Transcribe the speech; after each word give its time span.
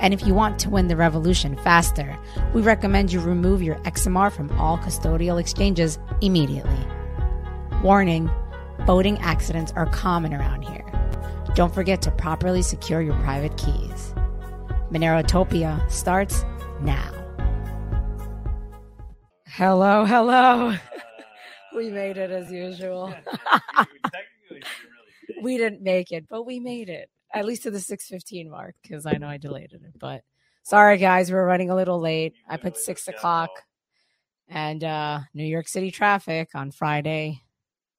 And 0.00 0.12
if 0.12 0.26
you 0.26 0.34
want 0.34 0.58
to 0.60 0.70
win 0.70 0.88
the 0.88 0.96
revolution 0.96 1.56
faster, 1.58 2.18
we 2.52 2.62
recommend 2.62 3.12
you 3.12 3.20
remove 3.20 3.62
your 3.62 3.76
XMR 3.76 4.32
from 4.32 4.50
all 4.58 4.78
custodial 4.78 5.40
exchanges 5.40 5.98
immediately. 6.20 6.86
Warning 7.82 8.30
boating 8.86 9.18
accidents 9.18 9.72
are 9.76 9.86
common 9.86 10.34
around 10.34 10.62
here. 10.62 10.84
Don't 11.54 11.72
forget 11.72 12.02
to 12.02 12.10
properly 12.10 12.62
secure 12.62 13.00
your 13.00 13.14
private 13.20 13.56
keys. 13.56 14.14
Monerotopia 14.90 15.90
starts 15.90 16.44
now. 16.80 17.10
Hello, 19.46 20.04
hello. 20.04 20.74
we 21.76 21.90
made 21.90 22.16
it 22.16 22.30
as 22.30 22.50
usual. 22.50 23.14
we 25.42 25.56
didn't 25.56 25.82
make 25.82 26.10
it, 26.12 26.26
but 26.28 26.44
we 26.44 26.58
made 26.60 26.88
it 26.88 27.08
at 27.34 27.44
least 27.44 27.64
to 27.64 27.70
the 27.70 27.80
615 27.80 28.50
mark 28.50 28.76
because 28.82 29.06
I 29.06 29.14
know 29.14 29.28
I 29.28 29.36
delayed 29.36 29.72
it. 29.72 29.98
But 29.98 30.22
sorry, 30.62 30.98
guys, 30.98 31.30
we're 31.30 31.44
running 31.44 31.70
a 31.70 31.74
little 31.74 32.00
late. 32.00 32.34
I 32.48 32.56
put 32.56 32.76
six 32.76 33.08
o'clock 33.08 33.50
and 34.48 34.82
uh, 34.84 35.20
New 35.34 35.44
York 35.44 35.68
City 35.68 35.90
traffic 35.90 36.50
on 36.54 36.70
Friday 36.70 37.42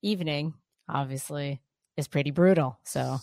evening, 0.02 0.54
obviously, 0.88 1.62
is 1.98 2.08
pretty 2.08 2.32
brutal. 2.32 2.80
So, 2.84 3.20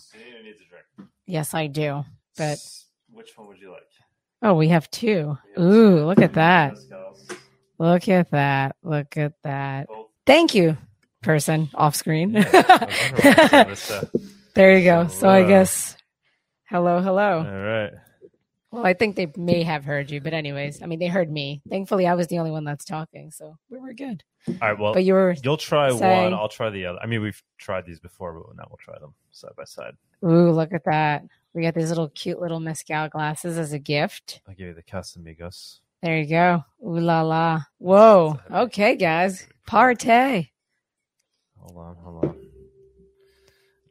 yes, 1.25 1.53
I 1.53 1.67
do. 1.67 2.05
But 2.37 2.59
which 3.11 3.35
one 3.35 3.47
would 3.47 3.59
you 3.59 3.71
like? 3.71 3.81
oh, 4.43 4.53
we 4.53 4.67
have 4.67 4.89
two. 4.91 5.37
Ooh, 5.59 6.05
look 6.05 6.19
at 6.19 6.33
that. 6.33 6.75
Look 7.79 8.07
at 8.07 8.31
that. 8.31 8.75
Look 8.83 9.17
at 9.17 9.33
that. 9.43 9.87
Thank 10.25 10.53
you, 10.53 10.77
person 11.21 11.69
off 11.73 11.95
screen. 11.95 12.33
There 14.53 14.77
you 14.77 14.83
go. 14.83 15.07
So 15.07 15.27
I 15.29 15.43
guess 15.43 15.97
hello, 16.73 17.01
hello. 17.01 17.37
All 17.37 17.43
right. 17.45 17.91
Well, 18.71 18.83
I 18.83 18.93
think 18.95 19.15
they 19.15 19.31
may 19.37 19.61
have 19.61 19.85
heard 19.85 20.09
you, 20.09 20.19
but 20.19 20.33
anyways, 20.33 20.81
I 20.81 20.87
mean, 20.87 20.97
they 20.97 21.05
heard 21.07 21.31
me. 21.31 21.61
Thankfully, 21.69 22.07
I 22.07 22.15
was 22.15 22.25
the 22.27 22.39
only 22.39 22.49
one 22.49 22.63
that's 22.63 22.83
talking, 22.85 23.29
so 23.29 23.55
we 23.69 23.77
were 23.77 23.93
good. 23.93 24.23
All 24.47 24.55
right. 24.59 24.79
Well, 24.79 24.93
But 24.93 25.03
you 25.03 25.13
were, 25.13 25.35
you'll 25.43 25.57
try 25.57 25.91
saying- 25.95 26.23
one. 26.31 26.33
I'll 26.33 26.49
try 26.49 26.71
the 26.71 26.87
other. 26.87 26.97
I 26.99 27.05
mean, 27.05 27.21
we've 27.21 27.41
tried 27.59 27.85
these 27.85 27.99
before, 27.99 28.33
but 28.33 28.55
now 28.57 28.63
we'll 28.69 28.77
try 28.77 28.97
them 28.97 29.13
side 29.31 29.51
by 29.55 29.65
side. 29.65 29.93
ooh, 30.25 30.49
look 30.49 30.73
at 30.73 30.85
that. 30.85 31.23
We 31.53 31.61
got 31.61 31.75
these 31.75 31.89
little 31.89 32.09
cute 32.09 32.41
little 32.41 32.59
mezcal 32.59 33.09
glasses 33.09 33.59
as 33.59 33.73
a 33.73 33.79
gift. 33.79 34.41
I'll 34.47 34.55
give 34.55 34.67
you 34.69 34.73
the 34.73 34.81
Casamigos. 34.81 35.81
There 36.01 36.17
you 36.17 36.25
go. 36.27 36.63
Ooh 36.83 36.99
la 36.99 37.21
la. 37.21 37.61
Whoa. 37.77 38.39
Okay, 38.51 38.95
guys. 38.95 39.47
Partay. 39.69 40.49
Hold 41.59 41.77
on. 41.77 41.95
Hold 42.03 42.25
on. 42.25 42.35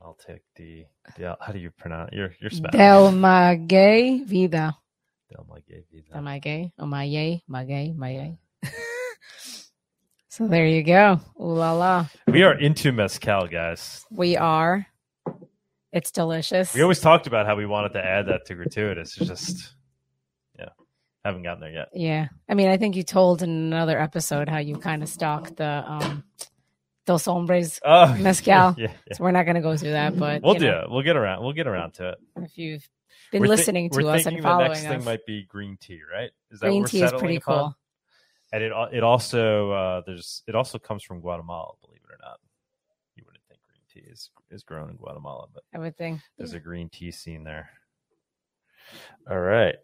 I'll 0.03 0.19
take 0.27 0.43
the. 0.57 0.87
Yeah. 1.19 1.35
How 1.41 1.53
do 1.53 1.59
you 1.59 1.71
pronounce? 1.71 2.13
your 2.13 2.33
your 2.41 2.51
Spanish. 2.51 2.73
Del 2.73 3.13
Maguey 3.13 4.25
Vida. 4.25 4.77
Del 5.31 5.47
Maguey 5.49 5.85
Vida. 5.91 6.13
Del 6.13 6.23
Maguey. 6.23 6.73
Oh, 6.79 6.87
Maguey. 6.87 7.43
Maguey. 7.49 7.95
Maguey. 7.97 8.39
so 10.29 10.47
there 10.49 10.67
you 10.67 10.83
go. 10.83 11.21
Ooh 11.41 11.55
la 11.55 11.73
la. 11.73 12.07
We 12.27 12.43
are 12.43 12.59
into 12.59 12.93
mezcal, 12.93 13.47
guys. 13.47 14.05
We 14.11 14.37
are. 14.37 14.87
It's 15.93 16.11
delicious. 16.11 16.73
We 16.75 16.81
always 16.81 17.01
talked 17.01 17.27
about 17.27 17.47
how 17.47 17.55
we 17.55 17.67
wanted 17.67 17.93
to 17.93 18.05
add 18.05 18.27
that 18.29 18.47
to 18.47 18.55
gratuitous. 18.55 19.19
It's 19.19 19.29
just, 19.29 19.75
yeah, 20.59 20.71
haven't 21.23 21.43
gotten 21.43 21.61
there 21.61 21.71
yet. 21.71 21.89
Yeah. 21.93 22.29
I 22.49 22.55
mean, 22.55 22.69
I 22.69 22.79
think 22.79 22.97
you 22.97 23.03
told 23.03 23.43
in 23.43 23.51
another 23.51 24.01
episode 24.01 24.49
how 24.49 24.57
you 24.57 24.79
kind 24.79 25.03
of 25.03 25.11
stalked 25.11 25.57
the 25.57 25.85
um 25.87 26.25
Dos 27.07 27.25
Hombres. 27.27 27.81
Oh, 27.85 28.15
Mezcal. 28.21 28.75
Yeah, 28.79 28.87
yeah. 29.07 29.15
So 29.15 29.25
we're 29.25 29.33
not 29.33 29.45
going 29.45 29.57
to 29.57 29.61
go 29.61 29.77
through 29.77 29.93
that, 29.93 30.17
but 30.19 30.43
We'll 30.43 30.55
do 30.55 30.67
know, 30.71 30.81
it. 30.83 30.91
We'll 30.91 31.03
get 31.03 31.17
around. 31.17 31.43
We'll 31.43 31.53
get 31.53 31.67
around 31.67 31.95
to 31.95 32.11
it. 32.11 32.19
if 32.37 32.57
you've 32.57 32.89
been 33.33 33.43
We're 33.43 33.49
listening 33.49 33.91
to 33.91 34.03
we're 34.05 34.11
us 34.11 34.27
and 34.27 34.39
the 34.39 34.43
following 34.43 34.69
next 34.69 34.85
us, 34.85 34.89
thing 34.89 35.05
might 35.05 35.25
be 35.27 35.45
green 35.45 35.77
tea, 35.81 36.01
right? 36.13 36.31
Is 36.51 36.61
that 36.61 36.67
what 36.67 36.71
green 36.73 36.85
tea 36.85 37.03
is 37.03 37.13
pretty 37.13 37.37
upon? 37.37 37.59
cool. 37.59 37.77
And 38.53 38.63
it 38.63 38.73
it 38.93 39.03
also 39.03 39.71
uh, 39.73 40.03
there's 40.07 40.43
it 40.47 40.55
also 40.55 40.79
comes 40.79 41.03
from 41.03 41.21
Guatemala. 41.21 41.73
Believe 41.85 42.01
it 42.05 42.13
or 42.13 42.19
not, 42.23 42.39
you 43.17 43.23
wouldn't 43.27 43.43
think 43.49 43.61
green 43.63 44.05
tea 44.05 44.11
is 44.11 44.29
is 44.51 44.63
grown 44.63 44.91
in 44.91 44.97
Guatemala, 44.97 45.47
but 45.53 45.63
I 45.75 45.79
would 45.79 45.97
think. 45.97 46.21
there's 46.37 46.53
a 46.53 46.61
green 46.61 46.91
tea 46.91 47.11
scene 47.13 47.45
there. 47.45 47.71
All 49.31 49.41
right, 49.41 49.77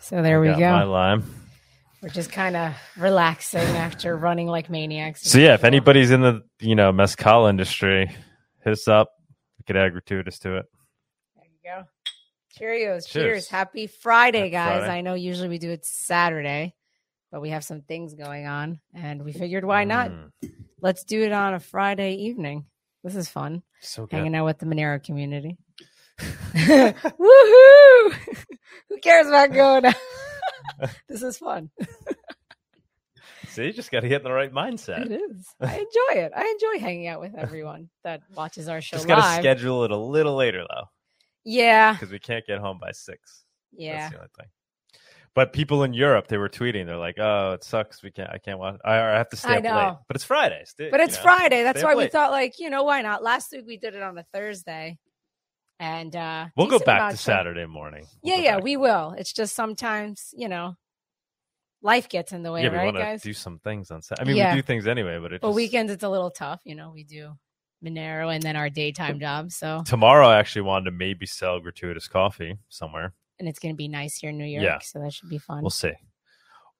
So 0.00 0.20
there 0.22 0.36
I 0.36 0.40
we 0.40 0.48
go. 0.48 0.70
My 0.70 0.82
lime. 0.84 1.24
We're 2.06 2.12
just 2.12 2.30
kind 2.30 2.54
of 2.54 2.72
relaxing 2.96 3.58
after 3.58 4.16
running 4.16 4.46
like 4.46 4.70
maniacs. 4.70 5.28
So 5.28 5.38
yeah, 5.38 5.54
if 5.54 5.64
anybody's 5.64 6.12
in 6.12 6.20
the 6.20 6.44
you 6.60 6.76
know 6.76 6.92
mezcal 6.92 7.46
industry, 7.46 8.06
hit 8.62 8.72
us 8.72 8.86
up. 8.86 9.10
We 9.58 9.64
could 9.64 9.76
add 9.76 9.90
gratuitous 9.90 10.38
to 10.40 10.58
it. 10.58 10.66
There 11.34 11.44
you 11.50 11.58
go. 11.64 11.84
Cheerios. 12.56 13.08
Cheers. 13.08 13.24
Cheers. 13.24 13.48
Happy 13.48 13.88
Friday, 13.88 14.38
Happy 14.38 14.50
guys. 14.50 14.78
Friday. 14.82 14.92
I 14.98 15.00
know 15.00 15.14
usually 15.14 15.48
we 15.48 15.58
do 15.58 15.72
it 15.72 15.84
Saturday, 15.84 16.76
but 17.32 17.40
we 17.40 17.50
have 17.50 17.64
some 17.64 17.80
things 17.80 18.14
going 18.14 18.46
on 18.46 18.78
and 18.94 19.24
we 19.24 19.32
figured 19.32 19.64
why 19.64 19.82
not? 19.82 20.12
Mm, 20.12 20.30
Let's 20.80 21.02
do 21.02 21.24
it 21.24 21.32
on 21.32 21.54
a 21.54 21.58
Friday 21.58 22.14
evening. 22.14 22.66
This 23.02 23.16
is 23.16 23.28
fun. 23.28 23.64
so 23.80 24.06
good. 24.06 24.14
Hanging 24.14 24.36
out 24.36 24.44
with 24.44 24.60
the 24.60 24.66
Monero 24.66 25.02
community. 25.02 25.56
Woohoo! 26.54 28.12
Who 28.90 28.98
cares 29.02 29.26
about 29.26 29.52
going 29.52 29.86
out? 29.86 29.96
this 31.08 31.22
is 31.22 31.38
fun. 31.38 31.70
See, 33.48 33.64
you 33.66 33.72
just 33.72 33.90
got 33.90 34.00
to 34.00 34.08
get 34.08 34.20
in 34.20 34.24
the 34.24 34.32
right 34.32 34.52
mindset. 34.52 35.06
It 35.06 35.12
is. 35.12 35.46
I 35.60 35.74
enjoy 35.76 36.20
it. 36.22 36.32
I 36.36 36.44
enjoy 36.46 36.80
hanging 36.84 37.06
out 37.06 37.20
with 37.20 37.34
everyone 37.34 37.88
that 38.04 38.20
watches 38.34 38.68
our 38.68 38.80
show 38.80 38.96
Just 38.96 39.08
got 39.08 39.16
to 39.36 39.40
schedule 39.40 39.84
it 39.84 39.90
a 39.90 39.96
little 39.96 40.36
later 40.36 40.64
though, 40.68 40.84
yeah. 41.44 41.92
because 41.92 42.10
we 42.10 42.18
can't 42.18 42.46
get 42.46 42.58
home 42.58 42.78
by 42.78 42.92
six. 42.92 43.44
Yeah. 43.72 43.98
That's 44.00 44.12
the 44.12 44.18
only 44.18 44.28
thing. 44.38 44.46
But 45.34 45.52
people 45.52 45.84
in 45.84 45.92
Europe, 45.92 46.28
they 46.28 46.38
were 46.38 46.48
tweeting. 46.48 46.86
They're 46.86 46.96
like, 46.96 47.18
"Oh, 47.18 47.52
it 47.52 47.62
sucks. 47.62 48.02
We 48.02 48.10
can't. 48.10 48.30
I 48.30 48.38
can't 48.38 48.58
watch. 48.58 48.80
I, 48.82 48.94
I 48.94 49.18
have 49.18 49.28
to 49.28 49.36
stay 49.36 49.48
I 49.50 49.56
up 49.58 49.64
late." 49.64 49.70
know. 49.70 49.98
But 50.08 50.16
it's 50.16 50.24
Friday. 50.24 50.62
Sti- 50.64 50.88
But 50.90 51.00
it's 51.00 51.16
know. 51.16 51.22
Friday. 51.22 51.62
That's 51.62 51.80
Stay 51.80 51.86
why 51.86 51.94
we 51.94 52.04
late. 52.04 52.12
thought, 52.12 52.30
like, 52.30 52.58
you 52.58 52.70
know, 52.70 52.84
why 52.84 53.02
not? 53.02 53.22
Last 53.22 53.52
week 53.52 53.64
we 53.66 53.76
did 53.76 53.94
it 53.94 54.02
on 54.02 54.16
a 54.16 54.24
Thursday, 54.32 54.96
and 55.78 56.14
uh 56.16 56.46
We'll 56.56 56.66
go 56.68 56.78
back 56.78 57.10
to 57.12 57.16
Saturday 57.16 57.66
morning. 57.66 58.06
We'll 58.22 58.36
Yeah, 58.36 58.42
yeah, 58.42 58.54
back. 58.56 58.64
we 58.64 58.76
will. 58.76 59.14
It's 59.18 59.32
just 59.32 59.54
sometimes, 59.54 60.32
you 60.36 60.48
know, 60.48 60.76
life 61.82 62.08
gets 62.08 62.32
in 62.32 62.42
the 62.42 62.52
way, 62.52 62.62
yeah, 62.64 62.70
we 62.70 62.76
right, 62.76 62.94
guys? 62.94 63.22
do 63.22 63.32
some 63.32 63.58
things 63.58 63.90
on 63.90 64.02
Saturday. 64.02 64.22
I 64.22 64.32
mean, 64.32 64.36
Yeah. 64.36 64.54
we 64.54 64.60
do 64.60 64.62
things 64.62 64.86
anyway, 64.86 65.18
but 65.18 65.32
it 65.32 65.40
but 65.40 65.48
just, 65.48 65.56
weekends 65.56 65.92
it's 65.92 66.02
a 66.04 66.08
little 66.08 66.30
tough. 66.30 66.60
You 66.64 66.74
know, 66.74 66.90
we 66.94 67.04
do 67.04 67.32
Monero 67.84 68.34
and 68.34 68.42
then 68.42 68.56
our 68.56 68.70
daytime 68.70 69.20
job. 69.20 69.52
So, 69.52 69.82
tomorrow. 69.84 70.26
I 70.28 70.38
actually 70.38 70.62
wanted 70.62 70.86
to 70.86 70.90
maybe 70.92 71.26
sell 71.26 71.60
gratuitous 71.60 72.08
coffee 72.08 72.56
somewhere. 72.68 73.12
and 73.38 73.46
it's 73.48 73.58
going 73.58 73.74
to 73.74 73.76
be 73.76 73.86
nice 73.88 74.16
here 74.16 74.30
in 74.30 74.38
New 74.38 74.46
York. 74.46 74.64
Yeah. 74.64 74.78
So 74.80 74.98
that 75.00 75.12
should 75.12 75.28
be 75.28 75.38
fun. 75.38 75.60
We'll 75.60 75.70
see. 75.70 75.92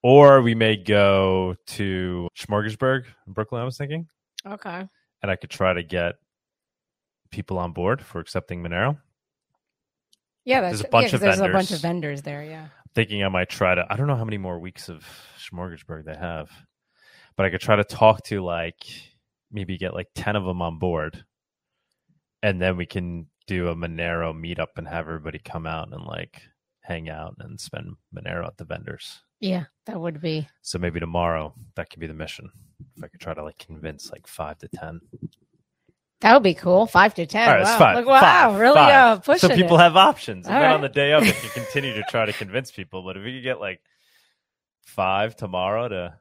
Or 0.03 0.41
we 0.41 0.55
may 0.55 0.77
go 0.77 1.55
to 1.67 2.29
Smorgasburg 2.39 3.05
in 3.27 3.33
Brooklyn. 3.35 3.61
I 3.61 3.65
was 3.65 3.77
thinking, 3.77 4.09
okay. 4.47 4.89
and 5.23 5.31
I 5.31 5.37
could 5.37 5.51
try 5.51 5.73
to 5.75 5.83
get 5.83 6.15
people 7.31 7.59
on 7.59 7.73
board 7.73 8.01
for 8.03 8.21
accepting 8.21 8.63
Monero. 8.63 8.99
Yeah, 10.45 10.61
that's 10.61 10.79
There's 10.79 10.81
a 10.83 10.89
yeah, 10.93 11.15
of 11.15 11.21
there's 11.21 11.41
a 11.41 11.49
bunch 11.49 11.71
of 11.73 11.81
vendors 11.81 12.23
there. 12.23 12.45
Yeah. 12.45 12.69
thinking 12.95 13.25
I 13.25 13.29
might 13.29 13.49
try 13.49 13.75
to. 13.75 13.85
I 13.91 13.97
don't 13.97 14.07
know 14.07 14.15
how 14.17 14.25
many 14.25 14.39
more 14.39 14.59
weeks 14.61 14.89
of 14.89 15.05
Smorgasburg 15.39 16.05
they 16.05 16.15
have, 16.15 16.51
but 17.37 17.47
I 17.47 17.51
could 17.51 17.61
try 17.61 17.77
to 17.77 17.85
talk 17.85 18.23
to 18.27 18.43
like 18.43 18.85
maybe 19.51 19.77
get 19.77 19.93
like 19.95 20.09
ten 20.15 20.37
of 20.37 20.45
them 20.45 20.63
on 20.63 20.79
board, 20.79 21.25
and 22.43 22.63
then 22.63 22.77
we 22.77 22.87
can 22.87 23.27
do 23.49 23.69
a 23.69 23.75
Monero 23.77 24.33
meetup 24.35 24.77
and 24.77 24.87
have 24.87 25.07
everybody 25.07 25.39
come 25.39 25.67
out 25.67 25.93
and 25.93 26.05
like 26.05 26.43
hang 26.83 27.09
out 27.09 27.35
and 27.41 27.61
spend 27.61 27.97
Monero 28.15 28.47
at 28.47 28.57
the 28.57 28.65
vendors. 28.65 29.21
Yeah, 29.41 29.65
that 29.87 30.01
would 30.01 30.21
be. 30.21 30.49
So 30.63 30.79
maybe 30.79 31.01
tomorrow 31.01 31.55
that 31.75 31.91
could 31.91 32.01
be 32.01 32.07
the 32.07 32.15
mission. 32.15 32.51
If 32.97 33.05
I 33.05 33.09
could 33.09 33.21
try 33.21 33.35
to 33.35 33.43
like 33.43 33.59
convince 33.59 34.11
like 34.13 34.27
five 34.29 34.59
to 34.59 34.69
ten. 34.69 35.01
That 36.23 36.33
would 36.35 36.43
be 36.43 36.55
cool. 36.55 36.87
Five 36.87 37.15
to 37.15 37.27
ten. 37.27 37.49
All 37.49 37.55
right, 37.57 37.63
wow. 37.65 37.71
it's 37.71 37.79
five. 37.79 37.97
Look, 37.99 38.07
wow, 38.07 38.21
five, 38.21 38.59
really 38.59 38.75
five. 38.77 38.95
uh 38.95 39.21
pushing 39.21 39.51
so 39.51 39.55
people 39.57 39.77
it. 39.77 39.81
have 39.83 39.97
options, 39.97 40.47
and 40.47 40.55
All 40.55 40.61
then 40.63 40.71
right. 40.71 40.75
on 40.77 40.81
the 40.81 40.89
day 40.89 41.13
of, 41.13 41.23
it, 41.25 41.43
you 41.45 41.51
continue 41.55 41.93
to 41.95 42.03
try 42.09 42.25
to 42.25 42.33
convince 42.33 42.71
people. 42.71 43.03
But 43.03 43.17
if 43.19 43.25
we 43.25 43.35
could 43.35 43.43
get 43.43 43.61
like 43.61 43.81
five 44.87 45.37
tomorrow 45.37 45.89
to 45.89 46.15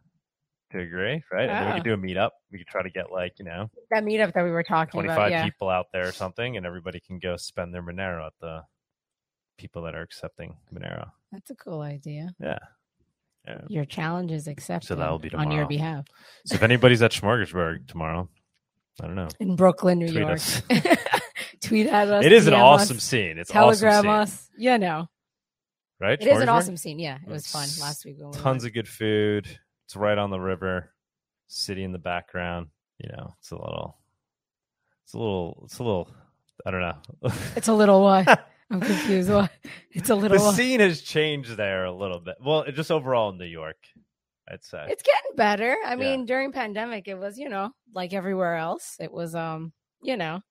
to 0.72 0.80
agree, 0.80 1.22
right? 1.32 1.48
And 1.48 1.50
then 1.50 1.66
we 1.66 1.72
Ah. 1.72 1.76
could 1.76 1.84
do 1.84 1.94
a 1.94 1.98
meetup. 1.98 2.32
We 2.52 2.58
could 2.58 2.68
try 2.68 2.84
to 2.84 2.90
get 2.90 3.12
like 3.12 3.34
you 3.40 3.46
know 3.46 3.70
that 3.92 4.04
meetup 4.04 4.34
that 4.34 4.44
we 4.44 4.52
were 4.52 4.64
talking 4.64 4.92
twenty 4.92 5.08
about. 5.08 5.18
five 5.18 5.32
Yeah. 5.32 5.44
people 5.46 5.70
out 5.70 5.88
there 5.94 6.08
or 6.08 6.12
something, 6.12 6.58
and 6.58 6.66
everybody 6.66 7.00
can 7.00 7.20
go 7.20 7.38
spend 7.38 7.74
their 7.74 7.84
Monero 7.84 8.26
at 8.28 8.34
the 8.42 8.64
people 9.58 9.84
that 9.84 9.96
are 9.96 10.02
accepting 10.02 10.58
Monero. 10.74 11.10
That's 11.32 11.50
a 11.52 11.56
cool 11.56 11.80
idea. 11.82 12.32
Yeah, 12.42 12.60
Yeah. 13.48 13.62
Your 13.70 13.86
challenge 13.86 14.32
is 14.34 14.48
accepted 14.50 14.88
So 14.88 14.96
that'll 14.96 15.20
be 15.20 15.34
on 15.34 15.50
your 15.52 15.66
behalf 15.66 16.06
So 16.46 16.56
if 16.56 16.64
anybody's 16.64 17.02
at 17.02 17.12
Smorgasburg 17.12 17.88
tomorrow, 17.88 18.28
I 19.02 19.08
don't 19.08 19.16
know. 19.16 19.28
in 19.40 19.56
Brooklyn, 19.56 20.00
New 20.00 20.08
Tweet 20.08 20.20
York. 20.20 20.34
us. 20.34 20.62
Tweet 21.62 21.88
at 21.88 22.08
us. 22.08 22.26
It 22.26 22.32
is 22.32 22.48
an 22.48 22.54
DM 22.54 22.60
awesome 22.62 22.98
us, 22.98 23.04
scene. 23.04 23.38
It's 23.38 23.50
Telegram 23.50 24.08
awesome 24.08 24.28
scene, 24.28 24.38
us. 24.38 24.50
You 24.58 24.78
know, 24.78 25.08
right? 26.00 26.22
it 26.22 26.28
is 26.28 26.40
an 26.40 26.50
awesome 26.50 26.78
scene. 26.78 27.00
Yeah, 27.00 27.18
it 27.26 27.30
was 27.30 27.48
fun 27.48 27.68
last 27.82 28.06
week. 28.06 28.18
We 28.20 28.32
Tons 28.32 28.64
of 28.64 28.74
good 28.74 28.88
food. 28.88 29.48
It's 29.86 29.96
right 29.96 30.18
on 30.18 30.30
the 30.30 30.40
river. 30.40 30.92
City 31.48 31.84
in 31.84 31.92
the 31.92 32.00
background. 32.00 32.68
You 33.00 33.10
know, 33.10 33.34
it's 33.40 33.52
a 33.52 33.56
little. 33.56 33.98
It's 35.04 35.14
a 35.14 35.18
little. 35.18 35.62
It's 35.66 35.80
a 35.80 35.84
little. 35.84 36.10
I 36.66 36.72
don't 36.72 36.82
know. 36.82 36.98
It's 37.56 37.68
a 37.68 37.74
little 37.74 38.02
what? 38.02 38.48
I'm 38.72 38.80
confused. 38.82 39.30
What? 39.30 39.52
It's 39.92 40.10
a 40.10 40.16
little. 40.16 40.38
the 40.38 40.44
what? 40.44 40.56
scene 40.56 40.80
has 40.80 41.02
changed 41.02 41.56
there 41.58 41.86
a 41.86 41.92
little 41.92 42.20
bit. 42.20 42.36
Well, 42.44 42.66
just 42.72 42.92
overall 42.92 43.30
in 43.30 43.38
New 43.38 43.46
York, 43.46 43.78
I'd 44.48 44.64
say. 44.64 44.86
It's 44.90 45.04
getting 45.04 45.36
better. 45.36 45.76
I 45.86 45.92
Yeah. 45.92 45.96
mean, 45.96 46.26
during 46.26 46.52
pandemic, 46.52 47.08
it 47.08 47.16
was 47.18 47.38
you 47.38 47.50
know 47.50 47.72
like 47.94 48.14
everywhere 48.14 48.56
else. 48.56 48.96
It 49.00 49.12
was 49.12 49.34
um 49.36 49.74
you 50.04 50.18
know 50.18 50.42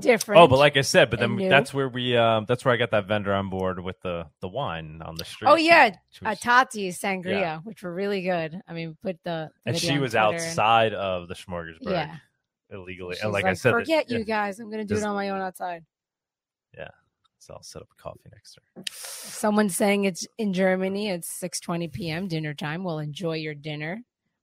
different. 0.00 0.40
Oh, 0.40 0.48
but 0.48 0.58
like 0.58 0.76
I 0.76 0.80
said, 0.80 1.10
but 1.10 1.20
then 1.20 1.36
new. 1.36 1.48
that's 1.48 1.72
where 1.74 1.88
we 1.88 2.16
um 2.16 2.44
that's 2.48 2.64
where 2.64 2.74
I 2.74 2.76
got 2.76 2.90
that 2.92 3.06
vendor 3.06 3.32
on 3.32 3.48
board 3.50 3.78
with 3.82 4.00
the 4.02 4.26
the 4.40 4.48
wine 4.48 5.02
on 5.04 5.14
the 5.16 5.24
street. 5.24 5.48
Oh, 5.48 5.54
yeah, 5.56 5.90
uh, 6.24 6.30
was- 6.30 6.40
Tati's 6.40 7.00
sangria, 7.00 7.40
Yeah. 7.40 7.58
which 7.64 7.82
were 7.82 7.92
really 7.94 8.22
good. 8.22 8.60
I 8.68 8.72
mean, 8.72 8.96
put 9.02 9.18
the, 9.24 9.50
the 9.64 9.70
and 9.70 9.78
she 9.78 9.98
was 9.98 10.12
Twitter 10.12 10.26
and- 10.26 10.34
outside 10.36 10.94
of 10.94 11.28
the 11.28 11.34
Smorgasburg 11.34 11.78
Yeah, 11.82 12.16
illegally. 12.70 13.14
She's 13.16 13.24
and 13.24 13.32
like, 13.32 13.44
I 13.44 13.54
said, 13.54 13.72
forget 13.72 14.10
yeah, 14.10 14.18
you 14.18 14.24
guys. 14.24 14.58
I'm 14.60 14.70
gonna 14.70 14.84
do 14.84 14.96
it 14.96 15.02
on 15.04 15.14
my 15.14 15.30
own 15.30 15.40
outside. 15.40 15.84
So 17.44 17.54
I'll 17.54 17.62
set 17.62 17.82
up 17.82 17.88
a 17.92 18.02
coffee 18.02 18.30
next 18.32 18.54
to 18.54 18.60
her. 18.76 18.82
Someone's 18.90 19.76
saying 19.76 20.04
it's 20.04 20.26
in 20.38 20.52
Germany. 20.54 21.10
It's 21.10 21.28
6:20 21.40 21.92
p.m. 21.92 22.26
dinner 22.26 22.54
time. 22.54 22.84
Well, 22.84 22.98
enjoy 23.00 23.36
your 23.36 23.54
dinner. 23.54 24.00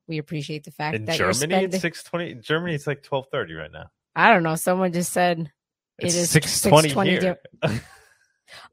We 0.07 0.18
appreciate 0.19 0.63
the 0.65 0.71
fact 0.71 0.95
In 0.95 1.06
that 1.06 1.18
you're 1.18 1.31
Germany, 1.31 1.53
spending. 1.53 1.74
it's 1.74 1.81
six 1.81 2.03
twenty. 2.03 2.36
Germany, 2.36 2.75
it's 2.75 2.86
like 2.86 3.01
twelve 3.01 3.27
thirty 3.31 3.53
right 3.53 3.71
now. 3.71 3.86
I 4.15 4.31
don't 4.31 4.44
know. 4.44 4.56
Someone 4.56 4.92
just 4.92 5.13
said 5.13 5.51
It's 5.98 6.15
It 6.15 6.19
is 6.19 6.30
six 6.30 6.62
twenty 6.62 6.89
6:20 6.89 7.21
here. 7.21 7.39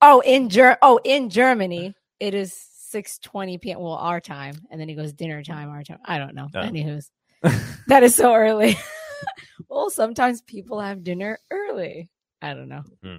Oh, 0.03 0.21
in 0.27 0.49
Ger- 0.49 0.79
oh, 0.83 0.99
in 1.05 1.31
Germany, 1.31 1.95
it 2.19 2.35
is 2.35 2.53
six 2.53 3.19
twenty 3.21 3.59
p.m. 3.59 3.79
Well, 3.79 3.93
our 3.95 4.21
time, 4.21 4.57
and 4.71 4.81
then 4.81 4.89
he 4.89 4.95
goes 4.97 5.13
dinner 5.13 5.43
time, 5.45 5.69
our 5.71 5.85
time. 5.85 6.01
I 6.05 6.19
don't 6.19 6.35
know. 6.35 6.49
Oh. 6.55 6.59
Anywho's, 6.59 7.11
that 7.87 8.03
is 8.03 8.15
so 8.17 8.35
early. 8.35 8.77
well, 9.69 9.89
sometimes 9.91 10.43
people 10.43 10.81
have 10.81 11.05
dinner 11.05 11.39
early. 11.51 12.11
I 12.43 12.55
don't 12.55 12.69
know. 12.69 12.83
Hmm. 13.03 13.19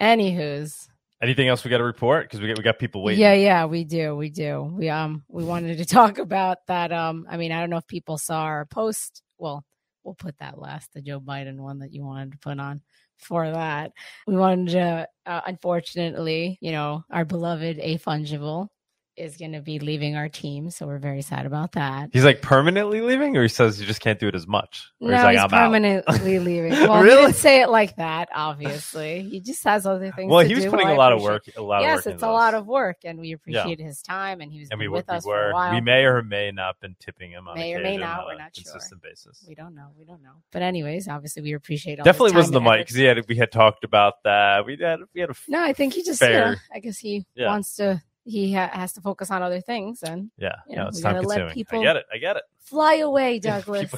Anywho's, 0.00 0.88
Anything 1.22 1.48
else 1.48 1.64
we 1.64 1.70
got 1.70 1.78
to 1.78 1.84
report? 1.84 2.26
Because 2.26 2.40
we 2.40 2.48
got 2.48 2.58
we 2.58 2.62
got 2.62 2.78
people 2.78 3.02
waiting. 3.02 3.22
yeah, 3.22 3.32
yeah, 3.32 3.64
we 3.64 3.84
do, 3.84 4.14
we 4.14 4.28
do. 4.28 4.62
We 4.62 4.90
um, 4.90 5.24
we 5.28 5.44
wanted 5.44 5.78
to 5.78 5.84
talk 5.86 6.18
about 6.18 6.58
that. 6.68 6.92
Um, 6.92 7.26
I 7.28 7.38
mean, 7.38 7.52
I 7.52 7.60
don't 7.60 7.70
know 7.70 7.78
if 7.78 7.86
people 7.86 8.18
saw 8.18 8.42
our 8.42 8.66
post. 8.66 9.22
Well, 9.38 9.64
we'll 10.04 10.14
put 10.14 10.36
that 10.38 10.58
last, 10.58 10.92
the 10.92 11.00
Joe 11.00 11.20
Biden 11.20 11.56
one 11.56 11.78
that 11.78 11.92
you 11.92 12.04
wanted 12.04 12.32
to 12.32 12.38
put 12.38 12.60
on 12.60 12.82
for 13.18 13.50
that. 13.50 13.92
We 14.26 14.36
wanted 14.36 14.72
to, 14.72 15.08
uh, 15.24 15.40
unfortunately, 15.46 16.58
you 16.60 16.72
know, 16.72 17.02
our 17.10 17.24
beloved 17.24 17.78
A 17.80 17.96
Fungible 17.98 18.68
is 19.16 19.36
going 19.36 19.52
to 19.52 19.60
be 19.60 19.78
leaving 19.78 20.14
our 20.16 20.28
team. 20.28 20.70
So 20.70 20.86
we're 20.86 20.98
very 20.98 21.22
sad 21.22 21.46
about 21.46 21.72
that. 21.72 22.10
He's 22.12 22.24
like 22.24 22.42
permanently 22.42 23.00
leaving, 23.00 23.36
or 23.36 23.42
he 23.42 23.48
says 23.48 23.80
you 23.80 23.86
just 23.86 24.00
can't 24.00 24.18
do 24.18 24.28
it 24.28 24.34
as 24.34 24.46
much. 24.46 24.90
Or 25.00 25.10
No, 25.10 25.16
he's 25.16 25.24
like, 25.24 25.32
he's 25.32 25.38
I'm 25.40 25.44
out. 25.44 25.50
permanently 25.50 26.38
leaving. 26.40 26.70
Well, 26.72 27.02
he 27.02 27.08
didn't 27.10 27.34
say 27.34 27.62
it 27.62 27.68
like 27.70 27.96
that, 27.96 28.28
obviously. 28.34 29.22
He 29.22 29.40
just 29.40 29.64
has 29.64 29.86
other 29.86 30.12
things 30.12 30.30
Well, 30.30 30.44
he 30.44 30.54
was 30.54 30.64
do. 30.64 30.70
putting 30.70 30.86
Well, 30.88 30.96
a 30.96 30.98
lot 30.98 31.12
of 31.12 31.22
work. 31.22 31.44
A 31.56 31.62
lot 31.62 31.82
of 31.82 31.86
work. 31.88 32.04
Yes, 32.04 32.06
it's 32.06 32.22
a 32.22 32.28
lot 32.30 32.54
of 32.54 32.66
work, 32.66 32.98
and 33.04 33.18
we 33.18 33.32
appreciate 33.32 33.80
his 33.80 34.02
time, 34.02 34.40
and 34.40 34.52
he 34.52 34.60
was 34.60 34.68
and 34.70 34.78
we, 34.78 34.88
with 34.88 35.06
we 35.08 35.14
us 35.14 35.24
were 35.24 35.34
for 35.34 35.50
a 35.50 35.52
while. 35.54 35.72
we 35.74 35.80
may 35.80 36.04
or 36.04 36.22
may 36.22 36.50
not 36.50 36.78
been 36.80 36.96
tipping 37.00 37.30
him 37.30 37.48
on 37.48 37.54
May 37.58 37.74
or 37.74 37.80
may 37.80 37.96
not, 37.96 38.26
we're 38.26 38.34
a 38.34 38.38
not 38.38 38.54
sure. 38.54 38.64
consistent 38.72 39.02
basis. 39.02 39.44
We 39.48 39.54
don't 39.54 39.74
know. 39.74 39.88
We 39.98 40.04
don't 40.04 40.22
know. 40.22 40.42
But 40.52 40.62
anyways, 40.62 41.08
obviously, 41.08 41.42
we 41.42 41.54
appreciate 41.54 41.98
all 42.00 42.04
Definitely 42.04 42.32
wasn't 42.36 42.54
the 42.54 42.60
mic 42.60 42.80
because 42.80 42.96
he 42.96 43.04
had 43.04 43.26
we 43.28 43.36
had 43.36 43.50
talked 43.50 43.84
about 43.84 44.22
that. 44.24 44.66
We 44.66 44.76
had 44.80 45.00
we 45.14 45.20
had 45.20 45.30
a 45.30 45.34
No, 45.48 45.62
I 45.62 45.72
think 45.72 45.94
he 45.94 46.02
just, 46.02 46.20
Fair. 46.20 46.56
I 46.74 46.80
guess 46.80 46.98
he 46.98 47.24
Yeah. 47.34 47.46
wants 47.48 47.76
to. 47.76 48.02
He 48.26 48.52
ha- 48.52 48.70
has 48.72 48.92
to 48.94 49.00
focus 49.00 49.30
on 49.30 49.42
other 49.42 49.60
things 49.60 50.02
and 50.02 50.30
yeah. 50.36 50.56
You 50.68 50.76
no, 50.76 50.82
know, 50.82 50.88
it's 50.88 50.98
we 50.98 51.02
time 51.04 51.22
consuming. 51.22 51.54
people- 51.54 51.80
I 51.80 51.84
get 51.84 51.96
it. 51.96 52.06
I 52.12 52.18
get 52.18 52.36
it. 52.36 52.42
fly 52.58 52.94
away, 52.96 53.38
Douglas. 53.38 53.90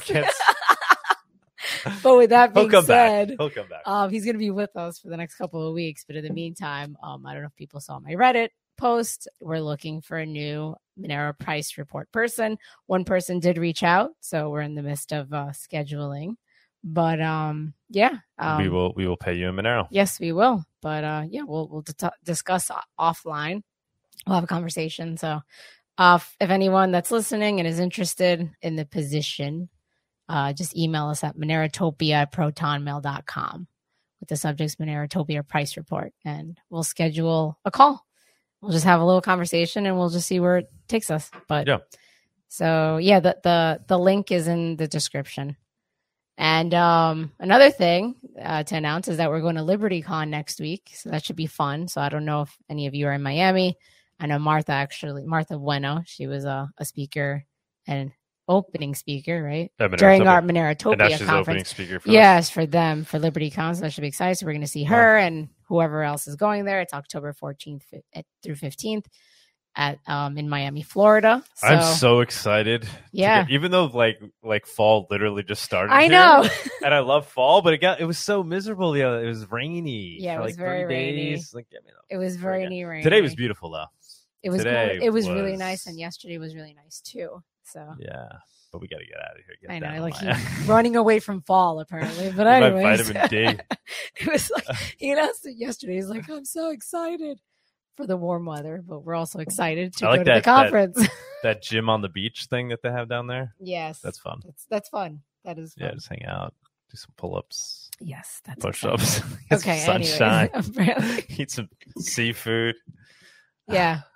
but 2.02 2.16
with 2.16 2.30
that 2.30 2.54
being 2.54 2.70
He'll 2.70 2.80
come 2.80 2.86
said, 2.86 3.28
back. 3.28 3.36
He'll 3.38 3.50
come 3.50 3.68
back. 3.68 3.82
um, 3.86 4.10
he's 4.10 4.24
going 4.24 4.34
to 4.34 4.38
be 4.38 4.50
with 4.50 4.74
us 4.76 4.98
for 4.98 5.08
the 5.08 5.16
next 5.16 5.36
couple 5.36 5.66
of 5.66 5.74
weeks. 5.74 6.04
But 6.06 6.16
in 6.16 6.24
the 6.24 6.32
meantime, 6.32 6.96
um, 7.02 7.26
I 7.26 7.32
don't 7.32 7.42
know 7.42 7.48
if 7.48 7.56
people 7.56 7.80
saw 7.80 7.98
my 7.98 8.12
Reddit 8.12 8.50
post. 8.76 9.28
We're 9.40 9.60
looking 9.60 10.00
for 10.00 10.18
a 10.18 10.26
new 10.26 10.74
Monero 11.00 11.38
price 11.38 11.78
report 11.78 12.10
person. 12.12 12.58
One 12.86 13.04
person 13.04 13.40
did 13.40 13.58
reach 13.58 13.82
out, 13.82 14.10
so 14.20 14.50
we're 14.50 14.62
in 14.62 14.74
the 14.74 14.82
midst 14.82 15.12
of 15.12 15.32
uh, 15.32 15.48
scheduling. 15.52 16.36
But 16.84 17.20
um, 17.20 17.74
yeah, 17.90 18.18
um, 18.38 18.62
we 18.62 18.68
will 18.68 18.92
we 18.94 19.06
will 19.06 19.16
pay 19.16 19.34
you 19.34 19.48
in 19.48 19.56
Monero. 19.56 19.88
Yes, 19.90 20.20
we 20.20 20.32
will. 20.32 20.64
But 20.80 21.04
uh, 21.04 21.24
yeah, 21.28 21.42
we'll 21.42 21.68
we'll 21.68 21.82
t- 21.82 22.06
discuss 22.24 22.70
offline. 22.98 23.62
We'll 24.26 24.36
have 24.36 24.44
a 24.44 24.48
conversation. 24.48 25.16
So, 25.16 25.40
uh, 25.96 26.18
if, 26.20 26.36
if 26.40 26.50
anyone 26.50 26.92
that's 26.92 27.10
listening 27.10 27.58
and 27.58 27.66
is 27.66 27.80
interested 27.80 28.50
in 28.62 28.76
the 28.76 28.84
position, 28.84 29.68
uh, 30.28 30.52
just 30.52 30.76
email 30.76 31.08
us 31.08 31.24
at 31.24 31.36
monerotopia 31.36 32.12
at 32.12 32.32
protonmail.com 32.32 33.66
with 34.20 34.28
the 34.28 34.36
subject's 34.36 34.76
Monerotopia 34.76 35.46
price 35.46 35.76
report, 35.76 36.12
and 36.24 36.58
we'll 36.70 36.82
schedule 36.82 37.58
a 37.64 37.70
call. 37.70 38.04
We'll 38.60 38.72
just 38.72 38.84
have 38.84 39.00
a 39.00 39.04
little 39.04 39.20
conversation, 39.20 39.86
and 39.86 39.96
we'll 39.96 40.10
just 40.10 40.26
see 40.26 40.40
where 40.40 40.58
it 40.58 40.66
takes 40.88 41.10
us. 41.10 41.30
But 41.48 41.66
Yeah. 41.66 41.78
So 42.48 42.96
yeah, 42.96 43.20
the 43.20 43.38
the 43.42 43.80
the 43.86 43.98
link 43.98 44.32
is 44.32 44.48
in 44.48 44.76
the 44.76 44.88
description. 44.88 45.56
And 46.36 46.72
um, 46.72 47.32
another 47.40 47.70
thing 47.70 48.14
uh, 48.40 48.62
to 48.62 48.76
announce 48.76 49.08
is 49.08 49.16
that 49.16 49.28
we're 49.28 49.40
going 49.40 49.56
to 49.56 49.62
LibertyCon 49.62 50.28
next 50.28 50.60
week, 50.60 50.90
so 50.94 51.10
that 51.10 51.24
should 51.24 51.36
be 51.36 51.46
fun. 51.46 51.88
So 51.88 52.00
I 52.00 52.08
don't 52.08 52.24
know 52.24 52.42
if 52.42 52.56
any 52.70 52.86
of 52.86 52.94
you 52.94 53.08
are 53.08 53.12
in 53.12 53.22
Miami. 53.22 53.76
I 54.20 54.26
know 54.26 54.38
Martha 54.38 54.72
actually, 54.72 55.24
Martha 55.24 55.58
Bueno, 55.58 56.02
she 56.06 56.26
was 56.26 56.44
a, 56.44 56.70
a 56.78 56.84
speaker 56.84 57.44
and 57.86 58.12
opening 58.48 58.94
speaker, 58.94 59.42
right? 59.42 59.70
At 59.78 59.92
During 59.92 60.26
our 60.26 60.40
Monerotopia 60.42 60.92
opening 61.12 61.26
conference. 61.26 61.68
speaker 61.68 62.00
for 62.00 62.08
us. 62.08 62.12
Yes, 62.12 62.50
for 62.50 62.66
them 62.66 63.04
for 63.04 63.18
Liberty 63.18 63.50
Council. 63.50 63.82
that 63.82 63.92
should 63.92 64.00
be 64.00 64.08
exciting. 64.08 64.34
So 64.34 64.46
we're 64.46 64.52
going 64.52 64.62
to 64.62 64.66
see 64.66 64.84
her 64.84 65.16
and 65.18 65.48
whoever 65.68 66.02
else 66.02 66.26
is 66.26 66.36
going 66.36 66.64
there. 66.64 66.80
It's 66.80 66.94
October 66.94 67.32
14th 67.32 67.82
through 68.42 68.54
15th 68.54 69.04
at 69.76 69.98
um, 70.06 70.36
in 70.36 70.48
Miami, 70.48 70.82
Florida. 70.82 71.42
So, 71.54 71.66
I'm 71.68 71.94
so 71.96 72.20
excited. 72.20 72.88
yeah, 73.12 73.42
get- 73.44 73.52
even 73.52 73.70
though 73.70 73.84
like 73.84 74.18
like 74.42 74.66
fall 74.66 75.06
literally 75.10 75.44
just 75.44 75.62
started. 75.62 75.92
I 75.92 76.02
here, 76.02 76.10
know. 76.12 76.48
and 76.84 76.92
I 76.92 76.98
love 77.00 77.26
fall, 77.28 77.62
but 77.62 77.74
it 77.74 77.78
got 77.78 78.00
it 78.00 78.04
was 78.04 78.18
so 78.18 78.42
miserable. 78.42 78.96
Yeah, 78.96 79.18
it 79.18 79.26
was 79.26 79.48
rainy. 79.50 80.16
Yeah, 80.20 80.36
it 80.36 80.38
was 80.42 80.46
like 80.52 80.56
very 80.56 80.84
rainy. 80.84 81.30
days. 81.30 81.52
Like, 81.54 81.66
I 81.72 81.84
mean, 81.84 81.94
it 82.10 82.16
was 82.16 82.36
very 82.36 82.66
rainy. 82.84 83.02
today 83.02 83.20
was 83.20 83.34
beautiful 83.34 83.70
though. 83.70 83.86
It 84.42 84.50
was 84.50 84.58
today 84.62 84.94
good. 84.98 85.04
It 85.04 85.10
was, 85.10 85.28
really 85.28 85.56
nice, 85.56 85.86
and 85.86 85.98
yesterday 85.98 86.38
was 86.38 86.54
really 86.54 86.74
nice 86.74 87.00
too. 87.00 87.42
So 87.64 87.94
Yeah, 87.98 88.28
but 88.72 88.80
we 88.80 88.88
got 88.88 88.98
to 88.98 89.06
get 89.06 89.16
out 89.18 89.36
of 89.38 89.44
here. 89.44 89.56
Get 89.60 89.70
I 89.70 89.78
know, 89.96 90.02
like 90.02 90.16
he's 90.16 90.68
running 90.68 90.96
away 90.96 91.18
from 91.20 91.42
fall 91.42 91.80
apparently. 91.80 92.32
But 92.34 92.46
anyways, 92.46 93.10
vitamin 93.10 93.28
D. 93.28 93.62
it 94.20 94.32
was 94.32 94.50
like 94.50 94.64
he 94.98 95.10
announced 95.10 95.46
it 95.46 95.56
yesterday. 95.56 95.96
He's 95.96 96.08
like, 96.08 96.28
"I'm 96.30 96.44
so 96.44 96.70
excited 96.70 97.40
for 97.96 98.06
the 98.06 98.16
warm 98.16 98.46
weather, 98.46 98.82
but 98.86 99.00
we're 99.00 99.14
also 99.16 99.40
excited 99.40 99.94
to 99.96 100.06
I 100.06 100.10
like 100.10 100.20
go 100.20 100.24
to 100.24 100.30
that- 100.30 100.34
the 100.36 100.42
conference." 100.42 101.08
that 101.42 101.62
gym 101.62 101.88
on 101.88 102.00
the 102.02 102.08
beach 102.08 102.46
thing 102.46 102.68
that 102.68 102.82
they 102.82 102.90
have 102.90 103.08
down 103.08 103.26
there. 103.28 103.54
yes, 103.60 104.00
That's 104.00 104.18
fun. 104.18 104.40
that's 104.44 104.66
that's 104.70 104.88
fun. 104.88 105.20
That 105.44 105.58
is 105.58 105.74
fun. 105.74 105.86
Yeah, 105.88 105.94
just 105.94 106.08
hang 106.08 106.24
out, 106.26 106.52
do 106.90 106.96
some 106.96 107.10
pull 107.16 107.36
ups, 107.36 107.90
yes, 108.00 108.40
that's 108.44 108.64
push-ups. 108.64 109.20
Okay, 109.52 109.78
sunshine, 109.80 110.50
eat 111.28 111.50
some 111.50 111.68
seafood. 111.98 112.74
yeah. 113.68 114.00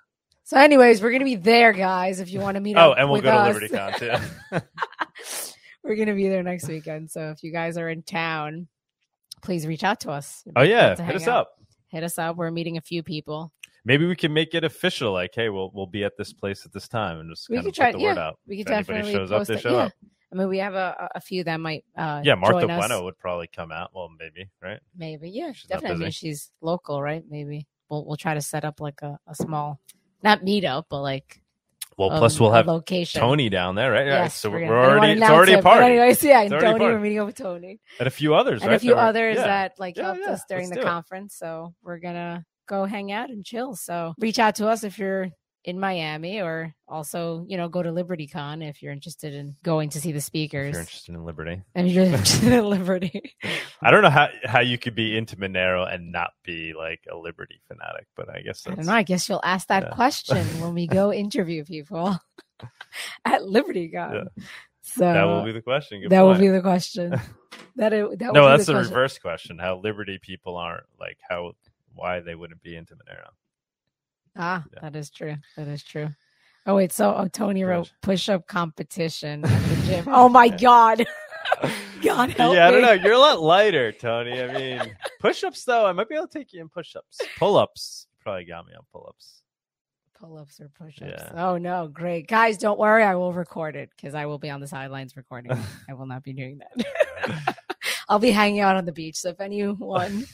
So, 0.45 0.57
anyways, 0.57 1.01
we're 1.01 1.11
gonna 1.11 1.23
be 1.23 1.35
there, 1.35 1.71
guys. 1.73 2.19
If 2.19 2.29
you 2.31 2.39
want 2.39 2.55
to 2.55 2.61
meet 2.61 2.75
Oh, 2.75 2.91
up 2.91 2.97
oh, 2.97 3.01
and 3.01 3.09
we'll 3.09 3.21
go 3.21 3.31
to 3.31 3.37
us. 3.37 3.57
LibertyCon 3.57 4.51
too. 4.51 4.59
we're 5.83 5.95
gonna 5.95 6.15
be 6.15 6.27
there 6.27 6.43
next 6.43 6.67
weekend. 6.67 7.09
So 7.11 7.29
if 7.31 7.43
you 7.43 7.51
guys 7.51 7.77
are 7.77 7.89
in 7.89 8.03
town, 8.03 8.67
please 9.41 9.65
reach 9.67 9.83
out 9.83 10.01
to 10.01 10.11
us. 10.11 10.43
oh 10.55 10.63
yeah, 10.63 10.95
hit 11.01 11.15
us 11.15 11.27
out. 11.27 11.37
up. 11.41 11.53
Hit 11.87 12.03
us 12.03 12.17
up. 12.17 12.35
We're 12.35 12.51
meeting 12.51 12.77
a 12.77 12.81
few 12.81 13.03
people. 13.03 13.51
Maybe 13.85 14.05
we 14.05 14.15
can 14.15 14.33
make 14.33 14.53
it 14.55 14.63
official. 14.63 15.11
Like, 15.13 15.31
hey, 15.33 15.49
we'll 15.49 15.71
we'll 15.73 15.87
be 15.87 16.03
at 16.03 16.17
this 16.17 16.33
place 16.33 16.65
at 16.65 16.73
this 16.73 16.87
time, 16.87 17.19
and 17.19 17.29
just 17.29 17.49
We 17.49 17.57
kind 17.57 17.67
of 17.67 17.73
try- 17.73 17.91
put 17.91 17.97
the 17.99 18.03
word 18.03 18.17
out. 18.17 18.39
We 18.47 18.57
could 18.57 18.67
If 18.71 18.77
definitely 18.87 19.13
shows 19.13 19.31
up, 19.31 19.39
post 19.39 19.47
they 19.49 19.55
it. 19.55 19.61
show 19.61 19.71
yeah. 19.71 19.83
up. 19.85 19.91
I 20.31 20.35
mean, 20.35 20.49
we 20.49 20.57
have 20.57 20.73
a, 20.73 21.09
a 21.13 21.21
few 21.21 21.43
that 21.43 21.59
might. 21.59 21.85
Uh, 21.95 22.21
Yeah, 22.23 22.33
Martha. 22.35 22.65
Bueno 22.65 23.03
would 23.03 23.17
probably 23.19 23.47
come 23.47 23.71
out. 23.71 23.91
Well, 23.93 24.09
maybe 24.19 24.49
right. 24.61 24.79
Maybe, 24.97 25.29
yeah, 25.29 25.51
She's 25.51 25.67
definitely. 25.67 25.95
I 25.97 25.99
mean, 25.99 26.11
she's 26.11 26.49
local, 26.59 27.01
right? 27.01 27.23
Maybe 27.29 27.67
we'll 27.89 28.03
we'll 28.05 28.17
try 28.17 28.33
to 28.33 28.41
set 28.41 28.65
up 28.65 28.81
like 28.81 29.01
a, 29.03 29.19
a 29.27 29.35
small, 29.35 29.79
not 30.23 30.41
meetup, 30.41 30.85
but 30.89 31.01
like 31.01 31.41
Well, 31.97 32.11
um, 32.11 32.17
plus 32.19 32.39
we'll 32.39 32.51
have 32.51 32.67
location. 32.67 33.21
Tony 33.21 33.49
down 33.49 33.75
there, 33.75 33.91
right? 33.91 34.07
Yeah, 34.07 34.23
Yes, 34.23 34.35
so 34.35 34.49
we're 34.49 34.61
we're, 34.61 34.61
gonna- 34.67 34.71
we're 34.71 34.77
I 34.77 34.81
don't 34.81 34.87
wanna 34.87 34.97
already 34.99 35.11
it's 35.13 35.17
announce 35.19 35.31
already 35.31 35.51
it, 35.51 35.55
a 35.55 35.61
but 35.61 35.69
party, 35.69 35.85
anyways, 35.85 36.23
yeah, 36.23 36.41
and 36.41 36.49
Tony, 36.49 36.63
party. 36.63 36.79
we're 36.85 36.99
meeting 36.99 37.19
up 37.19 37.25
with 37.27 37.35
Tony 37.35 37.79
and 37.99 38.07
a 38.07 38.11
few 38.11 38.33
others, 38.33 38.61
and 38.61 38.69
right? 38.71 38.75
a 38.75 38.79
few 38.79 38.95
that 38.95 38.99
others 39.07 39.35
yeah. 39.37 39.43
that 39.43 39.79
like 39.79 39.97
Yeah, 39.97 40.03
helped 40.05 40.21
yeah, 40.25 40.31
us 40.31 40.41
during 40.49 40.65
let's 40.69 40.77
the 40.77 40.81
do 40.81 40.87
it. 40.87 40.89
conference. 40.89 41.35
So 41.35 41.73
we're 41.83 41.99
gonna 41.99 42.45
go 42.67 42.85
hang 42.85 43.11
out 43.11 43.29
and 43.29 43.45
chill. 43.45 43.75
So 43.75 44.13
reach 44.17 44.39
out 44.39 44.55
to 44.55 44.67
us 44.69 44.83
if 44.83 44.97
you're 44.97 45.29
in 45.65 45.79
Miami, 45.79 46.41
or 46.41 46.73
also, 46.87 47.45
you 47.47 47.57
know, 47.57 47.69
go 47.69 47.81
to 47.83 47.89
LibertyCon 47.91 48.67
if 48.67 48.81
you're 48.81 48.91
interested 48.93 49.33
in 49.33 49.55
going 49.63 49.89
to 49.91 50.01
see 50.01 50.11
the 50.11 50.17
If 50.17 50.23
speakers. 50.25 50.71
you're 50.71 50.81
interested 50.81 51.15
in 51.15 51.25
Liberty. 51.25 51.63
and 51.75 51.89
you're 51.89 52.05
interested 52.05 52.51
in 52.53 52.65
Liberty. 52.65 53.35
I 53.81 53.91
don't 53.91 54.03
know 54.03 54.09
how 54.09 54.27
how 54.45 54.61
you 54.61 54.77
could 54.77 54.95
be 54.95 55.17
into 55.17 55.35
Monero 55.37 55.91
and 55.91 56.11
not 56.11 56.31
be 56.43 56.73
like 56.77 57.01
a 57.11 57.15
Liberty 57.15 57.61
fanatic, 57.67 58.07
but 58.15 58.29
I 58.29 58.41
guess 58.41 58.65
I 58.67 58.75
don't 58.75 58.85
know. 58.85 58.93
I 58.93 59.03
guess 59.03 59.29
you'll 59.29 59.41
ask 59.43 59.67
that 59.69 59.83
Yeah. 59.83 59.89
question 59.95 60.45
when 60.61 60.73
we 60.73 60.87
go 60.87 61.13
interview 61.13 61.63
people 61.65 62.17
at 63.25 63.41
LibertyCon. 63.41 64.27
So 64.81 65.01
that 65.05 65.23
will 65.23 65.43
be 65.43 65.51
the 65.53 65.61
question. 65.61 66.01
Good 66.01 66.09
that 66.11 66.21
will 66.21 66.35
be 66.35 66.49
the 66.49 66.61
question. 66.61 67.19
That 67.77 67.93
it, 67.93 68.19
that 68.19 68.33
no, 68.33 68.41
will 68.43 68.49
be 68.49 68.51
that's 68.57 68.65
the 68.67 68.73
the 68.73 68.79
question. 68.79 68.93
reverse 68.95 69.19
question. 69.19 69.59
How 69.59 69.77
Liberty 69.77 70.19
people 70.21 70.57
aren't 70.57 70.85
like 70.99 71.17
how 71.29 71.53
why 71.95 72.19
they 72.21 72.35
wouldn't 72.35 72.61
be 72.63 72.75
into 72.75 72.95
Monero. 72.95 73.29
Ah, 74.35 74.63
Yeah. 74.73 74.79
that 74.81 74.95
is 74.95 75.09
true. 75.09 75.35
That 75.57 75.67
is 75.67 75.83
true. 75.83 76.09
Oh 76.65 76.75
wait, 76.75 76.91
so 76.93 77.13
oh, 77.15 77.27
Tony 77.27 77.63
wrote 77.63 77.91
push-up 78.01 78.47
competition 78.47 79.43
at 79.43 79.63
the 79.69 79.75
gym. 79.85 80.05
Oh 80.07 80.29
my 80.29 80.47
god, 80.47 81.05
God 82.03 82.29
help 82.31 82.55
yeah, 82.55 82.67
I 82.67 82.71
don't 82.71 82.81
me. 82.81 82.87
know. 82.87 82.93
You're 82.93 83.13
a 83.13 83.19
lot 83.19 83.41
lighter, 83.41 83.91
Tony. 83.91 84.41
I 84.41 84.53
mean, 84.53 84.95
push-ups 85.19 85.65
though, 85.65 85.85
I 85.85 85.91
might 85.91 86.07
be 86.07 86.15
able 86.15 86.27
to 86.27 86.39
take 86.39 86.53
you 86.53 86.61
in 86.61 86.69
push-ups. 86.69 87.19
Pull-ups, 87.37 88.07
you 88.11 88.23
probably 88.23 88.45
got 88.45 88.65
me 88.65 88.73
on 88.75 88.83
pull-ups. 88.93 89.41
pull-ups 90.17 90.61
or 90.61 90.69
push-ups. 90.69 91.11
Yeah. 91.17 91.31
Oh 91.35 91.57
no, 91.57 91.89
great 91.89 92.27
guys! 92.29 92.57
Don't 92.57 92.79
worry, 92.79 93.03
I 93.03 93.15
will 93.15 93.33
record 93.33 93.75
it 93.75 93.89
because 93.95 94.15
I 94.15 94.25
will 94.25 94.39
be 94.39 94.49
on 94.49 94.61
the 94.61 94.67
sidelines 94.67 95.17
recording. 95.17 95.51
I 95.89 95.93
will 95.95 96.05
not 96.07 96.23
be 96.23 96.31
doing 96.31 96.59
that. 96.59 97.57
I'll 98.07 98.19
be 98.19 98.31
hanging 98.31 98.61
out 98.61 98.77
on 98.77 98.85
the 98.85 98.91
beach. 98.93 99.15
So 99.17 99.29
if 99.29 99.41
anyone 99.41 100.25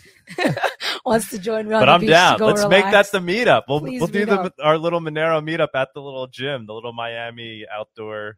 wants 1.06 1.30
to 1.30 1.40
join 1.40 1.68
me 1.68 1.74
on 1.76 1.82
but 1.82 1.86
the 1.86 1.92
I'm 1.92 2.00
beach 2.02 2.08
to 2.10 2.14
down. 2.14 2.40
Let's 2.40 2.68
make 2.68 2.86
that 2.86 3.12
the 3.12 3.20
meetup. 3.20 3.64
We'll 3.68 3.80
Please 3.82 4.00
we'll 4.02 4.08
do 4.08 4.26
the 4.26 4.52
our 4.62 4.78
little 4.78 5.00
Monero 5.00 5.42
meetup 5.44 5.70
at 5.76 5.90
the 5.94 6.02
little 6.02 6.28
gym, 6.28 6.66
the 6.66 6.74
little 6.74 6.94
Miami 6.94 7.66
outdoor 7.72 8.38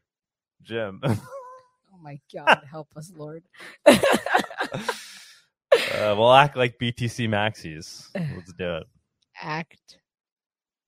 gym. 0.63 0.99
oh 1.03 1.17
my 2.01 2.19
god, 2.33 2.61
help 2.69 2.87
us, 2.95 3.11
Lord. 3.15 3.43
uh, 3.85 3.97
we'll 6.17 6.33
act 6.33 6.57
like 6.57 6.77
BTC 6.79 7.27
maxis. 7.29 8.07
Let's 8.15 8.53
do 8.53 8.75
it. 8.77 8.83
Act. 9.41 9.97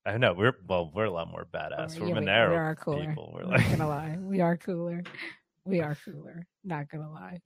I 0.05 0.17
know 0.17 0.33
we're 0.33 0.53
well, 0.67 0.91
we're 0.93 1.05
a 1.05 1.11
lot 1.11 1.29
more 1.29 1.47
badass. 1.53 1.97
Oh, 1.97 2.01
We're 2.01 2.07
yeah, 2.09 2.13
we- 2.15 2.19
Monero 2.25 2.49
we 2.49 2.55
are 2.57 2.75
cooler. 2.75 3.07
people. 3.07 3.31
We're 3.33 3.43
I'm 3.43 3.49
like 3.51 3.61
not 3.69 3.77
gonna 3.77 3.87
lie. 3.87 4.17
We 4.19 4.41
are 4.41 4.57
cooler. 4.57 5.03
We 5.65 5.81
are 5.81 5.95
cooler. 6.05 6.45
Not 6.63 6.89
gonna 6.89 7.11
lie. 7.11 7.41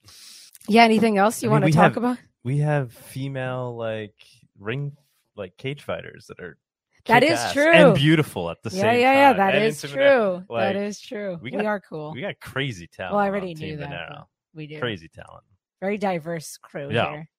Yeah. 0.68 0.84
Anything 0.84 1.18
else 1.18 1.42
you 1.44 1.50
I 1.50 1.54
mean, 1.54 1.62
want 1.62 1.74
to 1.74 1.78
talk 1.78 1.84
have- 1.94 1.98
about? 1.98 2.18
we 2.44 2.60
have 2.60 2.94
female 2.94 3.76
like 3.76 4.16
ring 4.58 4.96
like 5.36 5.56
cage 5.58 5.84
fighters 5.84 6.26
that 6.28 6.40
are 6.40 6.58
That 7.06 7.24
is 7.24 7.40
true. 7.54 7.72
and 7.72 7.96
beautiful 7.96 8.50
at 8.50 8.58
the 8.64 8.70
Yeah, 8.72 8.82
same 8.82 9.02
yeah, 9.02 9.14
yeah. 9.14 9.28
time. 9.30 9.38
That 9.38 9.56
and 9.56 9.64
is 9.66 9.82
true. 9.82 10.44
Like, 10.50 10.74
that 10.74 10.76
is 10.76 11.00
true. 11.00 11.38
we 11.42 11.52
We, 11.52 11.58
are 11.66 11.80
cool. 11.82 12.12
We 12.14 12.22
got 12.22 12.40
crazy 12.40 12.88
talent. 12.88 13.14
well, 13.16 13.24
I 13.24 13.28
already 13.30 13.54
knew 13.54 13.78
that. 13.78 13.90
Monero. 13.90 14.16
but 14.18 14.28
We 14.56 14.68
do. 14.68 14.80
Crazy 14.80 15.08
talent. 15.10 15.44
Very 15.82 15.98
diverse 15.98 16.58
crew 16.58 16.90
Yeah. 16.92 17.12
here. 17.12 17.30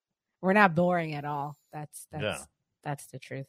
We're 0.42 0.52
not 0.52 0.75
boring 0.76 1.14
at 1.14 1.25
all. 1.25 1.56
That's 1.73 2.06
that's 2.12 2.23
Yeah. 2.23 2.38
that's 2.85 3.06
the 3.06 3.18
truth. 3.18 3.47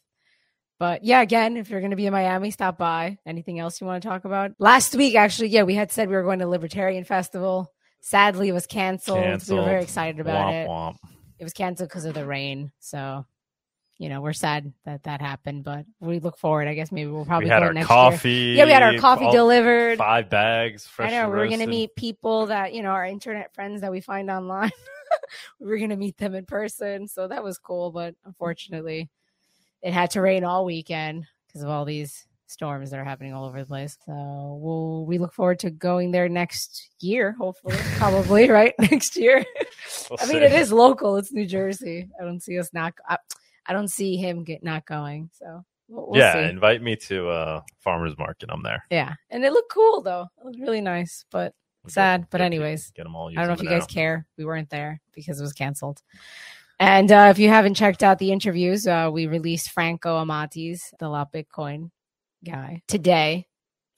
But 0.80 1.04
yeah, 1.04 1.22
again, 1.22 1.58
if 1.58 1.70
you're 1.70 1.82
going 1.82 1.92
to 1.92 1.98
be 1.98 2.06
in 2.06 2.14
Miami, 2.14 2.52
stop 2.52 2.78
by. 2.78 3.18
Anything 3.26 3.60
else 3.60 3.82
you 3.82 3.86
want 3.86 4.02
to 4.02 4.08
talk 4.08 4.24
about? 4.24 4.52
Last 4.60 4.96
week, 4.96 5.14
actually, 5.16 5.50
yeah, 5.50 5.64
we 5.64 5.76
had 5.76 5.92
said 5.92 6.08
we 6.08 6.16
were 6.16 6.24
going 6.24 6.40
to 6.40 6.48
Libertarian 6.48 7.04
Festival. 7.04 7.72
Sadly, 8.00 8.48
it 8.48 8.54
was 8.54 8.66
canceled. 8.66 9.46
We 9.50 9.56
were 9.56 9.66
very 9.66 9.84
excited 9.84 10.22
about 10.22 10.48
womp 10.48 10.64
it. 10.64 10.70
womp. 10.70 10.96
it 11.38 11.44
was 11.44 11.52
canceled 11.52 11.90
because 11.90 12.06
of 12.06 12.14
the 12.14 12.26
rain. 12.26 12.72
So, 12.80 13.26
you 13.98 14.08
know, 14.08 14.22
we're 14.22 14.32
sad 14.32 14.72
that 14.86 15.04
that 15.04 15.20
happened, 15.20 15.66
but 15.66 15.86
we 16.00 16.20
look 16.20 16.38
forward. 16.38 16.70
I 16.70 16.76
guess 16.76 16.94
maybe 16.94 17.12
we'll 17.12 17.26
probably 17.26 17.48
we 17.48 17.50
had 17.50 17.60
go 17.60 17.66
our 17.66 17.74
next 17.74 17.88
coffee. 17.88 18.32
year. 18.32 18.56
Yeah, 18.56 18.66
we 18.66 18.72
had 18.72 18.84
our 18.84 18.98
coffee 18.98 19.30
delivered. 19.32 19.98
Five 19.98 20.30
bags. 20.30 20.86
I 20.86 20.90
Fresh 20.96 21.12
know 21.12 21.30
we 21.30 21.40
were 21.40 21.48
going 21.48 21.60
to 21.60 21.68
meet 21.68 21.94
people 21.98 22.46
that 22.46 22.74
you 22.74 22.84
know 22.84 22.92
our 22.92 23.06
internet 23.06 23.54
friends 23.54 23.82
that 23.82 23.92
we 23.92 24.00
find 24.00 24.32
online. 24.32 24.72
we 25.60 25.68
were 25.68 25.78
going 25.78 25.90
to 25.90 25.98
meet 25.98 26.18
them 26.18 26.36
in 26.36 26.46
person, 26.46 27.10
so 27.10 27.28
that 27.28 27.44
was 27.44 27.58
cool. 27.58 27.92
But 27.92 28.16
unfortunately, 28.24 29.10
it 29.82 29.94
had 29.94 30.12
to 30.12 30.22
rain 30.22 30.44
all 30.44 30.66
weekend 30.66 31.26
because 31.48 31.64
of 31.64 31.70
all 31.70 31.86
these 31.86 32.26
storms 32.48 32.90
that 32.90 33.00
are 33.00 33.04
happening 33.06 33.34
all 33.34 33.46
over 33.46 33.60
the 33.60 33.66
place. 33.66 33.98
So 34.06 34.58
we'll 34.62 35.06
we 35.06 35.18
look 35.18 35.34
forward 35.34 35.60
to 35.60 35.70
going 35.70 36.12
there 36.12 36.28
next 36.28 36.90
year, 37.00 37.36
hopefully, 37.40 37.76
probably 37.98 38.50
right 38.50 38.74
next 38.92 39.16
year. 39.16 39.46
We'll 40.10 40.20
I 40.22 40.26
mean, 40.26 40.40
see. 40.40 40.46
it 40.46 40.54
is 40.54 40.72
local. 40.72 41.16
It's 41.18 41.32
New 41.32 41.46
Jersey. 41.46 42.10
I 42.20 42.24
don't 42.24 42.42
see 42.42 42.58
us 42.60 42.72
not. 42.74 42.94
I, 43.08 43.18
I 43.68 43.74
don't 43.74 43.88
see 43.90 44.18
him 44.18 44.44
get 44.44 44.64
not 44.64 44.86
going. 44.86 45.30
So 45.34 45.64
we'll, 45.88 46.08
we'll 46.10 46.20
yeah, 46.20 46.34
see. 46.34 46.50
invite 46.50 46.82
me 46.82 46.96
to 46.96 47.30
uh 47.30 47.62
farmers 47.80 48.18
market. 48.18 48.50
I'm 48.52 48.64
there. 48.64 48.84
yeah, 48.90 49.14
and 49.30 49.46
it 49.46 49.54
looked 49.54 49.72
cool 49.72 50.02
though. 50.02 50.28
It 50.40 50.46
looked 50.46 50.60
really 50.60 50.82
nice, 50.82 51.24
but 51.32 51.54
sad. 51.88 52.22
get- 52.22 52.30
but 52.32 52.42
anyways, 52.42 52.92
get 52.92 53.04
them 53.04 53.16
all. 53.16 53.30
I 53.30 53.34
don't 53.36 53.48
know 53.48 53.54
if 53.54 53.62
you 53.64 53.70
guys 53.70 53.86
care. 53.86 54.26
We 54.38 54.46
weren't 54.46 54.70
there 54.72 55.00
because 55.14 55.40
it 55.40 55.44
was 55.44 55.54
canceled. 55.54 56.02
And 56.80 57.12
uh, 57.12 57.28
if 57.32 57.40
you 57.40 57.50
haven't 57.50 57.74
checked 57.76 58.04
out 58.04 58.20
the 58.20 58.32
interviews, 58.32 58.88
uh, 58.88 59.10
we 59.12 59.28
released 59.28 59.72
Franco 59.72 60.16
Amati's, 60.18 60.82
the 61.00 61.10
La 61.10 61.26
Bitcoin 61.26 61.90
guy, 62.46 62.82
today 62.88 63.48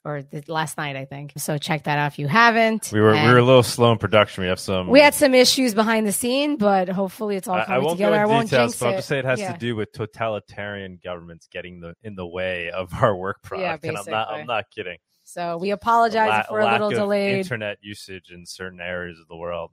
or 0.04 0.24
the, 0.24 0.44
last 0.48 0.78
night, 0.80 0.96
I 0.96 1.06
think. 1.06 1.34
So 1.38 1.60
check 1.60 1.84
that 1.84 2.00
out 2.00 2.08
if 2.14 2.18
you 2.18 2.28
haven't. 2.28 2.90
We 2.92 3.00
were 3.00 3.14
we 3.14 3.22
were 3.22 3.38
a 3.38 3.44
little 3.44 3.62
slow 3.62 3.92
in 3.92 4.00
production. 4.00 4.42
We 4.42 4.48
have 4.48 4.60
some. 4.60 4.88
we 4.88 5.00
had 5.00 5.14
some 5.14 5.36
issues 5.36 5.76
behind 5.76 6.08
the 6.08 6.12
scene, 6.12 6.58
but 6.58 6.90
hopefully 6.90 7.36
it's 7.36 7.48
all 7.48 7.54
I, 7.56 7.62
I 7.62 7.66
coming 7.66 7.84
won't 7.84 7.98
together. 7.98 8.16
go 8.16 8.22
I 8.22 8.26
won't 8.26 8.50
details, 8.50 8.72
jinx 8.72 8.80
but 8.80 8.88
I'll 8.88 8.96
just 8.96 9.08
say 9.08 9.20
it 9.20 9.26
has 9.26 9.40
Yeah. 9.40 9.52
to 9.54 9.60
do 9.60 9.76
with 9.76 9.92
totalitarian 9.92 10.98
governments 11.04 11.48
getting 11.52 11.82
the 11.82 11.94
in 12.02 12.16
the 12.16 12.26
way 12.26 12.72
of 12.72 12.92
our 13.00 13.16
work 13.16 13.44
product. 13.44 13.84
and 13.86 13.96
I'm 13.96 14.06
not. 14.10 14.30
I'm 14.30 14.48
not 14.48 14.66
kidding. 14.74 14.98
So 15.24 15.58
we 15.58 15.70
apologize 15.70 16.30
La- 16.30 16.44
we're 16.52 16.60
a 16.62 16.72
little 16.72 16.90
delayed. 16.90 17.36
Internet 17.38 17.78
usage 17.82 18.32
in 18.34 18.48
certain 18.48 18.80
areas 18.82 19.20
of 19.20 19.28
the 19.28 19.36
world. 19.38 19.70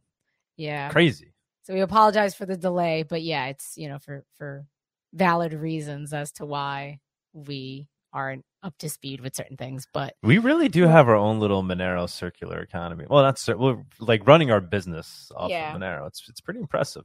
yeah. 0.59 0.91
Crazy. 0.91 1.33
So 1.69 1.75
we 1.75 1.81
apologize 1.83 2.35
for 2.35 2.47
the 2.47 2.57
delay, 2.57 3.03
but 3.03 3.21
yeah, 3.21 3.49
it's 3.49 3.75
you 3.77 3.91
know 3.91 3.99
for 3.99 4.25
for 4.39 4.65
valid 5.13 5.53
reasons 5.53 6.15
as 6.15 6.33
to 6.33 6.47
why 6.47 7.01
we 7.35 7.89
aren't 8.11 8.47
up 8.63 8.73
to 8.79 8.89
speed 8.89 9.21
with 9.21 9.37
certain 9.37 9.59
things. 9.59 9.87
But 9.93 10.15
We 10.23 10.39
really 10.39 10.71
do 10.71 10.85
have 10.85 11.09
our 11.09 11.15
own 11.15 11.41
little 11.41 11.63
Monero 11.63 12.09
circular 12.09 12.59
economy. 12.61 13.05
Well, 13.09 13.23
that's 13.23 13.47
we're 13.49 13.85
like 14.01 14.27
running 14.27 14.51
our 14.51 14.63
business 14.63 15.31
off 15.37 15.51
Yeah. 15.51 15.75
of 15.75 15.79
Monero. 15.81 16.07
It's 16.07 16.27
it's 16.27 16.41
pretty 16.41 16.61
impressive. 16.61 17.05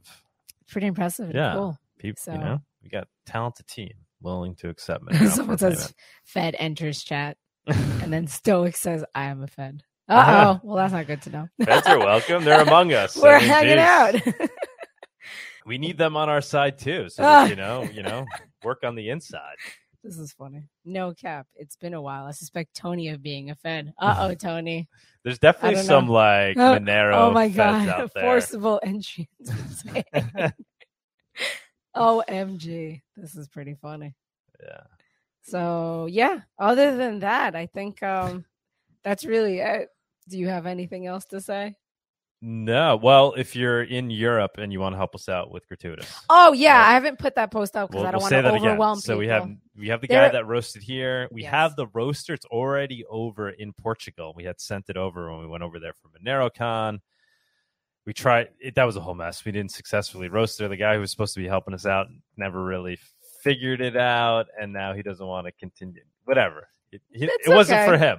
pretty 0.66 0.86
impressive. 0.86 1.32
Yeah. 1.34 1.52
Cool. 1.56 1.78
People, 1.98 2.22
So- 2.22 2.32
you 2.32 2.38
know, 2.38 2.58
we 2.82 2.88
got 2.88 3.06
talented 3.26 3.66
team 3.66 3.92
willing 4.22 4.54
to 4.56 4.70
accept 4.70 5.04
Monero. 5.04 5.28
Someone 5.28 5.58
says 5.58 5.92
Fed 6.24 6.56
enters 6.58 7.04
chat, 7.04 7.36
and 7.66 8.10
then 8.10 8.28
Stoic 8.28 8.78
says, 8.78 9.04
"I 9.14 9.24
am 9.26 9.42
a 9.42 9.46
Fed." 9.46 9.82
Uh 10.08 10.56
oh. 10.56 10.60
Well, 10.62 10.76
that's 10.76 10.92
not 10.92 11.06
good 11.06 11.22
to 11.22 11.30
know. 11.30 11.48
Feds 11.64 11.86
are 11.86 11.98
welcome. 11.98 12.44
They're 12.44 12.60
among 12.66 12.92
us. 12.92 13.16
I 13.16 13.20
We're 13.22 13.38
mean, 13.40 13.48
hanging 13.48 14.22
geez. 14.24 14.34
out. 14.38 14.48
We 15.66 15.78
need 15.78 15.96
them 15.96 16.14
on 16.14 16.28
our 16.28 16.42
side 16.42 16.76
too, 16.76 17.08
so 17.08 17.22
Ah. 17.24 17.44
that, 17.44 17.48
you 17.50 17.56
know, 17.56 17.84
you 17.84 18.02
know, 18.02 18.26
work 18.62 18.84
on 18.84 18.94
the 18.96 19.08
inside. 19.08 19.56
this 20.02 20.18
is 20.18 20.30
funny. 20.30 20.64
No 20.84 21.14
cap. 21.14 21.46
It's 21.56 21.76
been 21.76 21.94
a 21.94 22.02
while. 22.02 22.26
I 22.26 22.32
suspect 22.32 22.74
Tony 22.76 23.08
of 23.08 23.22
being 23.22 23.48
a 23.48 23.54
Fed. 23.54 23.94
Uh 23.98 24.14
oh, 24.28 24.34
Tony. 24.34 24.90
There's 25.22 25.38
definitely 25.38 25.82
some 25.82 26.04
know. 26.08 26.12
like 26.12 26.58
Oh, 26.58 26.78
Monero 26.78 27.14
oh 27.14 27.30
my 27.30 27.48
god. 27.48 28.10
Forcible 28.12 28.78
entry. 28.82 29.30
OMG. 31.96 33.00
This 33.16 33.34
is 33.34 33.48
pretty 33.48 33.74
funny. 33.80 34.14
yeah. 34.62 34.82
So 35.44 36.08
yeah, 36.10 36.40
other 36.58 36.94
than 36.96 37.20
that, 37.20 37.54
I 37.56 37.66
think 37.66 38.02
um 38.02 38.44
that's 39.02 39.24
really 39.24 39.60
it. 39.60 39.88
Do 40.28 40.38
you 40.38 40.48
have 40.48 40.66
anything 40.66 41.06
else 41.06 41.24
to 41.26 41.40
say? 41.40 41.74
No, 42.46 42.96
well, 42.96 43.32
if 43.38 43.56
you're 43.56 43.82
in 43.82 44.10
Europe 44.10 44.56
and 44.58 44.70
you 44.70 44.78
want 44.78 44.92
to 44.92 44.98
help 44.98 45.14
us 45.14 45.30
out 45.30 45.50
with 45.50 45.66
gratuitous, 45.66 46.12
Oh 46.28 46.52
yeah, 46.52 46.76
Right. 46.76 46.90
I 46.90 46.92
haven't 46.94 47.18
put 47.18 47.36
that 47.36 47.50
post 47.50 47.74
up 47.74 47.88
because 47.90 48.00
we'll, 48.02 48.06
I 48.08 48.10
don't 48.10 48.18
we'll 48.18 48.22
want 48.24 48.30
to 48.30 48.42
that 48.42 48.54
again. 48.74 48.96
So 48.96 49.12
people. 49.12 49.18
we 49.20 49.26
have 49.28 49.48
we 49.78 49.88
have 49.88 50.00
the 50.02 50.08
guy 50.08 50.28
that 50.28 50.46
roasted 50.46 50.82
here. 50.82 51.28
We 51.32 51.42
Yes. 51.42 51.50
have 51.52 51.76
the 51.76 51.86
roaster. 51.88 52.34
It's 52.34 52.44
already 52.46 53.04
over 53.06 53.48
in 53.48 53.72
Portugal. 53.72 54.34
We 54.36 54.44
had 54.44 54.60
sent 54.60 54.90
it 54.90 54.96
over 54.98 55.30
when 55.32 55.40
we 55.40 55.46
went 55.46 55.62
over 55.62 55.78
there 55.80 55.94
for 55.94 56.10
MoneroCon. 56.18 57.00
We 58.04 58.12
tried 58.12 58.48
it. 58.60 58.74
That 58.74 58.84
was 58.84 58.96
a 58.96 59.00
whole 59.00 59.14
mess. 59.14 59.42
We 59.46 59.52
didn't 59.52 59.70
successfully 59.72 60.28
roast 60.28 60.60
it. 60.60 60.68
The 60.68 60.76
guy 60.76 60.94
who 60.94 61.00
was 61.00 61.10
supposed 61.10 61.32
to 61.34 61.40
be 61.40 61.48
helping 61.48 61.72
us 61.72 61.86
out 61.86 62.08
never 62.36 62.62
really 62.62 62.98
figured 63.42 63.80
it 63.80 63.96
out, 63.96 64.46
and 64.60 64.70
now 64.72 64.92
he 64.92 65.02
doesn't 65.02 65.26
want 65.26 65.46
to 65.46 65.52
continue. 65.52 66.02
Whatever. 66.24 66.68
It, 66.92 67.00
It's 67.10 67.48
it 67.48 67.54
wasn't 67.54 67.80
okay. 67.80 67.86
for 67.90 67.96
him, 67.96 68.18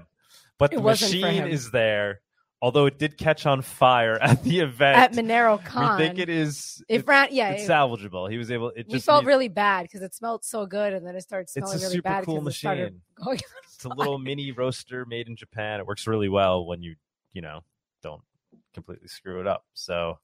but 0.58 0.74
It 0.74 0.78
the 0.78 0.82
machine 0.84 1.48
is 1.48 1.72
there. 1.72 2.22
Although 2.62 2.86
it 2.88 2.98
did 2.98 3.18
catch 3.18 3.46
on 3.46 3.62
fire 3.62 4.18
at 4.22 4.42
the 4.44 4.62
event, 4.62 4.98
at 4.98 5.12
Monero 5.14 5.64
Con. 5.64 5.98
we 6.00 6.04
think 6.08 6.18
it 6.20 6.30
is. 6.30 6.82
It 6.88 7.00
it's, 7.00 7.08
ran, 7.08 7.28
yeah. 7.32 7.50
it's 7.52 7.64
it- 7.64 7.70
salvageable. 7.70 8.32
He 8.32 8.38
was 8.38 8.50
able. 8.50 8.70
It 8.70 8.88
we 8.88 8.94
just 8.94 9.06
felt 9.06 9.24
need- 9.24 9.28
really 9.28 9.50
bad 9.50 9.84
because 9.84 10.02
it 10.02 10.16
smelled 10.16 10.44
so 10.46 10.66
good, 10.66 10.94
and 10.94 11.06
then 11.06 11.16
it 11.16 11.22
started 11.22 11.44
It's 11.44 11.54
smelling 11.54 11.78
a 11.78 11.82
really 11.82 11.94
super 11.96 12.02
bad 12.10 12.26
cool 12.26 12.38
'cause 12.40 12.48
it 12.48 12.54
started 12.54 13.00
machine. 13.20 13.40
It's 13.76 13.84
a 13.86 13.90
little 13.90 14.18
mini 14.18 14.52
roaster 14.52 15.06
made 15.06 15.28
in 15.28 15.36
Japan. 15.36 15.80
It 15.80 15.86
works 15.86 16.08
really 16.08 16.30
well 16.30 16.66
when 16.66 16.82
you, 16.82 16.96
you 17.34 17.42
know, 17.42 17.60
don't 18.02 18.22
completely 18.74 19.10
screw 19.10 19.42
it 19.42 19.48
up. 19.48 19.66
So, 19.74 20.18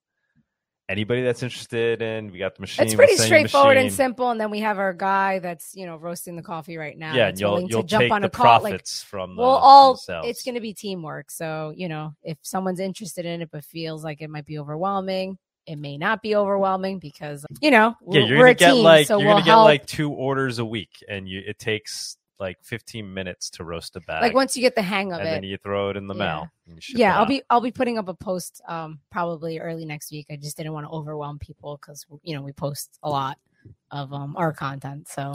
anybody 0.92 1.24
that's 1.24 1.42
interested 1.42 2.02
in, 2.02 2.32
we 2.32 2.38
got 2.38 2.56
the 2.56 2.62
machine. 2.62 2.86
It's 2.86 2.94
pretty 2.94 3.16
straightforward 3.16 3.78
and 3.78 3.92
simple. 3.92 4.30
And 4.30 4.40
then 4.40 4.52
we 4.52 4.60
have 4.60 4.78
our 4.78 4.94
guy 4.94 5.40
that's 5.40 5.76
you 5.76 5.86
know 5.86 5.96
roasting 5.96 6.36
the 6.36 6.42
coffee 6.42 6.78
right 6.78 6.98
now. 6.98 7.16
Yeah, 7.16 7.30
and 7.30 7.40
you'll 7.40 7.62
you'll 7.62 7.82
to 7.82 7.88
jump 7.88 8.04
take 8.04 8.12
on 8.12 8.22
the 8.22 8.28
a 8.28 8.32
call. 8.32 8.62
Like 8.62 8.72
profits 8.74 9.02
from 9.04 9.36
the 9.36 9.42
we'll 9.42 9.56
from 9.56 9.64
all 9.64 9.94
the 9.96 10.22
it's 10.26 10.44
going 10.44 10.56
to 10.56 10.62
be 10.62 10.74
teamwork. 10.74 11.32
So 11.32 11.74
you 11.76 11.88
know 11.88 12.14
if 12.24 12.38
someone's 12.42 12.80
interested 12.80 13.26
in 13.26 13.42
it 13.42 13.50
but 13.52 13.64
feels 13.64 14.04
like 14.04 14.22
it 14.22 14.30
might 14.30 14.46
be 14.46 14.60
overwhelming, 14.60 15.38
it 15.66 15.78
may 15.78 15.98
not 15.98 16.22
be 16.22 16.36
overwhelming 16.36 17.00
because 17.00 17.46
you 17.62 17.72
know 17.72 17.96
yeah, 18.08 18.22
we're, 18.22 18.28
you're 18.28 18.38
gonna 18.38 18.50
a 18.52 18.54
get 18.56 18.74
team, 18.74 18.84
like 18.84 19.08
so 19.08 19.18
you're 19.18 19.28
we'll 19.28 19.36
gonna 19.36 19.46
get 19.46 19.52
help. 19.52 19.66
like 19.66 19.86
two 19.86 20.12
orders 20.12 20.60
a 20.60 20.66
week, 20.66 21.04
and 21.08 21.28
you 21.28 21.42
it 21.46 21.58
takes 21.58 22.18
like 22.42 22.58
15 22.64 23.14
minutes 23.14 23.50
to 23.52 23.64
roast 23.64 23.96
a 23.96 24.02
bag. 24.02 24.22
like 24.22 24.34
once 24.34 24.58
you 24.58 24.62
get 24.62 24.76
the 24.76 24.82
hang 24.82 25.14
of 25.14 25.20
and 25.20 25.28
it. 25.30 25.32
And 25.36 25.44
then 25.44 25.50
you 25.50 25.58
throw 25.58 25.90
it 25.92 25.96
in 25.98 26.08
the 26.08 26.16
Yeah. 26.16 26.20
mail. 26.20 26.48
and 26.66 26.76
you 26.76 26.82
ship 26.82 26.98
yeah 26.98 27.16
i'll 27.16 27.22
out. 27.22 27.28
be 27.30 27.42
i'll 27.50 27.62
be 27.62 27.72
putting 27.72 27.98
up 27.98 28.08
a 28.10 28.14
post 28.14 28.62
um 28.68 29.00
probably 29.12 29.60
early 29.60 29.86
next 29.86 30.12
week 30.12 30.26
i 30.32 30.36
just 30.36 30.58
didn't 30.58 30.74
want 30.74 30.86
to 30.86 30.90
overwhelm 30.92 31.38
people 31.40 31.80
because 31.80 32.06
you 32.24 32.36
know 32.36 32.42
we 32.42 32.52
post 32.52 32.98
a 33.04 33.10
lot 33.10 33.38
of 33.92 34.12
um 34.12 34.36
our 34.36 34.52
content 34.52 35.08
so 35.08 35.34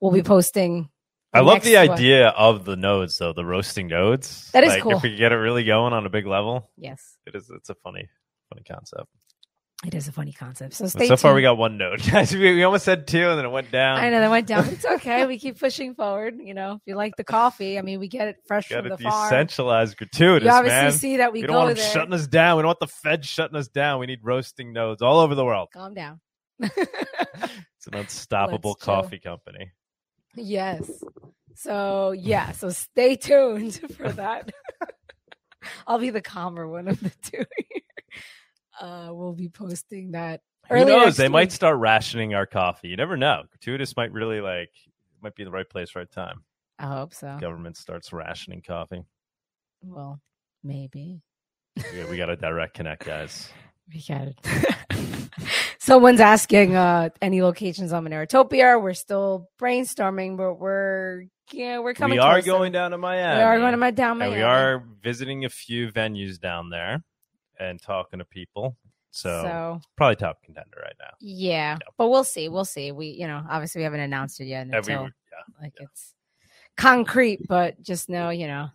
we'll 0.00 0.12
be 0.12 0.22
posting 0.22 0.88
I 1.34 1.40
love 1.40 1.62
the 1.64 1.74
one. 1.74 1.90
idea 1.90 2.28
of 2.28 2.64
the 2.64 2.76
nodes, 2.76 3.18
though 3.18 3.34
the 3.34 3.44
roasting 3.44 3.88
nodes. 3.88 4.50
That 4.52 4.64
is 4.64 4.70
like, 4.70 4.82
cool. 4.82 4.92
If 4.96 5.02
we 5.02 5.16
get 5.16 5.32
it 5.32 5.36
really 5.36 5.64
going 5.64 5.92
on 5.92 6.06
a 6.06 6.08
big 6.08 6.24
level, 6.26 6.70
yes 6.78 7.18
it 7.26 7.34
is. 7.34 7.50
It's 7.50 7.68
a 7.68 7.74
funny, 7.74 8.08
funny 8.48 8.62
concept. 8.62 9.08
It 9.84 9.94
is 9.94 10.08
a 10.08 10.12
funny 10.12 10.32
concept 10.32 10.72
so 10.74 10.86
stay 10.86 11.06
so 11.06 11.16
far, 11.18 11.34
we 11.34 11.42
got 11.42 11.58
one 11.58 11.76
node, 11.76 12.02
guys. 12.02 12.32
We, 12.36 12.54
we 12.54 12.62
almost 12.64 12.84
said 12.86 13.06
two, 13.06 13.28
and 13.28 13.38
then 13.38 13.44
it 13.44 13.50
went 13.50 13.70
down. 13.70 13.98
I 13.98 14.08
know 14.08 14.20
that 14.20 14.30
went 14.30 14.46
down. 14.46 14.66
It's 14.70 14.84
okay. 14.86 15.26
We 15.26 15.38
keep 15.38 15.58
pushing 15.60 15.94
forward. 15.94 16.36
You 16.42 16.54
know, 16.54 16.72
if 16.76 16.80
you 16.86 16.96
like 16.96 17.14
the 17.16 17.24
coffee, 17.24 17.78
I 17.78 17.82
mean, 17.82 18.00
we 18.00 18.08
get 18.08 18.28
it 18.28 18.36
fresh 18.46 18.68
Got 18.70 18.82
from 18.84 18.90
to 18.90 18.96
the 18.96 19.02
farm. 19.02 19.32
decentralize 19.32 19.94
gratuitous, 19.96 20.46
You 20.46 20.50
obviously 20.52 20.80
man. 20.80 20.92
see 20.92 21.16
that 21.18 21.32
we, 21.32 21.42
We 21.42 21.46
don't 21.46 21.56
want 21.56 21.68
them 21.68 21.76
there. 21.76 21.90
shutting 21.92 22.14
us 22.14 22.26
down. 22.26 22.56
We 22.56 22.62
don't 22.62 22.68
want 22.68 22.80
the 22.80 22.86
Fed 22.88 23.24
shutting 23.26 23.56
us 23.56 23.68
down. 23.68 24.00
We 24.00 24.06
need 24.06 24.20
roasting 24.22 24.72
nodes 24.72 25.02
all 25.02 25.18
over 25.18 25.34
the 25.34 25.44
world. 25.44 25.68
Calm 25.74 25.92
down. 25.94 26.20
It's 26.70 27.86
an 27.94 27.94
unstoppable 28.00 28.70
Let's 28.70 28.84
chill. 28.84 28.94
coffee 28.94 29.18
company. 29.20 29.70
yes. 30.34 30.90
So 31.54 32.10
yeah. 32.12 32.50
So 32.52 32.70
stay 32.70 33.14
tuned 33.16 33.78
for 33.96 34.10
that. 34.10 34.50
I'll 35.86 35.98
be 36.00 36.10
the 36.10 36.20
calmer 36.22 36.66
one 36.66 36.88
of 36.88 36.98
the 37.00 37.10
two. 37.22 37.44
Uh, 38.80 39.08
we'll 39.12 39.32
be 39.32 39.48
posting 39.48 40.12
that. 40.12 40.40
Who 40.68 40.84
knows? 40.84 41.16
They 41.16 41.28
might 41.28 41.52
start 41.52 41.78
rationing 41.78 42.34
our 42.34 42.46
coffee. 42.46 42.88
You 42.88 42.96
never 42.96 43.16
know. 43.16 43.44
Gratuitous 43.50 43.96
might 43.96 44.12
really 44.12 44.40
like 44.40 44.70
might 45.22 45.34
be 45.34 45.42
in 45.42 45.46
the 45.48 45.52
right 45.52 45.68
place, 45.68 45.94
right 45.94 46.10
time. 46.10 46.42
I 46.78 46.86
hope 46.86 47.14
so. 47.14 47.38
Government 47.40 47.76
starts 47.76 48.12
rationing 48.12 48.62
coffee. 48.62 49.02
Well, 49.82 50.20
maybe. 50.62 51.22
Yeah, 51.94 52.10
we 52.10 52.16
got 52.16 52.30
a 52.30 52.36
direct 52.36 52.74
connect, 52.74 53.04
guys. 53.04 53.48
We 53.94 54.02
got 54.08 54.26
it. 54.26 55.30
Someone's 55.78 56.18
asking 56.18 56.74
uh 56.74 57.10
any 57.22 57.40
locations 57.40 57.92
on 57.92 58.04
Monerotopia. 58.04 58.82
We're 58.82 58.94
still 58.94 59.48
brainstorming, 59.60 60.36
but 60.36 60.54
we're 60.54 61.26
yeah, 61.52 61.78
we're 61.78 61.94
coming. 61.94 62.16
we 62.16 62.18
are 62.18 62.32
closer. 62.42 62.50
going 62.50 62.72
down 62.72 62.90
to 62.90 62.98
Miami. 62.98 63.38
We 63.38 63.44
are 63.44 63.58
going 63.60 63.70
to 63.70 63.76
my 63.76 63.92
down 63.92 64.10
and 64.10 64.18
Miami. 64.18 64.36
we 64.38 64.42
are 64.42 64.82
visiting 65.04 65.44
a 65.44 65.48
few 65.48 65.92
venues 65.92 66.40
down 66.40 66.70
there 66.70 67.04
and 67.60 67.80
talking 67.80 68.18
to 68.18 68.24
people. 68.24 68.76
So, 69.10 69.42
so 69.42 69.80
probably 69.96 70.16
top 70.16 70.42
contender 70.42 70.78
right 70.82 70.94
now. 71.00 71.14
yeah, 71.20 71.78
but 71.96 72.08
we'll 72.10 72.24
see. 72.24 72.48
We'll 72.50 72.66
see. 72.66 72.92
We 72.92 73.06
you 73.08 73.26
know 73.26 73.42
obviously 73.48 73.78
we 73.80 73.84
haven't 73.84 74.00
announced 74.00 74.40
it 74.40 74.44
yet 74.46 74.66
we 74.68 74.76
until 74.76 75.04
were- 75.04 75.06
yeah. 75.08 75.62
like 75.62 75.72
it's 75.78 76.12
concrete, 76.76 77.40
but 77.48 77.80
just 77.82 78.08
know 78.10 78.30
you 78.30 78.46
know 78.46 78.68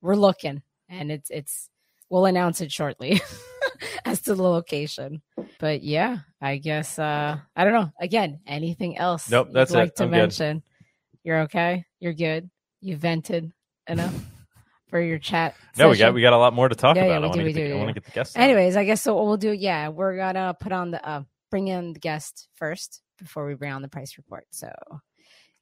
we're 0.00 0.14
looking, 0.14 0.62
and 0.88 1.10
it's 1.10 1.30
it's 1.30 1.68
we'll 2.10 2.26
announce 2.26 2.60
it 2.60 2.70
shortly 2.70 3.20
as 4.04 4.20
to 4.22 4.34
the 4.34 4.42
location. 4.42 5.20
But 5.58 5.82
yeah, 5.82 6.18
I 6.40 6.58
guess 6.58 6.98
uh 6.98 7.38
I 7.56 7.64
don't 7.64 7.72
know. 7.72 7.90
Again, 8.00 8.38
anything 8.46 8.98
else? 8.98 9.28
Nope, 9.30 9.48
that's 9.52 9.72
it. 9.72 9.76
like 9.76 9.94
to 9.96 10.04
I'm 10.04 10.10
good. 10.10 10.16
mention? 10.16 10.62
You're 11.24 11.40
okay. 11.42 11.84
You're 11.98 12.12
good. 12.14 12.48
You 12.80 12.96
vented 12.96 13.50
enough 13.88 14.14
for 14.92 15.00
your 15.00 15.18
chat. 15.18 15.56
No, 15.78 15.88
we 15.88 15.96
got 15.96 16.12
we 16.12 16.20
got 16.20 16.34
a 16.34 16.36
lot 16.38 16.52
more 16.52 16.68
to 16.68 16.74
talk 16.74 16.96
Yeah, 16.96 17.06
yeah, 17.06 17.16
about. 17.16 17.22
we 17.22 17.24
I 17.24 17.28
want 17.28 17.34
do, 17.34 17.40
to 17.40 17.46
we 17.46 17.52
get, 17.54 17.62
the- 17.62 17.68
do, 17.68 17.72
I 17.74 17.76
want 17.78 17.88
yeah. 17.88 17.94
to 17.94 18.00
get 18.00 18.04
the 18.04 18.10
guests. 18.12 18.36
Anyways, 18.36 18.76
I 18.76 18.84
guess 18.84 19.00
so. 19.00 19.14
What 19.14 19.24
we'll 19.24 19.36
do, 19.38 19.50
yeah, 19.50 19.88
we're 19.88 20.16
gonna 20.18 20.54
put 20.60 20.70
on 20.70 20.90
the 20.90 21.02
uh 21.08 21.22
bring 21.50 21.68
in 21.68 21.94
the 21.94 21.98
guest 21.98 22.48
first 22.56 23.00
before 23.18 23.46
we 23.46 23.54
bring 23.54 23.72
on 23.72 23.80
the 23.82 23.88
price 23.88 24.18
report. 24.18 24.44
So 24.50 24.68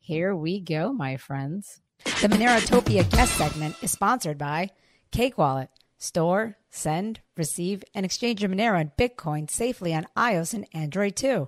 here 0.00 0.34
we 0.34 0.60
go, 0.60 0.92
my 0.92 1.16
friends. 1.16 1.80
The 2.04 2.28
Monerotopia 2.28 3.08
guest 3.10 3.36
segment 3.36 3.76
is 3.82 3.92
sponsored 3.92 4.36
by 4.38 4.70
Cake 5.12 5.38
Wallet. 5.38 5.68
Store, 5.98 6.56
send, 6.70 7.20
receive, 7.36 7.84
and 7.94 8.04
exchange 8.06 8.40
your 8.40 8.50
Monero 8.50 8.80
and 8.80 8.90
Bitcoin 8.96 9.50
safely 9.50 9.94
on 9.94 10.06
iOS 10.16 10.54
and 10.54 10.66
Android 10.74 11.14
too. 11.14 11.46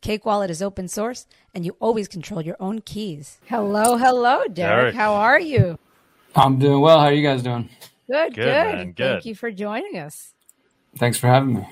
Cake 0.00 0.26
Wallet 0.26 0.50
is 0.50 0.60
open 0.60 0.88
source, 0.88 1.24
and 1.54 1.64
you 1.64 1.76
always 1.78 2.08
control 2.08 2.42
your 2.42 2.56
own 2.58 2.80
keys. 2.80 3.38
Hello, 3.46 3.96
hello, 3.96 4.38
Derek. 4.48 4.56
Derek. 4.56 4.94
How 4.96 5.14
are 5.14 5.38
you? 5.38 5.78
I'm 6.34 6.58
doing 6.58 6.80
well. 6.80 6.98
How 6.98 7.06
are 7.06 7.12
you 7.12 7.26
guys 7.26 7.42
doing? 7.42 7.68
Good, 8.10 8.34
Good, 8.34 8.44
good. 8.44 8.46
man, 8.46 8.94
Thank 8.94 9.24
you 9.26 9.34
for 9.34 9.50
joining 9.50 9.98
us. 9.98 10.32
Thanks 10.96 11.18
for 11.18 11.26
having 11.26 11.54
me. 11.54 11.66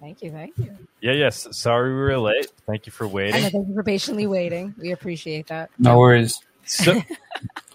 Thank 0.00 0.22
you, 0.22 0.30
thank 0.30 0.56
you. 0.58 0.76
Yeah, 1.00 1.12
yes. 1.12 1.48
Sorry 1.52 1.90
we 1.90 1.96
were 1.98 2.18
late. 2.18 2.48
Thank 2.66 2.86
you 2.86 2.92
for 2.92 3.04
I 3.04 3.08
know, 3.08 3.14
waiting. 3.14 3.42
thank 3.50 3.68
you 3.68 3.74
for 3.74 3.82
patiently 3.82 4.26
waiting. 4.26 4.74
We 4.78 4.92
appreciate 4.92 5.46
that. 5.48 5.70
No 5.78 5.98
worries. 5.98 6.40
so, 6.64 7.00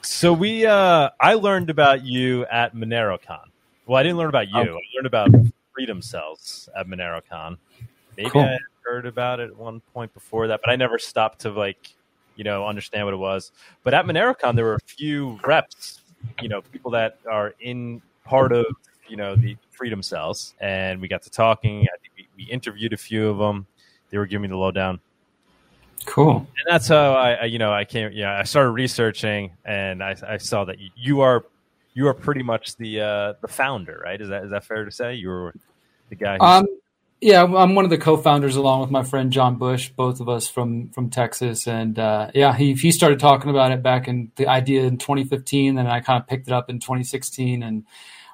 so 0.01 0.34
we 0.34 0.65
uh 0.65 1.10
I 1.19 1.34
learned 1.34 1.69
about 1.69 2.04
you 2.06 2.45
at 2.45 2.75
MoneroCon. 2.75 3.47
Well, 3.88 3.97
I 3.97 4.04
didn't 4.04 4.17
learn 4.17 4.30
about 4.30 4.47
you. 4.49 4.58
Oh. 4.58 4.62
I 4.62 4.82
learned 4.95 5.08
about 5.08 5.30
Freedom 5.73 6.01
Cells 6.01 6.69
at 6.77 6.88
MoneroCon. 6.88 7.58
Maybe 8.17 8.30
Cool. 8.30 8.41
I 8.43 8.58
heard 8.86 9.06
about 9.06 9.39
it 9.39 9.49
at 9.49 9.56
one 9.58 9.82
point 9.93 10.13
before 10.13 10.47
that, 10.47 10.62
but 10.63 10.69
I 10.71 10.75
never 10.75 10.99
stopped 10.99 11.39
to 11.39 11.49
like, 11.51 11.89
you 12.36 12.43
know, 12.43 12.67
understand 12.67 13.06
what 13.06 13.13
it 13.13 13.17
was. 13.17 13.51
But 13.84 13.93
at 13.93 14.06
MoneroCon, 14.06 14.56
there 14.56 14.65
were 14.65 14.75
a 14.75 14.80
few 14.86 15.39
reps, 15.45 16.00
you 16.41 16.49
know, 16.49 16.62
people 16.62 16.91
that 16.91 17.19
are 17.29 17.53
in 17.60 18.01
part 18.25 18.51
of, 18.51 18.65
you 19.07 19.17
know, 19.17 19.36
the 19.36 19.57
Freedom 19.69 20.01
Cells, 20.01 20.53
and 20.60 21.01
we 21.01 21.07
got 21.07 21.21
to 21.23 21.29
talking. 21.29 21.81
I 21.84 21.97
think 22.01 22.13
we, 22.17 22.27
we 22.38 22.43
interviewed 22.51 22.93
a 22.93 22.97
few 22.97 23.29
of 23.29 23.38
them. 23.38 23.65
They 24.10 24.17
were 24.17 24.25
giving 24.25 24.43
me 24.43 24.47
the 24.49 24.57
lowdown 24.57 24.99
Cool. 26.05 26.38
and 26.38 26.47
that's 26.67 26.88
how 26.88 27.13
I, 27.13 27.34
I 27.34 27.45
you 27.45 27.60
know 27.60 27.71
I 27.71 27.86
came 27.86 28.12
yeah 28.13 28.38
I 28.38 28.43
started 28.43 28.71
researching 28.71 29.51
and 29.65 30.03
I, 30.03 30.15
I 30.27 30.38
saw 30.38 30.65
that 30.65 30.79
you, 30.79 30.89
you 30.95 31.21
are 31.21 31.45
you 31.93 32.07
are 32.07 32.13
pretty 32.13 32.41
much 32.41 32.75
the 32.77 33.01
uh, 33.01 33.34
the 33.41 33.47
founder 33.47 34.01
right 34.03 34.19
is 34.19 34.29
that 34.29 34.45
is 34.45 34.51
that 34.51 34.63
fair 34.63 34.86
to 34.86 34.91
say 34.91 35.15
you 35.15 35.29
were 35.29 35.53
the 36.10 36.15
guy 36.15 36.38
who 36.38 36.43
Um, 36.43 36.67
yeah, 37.21 37.43
I'm 37.43 37.75
one 37.75 37.86
of 37.86 37.91
the 37.91 37.99
co-founders 37.99 38.55
along 38.55 38.81
with 38.81 38.89
my 38.89 39.03
friend 39.03 39.31
John 39.31 39.57
Bush, 39.57 39.89
both 39.89 40.19
of 40.21 40.27
us 40.27 40.49
from 40.49 40.89
from 40.89 41.12
Texas, 41.12 41.67
and 41.67 41.97
uh, 41.99 42.31
yeah, 42.34 42.55
he 42.55 42.73
he 42.73 42.91
started 42.91 43.19
talking 43.19 43.51
about 43.51 43.71
it 43.71 43.84
back 43.84 44.07
in 44.07 44.31
the 44.38 44.47
idea 44.47 44.86
in 44.86 44.97
2015, 44.97 45.77
and 45.77 45.88
I 45.88 45.99
kind 45.99 46.19
of 46.19 46.27
picked 46.27 46.47
it 46.47 46.53
up 46.53 46.67
in 46.67 46.79
2016 46.79 47.62
and 47.62 47.86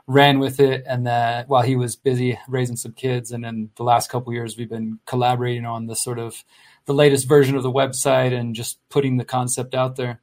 ran 0.08 0.40
with 0.40 0.62
it. 0.62 0.86
And 0.88 1.06
uh, 1.06 1.44
while 1.48 1.64
he 1.64 1.76
was 1.76 1.98
busy 1.98 2.40
raising 2.48 2.78
some 2.78 2.94
kids, 2.94 3.32
and 3.32 3.44
then 3.44 3.72
the 3.76 3.84
last 3.84 4.10
couple 4.10 4.32
years 4.32 4.58
we've 4.58 4.70
been 4.70 5.00
collaborating 5.06 5.66
on 5.66 5.88
the 5.88 5.96
sort 5.96 6.18
of 6.18 6.46
the 6.86 6.94
latest 6.94 7.28
version 7.28 7.58
of 7.58 7.64
the 7.64 7.72
website 7.72 8.32
and 8.34 8.56
just 8.56 8.80
putting 8.88 9.18
the 9.18 9.26
concept 9.26 9.76
out 9.76 9.98
there. 9.98 10.22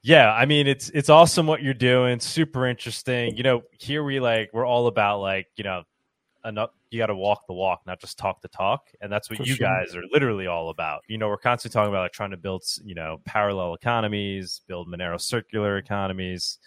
yeah 0.00 0.32
I 0.32 0.46
mean 0.46 0.68
it's 0.68 0.90
it's 0.90 1.08
awesome 1.08 1.48
what 1.48 1.60
you're 1.60 1.74
doing 1.74 2.20
super 2.20 2.68
interesting 2.68 3.36
you 3.36 3.42
know 3.42 3.62
here 3.80 4.04
we 4.04 4.20
like 4.20 4.50
we're 4.52 4.66
all 4.66 4.86
about 4.86 5.18
like 5.18 5.48
you 5.56 5.64
know 5.64 5.82
enough 6.44 6.70
you 6.90 6.98
got 6.98 7.06
to 7.06 7.14
walk 7.14 7.46
the 7.46 7.52
walk 7.52 7.80
not 7.86 8.00
just 8.00 8.18
talk 8.18 8.40
the 8.42 8.48
talk. 8.48 8.88
And 9.00 9.10
that's 9.10 9.30
what 9.30 9.38
For 9.38 9.44
you 9.44 9.54
sure. 9.54 9.66
guys 9.66 9.94
are 9.94 10.02
literally 10.12 10.46
all 10.46 10.70
about. 10.70 11.02
You 11.08 11.18
know 11.18 11.28
we're 11.28 11.36
constantly 11.36 11.74
talking 11.74 11.92
about 11.92 12.02
like 12.02 12.12
trying 12.12 12.30
to 12.30 12.36
build 12.36 12.64
you 12.84 12.94
know 12.94 13.20
parallel 13.24 13.74
economies 13.74 14.60
build 14.66 14.88
monero 14.88 15.20
circular 15.20 15.78
economies. 15.78 16.58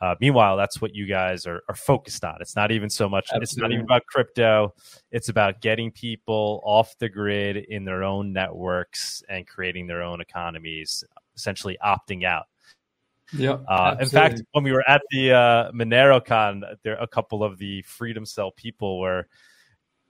Uh, 0.00 0.14
meanwhile 0.20 0.58
that's 0.58 0.80
what 0.80 0.94
you 0.94 1.06
guys 1.06 1.46
are, 1.46 1.62
are 1.68 1.74
focused 1.74 2.24
on. 2.24 2.36
It's 2.40 2.54
not 2.54 2.70
even 2.70 2.90
so 2.90 3.08
much 3.08 3.28
it's 3.34 3.56
not 3.56 3.72
even 3.72 3.84
about 3.84 4.04
crypto. 4.06 4.74
It's 5.10 5.30
about 5.30 5.60
getting 5.60 5.90
people 5.90 6.60
off 6.64 6.96
the 6.98 7.08
grid 7.08 7.56
in 7.56 7.84
their 7.84 8.02
own 8.02 8.32
networks 8.32 9.22
and 9.28 9.46
creating 9.46 9.86
their 9.86 10.02
own 10.02 10.20
economies 10.20 11.02
essentially 11.34 11.78
opting 11.84 12.24
out 12.24 12.46
Yep. 13.32 13.64
uh, 13.68 13.96
in 14.00 14.08
fact, 14.08 14.42
when 14.52 14.64
we 14.64 14.72
were 14.72 14.88
at 14.88 15.02
the 15.10 15.32
uh, 15.32 15.72
MoneroCon, 15.72 16.62
there 16.82 16.96
a 16.96 17.06
couple 17.08 17.42
of 17.42 17.58
the 17.58 17.82
Freedom 17.82 18.24
Cell 18.24 18.52
people 18.52 19.00
were, 19.00 19.26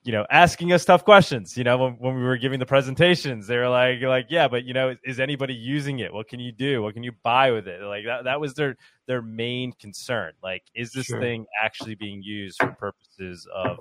you 0.05 0.12
know, 0.12 0.26
asking 0.31 0.72
us 0.72 0.85
tough 0.85 1.05
questions. 1.05 1.57
You 1.57 1.64
know, 1.64 1.79
when, 1.79 1.92
when 1.94 2.14
we 2.14 2.22
were 2.22 2.37
giving 2.37 2.61
the 2.61 2.66
presentations, 2.66 3.46
they 3.46 3.57
were 3.57 3.68
like, 3.68 4.00
like, 4.02 4.26
yeah, 4.29 4.48
but 4.48 4.64
you 4.64 4.74
know, 4.74 4.90
is, 4.90 4.98
is 5.05 5.20
anybody 5.20 5.55
using 5.55 5.98
it? 6.00 6.12
What 6.12 6.29
can 6.29 6.40
you 6.40 6.52
do? 6.52 6.83
What 6.83 6.94
can 6.94 7.02
you 7.02 7.12
buy 7.22 7.50
with 7.50 7.66
it? 7.66 7.83
Like 7.83 8.05
that, 8.05 8.24
that 8.24 8.38
was 8.40 8.55
their 8.55 8.76
their 9.07 9.22
main 9.22 9.72
concern. 9.72 10.33
Like, 10.42 10.62
is 10.74 10.92
this 10.92 11.07
Sure. 11.07 11.20
thing 11.20 11.46
actually 11.62 11.94
being 11.94 12.22
used 12.22 12.59
for 12.59 12.70
purposes 12.72 13.48
of 13.52 13.79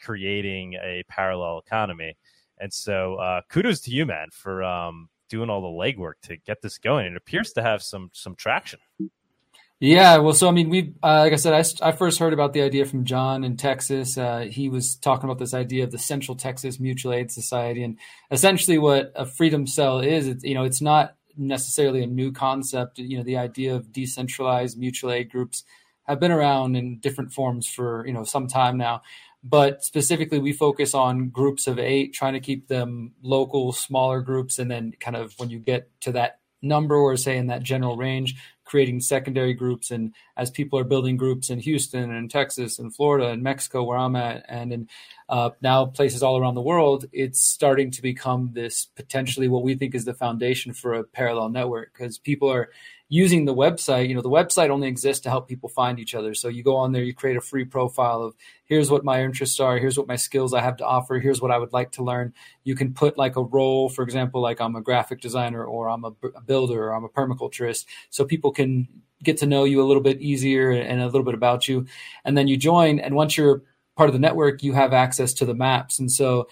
creating 0.00 0.74
a 0.74 1.02
parallel 1.08 1.58
economy? 1.58 2.16
And 2.58 2.72
so, 2.72 3.16
uh, 3.16 3.40
kudos 3.48 3.80
to 3.80 3.90
you, 3.90 4.06
man, 4.06 4.28
for 4.30 4.62
um, 4.62 5.08
doing 5.28 5.50
all 5.50 5.60
the 5.60 5.66
legwork 5.68 6.14
to 6.22 6.36
get 6.36 6.62
this 6.62 6.78
going. 6.78 7.06
It 7.06 7.16
appears 7.16 7.52
to 7.52 7.62
have 7.62 7.82
some 7.82 8.10
some 8.12 8.34
traction. 8.34 8.80
Yeah, 9.80 10.18
well, 10.18 10.32
so 10.32 10.48
I 10.48 10.52
mean, 10.52 10.70
we, 10.70 10.94
uh, 11.02 11.18
like 11.18 11.32
I 11.32 11.36
said, 11.36 11.52
I, 11.52 11.88
I 11.88 11.92
first 11.92 12.18
heard 12.18 12.32
about 12.32 12.52
the 12.52 12.62
idea 12.62 12.86
from 12.86 13.04
John 13.04 13.44
in 13.44 13.56
Texas. 13.56 14.16
Uh, 14.16 14.46
he 14.50 14.68
was 14.68 14.96
talking 14.96 15.24
about 15.24 15.38
this 15.38 15.52
idea 15.52 15.84
of 15.84 15.90
the 15.90 15.98
Central 15.98 16.36
Texas 16.36 16.80
Mutual 16.80 17.12
Aid 17.12 17.30
Society, 17.30 17.82
and 17.82 17.98
essentially, 18.30 18.78
what 18.78 19.12
a 19.14 19.26
freedom 19.26 19.66
cell 19.66 19.98
is, 19.98 20.26
it's, 20.28 20.44
you 20.44 20.54
know, 20.54 20.64
it's 20.64 20.80
not 20.80 21.16
necessarily 21.36 22.02
a 22.02 22.06
new 22.06 22.32
concept. 22.32 22.98
You 22.98 23.18
know, 23.18 23.24
the 23.24 23.36
idea 23.36 23.74
of 23.74 23.92
decentralized 23.92 24.78
mutual 24.78 25.12
aid 25.12 25.30
groups 25.30 25.64
have 26.04 26.20
been 26.20 26.32
around 26.32 26.76
in 26.76 26.98
different 26.98 27.32
forms 27.32 27.66
for 27.66 28.06
you 28.06 28.12
know 28.12 28.24
some 28.24 28.46
time 28.46 28.76
now 28.76 29.02
but 29.44 29.84
specifically 29.84 30.38
we 30.38 30.52
focus 30.52 30.94
on 30.94 31.28
groups 31.28 31.66
of 31.66 31.78
eight 31.78 32.14
trying 32.14 32.32
to 32.32 32.40
keep 32.40 32.66
them 32.66 33.12
local 33.22 33.72
smaller 33.72 34.22
groups 34.22 34.58
and 34.58 34.70
then 34.70 34.92
kind 34.98 35.16
of 35.16 35.34
when 35.36 35.50
you 35.50 35.58
get 35.58 35.88
to 36.00 36.12
that 36.12 36.40
number 36.62 36.96
or 36.96 37.14
say 37.14 37.36
in 37.36 37.48
that 37.48 37.62
general 37.62 37.96
range 37.96 38.34
creating 38.64 38.98
secondary 38.98 39.52
groups. 39.52 39.90
And 39.90 40.14
as 40.38 40.50
people 40.50 40.78
are 40.78 40.84
building 40.84 41.16
groups 41.16 41.50
in 41.50 41.60
houston 41.60 42.10
and 42.10 42.30
texas 42.30 42.78
and 42.78 42.94
florida 42.94 43.28
and 43.28 43.42
mexico 43.42 43.82
where 43.82 43.98
i'm 43.98 44.16
at 44.16 44.44
and 44.48 44.72
in 44.72 44.88
uh, 45.28 45.50
now 45.62 45.86
places 45.86 46.22
all 46.22 46.36
around 46.36 46.54
the 46.54 46.62
world 46.62 47.06
it's 47.12 47.40
starting 47.40 47.90
to 47.90 48.02
become 48.02 48.50
this 48.52 48.86
potentially 48.96 49.48
what 49.48 49.62
we 49.62 49.74
think 49.74 49.94
is 49.94 50.04
the 50.04 50.14
foundation 50.14 50.72
for 50.72 50.94
a 50.94 51.04
parallel 51.04 51.48
network 51.48 51.92
because 51.92 52.18
people 52.18 52.50
are 52.50 52.70
using 53.08 53.44
the 53.44 53.54
website, 53.54 54.08
you 54.08 54.14
know, 54.14 54.22
the 54.22 54.30
website 54.30 54.70
only 54.70 54.88
exists 54.88 55.22
to 55.22 55.30
help 55.30 55.46
people 55.46 55.68
find 55.68 55.98
each 55.98 56.14
other. 56.14 56.34
So 56.34 56.48
you 56.48 56.62
go 56.62 56.76
on 56.76 56.92
there, 56.92 57.02
you 57.02 57.14
create 57.14 57.36
a 57.36 57.40
free 57.40 57.64
profile 57.64 58.22
of 58.22 58.34
here's 58.64 58.90
what 58.90 59.04
my 59.04 59.22
interests 59.22 59.60
are, 59.60 59.78
here's 59.78 59.98
what 59.98 60.08
my 60.08 60.16
skills 60.16 60.54
I 60.54 60.62
have 60.62 60.76
to 60.78 60.86
offer, 60.86 61.18
here's 61.18 61.42
what 61.42 61.50
I 61.50 61.58
would 61.58 61.72
like 61.72 61.92
to 61.92 62.02
learn. 62.02 62.32
You 62.64 62.74
can 62.74 62.94
put 62.94 63.18
like 63.18 63.36
a 63.36 63.42
role, 63.42 63.88
for 63.88 64.02
example, 64.02 64.40
like 64.40 64.60
I'm 64.60 64.76
a 64.76 64.80
graphic 64.80 65.20
designer 65.20 65.64
or 65.64 65.88
I'm 65.88 66.04
a, 66.04 66.12
builder 66.46 66.84
or 66.84 66.94
I'm 66.94 67.04
a 67.04 67.08
permaculturist. 67.08 67.84
So 68.10 68.24
people 68.24 68.52
can 68.52 68.88
get 69.22 69.36
to 69.38 69.46
know 69.46 69.64
you 69.64 69.82
a 69.82 69.86
little 69.86 70.02
bit 70.02 70.20
easier 70.20 70.70
and 70.70 71.00
a 71.00 71.06
little 71.06 71.24
bit 71.24 71.34
about 71.34 71.68
you. 71.68 71.86
And 72.24 72.36
then 72.36 72.48
you 72.48 72.56
join. 72.56 72.98
And 73.00 73.14
once 73.14 73.36
you're 73.36 73.62
part 73.96 74.08
of 74.08 74.12
the 74.12 74.18
network, 74.18 74.62
you 74.62 74.72
have 74.72 74.92
access 74.92 75.32
to 75.34 75.44
the 75.44 75.54
maps. 75.54 75.98
And 75.98 76.10
so 76.10 76.48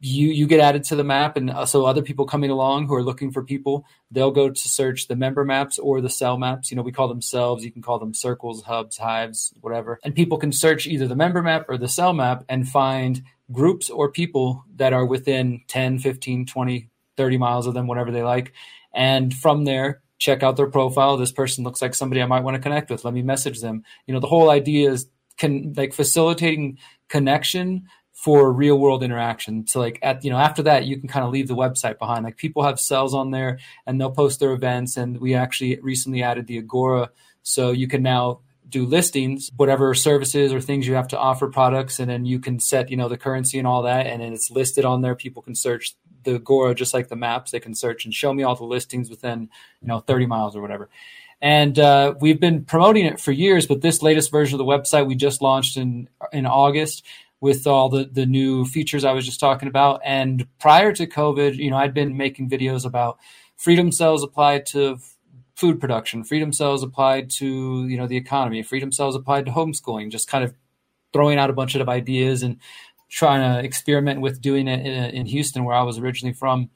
you 0.00 0.28
you 0.28 0.46
get 0.46 0.60
added 0.60 0.84
to 0.84 0.96
the 0.96 1.04
map 1.04 1.36
and 1.36 1.50
uh, 1.50 1.64
so 1.64 1.86
other 1.86 2.02
people 2.02 2.26
coming 2.26 2.50
along 2.50 2.86
who 2.86 2.94
are 2.94 3.02
looking 3.02 3.30
for 3.30 3.42
people 3.42 3.86
they'll 4.10 4.30
go 4.30 4.50
to 4.50 4.68
search 4.68 5.08
the 5.08 5.16
member 5.16 5.44
maps 5.44 5.78
or 5.78 6.00
the 6.00 6.10
cell 6.10 6.36
maps. 6.36 6.70
You 6.70 6.76
know 6.76 6.82
we 6.82 6.92
call 6.92 7.08
them 7.08 7.22
cells 7.22 7.64
you 7.64 7.72
can 7.72 7.82
call 7.82 7.98
them 7.98 8.12
circles 8.12 8.62
hubs 8.62 8.98
hives 8.98 9.54
whatever. 9.60 9.98
And 10.04 10.14
people 10.14 10.38
can 10.38 10.52
search 10.52 10.86
either 10.86 11.08
the 11.08 11.16
member 11.16 11.42
map 11.42 11.66
or 11.68 11.78
the 11.78 11.88
cell 11.88 12.12
map 12.12 12.44
and 12.48 12.68
find 12.68 13.22
groups 13.50 13.88
or 13.88 14.10
people 14.10 14.64
that 14.76 14.92
are 14.92 15.06
within 15.06 15.62
10 15.68 15.98
15 15.98 16.46
20 16.46 16.90
30 17.16 17.38
miles 17.38 17.66
of 17.66 17.72
them 17.72 17.86
whatever 17.86 18.10
they 18.10 18.22
like. 18.22 18.52
And 18.92 19.32
from 19.32 19.64
there 19.64 20.02
check 20.18 20.42
out 20.42 20.56
their 20.56 20.70
profile. 20.70 21.16
This 21.16 21.32
person 21.32 21.64
looks 21.64 21.80
like 21.80 21.94
somebody 21.94 22.20
i 22.20 22.26
might 22.26 22.42
want 22.44 22.54
to 22.54 22.62
connect 22.62 22.90
with. 22.90 23.04
Let 23.04 23.14
me 23.14 23.22
message 23.22 23.60
them. 23.60 23.82
You 24.06 24.12
know 24.12 24.20
the 24.20 24.26
whole 24.26 24.50
idea 24.50 24.90
is 24.90 25.08
can 25.38 25.74
like 25.76 25.92
facilitating 25.92 26.78
connection 27.08 27.86
for 28.16 28.50
real 28.50 28.78
world 28.78 29.02
interaction. 29.02 29.66
So 29.66 29.78
like 29.78 29.98
at 30.00 30.24
you 30.24 30.30
know 30.30 30.38
after 30.38 30.62
that 30.62 30.86
you 30.86 30.98
can 30.98 31.06
kind 31.06 31.26
of 31.26 31.30
leave 31.30 31.48
the 31.48 31.54
website 31.54 31.98
behind. 31.98 32.24
Like 32.24 32.38
people 32.38 32.62
have 32.62 32.80
cells 32.80 33.12
on 33.12 33.30
there 33.30 33.58
and 33.86 34.00
they'll 34.00 34.10
post 34.10 34.40
their 34.40 34.52
events 34.52 34.96
and 34.96 35.20
we 35.20 35.34
actually 35.34 35.78
recently 35.80 36.22
added 36.22 36.46
the 36.46 36.56
Agora 36.56 37.10
so 37.42 37.72
you 37.72 37.86
can 37.86 38.02
now 38.02 38.40
do 38.70 38.86
listings, 38.86 39.50
whatever 39.56 39.94
services 39.94 40.50
or 40.50 40.62
things 40.62 40.86
you 40.86 40.94
have 40.94 41.08
to 41.08 41.18
offer 41.18 41.46
products 41.48 42.00
and 42.00 42.10
then 42.10 42.24
you 42.24 42.40
can 42.40 42.58
set, 42.58 42.90
you 42.90 42.96
know, 42.96 43.10
the 43.10 43.18
currency 43.18 43.58
and 43.58 43.66
all 43.66 43.82
that 43.82 44.06
and 44.06 44.22
then 44.22 44.32
it's 44.32 44.50
listed 44.50 44.86
on 44.86 45.02
there. 45.02 45.14
People 45.14 45.42
can 45.42 45.54
search 45.54 45.94
the 46.24 46.36
Agora 46.36 46.74
just 46.74 46.94
like 46.94 47.08
the 47.08 47.16
maps. 47.16 47.50
They 47.50 47.60
can 47.60 47.74
search 47.74 48.06
and 48.06 48.14
show 48.14 48.32
me 48.32 48.44
all 48.44 48.56
the 48.56 48.64
listings 48.64 49.10
within, 49.10 49.50
you 49.82 49.88
know, 49.88 50.00
30 50.00 50.24
miles 50.24 50.56
or 50.56 50.62
whatever. 50.62 50.88
And 51.42 51.78
uh, 51.78 52.14
we've 52.18 52.40
been 52.40 52.64
promoting 52.64 53.04
it 53.04 53.20
for 53.20 53.30
years, 53.30 53.66
but 53.66 53.82
this 53.82 54.00
latest 54.00 54.30
version 54.30 54.58
of 54.58 54.58
the 54.58 54.72
website 54.72 55.06
we 55.06 55.16
just 55.16 55.42
launched 55.42 55.76
in 55.76 56.08
in 56.32 56.46
August 56.46 57.04
with 57.40 57.66
all 57.66 57.88
the 57.88 58.04
the 58.04 58.26
new 58.26 58.64
features 58.64 59.04
I 59.04 59.12
was 59.12 59.26
just 59.26 59.40
talking 59.40 59.68
about. 59.68 60.00
And 60.04 60.46
prior 60.58 60.92
to 60.92 61.06
COVID, 61.06 61.56
you 61.56 61.70
know, 61.70 61.76
I'd 61.76 61.94
been 61.94 62.16
making 62.16 62.50
videos 62.50 62.84
about 62.84 63.18
freedom 63.56 63.92
cells 63.92 64.22
applied 64.22 64.66
to 64.66 64.98
food 65.54 65.80
production, 65.80 66.22
freedom 66.22 66.52
cells 66.52 66.82
applied 66.82 67.30
to 67.30 67.86
you 67.86 67.96
know 67.96 68.06
the 68.06 68.16
economy, 68.16 68.62
freedom 68.62 68.92
cells 68.92 69.16
applied 69.16 69.46
to 69.46 69.52
homeschooling, 69.52 70.10
just 70.10 70.28
kind 70.28 70.44
of 70.44 70.54
throwing 71.12 71.38
out 71.38 71.50
a 71.50 71.54
bunch 71.54 71.74
of 71.74 71.88
ideas 71.88 72.42
and 72.42 72.58
trying 73.08 73.40
to 73.40 73.64
experiment 73.64 74.20
with 74.20 74.40
doing 74.40 74.68
it 74.68 74.84
in, 74.84 75.20
in 75.20 75.26
Houston, 75.26 75.64
where 75.64 75.76
I 75.76 75.82
was 75.82 75.98
originally 75.98 76.34
from. 76.34 76.70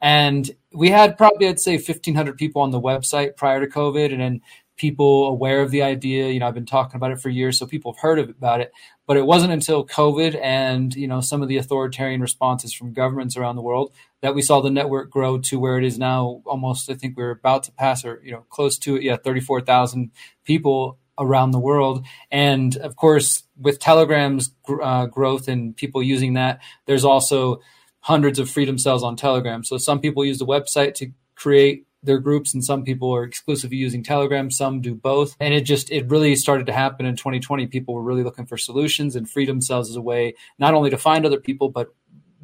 And 0.00 0.50
we 0.72 0.90
had 0.90 1.16
probably, 1.16 1.48
I'd 1.48 1.58
say, 1.58 1.76
1,500 1.76 2.36
people 2.36 2.60
on 2.60 2.70
the 2.70 2.80
website 2.80 3.36
prior 3.36 3.60
to 3.60 3.66
COVID, 3.66 4.12
and 4.12 4.20
then 4.20 4.40
people 4.76 5.28
aware 5.28 5.62
of 5.62 5.70
the 5.70 5.82
idea. 5.82 6.28
You 6.28 6.40
know, 6.40 6.46
I've 6.46 6.54
been 6.54 6.66
talking 6.66 6.96
about 6.96 7.12
it 7.12 7.20
for 7.20 7.28
years, 7.28 7.58
so 7.58 7.66
people 7.66 7.92
have 7.92 8.00
heard 8.00 8.18
about 8.18 8.60
it. 8.60 8.72
But 9.06 9.16
it 9.16 9.24
wasn't 9.24 9.52
until 9.52 9.86
COVID 9.86 10.38
and 10.42 10.94
you 10.94 11.06
know 11.06 11.20
some 11.20 11.42
of 11.42 11.48
the 11.48 11.56
authoritarian 11.56 12.20
responses 12.20 12.72
from 12.72 12.92
governments 12.92 13.36
around 13.36 13.56
the 13.56 13.62
world 13.62 13.92
that 14.20 14.34
we 14.34 14.42
saw 14.42 14.60
the 14.60 14.70
network 14.70 15.10
grow 15.10 15.38
to 15.38 15.58
where 15.58 15.78
it 15.78 15.84
is 15.84 15.98
now. 15.98 16.42
Almost, 16.44 16.90
I 16.90 16.94
think 16.94 17.16
we're 17.16 17.30
about 17.30 17.64
to 17.64 17.72
pass, 17.72 18.04
or 18.04 18.20
you 18.24 18.32
know, 18.32 18.44
close 18.50 18.78
to 18.78 18.96
it. 18.96 19.02
Yeah, 19.02 19.16
thirty-four 19.16 19.60
thousand 19.62 20.10
people 20.44 20.98
around 21.18 21.50
the 21.50 21.60
world. 21.60 22.04
And 22.30 22.76
of 22.76 22.96
course, 22.96 23.42
with 23.58 23.78
Telegram's 23.78 24.50
uh, 24.82 25.06
growth 25.06 25.48
and 25.48 25.74
people 25.74 26.02
using 26.02 26.34
that, 26.34 26.60
there's 26.86 27.04
also 27.04 27.62
hundreds 28.00 28.38
of 28.38 28.50
freedom 28.50 28.78
cells 28.78 29.02
on 29.02 29.16
Telegram. 29.16 29.64
So 29.64 29.78
some 29.78 30.00
people 30.00 30.24
use 30.24 30.38
the 30.38 30.46
website 30.46 30.94
to 30.94 31.10
create 31.34 31.86
their 32.06 32.18
groups 32.18 32.54
and 32.54 32.64
some 32.64 32.82
people 32.82 33.14
are 33.14 33.24
exclusively 33.24 33.76
using 33.76 34.02
telegram 34.02 34.50
some 34.50 34.80
do 34.80 34.94
both 34.94 35.36
and 35.40 35.52
it 35.52 35.62
just 35.62 35.90
it 35.90 36.08
really 36.08 36.34
started 36.34 36.66
to 36.66 36.72
happen 36.72 37.04
in 37.06 37.16
2020 37.16 37.66
people 37.66 37.94
were 37.94 38.02
really 38.02 38.22
looking 38.22 38.46
for 38.46 38.56
solutions 38.56 39.16
and 39.16 39.28
freedom 39.28 39.60
cells 39.60 39.90
as 39.90 39.96
a 39.96 40.00
way 40.00 40.34
not 40.58 40.74
only 40.74 40.90
to 40.90 40.98
find 40.98 41.26
other 41.26 41.40
people 41.40 41.68
but 41.68 41.92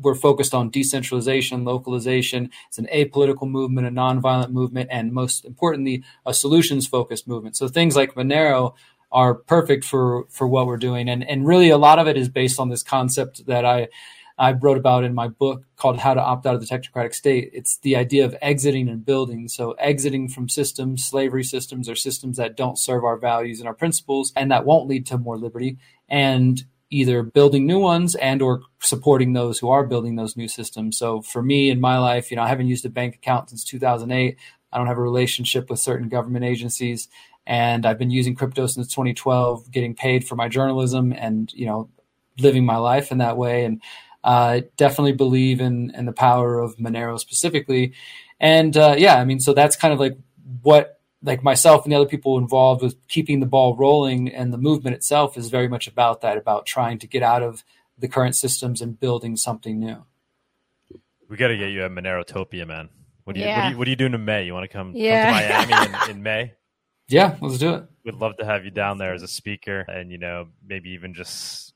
we're 0.00 0.14
focused 0.14 0.54
on 0.54 0.70
decentralization, 0.70 1.64
localization. 1.64 2.50
It's 2.68 2.78
an 2.78 2.88
apolitical 2.92 3.48
movement, 3.48 3.86
a 3.86 3.90
nonviolent 3.90 4.50
movement, 4.50 4.88
and 4.90 5.12
most 5.12 5.44
importantly, 5.44 6.02
a 6.26 6.34
solutions 6.34 6.86
focused 6.86 7.28
movement. 7.28 7.56
So 7.56 7.68
things 7.68 7.96
like 7.96 8.14
Monero 8.14 8.74
are 9.10 9.34
perfect 9.34 9.84
for 9.84 10.24
for 10.30 10.46
what 10.46 10.66
we're 10.66 10.78
doing, 10.78 11.08
and 11.08 11.22
and 11.28 11.46
really 11.46 11.68
a 11.68 11.78
lot 11.78 11.98
of 11.98 12.08
it 12.08 12.16
is 12.16 12.28
based 12.28 12.58
on 12.58 12.70
this 12.70 12.82
concept 12.82 13.46
that 13.46 13.64
I 13.64 13.88
I 14.42 14.50
wrote 14.50 14.76
about 14.76 15.04
in 15.04 15.14
my 15.14 15.28
book 15.28 15.62
called 15.76 15.98
How 15.98 16.14
to 16.14 16.20
Opt 16.20 16.46
Out 16.46 16.56
of 16.56 16.60
the 16.60 16.66
Technocratic 16.66 17.14
State. 17.14 17.50
It's 17.52 17.78
the 17.78 17.94
idea 17.94 18.24
of 18.24 18.34
exiting 18.42 18.88
and 18.88 19.04
building. 19.04 19.46
So, 19.46 19.70
exiting 19.72 20.28
from 20.28 20.48
systems, 20.48 21.04
slavery 21.04 21.44
systems, 21.44 21.88
or 21.88 21.94
systems 21.94 22.38
that 22.38 22.56
don't 22.56 22.76
serve 22.76 23.04
our 23.04 23.16
values 23.16 23.60
and 23.60 23.68
our 23.68 23.74
principles 23.74 24.32
and 24.34 24.50
that 24.50 24.64
won't 24.64 24.88
lead 24.88 25.06
to 25.06 25.16
more 25.16 25.38
liberty, 25.38 25.78
and 26.08 26.64
either 26.90 27.22
building 27.22 27.66
new 27.66 27.78
ones 27.78 28.16
and 28.16 28.42
or 28.42 28.62
supporting 28.80 29.32
those 29.32 29.60
who 29.60 29.68
are 29.68 29.86
building 29.86 30.16
those 30.16 30.36
new 30.36 30.48
systems. 30.48 30.98
So 30.98 31.22
for 31.22 31.40
me 31.40 31.70
in 31.70 31.80
my 31.80 31.98
life, 31.98 32.32
you 32.32 32.36
know, 32.36 32.42
I 32.42 32.48
haven't 32.48 32.66
used 32.66 32.84
a 32.84 32.90
bank 32.90 33.14
account 33.14 33.50
since 33.50 33.62
2008. 33.62 34.36
I 34.72 34.76
don't 34.76 34.88
have 34.88 34.98
a 34.98 35.02
relationship 35.02 35.70
with 35.70 35.78
certain 35.78 36.08
government 36.08 36.44
agencies 36.44 37.08
and 37.46 37.86
I've 37.86 37.98
been 37.98 38.10
using 38.10 38.34
crypto 38.34 38.66
since 38.66 38.88
2012, 38.88 39.70
getting 39.70 39.94
paid 39.94 40.26
for 40.26 40.36
my 40.36 40.48
journalism 40.48 41.12
and, 41.12 41.52
you 41.54 41.66
know, 41.66 41.88
living 42.38 42.64
my 42.64 42.76
life 42.76 43.12
in 43.12 43.18
that 43.18 43.36
way 43.36 43.64
and 43.64 43.80
uh, 44.24 44.60
definitely 44.76 45.12
believe 45.12 45.60
in 45.60 45.90
in 45.96 46.06
the 46.06 46.12
power 46.12 46.58
of 46.58 46.76
Monero 46.76 47.18
specifically, 47.18 47.92
and 48.40 48.76
uh, 48.76 48.94
yeah, 48.98 49.16
I 49.16 49.24
mean, 49.24 49.40
so 49.40 49.54
that's 49.54 49.76
kind 49.76 49.92
of 49.92 50.00
like 50.00 50.16
what 50.62 51.00
like 51.22 51.42
myself 51.42 51.84
and 51.84 51.92
the 51.92 51.96
other 51.96 52.08
people 52.08 52.38
involved 52.38 52.82
with 52.82 52.96
keeping 53.08 53.40
the 53.40 53.46
ball 53.46 53.76
rolling, 53.76 54.28
and 54.28 54.52
the 54.52 54.58
movement 54.58 54.94
itself 54.94 55.36
is 55.36 55.48
very 55.48 55.68
much 55.68 55.86
about 55.86 56.20
that, 56.20 56.36
about 56.36 56.66
trying 56.66 56.98
to 56.98 57.06
get 57.06 57.22
out 57.22 57.42
of 57.42 57.64
the 57.98 58.08
current 58.08 58.36
systems 58.36 58.80
and 58.80 58.98
building 58.98 59.36
something 59.36 59.78
new. 59.78 60.04
We 61.28 61.36
got 61.36 61.48
to 61.48 61.56
get 61.56 61.70
you 61.70 61.84
at 61.84 61.90
Monerotopia, 61.90 62.66
man. 62.66 62.90
What 63.24 63.34
do 63.34 63.40
you, 63.40 63.46
yeah. 63.46 63.56
what, 63.56 63.64
are 63.64 63.70
you 63.70 63.78
what 63.78 63.86
are 63.86 63.90
you 63.90 63.96
doing 63.96 64.14
in 64.14 64.24
May? 64.24 64.44
You 64.44 64.52
want 64.52 64.64
to 64.64 64.68
come, 64.68 64.92
yeah. 64.94 65.30
come 65.30 65.68
to 65.68 65.70
Miami 65.70 65.94
in, 66.04 66.10
in 66.16 66.22
May? 66.22 66.52
Yeah, 67.08 67.36
let's 67.40 67.58
do 67.58 67.74
it. 67.74 67.84
We'd 68.04 68.14
love 68.14 68.36
to 68.38 68.44
have 68.44 68.64
you 68.64 68.70
down 68.70 68.98
there 68.98 69.14
as 69.14 69.22
a 69.22 69.28
speaker, 69.28 69.80
and 69.80 70.10
you 70.10 70.18
know, 70.18 70.48
maybe 70.66 70.90
even 70.90 71.14
just 71.14 71.74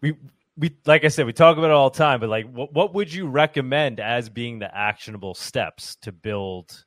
we 0.00 0.14
we 0.58 0.74
like 0.86 1.04
I 1.04 1.08
said, 1.08 1.26
we 1.26 1.32
talk 1.32 1.58
about 1.58 1.70
it 1.70 1.74
all 1.74 1.90
the 1.90 1.98
time, 1.98 2.20
but 2.20 2.28
like, 2.28 2.50
what 2.50 2.72
what 2.72 2.94
would 2.94 3.12
you 3.12 3.28
recommend 3.28 4.00
as 4.00 4.28
being 4.28 4.58
the 4.58 4.74
actionable 4.74 5.34
steps 5.34 5.96
to 5.96 6.12
build 6.12 6.84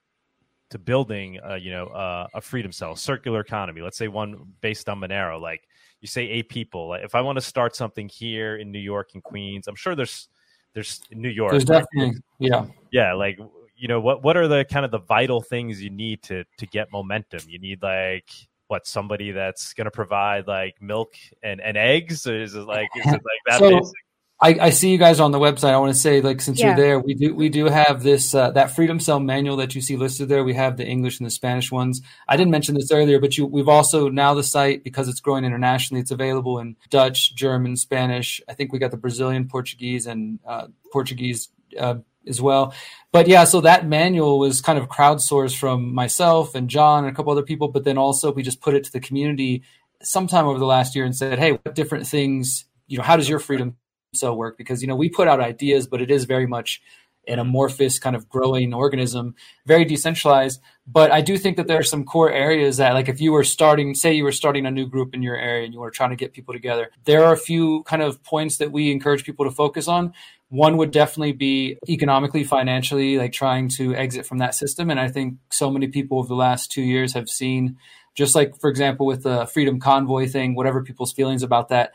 to 0.72 0.80
building, 0.80 1.40
uh, 1.48 1.56
you 1.56 1.72
know, 1.72 1.88
uh, 1.88 2.28
a 2.34 2.42
freedom 2.42 2.72
cell, 2.72 2.96
circular 2.96 3.42
economy? 3.42 3.82
Let's 3.82 3.98
say 3.98 4.08
one 4.08 4.54
based 4.62 4.90
on 4.90 5.00
Monero. 5.00 5.40
Like 5.40 5.62
you 6.02 6.08
say, 6.08 6.28
eight 6.28 6.50
people. 6.50 6.90
Like 6.90 7.04
if 7.04 7.14
I 7.14 7.22
want 7.22 7.38
to 7.38 7.42
start 7.42 7.76
something 7.76 8.10
here 8.10 8.58
in 8.58 8.72
New 8.72 8.80
York 8.80 9.12
and 9.14 9.24
Queens, 9.24 9.68
I'm 9.68 9.76
sure 9.76 9.96
there's 9.96 10.30
there's 10.74 11.02
New 11.12 11.30
York. 11.30 11.52
There's 11.52 11.66
definitely 11.66 12.22
yeah 12.40 12.66
yeah 12.92 13.14
like 13.14 13.38
you 13.76 13.88
know 13.88 14.00
what 14.00 14.24
what 14.24 14.36
are 14.36 14.48
the 14.48 14.66
kind 14.66 14.84
of 14.84 14.92
the 14.92 15.00
vital 15.00 15.42
things 15.42 15.82
you 15.82 15.92
need 15.92 16.24
to 16.24 16.44
to 16.58 16.66
get 16.66 16.92
momentum? 16.92 17.42
You 17.48 17.60
need 17.60 17.84
like 17.84 18.30
what 18.70 18.88
somebody 18.88 19.32
that's 19.32 19.74
going 19.74 19.86
to 19.86 19.92
provide 19.92 20.48
like 20.48 20.82
milk 20.82 21.14
and, 21.44 21.60
and 21.60 21.76
eggs 21.76 22.28
or 22.28 22.42
is 22.42 22.56
it 22.56 22.62
like 22.62 22.90
is 22.96 23.06
it 23.06 23.12
like 23.12 23.22
that 23.48 23.60
so, 23.60 23.70
basic? 23.70 23.94
I, 24.42 24.58
I, 24.68 24.70
see 24.70 24.90
you 24.90 24.98
guys 24.98 25.20
on 25.20 25.32
the 25.32 25.40
website. 25.40 25.74
I 25.74 25.78
want 25.80 25.94
to 25.94 26.00
say, 26.00 26.22
like, 26.22 26.40
since 26.40 26.60
yeah. 26.60 26.68
you're 26.68 26.76
there, 26.78 27.00
we 27.00 27.14
do 27.14 27.36
we 27.36 27.50
do 27.50 27.66
have 27.66 28.04
this 28.04 28.34
uh, 28.34 28.52
that 28.52 28.74
Freedom 28.74 28.98
Cell 28.98 29.20
manual 29.20 29.58
that 29.58 29.76
you 29.76 29.82
see 29.82 29.98
listed 29.98 30.30
there. 30.30 30.46
We 30.46 30.54
have 30.54 30.78
the 30.78 30.88
English 30.88 31.20
and 31.20 31.28
the 31.28 31.32
Spanish 31.32 31.74
ones. 31.74 32.02
I 32.26 32.38
didn't 32.38 32.52
mention 32.52 32.76
this 32.76 32.90
earlier, 32.90 33.20
but 33.20 33.38
you, 33.38 33.46
we've 33.46 33.68
also 33.68 34.08
now 34.08 34.34
the 34.34 34.44
site 34.44 34.86
because 34.86 35.10
it's 35.10 35.20
growing 35.20 35.44
internationally. 35.44 36.00
It's 36.00 36.12
available 36.12 36.60
in 36.60 36.78
Dutch, 36.90 37.36
German, 37.36 37.76
Spanish. 37.76 38.40
I 38.48 38.54
think 38.54 38.72
we 38.72 38.80
got 38.80 38.92
the 38.92 38.98
Brazilian 38.98 39.46
Portuguese 39.46 40.08
and 40.08 40.40
uh, 40.48 40.68
Portuguese 40.94 41.50
uh, 41.78 41.96
as 42.28 42.42
well. 42.42 42.74
But 43.12 43.28
yeah, 43.28 43.44
so 43.44 43.62
that 43.62 43.88
manual 43.88 44.40
was 44.40 44.62
kind 44.62 44.78
of 44.78 44.88
crowdsourced 44.88 45.58
from 45.58 45.94
myself 45.94 46.56
and 46.56 46.70
John 46.70 47.06
and 47.06 47.14
a 47.14 47.16
couple 47.16 47.32
other 47.32 47.44
people. 47.44 47.68
But 47.68 47.84
then 47.84 47.98
also 47.98 48.32
we 48.32 48.44
just 48.44 48.62
put 48.62 48.76
it 48.76 48.84
to 48.86 48.92
the 48.92 49.00
community 49.00 49.64
sometime 50.02 50.46
over 50.46 50.60
the 50.60 50.66
last 50.66 50.96
year 50.96 51.06
and 51.06 51.16
said, 51.16 51.40
hey, 51.40 51.54
what 51.54 51.76
different 51.76 52.08
things 52.08 52.66
you 52.90 52.98
know 52.98 53.04
how 53.04 53.16
does 53.16 53.30
your 53.30 53.40
freedom 53.40 53.78
cell 54.14 54.36
work 54.36 54.58
because 54.58 54.82
you 54.82 54.88
know 54.88 54.96
we 54.96 55.08
put 55.08 55.28
out 55.28 55.40
ideas 55.40 55.88
but 55.88 56.02
it 56.02 56.12
is 56.12 56.26
very 56.26 56.48
much 56.48 56.82
an 57.30 57.40
amorphous 57.40 58.00
kind 58.00 58.16
of 58.16 58.28
growing 58.28 58.74
organism 58.74 59.36
very 59.66 59.86
decentralized. 59.86 60.60
But 60.88 61.12
i 61.12 61.22
do 61.22 61.38
think 61.38 61.58
that 61.58 61.68
there 61.68 61.80
are 61.80 61.84
some 61.84 62.04
core 62.04 62.32
areas 62.32 62.78
that 62.78 62.94
like 62.94 63.10
if 63.10 63.22
you 63.22 63.32
were 63.32 63.44
starting 63.44 63.94
say 63.94 64.14
you 64.14 64.24
were 64.24 64.32
starting 64.32 64.66
a 64.66 64.72
new 64.72 64.88
group 64.88 65.14
in 65.14 65.22
your 65.22 65.36
area 65.38 65.66
and 65.66 65.74
you 65.74 65.80
were 65.80 65.92
trying 65.92 66.10
to 66.10 66.16
get 66.16 66.34
people 66.34 66.54
together 66.54 66.90
there 67.06 67.24
are 67.24 67.34
a 67.34 67.38
few 67.38 67.84
kind 67.84 68.02
of 68.02 68.24
points 68.24 68.58
that 68.58 68.72
we 68.72 68.92
encourage 68.92 69.24
people 69.24 69.46
to 69.46 69.52
focus 69.52 69.88
on. 69.88 70.14
One 70.50 70.78
would 70.78 70.90
definitely 70.90 71.34
be 71.34 71.78
economically 71.88 72.44
financially 72.44 73.18
like 73.20 73.34
trying 73.34 73.70
to 73.78 73.94
exit 73.94 74.26
from 74.26 74.40
that 74.40 74.56
system. 74.56 74.90
And 74.90 75.00
i 75.00 75.08
think 75.08 75.36
so 75.52 75.70
many 75.70 75.88
people 75.88 76.18
over 76.20 76.28
the 76.28 76.36
last 76.36 76.72
two 76.72 76.82
years 76.82 77.14
have 77.14 77.30
seen 77.30 77.78
just 78.16 78.36
like 78.36 78.60
for 78.60 78.70
example 78.70 79.06
with 79.06 79.24
the 79.24 79.46
freedom 79.46 79.80
convoy 79.80 80.28
thing 80.28 80.56
whatever 80.56 80.84
people's 80.84 81.14
feelings 81.14 81.44
about 81.44 81.70
that 81.70 81.92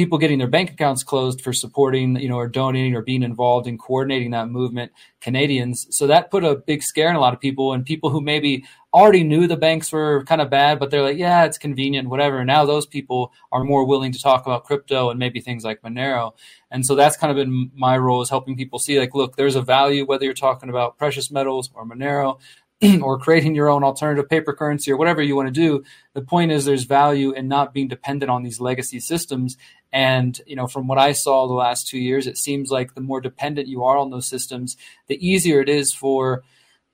people 0.00 0.16
getting 0.16 0.38
their 0.38 0.48
bank 0.48 0.70
accounts 0.70 1.04
closed 1.04 1.42
for 1.42 1.52
supporting, 1.52 2.16
you 2.16 2.26
know, 2.26 2.36
or 2.36 2.48
donating 2.48 2.96
or 2.96 3.02
being 3.02 3.22
involved 3.22 3.66
in 3.66 3.76
coordinating 3.76 4.30
that 4.30 4.48
movement, 4.48 4.90
Canadians. 5.20 5.86
So 5.90 6.06
that 6.06 6.30
put 6.30 6.42
a 6.42 6.56
big 6.56 6.82
scare 6.82 7.10
in 7.10 7.16
a 7.16 7.20
lot 7.20 7.34
of 7.34 7.40
people 7.40 7.74
and 7.74 7.84
people 7.84 8.08
who 8.08 8.22
maybe 8.22 8.64
already 8.94 9.22
knew 9.22 9.46
the 9.46 9.58
banks 9.58 9.92
were 9.92 10.24
kind 10.24 10.40
of 10.40 10.48
bad, 10.48 10.78
but 10.78 10.90
they're 10.90 11.02
like, 11.02 11.18
yeah, 11.18 11.44
it's 11.44 11.58
convenient, 11.58 12.08
whatever. 12.08 12.38
And 12.38 12.46
now 12.46 12.64
those 12.64 12.86
people 12.86 13.30
are 13.52 13.62
more 13.62 13.84
willing 13.84 14.10
to 14.12 14.22
talk 14.22 14.46
about 14.46 14.64
crypto 14.64 15.10
and 15.10 15.18
maybe 15.18 15.38
things 15.38 15.64
like 15.64 15.82
Monero. 15.82 16.32
And 16.70 16.86
so 16.86 16.94
that's 16.94 17.18
kind 17.18 17.30
of 17.30 17.36
been 17.36 17.70
my 17.74 17.98
role 17.98 18.22
is 18.22 18.30
helping 18.30 18.56
people 18.56 18.78
see 18.78 18.98
like, 18.98 19.14
look, 19.14 19.36
there's 19.36 19.54
a 19.54 19.60
value, 19.60 20.06
whether 20.06 20.24
you're 20.24 20.32
talking 20.32 20.70
about 20.70 20.96
precious 20.96 21.30
metals 21.30 21.68
or 21.74 21.84
Monero, 21.84 22.40
or 23.02 23.18
creating 23.18 23.54
your 23.54 23.68
own 23.68 23.84
alternative 23.84 24.28
paper 24.28 24.52
currency 24.52 24.90
or 24.90 24.96
whatever 24.96 25.22
you 25.22 25.36
want 25.36 25.48
to 25.48 25.52
do. 25.52 25.84
The 26.14 26.22
point 26.22 26.50
is 26.50 26.64
there's 26.64 26.84
value 26.84 27.32
in 27.32 27.48
not 27.48 27.74
being 27.74 27.88
dependent 27.88 28.30
on 28.30 28.42
these 28.42 28.60
legacy 28.60 29.00
systems. 29.00 29.56
And, 29.92 30.40
you 30.46 30.56
know, 30.56 30.66
from 30.66 30.86
what 30.86 30.98
I 30.98 31.12
saw 31.12 31.46
the 31.46 31.54
last 31.54 31.88
two 31.88 31.98
years, 31.98 32.26
it 32.26 32.38
seems 32.38 32.70
like 32.70 32.94
the 32.94 33.00
more 33.00 33.20
dependent 33.20 33.68
you 33.68 33.84
are 33.84 33.98
on 33.98 34.10
those 34.10 34.28
systems, 34.28 34.76
the 35.08 35.26
easier 35.26 35.60
it 35.60 35.68
is 35.68 35.92
for 35.92 36.42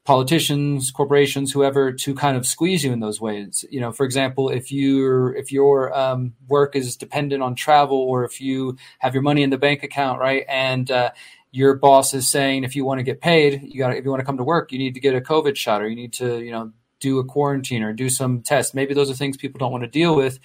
politicians, 0.07 0.93
corporations, 0.93 1.53
whoever 1.53 1.93
to 1.93 2.15
kind 2.15 2.37
of 2.37 2.47
squeeze 2.47 2.85
you 2.85 2.93
in 2.93 3.01
those 3.01 3.21
ways. 3.21 3.65
You 3.71 3.81
know, 3.81 3.93
for 3.93 4.07
example, 4.07 4.49
if 4.49 4.73
your 4.73 5.35
if 5.35 5.53
your 5.53 5.97
um, 5.99 6.35
work 6.49 6.77
is 6.77 6.97
dependent 6.97 7.43
on 7.43 7.57
travel, 7.57 7.99
or 7.99 8.25
if 8.25 8.41
you 8.41 8.79
have 9.01 9.15
your 9.15 9.23
money 9.23 9.43
in 9.43 9.51
the 9.51 9.59
bank 9.59 9.83
account, 9.83 10.21
right, 10.21 10.45
and 10.49 10.91
uh, 10.91 11.11
your 11.57 11.75
boss 11.75 12.13
is 12.13 12.29
saying 12.29 12.65
if 12.65 12.77
you 12.77 12.85
want 12.85 12.99
to 12.99 13.03
get 13.03 13.23
paid, 13.23 13.63
you 13.63 13.79
got 13.79 13.97
if 13.97 14.05
you 14.05 14.11
want 14.11 14.21
to 14.21 14.27
come 14.27 14.37
to 14.37 14.45
work, 14.45 14.73
you 14.73 14.79
need 14.79 14.93
to 14.93 15.01
get 15.01 15.15
a 15.15 15.23
COVID 15.23 15.57
shot 15.57 15.81
or 15.81 15.89
you 15.89 15.97
need 15.97 16.13
to, 16.13 16.39
you 16.41 16.53
know, 16.53 16.71
do 17.01 17.19
a 17.19 17.25
quarantine 17.25 17.83
or 17.83 17.95
do 17.95 18.11
some 18.11 18.43
tests. 18.43 18.75
Maybe 18.75 18.93
those 18.93 19.11
are 19.11 19.15
things 19.15 19.39
people 19.39 19.59
don't 19.59 19.73
want 19.73 19.83
to 19.83 19.89
deal 19.89 20.15
with. 20.15 20.39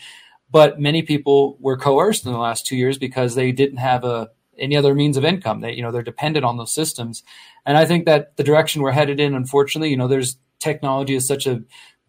But 0.49 0.79
many 0.79 1.01
people 1.01 1.57
were 1.59 1.75
coerced 1.77 2.25
in 2.25 2.31
the 2.31 2.37
last 2.37 2.65
two 2.65 2.77
years 2.77 2.97
because 2.97 3.35
they 3.35 3.51
didn't 3.51 3.77
have 3.77 4.05
a 4.05 4.29
any 4.57 4.77
other 4.77 4.95
means 4.95 5.17
of 5.17 5.25
income. 5.25 5.59
They, 5.59 5.73
you 5.73 5.81
know, 5.81 5.91
they're 5.91 6.01
dependent 6.01 6.45
on 6.45 6.55
those 6.55 6.73
systems. 6.73 7.23
And 7.65 7.77
I 7.77 7.85
think 7.85 8.05
that 8.05 8.37
the 8.37 8.43
direction 8.43 8.81
we're 8.81 8.91
headed 8.91 9.19
in, 9.19 9.35
unfortunately, 9.35 9.89
you 9.89 9.97
know, 9.97 10.07
there's 10.07 10.37
technology 10.59 11.15
is 11.15 11.27
such 11.27 11.45
a 11.45 11.61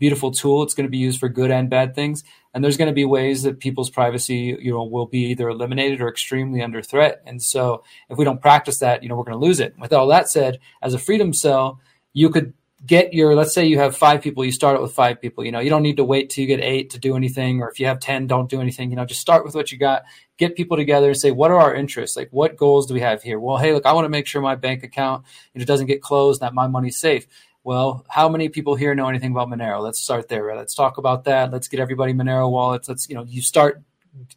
beautiful 0.02 0.32
tool. 0.32 0.64
It's 0.64 0.74
going 0.74 0.88
to 0.88 0.90
be 0.90 0.98
used 0.98 1.20
for 1.20 1.28
good 1.28 1.52
and 1.52 1.70
bad 1.70 1.94
things. 1.94 2.24
And 2.52 2.64
there's 2.64 2.76
going 2.76 2.88
to 2.88 2.92
be 2.92 3.04
ways 3.04 3.44
that 3.44 3.60
people's 3.60 3.88
privacy 3.88 4.58
you 4.60 4.72
know 4.72 4.82
will 4.82 5.06
be 5.06 5.26
either 5.26 5.48
eliminated 5.48 6.00
or 6.00 6.08
extremely 6.08 6.60
under 6.60 6.82
threat. 6.82 7.22
And 7.24 7.40
so 7.40 7.84
if 8.10 8.18
we 8.18 8.24
don't 8.24 8.40
practice 8.40 8.80
that 8.80 9.04
you 9.04 9.08
know 9.08 9.14
we're 9.14 9.22
going 9.22 9.40
to 9.40 9.46
lose 9.46 9.60
it. 9.60 9.78
With 9.78 9.92
all 9.92 10.08
that 10.08 10.28
said 10.28 10.58
as 10.82 10.92
a 10.92 10.98
freedom 10.98 11.32
cell 11.32 11.80
you 12.12 12.30
could 12.30 12.52
get 12.84 13.14
your 13.14 13.36
let's 13.36 13.54
say 13.54 13.64
you 13.64 13.78
have 13.78 13.96
five 13.96 14.20
people 14.20 14.44
you 14.44 14.50
start 14.50 14.74
it 14.74 14.82
with 14.82 14.92
five 14.92 15.20
people 15.20 15.44
you 15.44 15.52
know 15.52 15.60
you 15.60 15.70
don't 15.70 15.84
need 15.84 15.98
to 15.98 16.02
wait 16.02 16.30
till 16.30 16.42
you 16.42 16.48
get 16.48 16.60
eight 16.60 16.90
to 16.90 16.98
do 16.98 17.14
anything 17.14 17.62
or 17.62 17.70
if 17.70 17.78
you 17.78 17.86
have 17.86 18.00
10 18.00 18.26
don't 18.26 18.50
do 18.50 18.60
anything 18.60 18.90
you 18.90 18.96
know 18.96 19.04
just 19.04 19.20
start 19.20 19.44
with 19.44 19.54
what 19.54 19.70
you 19.70 19.78
got. 19.78 20.02
Get 20.36 20.56
people 20.56 20.76
together 20.76 21.10
and 21.10 21.16
say 21.16 21.30
what 21.30 21.52
are 21.52 21.60
our 21.60 21.76
interests? 21.76 22.16
Like 22.16 22.30
what 22.32 22.56
goals 22.56 22.86
do 22.86 22.94
we 22.94 23.00
have 23.00 23.22
here? 23.22 23.38
Well 23.38 23.56
hey 23.56 23.72
look 23.72 23.86
i 23.86 23.92
want 23.92 24.04
to 24.04 24.16
make 24.16 24.26
sure 24.26 24.42
my 24.42 24.56
bank 24.56 24.82
account 24.82 25.24
you 25.54 25.60
know, 25.60 25.64
doesn't 25.64 25.86
get 25.86 26.02
closed 26.02 26.40
that 26.40 26.54
my 26.54 26.66
money's 26.66 26.96
safe 26.96 27.28
well, 27.64 28.04
how 28.08 28.28
many 28.28 28.48
people 28.48 28.74
here 28.74 28.94
know 28.94 29.08
anything 29.08 29.30
about 29.30 29.48
Monero? 29.48 29.82
Let's 29.82 30.00
start 30.00 30.28
there. 30.28 30.54
Let's 30.56 30.74
talk 30.74 30.98
about 30.98 31.24
that. 31.24 31.52
Let's 31.52 31.68
get 31.68 31.80
everybody 31.80 32.12
Monero 32.12 32.50
wallets. 32.50 32.88
Let's, 32.88 33.08
you 33.08 33.14
know, 33.14 33.24
you 33.24 33.42
start 33.42 33.82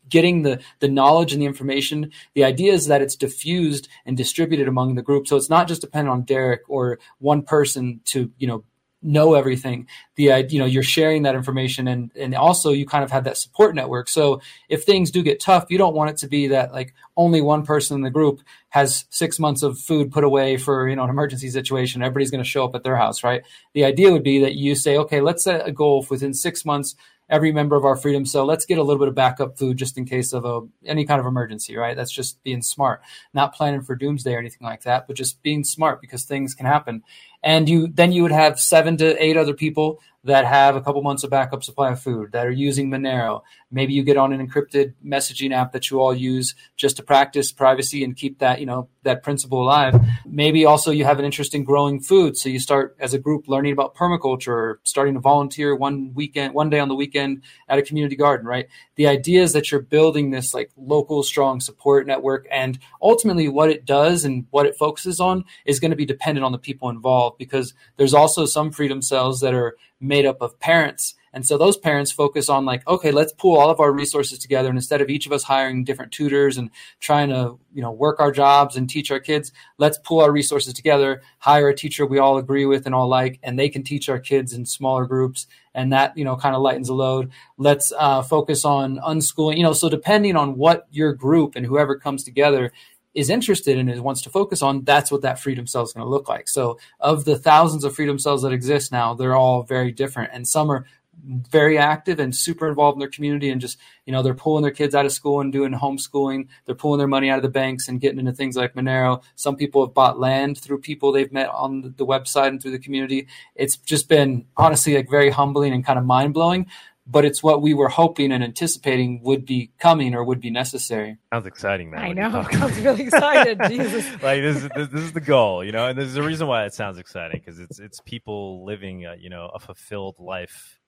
getting 0.10 0.44
the 0.44 0.62
the 0.80 0.88
knowledge 0.88 1.34
and 1.34 1.42
the 1.42 1.46
information. 1.46 2.12
The 2.34 2.44
idea 2.44 2.74
is 2.74 2.88
that 2.88 3.02
it's 3.02 3.16
diffused 3.16 3.88
and 4.06 4.16
distributed 4.16 4.68
among 4.68 4.96
the 4.96 5.02
group. 5.02 5.28
So 5.28 5.36
it's 5.36 5.50
not 5.50 5.68
just 5.68 5.82
dependent 5.82 6.14
on 6.14 6.22
Derek 6.24 6.62
or 6.68 7.00
one 7.20 7.42
person 7.42 8.00
to, 8.06 8.32
you 8.38 8.48
know, 8.48 8.64
know 9.06 9.34
everything. 9.36 9.88
The 10.16 10.46
you 10.50 10.60
know 10.60 10.66
you're 10.66 10.84
sharing 10.84 11.24
that 11.24 11.36
information 11.36 11.88
and 11.88 12.12
and 12.16 12.36
also 12.36 12.72
you 12.72 12.86
kind 12.86 13.04
of 13.04 13.12
have 13.12 13.26
that 13.26 13.38
support 13.38 13.76
network. 13.76 14.10
So 14.10 14.42
if 14.70 14.84
things 14.84 15.12
do 15.12 15.24
get 15.24 15.40
tough 15.40 15.66
you 15.70 15.78
don't 15.78 15.96
want 15.96 16.10
it 16.10 16.18
to 16.18 16.28
be 16.28 16.48
that 16.48 16.74
like 16.74 16.94
only 17.18 17.42
one 17.42 17.64
person 17.64 17.96
in 17.96 18.02
the 18.02 18.10
group 18.10 18.42
has 18.70 19.06
six 19.10 19.40
months 19.40 19.64
of 19.64 19.80
food 19.80 20.12
put 20.12 20.24
away 20.24 20.58
for 20.58 20.90
you 20.90 20.96
know 20.96 21.04
an 21.04 21.10
emergency 21.10 21.50
situation. 21.50 22.02
Everybody's 22.02 22.32
going 22.32 22.44
to 22.44 22.50
show 22.50 22.66
up 22.66 22.76
at 22.76 22.84
their 22.84 22.98
house 22.98 23.24
right? 23.24 23.44
The 23.74 23.86
idea 23.86 24.12
would 24.12 24.24
be 24.24 24.40
that 24.40 24.56
you 24.56 24.76
say 24.76 24.98
okay 24.98 25.22
let's 25.22 25.44
set 25.44 25.68
a 25.68 25.72
goal 25.72 26.06
within 26.10 26.34
six 26.34 26.66
months 26.66 26.96
every 27.30 27.52
member 27.52 27.76
of 27.76 27.86
our 27.86 27.96
freedom 27.96 28.24
cell 28.24 28.46
let's 28.46 28.66
get 28.68 28.78
a 28.78 28.84
little 28.84 29.00
bit 29.00 29.08
of 29.08 29.16
backup 29.16 29.58
food 29.58 29.78
just 29.78 29.98
in 29.98 30.06
case 30.06 30.32
of 30.32 30.46
a 30.46 30.62
any 30.86 31.06
kind 31.06 31.20
of 31.20 31.26
emergency 31.26 31.76
right? 31.76 31.96
That's 31.96 32.12
just 32.12 32.42
being 32.44 32.62
smart. 32.62 33.02
Not 33.34 33.54
planning 33.56 33.82
for 33.82 33.96
doomsday 33.96 34.34
or 34.34 34.40
anything 34.40 34.66
like 34.66 34.84
that 34.84 35.08
but 35.08 35.16
just 35.16 35.42
being 35.42 35.64
smart 35.64 36.02
because 36.02 36.24
things 36.24 36.54
can 36.54 36.66
happen 36.66 37.04
and 37.46 37.70
you 37.70 37.88
then 37.88 38.14
you 38.14 38.24
would 38.24 38.34
have 38.34 38.60
seven 38.60 38.98
to 38.98 39.24
eight 39.24 39.38
other 39.38 39.56
people 39.56 40.02
that 40.26 40.46
have 40.46 40.76
a 40.76 40.82
couple 40.82 41.02
months 41.04 41.24
of 41.24 41.30
backup 41.30 41.64
supply 41.64 41.92
of 41.92 42.02
food 42.02 42.32
that 42.32 42.46
are 42.46 42.52
using 42.52 42.90
Monero. 42.90 43.42
Maybe 43.72 43.94
you 43.94 44.04
get 44.04 44.18
on 44.18 44.34
an 44.34 44.46
encrypted 44.46 44.94
messaging 45.06 45.54
app 45.54 45.72
that 45.74 45.92
you 45.92 46.00
all 46.00 46.16
use 46.16 46.56
just 46.76 46.98
to 46.98 47.04
practice 47.04 47.52
privacy 47.52 48.04
and 48.04 48.16
keep 48.16 48.40
that, 48.40 48.60
you 48.60 48.66
know, 48.66 48.90
that 49.04 49.22
principle 49.22 49.62
alive. 49.62 49.96
Maybe 50.26 50.66
also 50.66 50.90
you 50.90 51.06
have 51.06 51.20
an 51.20 51.26
interest 51.26 51.54
in 51.54 51.64
growing 51.64 52.00
food. 52.00 52.38
So 52.38 52.50
you 52.50 52.60
start 52.60 52.96
as 53.00 53.14
a 53.14 53.20
group 53.20 53.48
learning 53.48 53.74
about 53.74 53.96
permaculture 53.96 54.48
or 54.48 54.80
starting 54.84 55.14
to 55.14 55.20
volunteer 55.20 55.76
one 55.76 56.12
weekend, 56.16 56.56
one 56.56 56.72
day 56.72 56.80
on 56.80 56.88
the 56.88 56.96
weekend 56.96 57.44
at 57.70 57.78
a 57.78 57.84
community 57.84 58.16
garden, 58.16 58.48
right? 58.48 58.68
The 58.96 59.08
idea 59.08 59.44
is 59.44 59.54
that 59.54 59.72
you're 59.72 59.82
building 59.82 60.32
this 60.32 60.56
like 60.56 60.72
local 60.76 61.22
strong 61.22 61.60
support 61.60 62.08
network 62.08 62.48
and 62.52 62.80
ultimately 63.00 63.48
what 63.48 63.70
it 63.70 63.86
does 63.86 64.26
and 64.26 64.48
what 64.50 64.66
it 64.66 64.76
focuses 64.76 65.20
on 65.20 65.46
is 65.66 65.80
going 65.80 65.92
to 65.92 65.98
be 65.98 66.06
dependent 66.06 66.46
on 66.46 66.52
the 66.52 66.58
people 66.58 66.90
involved 66.90 67.38
because 67.38 67.76
there's 67.98 68.14
also 68.16 68.46
some 68.46 68.72
freedom 68.72 69.04
cells 69.04 69.40
that 69.42 69.54
are 69.54 69.76
made 70.00 70.26
up 70.26 70.42
of 70.42 70.60
parents. 70.60 71.16
And 71.36 71.46
so 71.46 71.58
those 71.58 71.76
parents 71.76 72.14
focus 72.14 72.48
on 72.48 72.64
like, 72.64 72.88
okay, 72.88 73.12
let's 73.12 73.34
pool 73.34 73.58
all 73.58 73.70
of 73.70 73.82
our 73.82 73.92
resources 73.92 74.40
together. 74.40 74.70
And 74.70 74.78
instead 74.78 75.02
of 75.02 75.10
each 75.10 75.26
of 75.26 75.34
us 75.34 75.44
hiring 75.44 75.84
different 75.84 76.14
tutors 76.14 76.58
and 76.58 76.70
trying 77.02 77.28
to, 77.28 77.60
you 77.74 77.82
know, 77.82 77.92
work 77.92 78.22
our 78.22 78.32
jobs 78.32 78.78
and 78.78 78.90
teach 78.90 79.12
our 79.12 79.20
kids, 79.20 79.52
let's 79.78 79.98
pool 79.98 80.22
our 80.22 80.32
resources 80.32 80.74
together, 80.74 81.22
hire 81.40 81.68
a 81.68 81.76
teacher 81.76 82.06
we 82.06 82.20
all 82.20 82.38
agree 82.38 82.66
with 82.66 82.86
and 82.86 82.96
all 82.96 83.10
like, 83.10 83.38
and 83.44 83.60
they 83.60 83.68
can 83.68 83.84
teach 83.84 84.08
our 84.08 84.20
kids 84.20 84.54
in 84.54 84.66
smaller 84.66 85.06
groups. 85.06 85.46
And 85.74 85.92
that, 85.92 86.18
you 86.18 86.24
know, 86.24 86.38
kind 86.38 86.56
of 86.56 86.62
lightens 86.62 86.88
the 86.88 86.94
load. 86.94 87.32
Let's 87.58 87.92
uh, 88.00 88.22
focus 88.22 88.64
on 88.64 88.98
unschooling, 89.00 89.58
you 89.58 89.64
know, 89.64 89.74
so 89.74 89.90
depending 89.90 90.38
on 90.38 90.56
what 90.56 90.88
your 90.90 91.12
group 91.12 91.58
and 91.58 91.66
whoever 91.66 92.00
comes 92.00 92.24
together 92.24 92.72
is 93.16 93.30
interested 93.30 93.78
in 93.78 93.90
and 93.90 94.04
wants 94.04 94.22
to 94.24 94.30
focus 94.30 94.62
on, 94.62 94.84
that's 94.84 95.12
what 95.12 95.22
that 95.22 95.40
freedom 95.40 95.66
cell 95.66 95.84
is 95.84 95.94
going 95.94 96.06
to 96.06 96.10
look 96.10 96.30
like. 96.30 96.48
So, 96.48 96.78
of 97.00 97.26
the 97.26 97.40
thousands 97.40 97.84
of 97.84 97.96
freedom 97.96 98.20
cells 98.20 98.44
that 98.44 98.52
exist 98.52 98.92
now, 98.92 99.14
they're 99.16 99.36
all 99.36 99.64
very 99.64 99.92
different, 99.92 100.32
and 100.34 100.48
some 100.48 100.70
are 100.70 100.86
very 101.24 101.78
active 101.78 102.20
and 102.20 102.36
super 102.36 102.68
involved 102.68 102.96
in 102.96 103.00
their 103.00 103.10
community 103.10 103.50
and 103.50 103.62
just 103.62 103.78
you 104.06 104.12
know 104.12 104.22
they're 104.22 104.34
pulling 104.34 104.64
their 104.64 104.72
kids 104.72 104.94
out 104.94 105.06
of 105.06 105.12
school 105.12 105.40
and 105.42 105.52
doing 105.52 105.72
homeschooling. 105.72 106.48
They're 106.66 106.76
pulling 106.76 106.98
their 106.98 107.08
money 107.08 107.30
out 107.30 107.38
of 107.38 107.44
the 107.44 107.50
banks 107.50 107.88
and 107.88 108.02
getting 108.02 108.20
into 108.20 108.34
things 108.34 108.56
like 108.56 108.76
monero. 108.76 109.24
Some 109.36 109.56
people 109.56 109.86
have 109.86 109.94
bought 109.94 110.20
land 110.20 110.58
through 110.58 110.82
people 110.82 111.12
they've 111.12 111.32
met 111.32 111.50
on 111.50 111.94
the 111.98 112.06
website 112.06 112.50
and 112.50 112.62
through 112.62 112.72
the 112.72 112.80
community. 112.80 113.28
It's 113.56 113.78
just 113.78 114.10
been 114.10 114.46
honestly 114.58 114.96
like 114.96 115.10
very 115.10 115.30
humbling 115.30 115.74
and 115.74 115.86
kind 115.86 115.98
of 115.98 116.06
mind-blowing 116.06 116.68
but 117.08 117.24
it's 117.24 117.44
what 117.44 117.62
we 117.62 117.74
were 117.74 117.90
hoping 117.90 118.32
and 118.32 118.44
anticipating 118.44 119.22
would 119.24 119.46
be 119.46 119.72
coming 119.80 120.16
or 120.16 120.24
would 120.24 120.42
be 120.42 120.50
necessary. 120.50 121.18
Sounds 121.32 121.46
exciting, 121.46 121.92
man. 121.92 122.02
I 122.02 122.14
know. 122.14 122.46
I 122.52 122.66
was 122.66 122.80
really 122.80 123.04
excited. 123.04 123.60
Jesus. 123.68 124.06
like 124.24 124.42
this, 124.42 124.68
this, 124.76 124.88
this, 124.90 125.02
is 125.04 125.14
the 125.14 125.22
goal, 125.22 125.64
you 125.64 125.72
know, 125.72 125.88
and 125.88 125.98
there's 125.98 126.16
a 126.16 126.24
reason 126.24 126.48
why 126.48 126.66
it 126.66 126.74
sounds 126.74 126.98
exciting 126.98 127.42
because 127.44 127.60
it's 127.60 127.80
it's 127.80 128.00
people 128.02 128.66
living, 128.66 129.06
a, 129.06 129.16
you 129.20 129.30
know, 129.30 129.52
a 129.54 129.60
fulfilled 129.60 130.16
life 130.20 130.80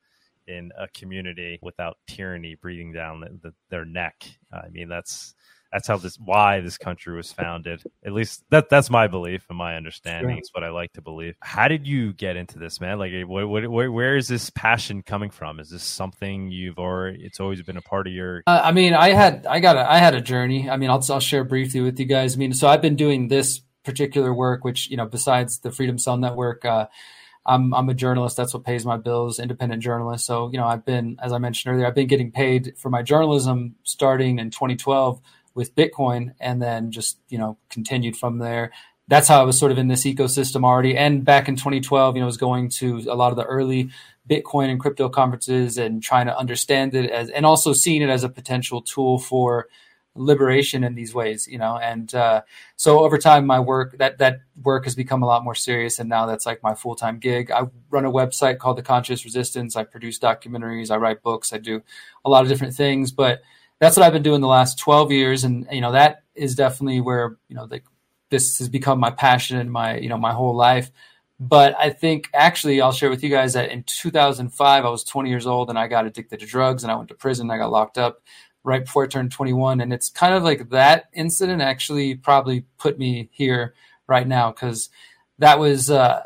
in 0.47 0.71
a 0.80 0.88
community 0.88 1.60
without 1.62 1.97
tyranny 2.08 2.56
breathing 2.56 2.93
down 2.93 3.19
the, 3.19 3.49
the, 3.49 3.53
their 3.69 3.86
neck. 3.86 4.25
I 4.51 4.69
mean, 4.69 4.88
that's 4.88 5.36
that's 5.71 5.88
how 5.88 5.97
this 5.97 6.17
why 6.17 6.62
this 6.62 6.77
country 6.77 7.15
was 7.15 7.32
founded. 7.32 7.84
At 8.06 8.13
least 8.13 8.43
that 8.49 8.69
that's 8.69 8.89
my 8.89 9.08
belief 9.08 9.45
and 9.49 9.58
my 9.58 9.75
understanding. 9.75 10.32
Sure. 10.32 10.39
It's 10.39 10.53
what 10.53 10.63
I 10.63 10.69
like 10.69 10.93
to 10.93 11.01
believe. 11.01 11.36
How 11.41 11.67
did 11.67 11.88
you 11.88 12.13
get 12.13 12.36
into 12.36 12.60
this, 12.60 12.80
man? 12.80 12.99
Like, 12.99 13.12
what, 13.25 13.47
what, 13.47 13.67
where, 13.67 13.91
where 13.91 14.15
is 14.15 14.27
this 14.27 14.49
passion 14.49 15.01
coming 15.01 15.30
from? 15.30 15.60
Is 15.60 15.69
this 15.69 15.84
something 15.84 16.51
you've 16.51 16.80
already? 16.80 17.23
It's 17.23 17.39
always 17.39 17.62
been 17.62 17.77
a 17.77 17.82
part 17.82 18.08
of 18.08 18.13
your. 18.13 18.43
Uh, 18.47 18.62
I 18.63 18.71
mean, 18.71 18.93
I 18.93 19.10
had 19.10 19.45
I 19.45 19.60
got 19.60 19.75
a, 19.75 19.91
I 19.91 19.97
had 19.97 20.15
a 20.15 20.21
journey. 20.21 20.69
I 20.69 20.77
mean, 20.77 20.89
I'll 20.89 21.03
I'll 21.10 21.19
share 21.19 21.43
briefly 21.43 21.82
with 21.82 21.99
you 21.99 22.06
guys. 22.06 22.36
I 22.36 22.38
mean, 22.38 22.53
so 22.53 22.67
I've 22.67 22.82
been 22.82 22.95
doing 22.95 23.27
this 23.27 23.62
particular 23.84 24.34
work, 24.34 24.63
which 24.63 24.89
you 24.89 24.97
know, 24.97 25.06
besides 25.06 25.60
the 25.60 25.71
Freedom 25.71 25.97
Cell 25.97 26.17
Network. 26.17 26.65
Uh, 26.65 26.88
I'm 27.47 27.73
I'm 27.73 27.88
a 27.88 27.93
journalist. 27.93 28.36
That's 28.36 28.53
what 28.53 28.65
pays 28.65 28.86
my 28.86 28.97
bills. 28.97 29.39
Independent 29.39 29.82
journalist. 29.82 30.25
So 30.25 30.49
you 30.51 30.58
know, 30.58 30.67
I've 30.67 30.84
been, 30.86 31.17
as 31.21 31.32
I 31.32 31.38
mentioned 31.38 31.73
earlier, 31.73 31.88
I've 31.88 31.95
been 31.95 32.08
getting 32.08 32.32
paid 32.32 32.73
for 32.77 32.89
my 32.89 33.01
journalism 33.01 33.75
starting 33.84 34.39
in 34.39 34.51
2012 34.51 35.21
with 35.57 35.75
Bitcoin, 35.75 36.33
and 36.39 36.61
then 36.61 36.91
just 36.91 37.17
you 37.27 37.37
know 37.37 37.57
continued 37.69 38.15
from 38.15 38.37
there. 38.37 38.71
That's 39.09 39.27
how 39.27 39.41
I 39.41 39.43
was 39.43 39.57
sort 39.57 39.71
of 39.71 39.77
in 39.77 39.87
this 39.87 40.05
ecosystem 40.05 40.63
already. 40.63 40.95
And 40.95 41.25
back 41.25 41.47
in 41.49 41.55
2012, 41.55 42.15
you 42.15 42.19
know, 42.19 42.25
I 42.25 42.27
was 42.27 42.37
going 42.37 42.69
to 42.71 42.99
a 43.09 43.15
lot 43.15 43.31
of 43.31 43.37
the 43.37 43.45
early 43.45 43.89
Bitcoin 44.29 44.69
and 44.69 44.79
crypto 44.79 45.09
conferences 45.09 45.77
and 45.77 46.03
trying 46.03 46.27
to 46.27 46.37
understand 46.37 46.93
it 46.93 47.09
as, 47.09 47.29
and 47.29 47.45
also 47.45 47.73
seeing 47.73 48.01
it 48.01 48.09
as 48.09 48.23
a 48.23 48.29
potential 48.29 48.81
tool 48.81 49.17
for 49.17 49.67
liberation 50.13 50.83
in 50.83 50.93
these 50.95 51.13
ways, 51.13 51.47
you 51.47 51.57
know. 51.57 51.77
And 51.77 52.13
uh, 52.13 52.41
so 52.75 52.99
over 52.99 53.17
time, 53.17 53.47
my 53.47 53.59
work 53.59 53.97
that 53.97 54.19
that 54.19 54.41
work 54.61 54.83
has 54.83 54.95
become 54.95 55.23
a 55.23 55.25
lot 55.25 55.43
more 55.43 55.55
serious, 55.55 55.99
and 55.99 56.09
now 56.09 56.25
that's 56.25 56.45
like 56.45 56.61
my 56.61 56.75
full 56.75 56.95
time 56.95 57.17
gig. 57.17 57.49
I 57.49 57.63
run 57.89 58.05
a 58.05 58.11
website 58.11 58.59
called 58.59 58.77
The 58.77 58.83
Conscious 58.83 59.25
Resistance. 59.25 59.75
I 59.75 59.83
produce 59.83 60.19
documentaries. 60.19 60.91
I 60.91 60.97
write 60.97 61.23
books. 61.23 61.53
I 61.53 61.57
do 61.57 61.81
a 62.25 62.29
lot 62.29 62.43
of 62.43 62.49
different 62.49 62.75
things, 62.75 63.11
but 63.11 63.41
that's 63.79 63.95
what 63.97 64.05
I've 64.05 64.13
been 64.13 64.23
doing 64.23 64.41
the 64.41 64.47
last 64.47 64.79
twelve 64.79 65.11
years, 65.11 65.43
and 65.43 65.67
you 65.71 65.81
know 65.81 65.91
that 65.91 66.23
is 66.35 66.55
definitely 66.55 67.01
where 67.01 67.37
you 67.47 67.55
know 67.55 67.69
this 68.29 68.59
has 68.59 68.69
become 68.69 68.99
my 68.99 69.11
passion 69.11 69.57
and 69.57 69.71
my 69.71 69.97
you 69.97 70.09
know 70.09 70.17
my 70.17 70.33
whole 70.33 70.55
life. 70.55 70.91
But 71.39 71.75
I 71.77 71.91
think 71.91 72.29
actually, 72.33 72.81
I'll 72.81 72.91
share 72.91 73.09
with 73.09 73.23
you 73.23 73.29
guys 73.29 73.53
that 73.53 73.69
in 73.69 73.83
2005, 73.83 74.85
I 74.85 74.89
was 74.89 75.03
20 75.03 75.29
years 75.29 75.45
old 75.45 75.69
and 75.69 75.77
I 75.77 75.87
got 75.87 76.07
addicted 76.07 76.39
to 76.39 76.47
drugs 76.47 76.83
and 76.83 76.91
I 76.91 76.95
went 76.95 77.09
to 77.09 77.15
prison. 77.15 77.51
I 77.51 77.57
got 77.57 77.71
locked 77.71 77.99
up 77.99 78.23
right 78.63 78.83
before 78.83 79.03
I 79.03 79.07
turned 79.07 79.31
21. 79.31 79.79
And 79.79 79.93
it's 79.93 80.09
kind 80.09 80.33
of 80.33 80.43
like 80.43 80.69
that 80.71 81.05
incident 81.13 81.61
actually 81.61 82.15
probably 82.15 82.65
put 82.79 82.97
me 82.97 83.29
here 83.31 83.75
right 84.07 84.27
now 84.27 84.51
because 84.51 84.89
that 85.37 85.59
was 85.59 85.91
uh, 85.91 86.23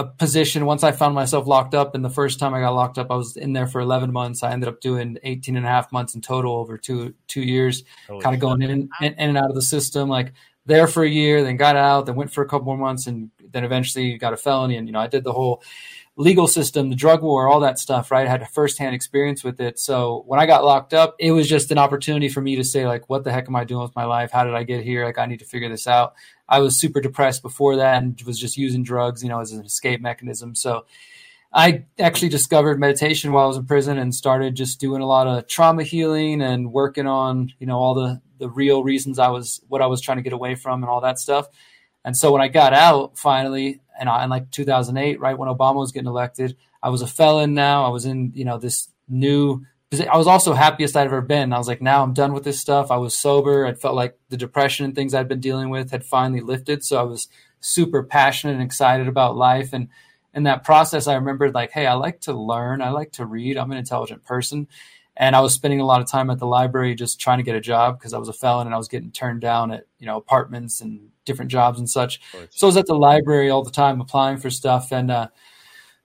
a 0.00 0.06
position. 0.06 0.66
Once 0.66 0.82
I 0.82 0.92
found 0.92 1.14
myself 1.14 1.46
locked 1.46 1.74
up, 1.74 1.94
and 1.94 2.04
the 2.04 2.10
first 2.10 2.38
time 2.38 2.54
I 2.54 2.60
got 2.60 2.74
locked 2.74 2.98
up, 2.98 3.10
I 3.10 3.16
was 3.16 3.36
in 3.36 3.52
there 3.52 3.66
for 3.66 3.80
11 3.80 4.12
months. 4.12 4.42
I 4.42 4.52
ended 4.52 4.68
up 4.68 4.80
doing 4.80 5.18
18 5.22 5.56
and 5.56 5.66
a 5.66 5.68
half 5.68 5.92
months 5.92 6.14
in 6.14 6.20
total 6.20 6.56
over 6.56 6.78
two 6.78 7.14
two 7.28 7.42
years, 7.42 7.84
Holy 8.08 8.22
kind 8.22 8.34
of 8.34 8.40
going 8.40 8.62
in, 8.62 8.70
in, 8.70 8.88
in 9.00 9.14
and 9.18 9.38
out 9.38 9.50
of 9.50 9.54
the 9.54 9.62
system. 9.62 10.08
Like 10.08 10.32
there 10.66 10.86
for 10.86 11.04
a 11.04 11.08
year, 11.08 11.42
then 11.42 11.56
got 11.56 11.76
out, 11.76 12.06
then 12.06 12.16
went 12.16 12.32
for 12.32 12.42
a 12.42 12.48
couple 12.48 12.66
more 12.66 12.78
months, 12.78 13.06
and 13.06 13.30
then 13.50 13.64
eventually 13.64 14.16
got 14.18 14.32
a 14.32 14.36
felony. 14.36 14.76
And 14.76 14.88
you 14.88 14.92
know, 14.92 15.00
I 15.00 15.06
did 15.06 15.24
the 15.24 15.32
whole 15.32 15.62
legal 16.16 16.46
system, 16.46 16.90
the 16.90 16.96
drug 16.96 17.22
war, 17.22 17.48
all 17.48 17.60
that 17.60 17.78
stuff, 17.78 18.10
right? 18.10 18.26
I 18.26 18.30
had 18.30 18.42
a 18.42 18.46
firsthand 18.46 18.94
experience 18.94 19.42
with 19.42 19.60
it. 19.60 19.78
So 19.78 20.22
when 20.26 20.38
I 20.38 20.46
got 20.46 20.64
locked 20.64 20.92
up, 20.92 21.16
it 21.18 21.32
was 21.32 21.48
just 21.48 21.70
an 21.70 21.78
opportunity 21.78 22.28
for 22.28 22.42
me 22.42 22.56
to 22.56 22.64
say, 22.64 22.86
like, 22.86 23.08
what 23.08 23.24
the 23.24 23.32
heck 23.32 23.48
am 23.48 23.56
I 23.56 23.64
doing 23.64 23.82
with 23.82 23.96
my 23.96 24.04
life? 24.04 24.30
How 24.30 24.44
did 24.44 24.54
I 24.54 24.62
get 24.64 24.84
here? 24.84 25.04
Like, 25.04 25.18
I 25.18 25.26
need 25.26 25.38
to 25.38 25.46
figure 25.46 25.68
this 25.68 25.86
out. 25.86 26.14
I 26.50 26.58
was 26.58 26.78
super 26.78 27.00
depressed 27.00 27.42
before 27.42 27.76
that 27.76 28.02
and 28.02 28.20
was 28.26 28.38
just 28.38 28.56
using 28.56 28.82
drugs, 28.82 29.22
you 29.22 29.28
know, 29.28 29.40
as 29.40 29.52
an 29.52 29.64
escape 29.64 30.00
mechanism. 30.00 30.56
So 30.56 30.84
I 31.52 31.84
actually 31.98 32.28
discovered 32.28 32.78
meditation 32.78 33.32
while 33.32 33.44
I 33.44 33.48
was 33.48 33.56
in 33.56 33.66
prison 33.66 33.98
and 33.98 34.14
started 34.14 34.56
just 34.56 34.80
doing 34.80 35.00
a 35.00 35.06
lot 35.06 35.26
of 35.26 35.46
trauma 35.46 35.84
healing 35.84 36.42
and 36.42 36.72
working 36.72 37.06
on, 37.06 37.52
you 37.58 37.66
know, 37.66 37.78
all 37.78 37.94
the 37.94 38.20
the 38.38 38.48
real 38.48 38.82
reasons 38.82 39.18
I 39.18 39.28
was 39.28 39.60
what 39.68 39.82
I 39.82 39.86
was 39.86 40.00
trying 40.00 40.16
to 40.16 40.22
get 40.22 40.32
away 40.32 40.56
from 40.56 40.82
and 40.82 40.90
all 40.90 41.02
that 41.02 41.18
stuff. 41.18 41.46
And 42.04 42.16
so 42.16 42.32
when 42.32 42.42
I 42.42 42.48
got 42.48 42.72
out 42.72 43.18
finally, 43.18 43.80
and 43.98 44.08
I, 44.08 44.24
in 44.24 44.30
like 44.30 44.50
2008, 44.50 45.20
right 45.20 45.38
when 45.38 45.50
Obama 45.50 45.76
was 45.76 45.92
getting 45.92 46.08
elected, 46.08 46.56
I 46.82 46.88
was 46.88 47.02
a 47.02 47.06
felon. 47.06 47.54
Now 47.54 47.84
I 47.84 47.90
was 47.90 48.06
in, 48.06 48.32
you 48.34 48.44
know, 48.44 48.58
this 48.58 48.88
new. 49.08 49.64
I 49.92 50.16
was 50.16 50.28
also 50.28 50.52
happiest 50.52 50.96
I'd 50.96 51.06
ever 51.06 51.20
been. 51.20 51.52
I 51.52 51.58
was 51.58 51.66
like, 51.66 51.82
now 51.82 52.04
I'm 52.04 52.14
done 52.14 52.32
with 52.32 52.44
this 52.44 52.60
stuff. 52.60 52.92
I 52.92 52.96
was 52.96 53.16
sober. 53.16 53.66
I 53.66 53.74
felt 53.74 53.96
like 53.96 54.16
the 54.28 54.36
depression 54.36 54.84
and 54.84 54.94
things 54.94 55.14
I'd 55.14 55.26
been 55.26 55.40
dealing 55.40 55.68
with 55.68 55.90
had 55.90 56.04
finally 56.04 56.40
lifted. 56.40 56.84
So 56.84 57.00
I 57.00 57.02
was 57.02 57.26
super 57.58 58.04
passionate 58.04 58.52
and 58.52 58.62
excited 58.62 59.08
about 59.08 59.36
life. 59.36 59.72
And 59.72 59.88
in 60.32 60.44
that 60.44 60.62
process, 60.62 61.08
I 61.08 61.14
remembered 61.16 61.54
like, 61.54 61.72
hey, 61.72 61.86
I 61.86 61.94
like 61.94 62.20
to 62.22 62.32
learn. 62.32 62.82
I 62.82 62.90
like 62.90 63.10
to 63.12 63.26
read. 63.26 63.58
I'm 63.58 63.72
an 63.72 63.78
intelligent 63.78 64.22
person. 64.22 64.68
And 65.16 65.34
I 65.34 65.40
was 65.40 65.54
spending 65.54 65.80
a 65.80 65.86
lot 65.86 66.00
of 66.00 66.06
time 66.08 66.30
at 66.30 66.38
the 66.38 66.46
library 66.46 66.94
just 66.94 67.20
trying 67.20 67.38
to 67.38 67.44
get 67.44 67.56
a 67.56 67.60
job 67.60 67.98
because 67.98 68.14
I 68.14 68.18
was 68.18 68.28
a 68.28 68.32
felon 68.32 68.68
and 68.68 68.74
I 68.74 68.78
was 68.78 68.86
getting 68.86 69.10
turned 69.10 69.40
down 69.40 69.72
at, 69.72 69.86
you 69.98 70.06
know, 70.06 70.16
apartments 70.16 70.80
and 70.80 71.08
different 71.24 71.50
jobs 71.50 71.80
and 71.80 71.90
such. 71.90 72.20
So 72.50 72.66
I 72.66 72.68
was 72.68 72.76
at 72.76 72.86
the 72.86 72.94
library 72.94 73.50
all 73.50 73.64
the 73.64 73.72
time 73.72 74.00
applying 74.00 74.38
for 74.38 74.50
stuff 74.50 74.92
and 74.92 75.10
uh, 75.10 75.28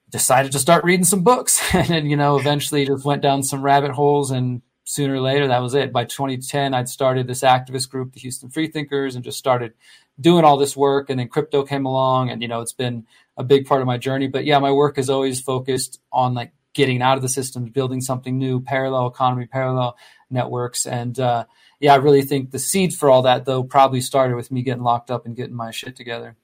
decided 0.09 0.51
to 0.51 0.59
start 0.59 0.83
reading 0.83 1.05
some 1.05 1.23
books. 1.23 1.61
and 1.73 1.87
then, 1.87 2.05
you 2.09 2.17
know, 2.17 2.37
eventually 2.37 2.85
just 2.85 3.05
went 3.05 3.21
down 3.21 3.43
some 3.43 3.61
rabbit 3.61 3.91
holes. 3.91 4.31
And 4.31 4.61
sooner 4.83 5.15
or 5.15 5.21
later, 5.21 5.47
that 5.47 5.61
was 5.61 5.73
it. 5.73 5.91
By 5.91 6.05
2010, 6.05 6.73
I'd 6.73 6.89
started 6.89 7.27
this 7.27 7.41
activist 7.41 7.89
group, 7.89 8.13
the 8.13 8.19
Houston 8.19 8.49
Freethinkers, 8.49 9.15
and 9.15 9.23
just 9.23 9.39
started 9.39 9.73
doing 10.19 10.45
all 10.45 10.57
this 10.57 10.77
work. 10.77 11.09
And 11.09 11.19
then 11.19 11.27
crypto 11.27 11.63
came 11.63 11.85
along. 11.85 12.29
And, 12.29 12.41
you 12.41 12.47
know, 12.47 12.61
it's 12.61 12.73
been 12.73 13.05
a 13.37 13.43
big 13.43 13.65
part 13.65 13.81
of 13.81 13.87
my 13.87 13.97
journey. 13.97 14.27
But 14.27 14.45
yeah, 14.45 14.59
my 14.59 14.71
work 14.71 14.97
is 14.97 15.09
always 15.09 15.41
focused 15.41 15.99
on 16.11 16.33
like 16.33 16.51
getting 16.73 17.01
out 17.01 17.17
of 17.17 17.21
the 17.21 17.29
systems, 17.29 17.69
building 17.69 18.01
something 18.01 18.37
new, 18.37 18.61
parallel 18.61 19.07
economy, 19.07 19.45
parallel 19.45 19.97
networks. 20.29 20.85
And, 20.85 21.19
uh, 21.19 21.45
yeah, 21.79 21.93
I 21.93 21.97
really 21.97 22.21
think 22.21 22.51
the 22.51 22.59
seed 22.59 22.93
for 22.93 23.09
all 23.09 23.23
that 23.23 23.45
though 23.45 23.63
probably 23.63 24.01
started 24.01 24.35
with 24.35 24.51
me 24.51 24.61
getting 24.61 24.83
locked 24.83 25.11
up 25.11 25.25
and 25.25 25.35
getting 25.35 25.55
my 25.55 25.71
shit 25.71 25.95
together. 25.95 26.35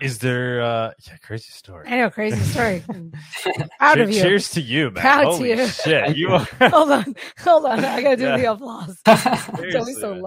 Is 0.00 0.18
there 0.18 0.62
uh 0.62 0.92
yeah, 1.06 1.16
crazy 1.18 1.50
story. 1.50 1.86
I 1.88 1.96
know, 1.98 2.10
crazy 2.10 2.40
story. 2.40 2.82
Proud 3.78 4.00
of 4.00 4.10
you. 4.10 4.20
Cheers 4.22 4.50
to 4.50 4.60
you, 4.60 4.90
man. 4.90 5.02
Proud 5.02 5.38
to 5.38 5.46
you. 5.48 5.66
shit. 5.68 6.16
You 6.16 6.30
are 6.30 6.46
hold 6.70 6.90
on, 6.92 7.14
hold 7.38 7.66
on. 7.66 7.84
I 7.84 8.02
gotta 8.02 8.16
do 8.16 8.22
Yeah. 8.24 8.36
the 8.38 8.52
applause. 8.52 9.00
It's 9.06 9.26
always 9.26 9.60
Seriously, 9.72 9.94
so 9.94 10.14
man. 10.14 10.22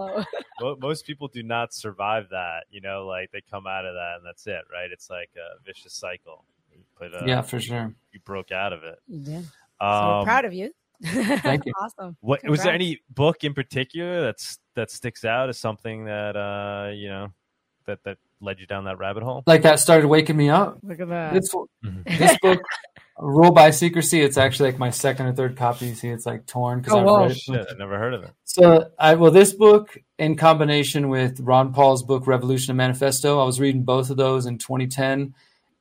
low. 0.59 0.75
Most 0.79 1.05
people 1.05 1.27
do 1.27 1.43
not 1.43 1.73
survive 1.73 2.25
that, 2.31 2.63
you 2.69 2.81
know, 2.81 3.05
like 3.05 3.31
they 3.31 3.41
come 3.49 3.67
out 3.67 3.85
of 3.85 3.93
that 3.93 4.15
and 4.17 4.25
that's 4.25 4.45
it, 4.47 4.61
right? 4.71 4.89
It's 4.91 5.09
like 5.09 5.29
a 5.35 5.63
vicious 5.65 5.93
cycle. 5.93 6.45
But 6.99 7.13
uh, 7.13 7.23
yeah, 7.25 7.41
for 7.41 7.59
sure. 7.59 7.93
you 8.11 8.19
broke 8.25 8.51
out 8.51 8.73
of 8.73 8.83
it. 8.83 8.99
Yeah. 9.07 9.41
So 9.81 9.85
Um, 9.87 10.23
proud 10.25 10.45
of 10.45 10.53
you. 10.53 10.71
Thank 11.03 11.65
you. 11.65 11.73
Awesome. 11.79 12.17
What 12.21 12.43
was 12.49 12.63
there 12.63 12.73
any 12.73 12.99
book 13.11 13.43
in 13.43 13.53
particular 13.53 14.21
that's 14.21 14.57
that 14.75 14.89
sticks 14.89 15.23
out 15.25 15.47
as 15.49 15.57
something 15.59 16.05
that 16.05 16.35
uh 16.35 16.89
you 16.91 17.07
know 17.09 17.27
that 17.85 18.03
that 18.03 18.17
led 18.41 18.59
you 18.59 18.67
down 18.67 18.85
that 18.85 18.97
rabbit 18.99 19.23
hole? 19.23 19.43
Like 19.47 19.63
that 19.63 19.79
started 19.79 20.07
waking 20.07 20.37
me 20.37 20.49
up. 20.49 20.77
Look 20.83 20.99
at 20.99 21.09
that. 21.09 21.33
This 21.33 21.53
Mhm. 21.83 22.17
this 22.17 22.37
book, 22.41 22.61
Rule 23.19 23.51
by 23.51 23.71
Secrecy, 23.71 24.21
it's 24.21 24.37
actually 24.37 24.71
like 24.71 24.79
my 24.79 24.91
second 24.91 25.25
or 25.25 25.33
third 25.33 25.57
copy. 25.57 25.87
You 25.87 25.95
See, 25.95 26.09
it's 26.09 26.25
like 26.25 26.45
torn 26.45 26.79
because 26.79 26.93
Oh, 26.93 26.99
I've 26.99 27.05
whoa. 27.05 27.21
read 27.23 27.31
it. 27.31 27.37
Shit, 27.37 27.67
I 27.71 27.73
never 27.77 27.97
heard 27.97 28.13
of 28.13 28.23
it. 28.23 28.31
So, 28.43 28.89
I 28.99 29.15
well, 29.15 29.31
this 29.31 29.53
book 29.53 29.97
in 30.19 30.35
combination 30.35 31.09
with 31.09 31.39
Ron 31.39 31.73
Paul's 31.73 32.03
book 32.03 32.27
Revolution 32.27 32.71
and 32.71 32.77
Manifesto, 32.77 33.39
I 33.41 33.43
was 33.45 33.59
reading 33.59 33.83
both 33.83 34.09
of 34.11 34.17
those 34.17 34.45
in 34.45 34.57
2010, 34.59 35.33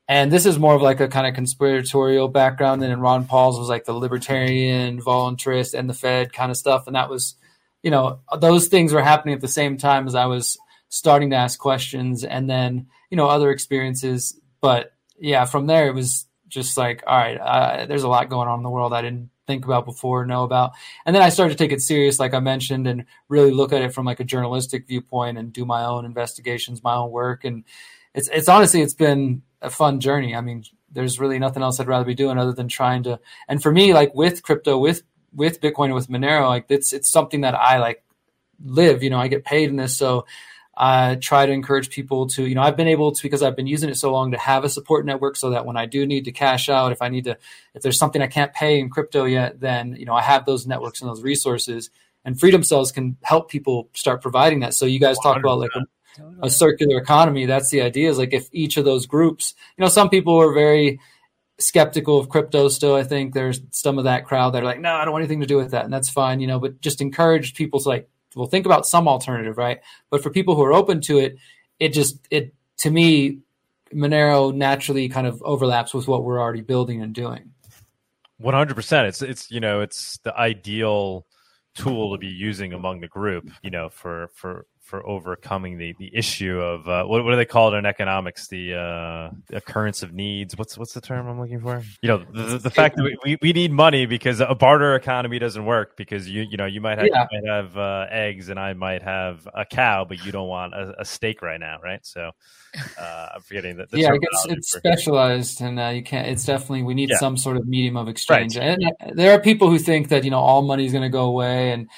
and 0.08 0.32
this 0.32 0.46
is 0.46 0.58
more 0.58 0.74
of 0.74 0.80
like 0.82 1.00
a 1.00 1.08
kind 1.08 1.26
of 1.26 1.34
conspiratorial 1.34 2.28
background. 2.28 2.82
And 2.82 2.90
in 2.92 3.00
Ron 3.00 3.26
Paul's 3.26 3.58
was 3.58 3.68
like 3.68 3.84
the 3.84 3.92
libertarian, 3.92 5.00
voluntarist, 5.02 5.74
and 5.78 5.90
the 5.90 5.94
Fed 5.94 6.32
kind 6.32 6.50
of 6.50 6.56
stuff, 6.56 6.86
and 6.86 6.96
that 6.96 7.10
was, 7.10 7.34
you 7.82 7.90
know, 7.90 8.20
those 8.40 8.68
things 8.68 8.94
were 8.94 9.02
happening 9.02 9.34
at 9.34 9.40
the 9.42 9.48
same 9.48 9.76
time 9.76 10.06
as 10.06 10.14
I 10.14 10.24
was 10.24 10.56
starting 10.88 11.30
to 11.30 11.36
ask 11.36 11.58
questions, 11.58 12.24
and 12.24 12.48
then 12.48 12.86
you 13.10 13.16
know 13.16 13.28
other 13.28 13.50
experiences. 13.50 14.38
But 14.60 14.92
yeah, 15.18 15.44
from 15.44 15.66
there 15.66 15.88
it 15.88 15.94
was 15.94 16.26
just 16.48 16.76
like, 16.76 17.02
all 17.06 17.18
right, 17.18 17.38
uh, 17.38 17.86
there's 17.86 18.02
a 18.04 18.08
lot 18.08 18.28
going 18.28 18.48
on 18.48 18.58
in 18.58 18.62
the 18.62 18.70
world 18.70 18.92
I 18.92 19.02
didn't 19.02 19.30
think 19.46 19.64
about 19.64 19.84
before, 19.84 20.26
know 20.26 20.44
about. 20.44 20.72
And 21.04 21.14
then 21.14 21.22
I 21.22 21.28
started 21.28 21.56
to 21.56 21.64
take 21.64 21.72
it 21.72 21.80
serious, 21.80 22.18
like 22.18 22.34
I 22.34 22.40
mentioned, 22.40 22.86
and 22.86 23.04
really 23.28 23.50
look 23.50 23.72
at 23.72 23.82
it 23.82 23.94
from 23.94 24.06
like 24.06 24.20
a 24.20 24.24
journalistic 24.24 24.86
viewpoint 24.86 25.38
and 25.38 25.52
do 25.52 25.64
my 25.64 25.84
own 25.84 26.04
investigations, 26.04 26.82
my 26.82 26.94
own 26.96 27.10
work. 27.10 27.44
And 27.44 27.64
it's 28.14 28.28
it's 28.28 28.48
honestly 28.48 28.80
it's 28.80 28.94
been 28.94 29.42
a 29.62 29.70
fun 29.70 30.00
journey. 30.00 30.34
I 30.34 30.40
mean, 30.40 30.64
there's 30.90 31.20
really 31.20 31.38
nothing 31.38 31.62
else 31.62 31.78
I'd 31.78 31.86
rather 31.86 32.04
be 32.04 32.14
doing 32.14 32.38
other 32.38 32.52
than 32.52 32.68
trying 32.68 33.02
to. 33.04 33.20
And 33.48 33.62
for 33.62 33.72
me, 33.72 33.92
like 33.92 34.14
with 34.14 34.42
crypto, 34.42 34.78
with 34.78 35.02
with 35.32 35.60
Bitcoin, 35.60 35.94
with 35.94 36.08
Monero, 36.08 36.48
like 36.48 36.66
it's 36.68 36.92
it's 36.92 37.10
something 37.10 37.42
that 37.42 37.54
I 37.54 37.78
like 37.78 38.02
live. 38.64 39.02
You 39.02 39.10
know, 39.10 39.18
I 39.18 39.28
get 39.28 39.44
paid 39.44 39.68
in 39.68 39.76
this, 39.76 39.96
so 39.96 40.26
I 40.76 41.14
try 41.14 41.46
to 41.46 41.52
encourage 41.52 41.88
people 41.88 42.26
to, 42.28 42.46
you 42.46 42.54
know, 42.54 42.60
I've 42.60 42.76
been 42.76 42.88
able 42.88 43.12
to 43.12 43.22
because 43.22 43.42
I've 43.42 43.56
been 43.56 43.66
using 43.66 43.88
it 43.88 43.96
so 43.96 44.12
long 44.12 44.32
to 44.32 44.38
have 44.38 44.62
a 44.62 44.68
support 44.68 45.06
network 45.06 45.36
so 45.36 45.50
that 45.50 45.64
when 45.64 45.76
I 45.76 45.86
do 45.86 46.06
need 46.06 46.26
to 46.26 46.32
cash 46.32 46.68
out, 46.68 46.92
if 46.92 47.00
I 47.00 47.08
need 47.08 47.24
to, 47.24 47.38
if 47.74 47.82
there's 47.82 47.98
something 47.98 48.20
I 48.20 48.26
can't 48.26 48.52
pay 48.52 48.78
in 48.78 48.90
crypto 48.90 49.24
yet, 49.24 49.58
then, 49.58 49.96
you 49.96 50.04
know, 50.04 50.14
I 50.14 50.20
have 50.20 50.44
those 50.44 50.66
networks 50.66 51.00
and 51.00 51.08
those 51.08 51.22
resources. 51.22 51.88
And 52.26 52.38
Freedom 52.38 52.62
Cells 52.62 52.92
can 52.92 53.16
help 53.22 53.48
people 53.50 53.88
start 53.94 54.20
providing 54.20 54.60
that. 54.60 54.74
So 54.74 54.84
you 54.84 55.00
guys 55.00 55.16
talk 55.22 55.38
about 55.38 55.60
like 55.60 55.70
a, 55.74 56.46
a 56.46 56.50
circular 56.50 56.98
economy. 56.98 57.46
That's 57.46 57.70
the 57.70 57.80
idea 57.80 58.10
is 58.10 58.18
like 58.18 58.34
if 58.34 58.48
each 58.52 58.76
of 58.76 58.84
those 58.84 59.06
groups, 59.06 59.54
you 59.78 59.82
know, 59.82 59.88
some 59.88 60.10
people 60.10 60.36
are 60.36 60.52
very 60.52 61.00
skeptical 61.58 62.18
of 62.18 62.28
crypto 62.28 62.68
still. 62.68 62.96
I 62.96 63.02
think 63.02 63.32
there's 63.32 63.62
some 63.70 63.96
of 63.96 64.04
that 64.04 64.26
crowd 64.26 64.50
that 64.50 64.62
are 64.62 64.66
like, 64.66 64.80
no, 64.80 64.92
I 64.92 65.04
don't 65.04 65.12
want 65.12 65.22
anything 65.22 65.40
to 65.40 65.46
do 65.46 65.56
with 65.56 65.70
that. 65.70 65.84
And 65.84 65.92
that's 65.92 66.10
fine, 66.10 66.40
you 66.40 66.46
know, 66.46 66.58
but 66.58 66.82
just 66.82 67.00
encourage 67.00 67.54
people 67.54 67.80
to 67.80 67.88
like 67.88 68.10
we'll 68.36 68.46
think 68.46 68.66
about 68.66 68.86
some 68.86 69.08
alternative, 69.08 69.58
right? 69.58 69.80
But 70.10 70.22
for 70.22 70.30
people 70.30 70.54
who 70.54 70.62
are 70.62 70.72
open 70.72 71.00
to 71.02 71.18
it, 71.18 71.36
it 71.80 71.92
just 71.92 72.24
it 72.30 72.54
to 72.78 72.90
me, 72.90 73.40
Monero 73.92 74.54
naturally 74.54 75.08
kind 75.08 75.26
of 75.26 75.42
overlaps 75.42 75.92
with 75.92 76.06
what 76.06 76.22
we're 76.22 76.40
already 76.40 76.60
building 76.60 77.02
and 77.02 77.12
doing. 77.12 77.52
One 78.38 78.54
hundred 78.54 78.74
percent. 78.74 79.08
It's 79.08 79.22
it's 79.22 79.50
you 79.50 79.60
know 79.60 79.80
it's 79.80 80.18
the 80.18 80.36
ideal 80.38 81.26
tool 81.74 82.12
to 82.12 82.18
be 82.18 82.28
using 82.28 82.72
among 82.72 83.00
the 83.00 83.08
group. 83.08 83.50
You 83.62 83.70
know 83.70 83.88
for 83.88 84.28
for 84.34 84.66
for 84.86 85.04
overcoming 85.06 85.78
the 85.78 85.94
the 85.98 86.10
issue 86.14 86.60
of 86.60 86.88
uh, 86.88 87.04
what, 87.04 87.24
what 87.24 87.32
do 87.32 87.36
they 87.36 87.44
call 87.44 87.74
it 87.74 87.76
in 87.76 87.84
economics 87.84 88.46
the 88.46 88.72
uh, 88.72 89.30
the 89.48 89.56
occurrence 89.56 90.02
of 90.02 90.12
needs 90.12 90.56
what's 90.56 90.78
what's 90.78 90.94
the 90.94 91.00
term 91.00 91.26
i'm 91.26 91.40
looking 91.40 91.60
for 91.60 91.82
you 92.02 92.08
know 92.08 92.24
the, 92.32 92.58
the 92.58 92.70
fact 92.70 92.96
that 92.96 93.02
we, 93.24 93.36
we 93.42 93.52
need 93.52 93.72
money 93.72 94.06
because 94.06 94.40
a 94.40 94.54
barter 94.54 94.94
economy 94.94 95.40
doesn't 95.40 95.64
work 95.64 95.96
because 95.96 96.28
you 96.28 96.42
you 96.42 96.56
know 96.56 96.66
you 96.66 96.80
might 96.80 96.98
have, 96.98 97.08
yeah. 97.08 97.26
you 97.30 97.42
might 97.42 97.52
have 97.52 97.76
uh, 97.76 98.06
eggs 98.10 98.48
and 98.48 98.60
i 98.60 98.72
might 98.72 99.02
have 99.02 99.46
a 99.54 99.64
cow 99.64 100.04
but 100.04 100.24
you 100.24 100.30
don't 100.30 100.48
want 100.48 100.72
a, 100.72 100.94
a 101.00 101.04
steak 101.04 101.42
right 101.42 101.60
now 101.60 101.78
right 101.82 102.06
so 102.06 102.30
uh, 103.00 103.28
i'm 103.34 103.40
forgetting 103.42 103.76
that 103.76 103.88
yeah 103.92 104.12
it's, 104.14 104.46
it's 104.46 104.72
specialized 104.72 105.60
and 105.60 105.80
uh, 105.80 105.88
you 105.88 106.02
can't 106.02 106.28
it's 106.28 106.44
definitely 106.44 106.84
we 106.84 106.94
need 106.94 107.10
yeah. 107.10 107.18
some 107.18 107.36
sort 107.36 107.56
of 107.56 107.66
medium 107.66 107.96
of 107.96 108.06
exchange 108.06 108.56
right. 108.56 108.68
and 108.68 108.84
uh, 108.84 109.10
there 109.14 109.32
are 109.32 109.40
people 109.40 109.68
who 109.68 109.78
think 109.78 110.08
that 110.08 110.22
you 110.22 110.30
know 110.30 110.38
all 110.38 110.62
money 110.62 110.86
is 110.86 110.92
going 110.92 111.02
to 111.02 111.08
go 111.08 111.24
away 111.24 111.72
and 111.72 111.88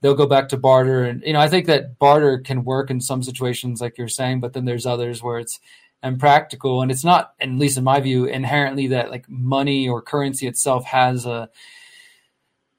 they'll 0.00 0.14
go 0.14 0.26
back 0.26 0.48
to 0.48 0.56
barter. 0.56 1.04
And, 1.04 1.22
you 1.24 1.32
know, 1.32 1.40
I 1.40 1.48
think 1.48 1.66
that 1.66 1.98
barter 1.98 2.38
can 2.38 2.64
work 2.64 2.90
in 2.90 3.00
some 3.00 3.22
situations, 3.22 3.80
like 3.80 3.98
you're 3.98 4.08
saying, 4.08 4.40
but 4.40 4.52
then 4.52 4.64
there's 4.64 4.86
others 4.86 5.22
where 5.22 5.38
it's 5.38 5.60
impractical. 6.02 6.82
And 6.82 6.90
it's 6.90 7.04
not, 7.04 7.32
at 7.40 7.48
least 7.50 7.78
in 7.78 7.84
my 7.84 8.00
view, 8.00 8.26
inherently 8.26 8.88
that 8.88 9.10
like 9.10 9.28
money 9.28 9.88
or 9.88 10.00
currency 10.02 10.46
itself 10.46 10.84
has 10.84 11.26
a, 11.26 11.48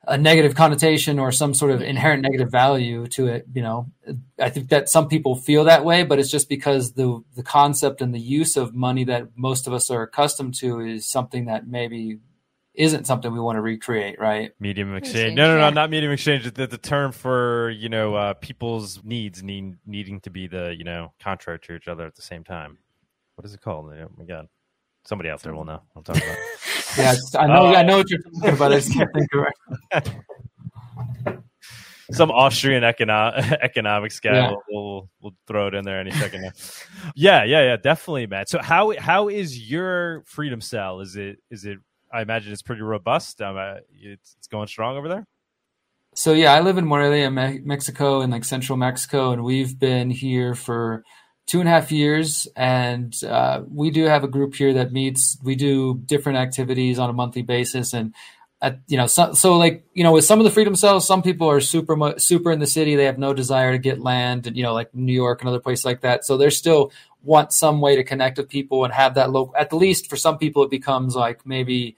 a 0.07 0.17
negative 0.17 0.55
connotation 0.55 1.19
or 1.19 1.31
some 1.31 1.53
sort 1.53 1.71
of 1.71 1.81
inherent 1.81 2.23
negative 2.23 2.49
value 2.49 3.05
to 3.07 3.27
it. 3.27 3.45
You 3.53 3.61
know, 3.61 3.91
I 4.39 4.49
think 4.49 4.69
that 4.69 4.89
some 4.89 5.07
people 5.07 5.35
feel 5.35 5.65
that 5.65 5.85
way, 5.85 6.03
but 6.03 6.19
it's 6.19 6.31
just 6.31 6.49
because 6.49 6.93
the 6.93 7.23
the 7.35 7.43
concept 7.43 8.01
and 8.01 8.13
the 8.13 8.19
use 8.19 8.57
of 8.57 8.73
money 8.73 9.03
that 9.03 9.27
most 9.35 9.67
of 9.67 9.73
us 9.73 9.91
are 9.91 10.01
accustomed 10.01 10.55
to 10.55 10.79
is 10.79 11.07
something 11.07 11.45
that 11.45 11.67
maybe 11.67 12.17
isn't 12.75 13.05
something 13.05 13.31
we 13.33 13.39
want 13.39 13.57
to 13.57 13.61
recreate, 13.61 14.19
right? 14.19 14.51
Medium 14.59 14.95
exchange. 14.95 15.35
No, 15.35 15.47
no, 15.53 15.59
no, 15.59 15.69
not 15.69 15.89
medium 15.89 16.11
exchange. 16.11 16.51
The, 16.53 16.67
the 16.67 16.77
term 16.77 17.11
for 17.11 17.69
you 17.71 17.89
know 17.89 18.15
uh, 18.15 18.33
people's 18.35 19.03
needs 19.03 19.43
need 19.43 19.77
needing 19.85 20.19
to 20.21 20.29
be 20.29 20.47
the 20.47 20.75
you 20.77 20.83
know 20.83 21.13
contrary 21.19 21.59
to 21.59 21.75
each 21.75 21.87
other 21.87 22.05
at 22.05 22.15
the 22.15 22.21
same 22.21 22.43
time. 22.43 22.77
What 23.35 23.45
is 23.45 23.53
it 23.53 23.61
called? 23.61 23.91
Oh 23.93 24.11
my 24.17 24.25
god, 24.25 24.47
somebody 25.05 25.29
out 25.29 25.41
there 25.41 25.53
will 25.53 25.65
know. 25.65 25.81
I'm 25.95 26.03
talking 26.03 26.23
about. 26.23 26.37
yeah, 26.97 27.15
I 27.37 27.47
know. 27.47 27.67
Uh, 27.67 27.73
I 27.73 27.83
know 27.83 27.97
what 27.97 28.09
you're 28.09 28.21
talking 28.21 28.53
about. 28.53 28.71
I 28.71 28.75
just 28.75 28.93
can't 28.93 29.09
think 29.13 29.29
of 29.33 29.45
it. 29.91 30.13
Some 32.11 32.31
Austrian 32.31 32.81
econo- 32.81 33.57
economics 33.61 34.19
guy 34.19 34.33
yeah. 34.33 34.49
will 34.49 34.63
we'll, 34.69 35.09
we'll 35.21 35.35
throw 35.45 35.67
it 35.67 35.75
in 35.75 35.85
there 35.85 35.99
any 35.99 36.11
second. 36.11 36.41
Now. 36.41 36.51
yeah, 37.15 37.43
yeah, 37.43 37.61
yeah, 37.61 37.77
definitely, 37.77 38.25
Matt. 38.25 38.49
So 38.49 38.59
how 38.59 38.97
how 38.97 39.27
is 39.27 39.69
your 39.69 40.23
freedom 40.25 40.59
cell? 40.59 41.01
Is 41.01 41.15
it 41.15 41.37
is 41.51 41.65
it 41.65 41.77
I 42.11 42.21
imagine 42.21 42.51
it's 42.51 42.61
pretty 42.61 42.81
robust. 42.81 43.41
Um, 43.41 43.57
uh, 43.57 43.75
it's, 43.91 44.35
it's, 44.37 44.47
going 44.47 44.67
strong 44.67 44.97
over 44.97 45.07
there. 45.07 45.25
So 46.15 46.33
yeah, 46.33 46.53
I 46.53 46.61
live 46.61 46.77
in 46.77 46.85
Morelia, 46.85 47.29
Me- 47.29 47.61
Mexico, 47.63 48.21
in 48.21 48.31
like 48.31 48.43
central 48.43 48.77
Mexico, 48.77 49.31
and 49.31 49.43
we've 49.43 49.77
been 49.77 50.09
here 50.09 50.55
for 50.55 51.03
two 51.45 51.59
and 51.59 51.69
a 51.69 51.71
half 51.71 51.91
years. 51.91 52.47
And 52.55 53.15
uh, 53.23 53.61
we 53.69 53.91
do 53.91 54.05
have 54.05 54.23
a 54.23 54.27
group 54.27 54.55
here 54.55 54.73
that 54.73 54.91
meets. 54.91 55.37
We 55.43 55.55
do 55.55 56.01
different 56.05 56.39
activities 56.39 56.97
on 56.99 57.09
a 57.09 57.13
monthly 57.13 57.43
basis, 57.43 57.93
and 57.93 58.13
at, 58.61 58.79
you 58.87 58.97
know, 58.97 59.07
so, 59.07 59.33
so, 59.33 59.57
like 59.57 59.85
you 59.93 60.03
know, 60.03 60.11
with 60.11 60.25
some 60.25 60.39
of 60.39 60.45
the 60.45 60.51
freedom 60.51 60.75
cells, 60.75 61.07
some 61.07 61.21
people 61.21 61.49
are 61.49 61.61
super 61.61 61.95
super 62.17 62.51
in 62.51 62.59
the 62.59 62.67
city. 62.67 62.95
They 62.95 63.05
have 63.05 63.17
no 63.17 63.33
desire 63.33 63.71
to 63.71 63.77
get 63.77 63.99
land, 63.99 64.47
and 64.47 64.57
you 64.57 64.63
know, 64.63 64.73
like 64.73 64.93
New 64.93 65.13
York 65.13 65.41
and 65.41 65.47
other 65.47 65.59
places 65.59 65.85
like 65.85 66.01
that. 66.01 66.25
So 66.25 66.37
they're 66.37 66.51
still 66.51 66.91
want 67.23 67.53
some 67.53 67.81
way 67.81 67.95
to 67.95 68.03
connect 68.03 68.37
with 68.37 68.49
people 68.49 68.85
and 68.85 68.93
have 68.93 69.15
that 69.15 69.31
local 69.31 69.55
at 69.57 69.73
least 69.73 70.09
for 70.09 70.15
some 70.15 70.37
people 70.37 70.63
it 70.63 70.69
becomes 70.69 71.15
like 71.15 71.45
maybe 71.45 71.95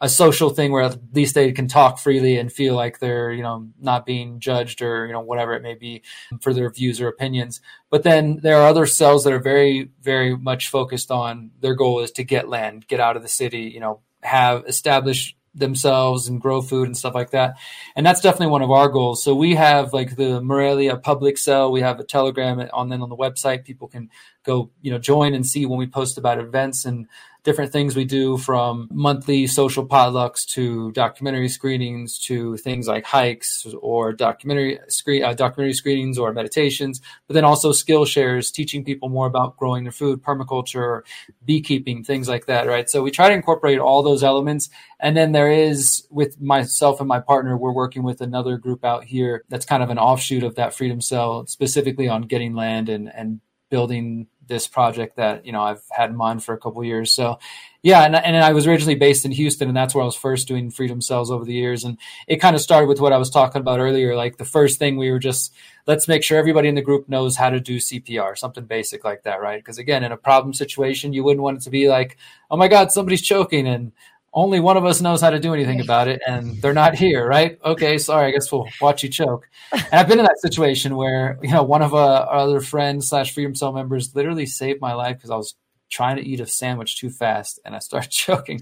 a 0.00 0.08
social 0.08 0.50
thing 0.50 0.72
where 0.72 0.82
at 0.82 0.98
least 1.14 1.34
they 1.34 1.52
can 1.52 1.68
talk 1.68 1.98
freely 1.98 2.36
and 2.36 2.52
feel 2.52 2.74
like 2.74 2.98
they're 2.98 3.32
you 3.32 3.42
know 3.42 3.66
not 3.80 4.04
being 4.04 4.40
judged 4.40 4.82
or 4.82 5.06
you 5.06 5.12
know 5.12 5.20
whatever 5.20 5.54
it 5.54 5.62
may 5.62 5.74
be 5.74 6.02
for 6.40 6.52
their 6.52 6.70
views 6.70 7.00
or 7.00 7.08
opinions. 7.08 7.60
But 7.90 8.02
then 8.02 8.40
there 8.42 8.58
are 8.58 8.68
other 8.68 8.86
cells 8.86 9.24
that 9.24 9.32
are 9.32 9.38
very 9.38 9.90
very 10.02 10.36
much 10.36 10.68
focused 10.68 11.10
on 11.10 11.50
their 11.60 11.74
goal 11.74 12.00
is 12.00 12.10
to 12.12 12.24
get 12.24 12.48
land 12.48 12.86
get 12.88 13.00
out 13.00 13.16
of 13.16 13.22
the 13.22 13.28
city 13.28 13.70
you 13.72 13.80
know 13.80 14.00
have 14.22 14.64
established 14.66 15.36
themselves 15.56 16.28
and 16.28 16.40
grow 16.40 16.60
food 16.62 16.86
and 16.86 16.96
stuff 16.96 17.14
like 17.14 17.30
that. 17.30 17.56
And 17.96 18.04
that's 18.04 18.20
definitely 18.20 18.48
one 18.48 18.62
of 18.62 18.70
our 18.70 18.88
goals. 18.88 19.24
So 19.24 19.34
we 19.34 19.54
have 19.54 19.92
like 19.92 20.16
the 20.16 20.40
Morelia 20.40 20.96
public 20.96 21.38
cell. 21.38 21.72
We 21.72 21.80
have 21.80 21.98
a 21.98 22.04
telegram 22.04 22.68
on 22.72 22.88
then 22.88 23.02
on 23.02 23.08
the 23.08 23.16
website. 23.16 23.64
People 23.64 23.88
can 23.88 24.10
go, 24.44 24.70
you 24.82 24.90
know, 24.90 24.98
join 24.98 25.34
and 25.34 25.46
see 25.46 25.66
when 25.66 25.78
we 25.78 25.86
post 25.86 26.18
about 26.18 26.38
events 26.38 26.84
and 26.84 27.08
different 27.46 27.72
things 27.72 27.96
we 27.96 28.04
do 28.04 28.36
from 28.36 28.88
monthly 28.92 29.46
social 29.46 29.86
potlucks 29.86 30.44
to 30.44 30.92
documentary 30.92 31.48
screenings 31.48 32.18
to 32.18 32.56
things 32.58 32.86
like 32.86 33.06
hikes 33.06 33.66
or 33.80 34.12
documentary 34.12 34.78
screen 34.88 35.24
uh, 35.24 35.32
documentary 35.32 35.72
screenings 35.72 36.18
or 36.18 36.32
meditations 36.32 37.00
but 37.26 37.34
then 37.34 37.44
also 37.44 37.72
skill 37.72 38.04
shares 38.04 38.50
teaching 38.50 38.84
people 38.84 39.08
more 39.08 39.26
about 39.26 39.56
growing 39.56 39.84
their 39.84 39.92
food 39.92 40.22
permaculture 40.22 41.02
beekeeping 41.44 42.04
things 42.04 42.28
like 42.28 42.46
that 42.46 42.66
right? 42.66 42.90
So 42.90 43.02
we 43.02 43.10
try 43.10 43.28
to 43.28 43.34
incorporate 43.34 43.78
all 43.78 44.02
those 44.02 44.22
elements. 44.22 44.68
And 44.98 45.16
then 45.16 45.32
there 45.32 45.50
is 45.50 46.06
with 46.10 46.40
myself 46.40 47.00
and 47.00 47.08
my 47.08 47.20
partner 47.20 47.56
we're 47.56 47.72
working 47.72 48.02
with 48.02 48.20
another 48.20 48.56
group 48.56 48.84
out 48.84 49.04
here 49.04 49.44
that's 49.48 49.66
kind 49.66 49.82
of 49.82 49.90
an 49.90 49.98
offshoot 49.98 50.42
of 50.42 50.56
that 50.56 50.74
freedom 50.74 51.00
cell 51.00 51.46
specifically 51.46 52.08
on 52.08 52.22
getting 52.22 52.54
land 52.54 52.88
and 52.88 53.12
and 53.14 53.40
building 53.68 54.28
this 54.48 54.68
project 54.68 55.16
that 55.16 55.44
you 55.44 55.52
know 55.52 55.60
I've 55.60 55.82
had 55.90 56.10
in 56.10 56.16
mind 56.16 56.44
for 56.44 56.54
a 56.54 56.58
couple 56.58 56.82
years. 56.84 57.12
So 57.12 57.38
yeah, 57.82 58.02
and, 58.02 58.16
and 58.16 58.36
I 58.36 58.52
was 58.52 58.66
originally 58.66 58.94
based 58.94 59.24
in 59.24 59.30
Houston, 59.30 59.68
and 59.68 59.76
that's 59.76 59.94
where 59.94 60.02
I 60.02 60.06
was 60.06 60.16
first 60.16 60.48
doing 60.48 60.70
freedom 60.70 61.00
cells 61.00 61.30
over 61.30 61.44
the 61.44 61.52
years. 61.52 61.84
And 61.84 61.98
it 62.26 62.36
kind 62.36 62.56
of 62.56 62.62
started 62.62 62.88
with 62.88 63.00
what 63.00 63.12
I 63.12 63.18
was 63.18 63.30
talking 63.30 63.60
about 63.60 63.80
earlier. 63.80 64.16
Like 64.16 64.38
the 64.38 64.44
first 64.44 64.78
thing 64.78 64.96
we 64.96 65.10
were 65.10 65.18
just 65.18 65.52
let's 65.86 66.08
make 66.08 66.24
sure 66.24 66.38
everybody 66.38 66.68
in 66.68 66.74
the 66.74 66.82
group 66.82 67.08
knows 67.08 67.36
how 67.36 67.50
to 67.50 67.60
do 67.60 67.76
CPR, 67.76 68.36
something 68.36 68.64
basic 68.64 69.04
like 69.04 69.22
that, 69.22 69.40
right? 69.40 69.60
Because 69.60 69.78
again, 69.78 70.02
in 70.02 70.12
a 70.12 70.16
problem 70.16 70.52
situation, 70.52 71.12
you 71.12 71.22
wouldn't 71.22 71.42
want 71.42 71.58
it 71.58 71.62
to 71.62 71.70
be 71.70 71.88
like, 71.88 72.16
oh 72.50 72.56
my 72.56 72.68
God, 72.68 72.90
somebody's 72.90 73.22
choking, 73.22 73.66
and 73.66 73.92
only 74.36 74.60
one 74.60 74.76
of 74.76 74.84
us 74.84 75.00
knows 75.00 75.20
how 75.22 75.30
to 75.30 75.40
do 75.40 75.54
anything 75.54 75.80
about 75.80 76.06
it 76.06 76.20
and 76.26 76.60
they're 76.62 76.74
not 76.74 76.94
here 76.94 77.26
right? 77.26 77.58
Okay 77.64 77.98
sorry 77.98 78.28
i 78.28 78.30
guess 78.30 78.52
we'll 78.52 78.68
watch 78.80 79.02
you 79.02 79.08
choke. 79.08 79.48
And 79.72 79.86
i've 79.92 80.06
been 80.06 80.20
in 80.20 80.24
that 80.24 80.38
situation 80.40 80.94
where 80.94 81.38
you 81.42 81.50
know 81.50 81.64
one 81.64 81.82
of 81.82 81.94
uh, 81.94 82.26
our 82.28 82.38
other 82.38 82.60
friends 82.60 83.08
slash 83.08 83.34
freedom 83.34 83.54
cell 83.54 83.72
members 83.72 84.14
literally 84.14 84.46
saved 84.46 84.80
my 84.80 84.94
life 84.94 85.16
because 85.16 85.30
i 85.30 85.36
was 85.36 85.56
trying 85.88 86.16
to 86.16 86.22
eat 86.22 86.40
a 86.40 86.46
sandwich 86.46 87.00
too 87.00 87.10
fast 87.10 87.58
and 87.64 87.74
i 87.74 87.78
started 87.78 88.10
choking 88.24 88.60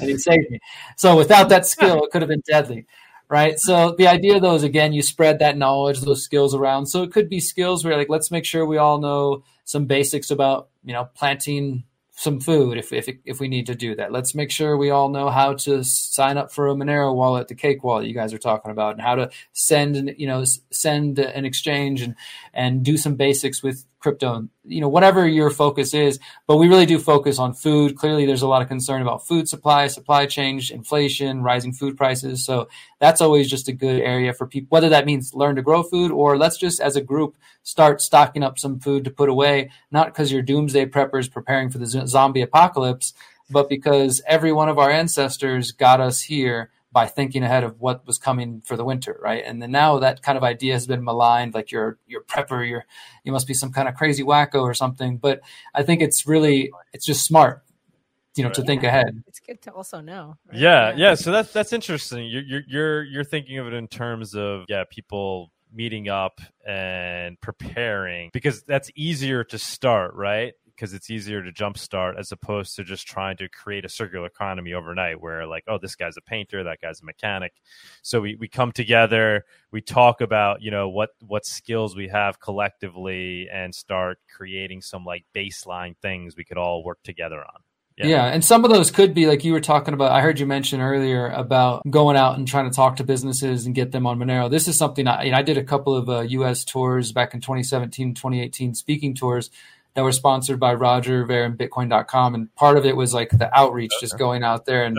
and 0.00 0.08
he 0.08 0.16
saved 0.16 0.50
me. 0.50 0.60
So 0.96 1.16
without 1.16 1.50
that 1.50 1.66
skill 1.66 2.04
it 2.04 2.10
could 2.10 2.22
have 2.22 2.30
been 2.30 2.42
deadly 2.46 2.86
right? 3.28 3.58
So 3.58 3.94
the 3.98 4.06
idea 4.06 4.40
though 4.40 4.54
is 4.54 4.62
again 4.62 4.92
you 4.92 5.02
spread 5.02 5.40
that 5.40 5.56
knowledge 5.56 6.00
those 6.00 6.22
skills 6.22 6.54
around. 6.54 6.86
So 6.86 7.02
it 7.02 7.12
could 7.12 7.28
be 7.28 7.40
skills 7.40 7.84
where 7.84 7.96
like 7.96 8.08
let's 8.08 8.30
make 8.30 8.44
sure 8.44 8.64
we 8.64 8.78
all 8.78 8.98
know 9.00 9.42
some 9.64 9.86
basics 9.86 10.30
about 10.30 10.68
you 10.84 10.92
know 10.92 11.08
planting 11.14 11.84
some 12.18 12.40
food 12.40 12.78
if, 12.78 12.94
if, 12.94 13.08
if 13.26 13.40
we 13.40 13.46
need 13.46 13.66
to 13.66 13.74
do 13.74 13.94
that. 13.94 14.10
Let's 14.10 14.34
make 14.34 14.50
sure 14.50 14.76
we 14.76 14.88
all 14.88 15.10
know 15.10 15.28
how 15.28 15.52
to 15.52 15.84
sign 15.84 16.38
up 16.38 16.50
for 16.50 16.66
a 16.68 16.74
Monero 16.74 17.14
wallet, 17.14 17.48
the 17.48 17.54
Cake 17.54 17.84
wallet 17.84 18.06
you 18.06 18.14
guys 18.14 18.32
are 18.32 18.38
talking 18.38 18.70
about, 18.70 18.94
and 18.94 19.02
how 19.02 19.16
to 19.16 19.30
send, 19.52 20.14
you 20.16 20.26
know, 20.26 20.42
send 20.70 21.18
an 21.18 21.44
exchange 21.44 22.00
and, 22.00 22.14
and 22.54 22.82
do 22.82 22.96
some 22.96 23.16
basics 23.16 23.62
with 23.62 23.84
crypto, 24.06 24.48
you 24.64 24.80
know, 24.80 24.88
whatever 24.88 25.26
your 25.26 25.50
focus 25.50 25.92
is. 25.92 26.20
But 26.46 26.58
we 26.58 26.68
really 26.68 26.86
do 26.86 27.00
focus 27.00 27.40
on 27.40 27.54
food. 27.54 27.96
Clearly, 27.96 28.24
there's 28.24 28.42
a 28.42 28.46
lot 28.46 28.62
of 28.62 28.68
concern 28.68 29.02
about 29.02 29.26
food 29.26 29.48
supply, 29.48 29.88
supply 29.88 30.26
chain, 30.26 30.60
inflation, 30.70 31.42
rising 31.42 31.72
food 31.72 31.96
prices. 31.96 32.44
So 32.44 32.68
that's 33.00 33.20
always 33.20 33.50
just 33.50 33.66
a 33.66 33.72
good 33.72 34.00
area 34.00 34.32
for 34.32 34.46
people, 34.46 34.68
whether 34.70 34.88
that 34.90 35.06
means 35.06 35.34
learn 35.34 35.56
to 35.56 35.62
grow 35.62 35.82
food 35.82 36.12
or 36.12 36.38
let's 36.38 36.56
just 36.56 36.78
as 36.80 36.94
a 36.94 37.00
group 37.00 37.36
start 37.64 38.00
stocking 38.00 38.44
up 38.44 38.60
some 38.60 38.78
food 38.78 39.02
to 39.02 39.10
put 39.10 39.28
away, 39.28 39.70
not 39.90 40.06
because 40.06 40.30
you're 40.30 40.40
doomsday 40.40 40.86
preppers 40.86 41.28
preparing 41.28 41.68
for 41.68 41.78
the 41.78 41.86
zombie 42.06 42.42
apocalypse, 42.42 43.12
but 43.50 43.68
because 43.68 44.22
every 44.28 44.52
one 44.52 44.68
of 44.68 44.78
our 44.78 44.90
ancestors 44.90 45.72
got 45.72 46.00
us 46.00 46.20
here 46.22 46.70
by 46.96 47.06
thinking 47.06 47.42
ahead 47.42 47.62
of 47.62 47.78
what 47.78 48.06
was 48.06 48.16
coming 48.16 48.62
for 48.64 48.74
the 48.74 48.82
winter, 48.82 49.20
right? 49.22 49.42
And 49.44 49.60
then 49.60 49.70
now 49.70 49.98
that 49.98 50.22
kind 50.22 50.38
of 50.38 50.42
idea 50.42 50.72
has 50.72 50.86
been 50.86 51.04
maligned, 51.04 51.52
like 51.52 51.70
you're 51.70 51.98
you're 52.06 52.22
prepper, 52.22 52.66
you're 52.66 52.86
you 53.22 53.32
must 53.32 53.46
be 53.46 53.52
some 53.52 53.70
kind 53.70 53.86
of 53.86 53.94
crazy 53.94 54.22
wacko 54.22 54.62
or 54.62 54.72
something. 54.72 55.18
But 55.18 55.42
I 55.74 55.82
think 55.82 56.00
it's 56.00 56.26
really 56.26 56.72
it's 56.94 57.04
just 57.04 57.26
smart, 57.26 57.62
you 58.34 58.44
know, 58.44 58.48
to 58.48 58.62
think 58.62 58.82
ahead. 58.82 59.22
It's 59.26 59.40
good 59.40 59.60
to 59.64 59.72
also 59.72 60.00
know. 60.00 60.38
Right? 60.48 60.58
Yeah, 60.58 60.88
yeah, 60.88 60.96
yeah. 60.96 61.14
So 61.16 61.32
that's 61.32 61.52
that's 61.52 61.74
interesting. 61.74 62.30
You're 62.30 62.44
you're 62.44 62.62
you're 62.66 63.04
you're 63.04 63.24
thinking 63.24 63.58
of 63.58 63.66
it 63.66 63.74
in 63.74 63.88
terms 63.88 64.34
of 64.34 64.64
yeah, 64.66 64.84
people 64.90 65.52
meeting 65.70 66.08
up 66.08 66.40
and 66.66 67.38
preparing 67.42 68.30
because 68.32 68.62
that's 68.62 68.90
easier 68.96 69.44
to 69.44 69.58
start, 69.58 70.14
right? 70.14 70.54
Because 70.76 70.92
it's 70.92 71.10
easier 71.10 71.42
to 71.42 71.50
jumpstart 71.50 72.18
as 72.18 72.30
opposed 72.30 72.76
to 72.76 72.84
just 72.84 73.06
trying 73.06 73.36
to 73.36 73.48
create 73.48 73.84
a 73.84 73.88
circular 73.88 74.26
economy 74.26 74.74
overnight 74.74 75.20
where 75.20 75.46
like 75.46 75.64
oh 75.66 75.78
this 75.78 75.96
guy's 75.96 76.16
a 76.16 76.20
painter 76.20 76.62
that 76.64 76.80
guy's 76.80 77.00
a 77.00 77.04
mechanic 77.04 77.52
so 78.02 78.20
we, 78.20 78.36
we 78.36 78.46
come 78.48 78.72
together 78.72 79.44
we 79.72 79.80
talk 79.80 80.20
about 80.20 80.62
you 80.62 80.70
know 80.70 80.88
what 80.88 81.10
what 81.26 81.46
skills 81.46 81.96
we 81.96 82.08
have 82.08 82.38
collectively 82.38 83.48
and 83.52 83.74
start 83.74 84.18
creating 84.34 84.82
some 84.82 85.04
like 85.04 85.24
baseline 85.34 85.96
things 85.98 86.36
we 86.36 86.44
could 86.44 86.58
all 86.58 86.84
work 86.84 87.02
together 87.02 87.38
on 87.38 87.62
yeah. 87.96 88.06
yeah. 88.06 88.24
And 88.26 88.44
some 88.44 88.62
of 88.64 88.70
those 88.70 88.90
could 88.90 89.14
be 89.14 89.26
like 89.26 89.42
you 89.42 89.52
were 89.52 89.60
talking 89.60 89.94
about. 89.94 90.12
I 90.12 90.20
heard 90.20 90.38
you 90.38 90.44
mention 90.44 90.82
earlier 90.82 91.28
about 91.28 91.82
going 91.88 92.16
out 92.16 92.36
and 92.36 92.46
trying 92.46 92.68
to 92.68 92.74
talk 92.74 92.96
to 92.96 93.04
businesses 93.04 93.64
and 93.64 93.74
get 93.74 93.90
them 93.90 94.06
on 94.06 94.18
Monero. 94.18 94.50
This 94.50 94.68
is 94.68 94.76
something 94.76 95.08
I, 95.08 95.24
you 95.24 95.30
know, 95.30 95.38
I 95.38 95.42
did 95.42 95.56
a 95.56 95.64
couple 95.64 95.94
of 95.94 96.08
uh, 96.10 96.20
US 96.20 96.64
tours 96.64 97.12
back 97.12 97.32
in 97.32 97.40
2017, 97.40 98.14
2018, 98.14 98.74
speaking 98.74 99.14
tours 99.14 99.50
that 99.96 100.04
were 100.04 100.12
sponsored 100.12 100.60
by 100.60 100.74
Roger 100.74 101.24
Ver 101.24 101.44
and 101.44 101.58
Bitcoin.com. 101.58 102.34
And 102.34 102.54
part 102.54 102.76
of 102.76 102.84
it 102.84 102.94
was 102.94 103.14
like 103.14 103.30
the 103.30 103.50
outreach, 103.58 103.92
okay. 103.96 104.06
just 104.06 104.18
going 104.18 104.44
out 104.44 104.66
there 104.66 104.84
and 104.84 104.98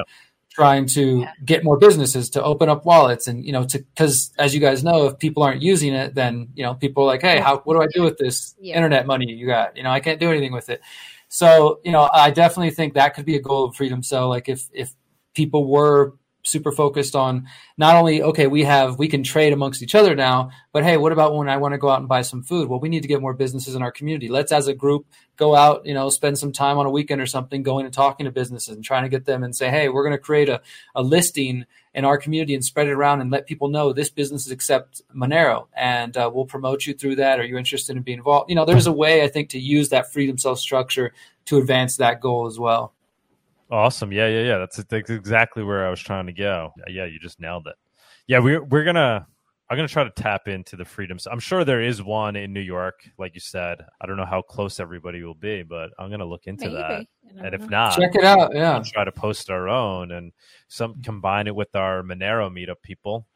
trying 0.50 0.88
to 0.88 1.20
yeah. 1.20 1.32
get 1.46 1.64
more 1.64 1.78
businesses 1.78 2.32
to 2.32 2.44
open 2.44 2.68
up 2.68 2.84
wallets 2.84 3.28
and, 3.28 3.46
you 3.46 3.52
know, 3.52 3.64
to, 3.64 3.86
cause 3.96 4.34
as 4.40 4.56
you 4.56 4.60
guys 4.60 4.84
know, 4.84 5.06
if 5.06 5.20
people 5.20 5.44
aren't 5.44 5.62
using 5.62 5.94
it, 5.94 6.16
then, 6.16 6.50
you 6.56 6.64
know, 6.64 6.74
people 6.74 7.04
are 7.04 7.06
like, 7.06 7.22
Hey, 7.22 7.40
how, 7.40 7.60
what 7.60 7.76
do 7.76 7.82
I 7.82 7.88
do 7.94 8.02
with 8.02 8.18
this 8.18 8.56
yeah. 8.60 8.76
internet 8.76 9.06
money 9.06 9.32
you 9.32 9.46
got? 9.46 9.78
You 9.78 9.84
know, 9.84 9.92
I 9.92 10.00
can't 10.00 10.20
do 10.20 10.32
anything 10.32 10.52
with 10.52 10.70
it. 10.70 10.82
So, 11.30 11.80
you 11.86 11.92
know, 11.92 12.10
I 12.12 12.32
definitely 12.32 12.72
think 12.72 12.96
that 12.96 13.14
could 13.14 13.26
be 13.26 13.36
a 13.36 13.42
goal 13.42 13.66
of 13.66 13.76
Freedom 13.76 14.02
So 14.02 14.28
Like 14.28 14.50
if 14.50 14.68
if 14.74 14.94
people 15.36 15.70
were 15.70 16.16
super 16.48 16.72
focused 16.72 17.16
on 17.16 17.48
not 17.78 17.96
only 17.96 18.22
okay 18.22 18.48
we 18.48 18.64
have 18.64 18.98
we 18.98 19.08
can 19.08 19.24
trade 19.24 19.54
amongst 19.54 19.84
each 19.84 19.96
other 19.96 20.16
now 20.16 20.50
but 20.72 20.84
hey 20.84 20.98
what 20.98 21.12
about 21.12 21.36
when 21.36 21.50
i 21.50 21.58
want 21.58 21.74
to 21.74 21.78
go 21.78 21.90
out 21.90 22.00
and 22.00 22.08
buy 22.08 22.22
some 22.22 22.42
food? 22.42 22.70
Well 22.70 22.80
we 22.80 22.90
need 22.90 23.02
to 23.02 23.08
get 23.08 23.22
more 23.22 23.34
businesses 23.34 23.76
in 23.76 23.82
our 23.82 23.92
community. 23.92 24.30
Let's 24.30 24.52
as 24.52 24.68
a 24.68 24.74
group 24.74 25.06
go 25.36 25.56
out 25.56 25.86
you 25.86 25.94
know 25.94 26.10
spend 26.10 26.38
some 26.38 26.52
time 26.52 26.78
on 26.78 26.86
a 26.86 26.90
weekend 26.90 27.22
or 27.22 27.26
something 27.26 27.64
going 27.64 27.86
and 27.86 27.94
talking 27.94 28.26
to 28.26 28.32
businesses 28.32 28.76
and 28.76 28.84
trying 28.84 29.04
to 29.04 29.10
get 29.10 29.26
them 29.26 29.44
and 29.44 29.56
say 29.56 29.70
hey 29.70 29.90
we're 29.90 30.04
going 30.04 30.16
to 30.16 30.18
create 30.18 30.50
a, 30.50 30.62
a 30.96 31.02
listing 31.02 31.66
in 31.94 32.06
our 32.06 32.18
community 32.18 32.54
and 32.54 32.64
spread 32.64 32.88
it 32.88 32.92
around 32.92 33.22
and 33.22 33.32
let 33.32 33.48
people 33.48 33.70
know 33.70 33.92
this 33.92 34.10
business 34.10 34.50
accept 34.50 35.02
monero 35.16 35.68
and 35.76 36.16
uh, 36.16 36.30
we'll 36.34 36.46
promote 36.46 36.86
you 36.86 36.94
through 36.94 37.16
that. 37.16 37.40
Are 37.40 37.46
you 37.46 37.58
interested 37.58 37.96
in 37.96 38.04
being 38.04 38.20
involved? 38.20 38.50
You 38.50 38.56
know 38.56 38.66
there's 38.66 38.88
a 38.88 38.92
way 38.92 39.24
i 39.24 39.28
think 39.28 39.50
to 39.50 39.60
use 39.60 39.90
that 39.90 40.12
freedom 40.12 40.38
cell 40.38 40.56
structure 40.56 41.14
to 41.46 41.58
advance 41.58 41.98
that 41.98 42.22
goal 42.22 42.46
as 42.48 42.60
well 42.60 42.94
Awesome. 43.70 44.12
Yeah, 44.12 44.28
yeah, 44.28 44.44
yeah. 44.44 44.58
That's, 44.60 44.78
that's 44.78 45.10
exactly 45.10 45.64
where 45.64 45.86
I 45.86 45.90
was 45.90 46.00
trying 46.00 46.28
to 46.28 46.34
go. 46.34 46.72
Yeah, 46.88 47.06
you 47.06 47.20
just 47.20 47.40
nailed 47.40 47.68
it. 47.68 47.76
Yeah, 48.28 48.40
we're 48.40 48.64
we're 48.64 48.84
gonna 48.84 49.28
I'm 49.70 49.78
gonna 49.78 49.88
try 49.88 50.06
to 50.06 50.10
tap 50.10 50.48
into 50.48 50.78
the 50.78 50.86
freedoms. 50.86 51.28
I'm 51.28 51.40
sure 51.40 51.66
there 51.66 51.82
is 51.82 52.02
one 52.02 52.38
in 52.38 52.54
New 52.54 52.62
York, 52.62 53.10
like 53.18 53.34
you 53.36 53.42
said. 53.42 53.80
I 54.02 54.06
don't 54.06 54.16
know 54.16 54.26
how 54.26 54.42
close 54.42 54.80
everybody 54.80 55.24
will 55.24 55.34
be, 55.34 55.64
but 55.64 55.90
I'm 56.00 56.10
gonna 56.10 56.26
look 56.26 56.48
into 56.48 56.66
Maybe. 56.66 56.78
that. 56.78 57.06
And 57.44 57.54
if 57.54 57.70
not, 57.70 57.98
check 57.98 58.16
it 58.16 58.24
out. 58.24 58.52
Yeah, 58.56 58.76
we'll 58.76 58.84
try 58.86 59.04
to 59.04 59.12
post 59.12 59.50
our 59.50 59.68
own 59.68 60.12
and 60.12 60.32
some 60.70 61.02
combine 61.02 61.48
it 61.48 61.56
with 61.56 61.76
our 61.76 62.02
Monero 62.02 62.50
meetup 62.50 62.82
people. 62.82 63.28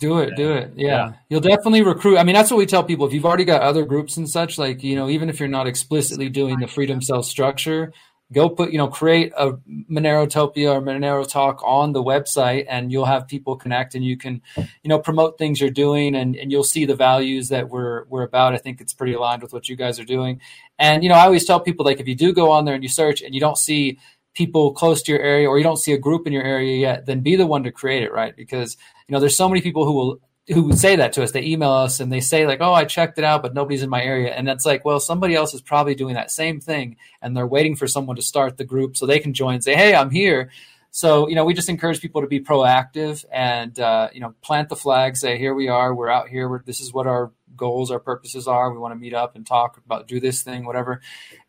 Do 0.00 0.20
it, 0.20 0.34
do 0.34 0.52
it. 0.52 0.72
Yeah. 0.76 0.86
yeah. 0.86 1.12
You'll 1.28 1.40
definitely 1.40 1.82
recruit. 1.82 2.16
I 2.16 2.22
mean, 2.22 2.34
that's 2.34 2.50
what 2.50 2.56
we 2.56 2.64
tell 2.64 2.82
people. 2.82 3.06
If 3.06 3.12
you've 3.12 3.26
already 3.26 3.44
got 3.44 3.60
other 3.60 3.84
groups 3.84 4.16
and 4.16 4.26
such, 4.26 4.56
like, 4.56 4.82
you 4.82 4.96
know, 4.96 5.10
even 5.10 5.28
if 5.28 5.38
you're 5.38 5.48
not 5.48 5.66
explicitly 5.66 6.30
doing 6.30 6.58
the 6.58 6.66
freedom 6.66 7.02
cell 7.02 7.22
structure, 7.22 7.92
go 8.32 8.48
put 8.48 8.70
you 8.70 8.78
know 8.78 8.88
create 8.88 9.32
a 9.36 9.52
monerotopia 9.90 10.72
or 10.72 10.80
monero 10.80 11.28
talk 11.28 11.60
on 11.64 11.92
the 11.92 12.02
website 12.02 12.64
and 12.68 12.92
you'll 12.92 13.04
have 13.04 13.26
people 13.26 13.56
connect 13.56 13.94
and 13.94 14.04
you 14.04 14.16
can 14.16 14.40
you 14.56 14.88
know 14.88 14.98
promote 14.98 15.38
things 15.38 15.60
you're 15.60 15.70
doing 15.70 16.14
and, 16.14 16.36
and 16.36 16.52
you'll 16.52 16.64
see 16.64 16.84
the 16.84 16.94
values 16.94 17.48
that 17.48 17.68
we're 17.68 18.04
we're 18.04 18.22
about. 18.22 18.54
I 18.54 18.58
think 18.58 18.80
it's 18.80 18.94
pretty 18.94 19.14
aligned 19.14 19.42
with 19.42 19.52
what 19.52 19.68
you 19.68 19.76
guys 19.76 19.98
are 19.98 20.04
doing. 20.04 20.40
And 20.78 21.02
you 21.02 21.08
know 21.08 21.16
i 21.16 21.24
always 21.24 21.44
tell 21.44 21.60
people 21.60 21.84
like 21.84 22.00
if 22.00 22.08
you 22.08 22.14
do 22.14 22.32
go 22.32 22.50
on 22.50 22.64
there 22.64 22.74
and 22.74 22.82
you 22.82 22.88
search 22.88 23.20
and 23.22 23.34
you 23.34 23.40
don't 23.40 23.58
see 23.58 23.98
people 24.34 24.72
close 24.72 25.02
to 25.02 25.12
your 25.12 25.20
area 25.20 25.48
or 25.48 25.58
you 25.58 25.64
don't 25.64 25.78
see 25.78 25.92
a 25.92 25.98
group 25.98 26.26
in 26.26 26.32
your 26.32 26.44
area 26.44 26.76
yet 26.76 27.04
then 27.06 27.20
be 27.20 27.34
the 27.34 27.46
one 27.46 27.64
to 27.64 27.72
create 27.72 28.02
it 28.02 28.12
right? 28.12 28.36
Because 28.36 28.76
you 29.08 29.12
know 29.12 29.20
there's 29.20 29.36
so 29.36 29.48
many 29.48 29.60
people 29.60 29.84
who 29.84 29.92
will 29.92 30.20
who 30.52 30.64
would 30.64 30.78
say 30.78 30.96
that 30.96 31.12
to 31.12 31.22
us. 31.22 31.30
They 31.30 31.44
email 31.44 31.70
us 31.70 32.00
and 32.00 32.12
they 32.12 32.20
say 32.20 32.46
like, 32.46 32.60
"Oh, 32.60 32.72
I 32.72 32.84
checked 32.84 33.18
it 33.18 33.24
out, 33.24 33.42
but 33.42 33.54
nobody's 33.54 33.82
in 33.82 33.90
my 33.90 34.02
area." 34.02 34.32
And 34.32 34.46
that's 34.46 34.66
like, 34.66 34.84
well, 34.84 34.98
somebody 34.98 35.34
else 35.34 35.54
is 35.54 35.60
probably 35.60 35.94
doing 35.94 36.14
that 36.14 36.30
same 36.30 36.60
thing, 36.60 36.96
and 37.22 37.36
they're 37.36 37.46
waiting 37.46 37.76
for 37.76 37.86
someone 37.86 38.16
to 38.16 38.22
start 38.22 38.56
the 38.56 38.64
group 38.64 38.96
so 38.96 39.06
they 39.06 39.20
can 39.20 39.32
join 39.32 39.54
and 39.54 39.64
say, 39.64 39.74
"Hey, 39.74 39.94
I'm 39.94 40.10
here." 40.10 40.50
So 40.90 41.28
you 41.28 41.36
know, 41.36 41.44
we 41.44 41.54
just 41.54 41.68
encourage 41.68 42.00
people 42.00 42.20
to 42.22 42.26
be 42.26 42.40
proactive 42.40 43.24
and 43.32 43.78
uh, 43.78 44.08
you 44.12 44.20
know, 44.20 44.34
plant 44.42 44.68
the 44.68 44.76
flag. 44.76 45.16
Say, 45.16 45.38
"Here 45.38 45.54
we 45.54 45.68
are. 45.68 45.94
We're 45.94 46.10
out 46.10 46.28
here. 46.28 46.48
We're, 46.48 46.62
this 46.64 46.80
is 46.80 46.92
what 46.92 47.06
our 47.06 47.30
goals, 47.56 47.90
our 47.90 48.00
purposes 48.00 48.48
are. 48.48 48.72
We 48.72 48.78
want 48.78 48.92
to 48.92 48.98
meet 48.98 49.14
up 49.14 49.36
and 49.36 49.46
talk 49.46 49.78
about 49.78 50.08
do 50.08 50.18
this 50.18 50.42
thing, 50.42 50.64
whatever." 50.64 51.00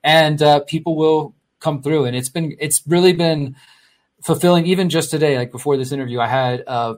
And 0.04 0.42
uh, 0.42 0.60
people 0.62 0.96
will 0.96 1.34
come 1.60 1.82
through, 1.82 2.06
and 2.06 2.16
it's 2.16 2.30
been 2.30 2.56
it's 2.60 2.84
really 2.86 3.14
been 3.14 3.56
fulfilling. 4.24 4.68
Even 4.68 4.90
just 4.90 5.10
today, 5.10 5.38
like 5.38 5.52
before 5.52 5.76
this 5.76 5.92
interview, 5.92 6.20
I 6.20 6.28
had. 6.28 6.64
Uh, 6.68 6.96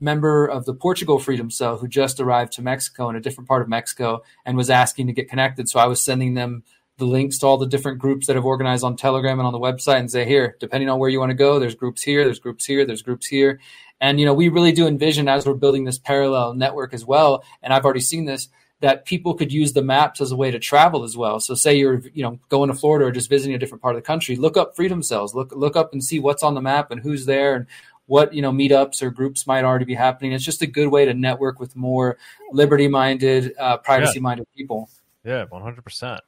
member 0.00 0.46
of 0.46 0.64
the 0.64 0.74
Portugal 0.74 1.18
Freedom 1.18 1.50
Cell 1.50 1.78
who 1.78 1.88
just 1.88 2.20
arrived 2.20 2.52
to 2.52 2.62
Mexico 2.62 3.08
in 3.08 3.16
a 3.16 3.20
different 3.20 3.48
part 3.48 3.62
of 3.62 3.68
Mexico 3.68 4.22
and 4.44 4.56
was 4.56 4.70
asking 4.70 5.06
to 5.06 5.12
get 5.12 5.28
connected. 5.28 5.68
So 5.68 5.80
I 5.80 5.86
was 5.86 6.02
sending 6.02 6.34
them 6.34 6.62
the 6.98 7.04
links 7.06 7.38
to 7.38 7.46
all 7.46 7.56
the 7.56 7.66
different 7.66 7.98
groups 7.98 8.26
that 8.26 8.36
have 8.36 8.44
organized 8.44 8.84
on 8.84 8.96
Telegram 8.96 9.38
and 9.38 9.46
on 9.46 9.52
the 9.52 9.58
website 9.58 9.98
and 9.98 10.10
say, 10.10 10.24
here, 10.24 10.56
depending 10.60 10.88
on 10.88 10.98
where 10.98 11.10
you 11.10 11.18
want 11.18 11.30
to 11.30 11.34
go, 11.34 11.58
there's 11.58 11.74
groups 11.74 12.02
here, 12.02 12.24
there's 12.24 12.38
groups 12.38 12.64
here, 12.64 12.84
there's 12.84 13.02
groups 13.02 13.26
here. 13.26 13.60
And, 14.00 14.20
you 14.20 14.26
know, 14.26 14.34
we 14.34 14.48
really 14.48 14.72
do 14.72 14.86
envision 14.86 15.28
as 15.28 15.46
we're 15.46 15.54
building 15.54 15.84
this 15.84 15.98
parallel 15.98 16.54
network 16.54 16.92
as 16.92 17.04
well. 17.04 17.44
And 17.62 17.72
I've 17.72 17.84
already 17.84 18.00
seen 18.00 18.24
this 18.24 18.48
that 18.82 19.04
people 19.04 19.34
could 19.34 19.52
use 19.52 19.72
the 19.72 19.82
maps 19.82 20.20
as 20.20 20.32
a 20.32 20.36
way 20.36 20.50
to 20.50 20.58
travel 20.58 21.04
as 21.04 21.16
well. 21.16 21.38
So 21.38 21.54
say 21.54 21.76
you're, 21.78 22.02
you 22.12 22.22
know, 22.24 22.40
going 22.48 22.68
to 22.68 22.74
Florida 22.74 23.06
or 23.06 23.12
just 23.12 23.30
visiting 23.30 23.54
a 23.54 23.58
different 23.58 23.80
part 23.80 23.94
of 23.94 24.02
the 24.02 24.06
country, 24.06 24.34
look 24.34 24.56
up 24.56 24.74
freedom 24.74 25.04
cells, 25.04 25.36
look, 25.36 25.52
look 25.54 25.76
up 25.76 25.92
and 25.92 26.02
see 26.02 26.18
what's 26.18 26.42
on 26.42 26.54
the 26.54 26.60
map 26.60 26.90
and 26.90 27.00
who's 27.00 27.24
there 27.24 27.54
and 27.54 27.66
what 28.06 28.34
you 28.34 28.42
know 28.42 28.52
meetups 28.52 29.02
or 29.02 29.10
groups 29.10 29.46
might 29.46 29.64
already 29.64 29.84
be 29.84 29.94
happening. 29.94 30.32
It's 30.32 30.44
just 30.44 30.62
a 30.62 30.66
good 30.66 30.88
way 30.88 31.04
to 31.04 31.14
network 31.14 31.60
with 31.60 31.76
more 31.76 32.18
liberty-minded, 32.50 33.54
uh, 33.58 33.78
privacy-minded 33.78 34.46
yeah. 34.52 34.58
people. 34.58 34.90
Yeah, 35.24 35.44
one 35.48 35.62
hundred 35.62 35.84
percent. 35.84 36.20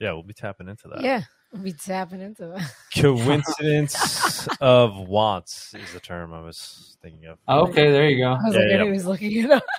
Yeah, 0.00 0.12
we'll 0.12 0.22
be 0.22 0.34
tapping 0.34 0.68
into 0.68 0.88
that. 0.88 1.02
Yeah, 1.02 1.22
we'll 1.52 1.62
be 1.62 1.72
tapping 1.72 2.20
into 2.20 2.48
that. 2.48 2.72
Coincidence 2.96 4.48
of 4.60 4.96
wants 5.08 5.74
is 5.74 5.92
the 5.92 6.00
term 6.00 6.32
I 6.32 6.40
was 6.40 6.96
thinking 7.02 7.26
of. 7.26 7.38
okay, 7.48 7.90
there 7.92 8.08
you 8.08 8.18
go. 8.18 8.32
I 8.32 8.44
was 8.44 8.54
yeah, 8.54 8.60
like, 8.60 8.70
yeah. 8.70 8.84
he 8.84 8.90
was 8.90 9.06
looking 9.06 9.32
it 9.44 9.50
up. 9.50 9.64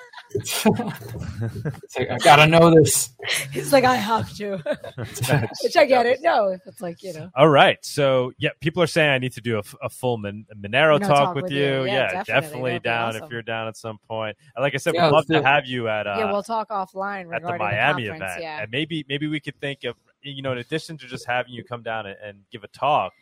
like, 1.97 2.09
I 2.09 2.17
gotta 2.23 2.47
know 2.47 2.73
this. 2.73 3.11
He's 3.51 3.71
like, 3.71 3.83
I 3.83 3.95
have 3.95 4.33
to. 4.37 4.57
Which 5.63 5.77
I 5.77 5.85
get 5.85 6.05
it. 6.05 6.21
No, 6.21 6.57
it's 6.65 6.81
like, 6.81 7.01
you 7.03 7.13
know. 7.13 7.29
All 7.35 7.49
right. 7.49 7.77
So, 7.81 8.33
yeah, 8.37 8.49
people 8.59 8.83
are 8.83 8.87
saying 8.87 9.09
I 9.09 9.17
need 9.17 9.33
to 9.33 9.41
do 9.41 9.57
a, 9.57 9.63
a 9.83 9.89
full 9.89 10.17
Mon- 10.17 10.45
Monero 10.55 10.99
talk, 10.99 11.09
talk, 11.09 11.35
with, 11.35 11.45
with 11.45 11.53
you. 11.53 11.59
you. 11.59 11.85
Yeah, 11.85 12.11
yeah, 12.11 12.23
definitely, 12.23 12.31
definitely 12.31 12.79
down 12.79 13.09
awesome. 13.09 13.23
if 13.23 13.31
you're 13.31 13.41
down 13.41 13.67
at 13.67 13.77
some 13.77 13.99
point. 14.07 14.37
And 14.55 14.63
like 14.63 14.73
I 14.73 14.77
said, 14.77 14.95
yeah, 14.95 15.05
we'd 15.05 15.13
love 15.13 15.25
to 15.27 15.41
have 15.41 15.65
you 15.65 15.87
at 15.87 16.07
uh, 16.07 16.15
Yeah, 16.19 16.31
we'll 16.31 16.43
talk 16.43 16.69
offline 16.69 17.33
at 17.33 17.41
the 17.41 17.57
Miami 17.57 18.03
the 18.05 18.15
event. 18.15 18.41
Yeah. 18.41 18.61
And 18.61 18.71
maybe 18.71 19.05
maybe 19.07 19.27
we 19.27 19.39
could 19.39 19.59
think 19.59 19.83
of 19.83 19.95
you 20.21 20.41
know, 20.41 20.51
in 20.51 20.57
addition 20.57 20.97
to 20.97 21.07
just 21.07 21.25
having 21.25 21.53
you 21.53 21.63
come 21.63 21.83
down 21.83 22.05
and, 22.05 22.17
and 22.23 22.39
give 22.51 22.63
a 22.63 22.67
talk, 22.67 23.13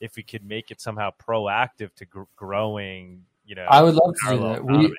if 0.00 0.16
we 0.16 0.22
could 0.22 0.44
make 0.44 0.70
it 0.70 0.80
somehow 0.80 1.10
proactive 1.10 1.94
to 1.94 2.04
gr- 2.04 2.22
growing, 2.36 3.24
you 3.44 3.54
know, 3.54 3.66
I 3.68 3.82
would 3.82 3.94
love 3.94 4.14
to 4.24 4.30
do 4.30 4.38
that. 4.40 4.64
We 4.64 4.94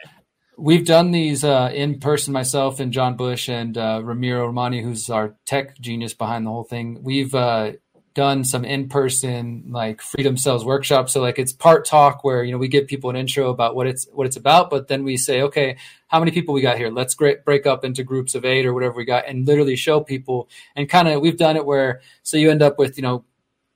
We've 0.57 0.85
done 0.85 1.11
these 1.11 1.43
uh, 1.43 1.71
in 1.73 1.99
person, 1.99 2.33
myself 2.33 2.79
and 2.79 2.93
John 2.93 3.15
Bush 3.17 3.49
and 3.49 3.77
uh, 3.77 4.01
Ramiro 4.03 4.45
Romani, 4.45 4.81
who's 4.81 5.09
our 5.09 5.35
tech 5.45 5.79
genius 5.79 6.13
behind 6.13 6.45
the 6.45 6.51
whole 6.51 6.63
thing. 6.63 7.03
We've 7.03 7.33
uh, 7.33 7.73
done 8.13 8.43
some 8.43 8.63
in 8.63 8.87
person 8.89 9.63
like 9.69 10.01
freedom 10.01 10.37
cells 10.37 10.63
workshops. 10.63 11.13
So 11.13 11.21
like 11.21 11.39
it's 11.39 11.51
part 11.51 11.85
talk 11.85 12.23
where 12.23 12.43
you 12.43 12.51
know 12.51 12.57
we 12.57 12.67
give 12.67 12.87
people 12.87 13.09
an 13.09 13.15
intro 13.15 13.49
about 13.49 13.75
what 13.75 13.87
it's 13.87 14.07
what 14.11 14.27
it's 14.27 14.37
about, 14.37 14.69
but 14.69 14.87
then 14.87 15.03
we 15.03 15.17
say, 15.17 15.41
okay, 15.41 15.77
how 16.07 16.19
many 16.19 16.31
people 16.31 16.53
we 16.53 16.61
got 16.61 16.77
here? 16.77 16.89
Let's 16.89 17.15
break 17.15 17.65
up 17.65 17.83
into 17.83 18.03
groups 18.03 18.35
of 18.35 18.45
eight 18.45 18.65
or 18.65 18.73
whatever 18.73 18.95
we 18.95 19.05
got, 19.05 19.27
and 19.27 19.47
literally 19.47 19.75
show 19.75 20.01
people 20.01 20.49
and 20.75 20.87
kind 20.87 21.07
of 21.07 21.21
we've 21.21 21.37
done 21.37 21.57
it 21.57 21.65
where 21.65 22.01
so 22.21 22.37
you 22.37 22.51
end 22.51 22.61
up 22.61 22.77
with 22.77 22.97
you 22.97 23.01
know 23.03 23.25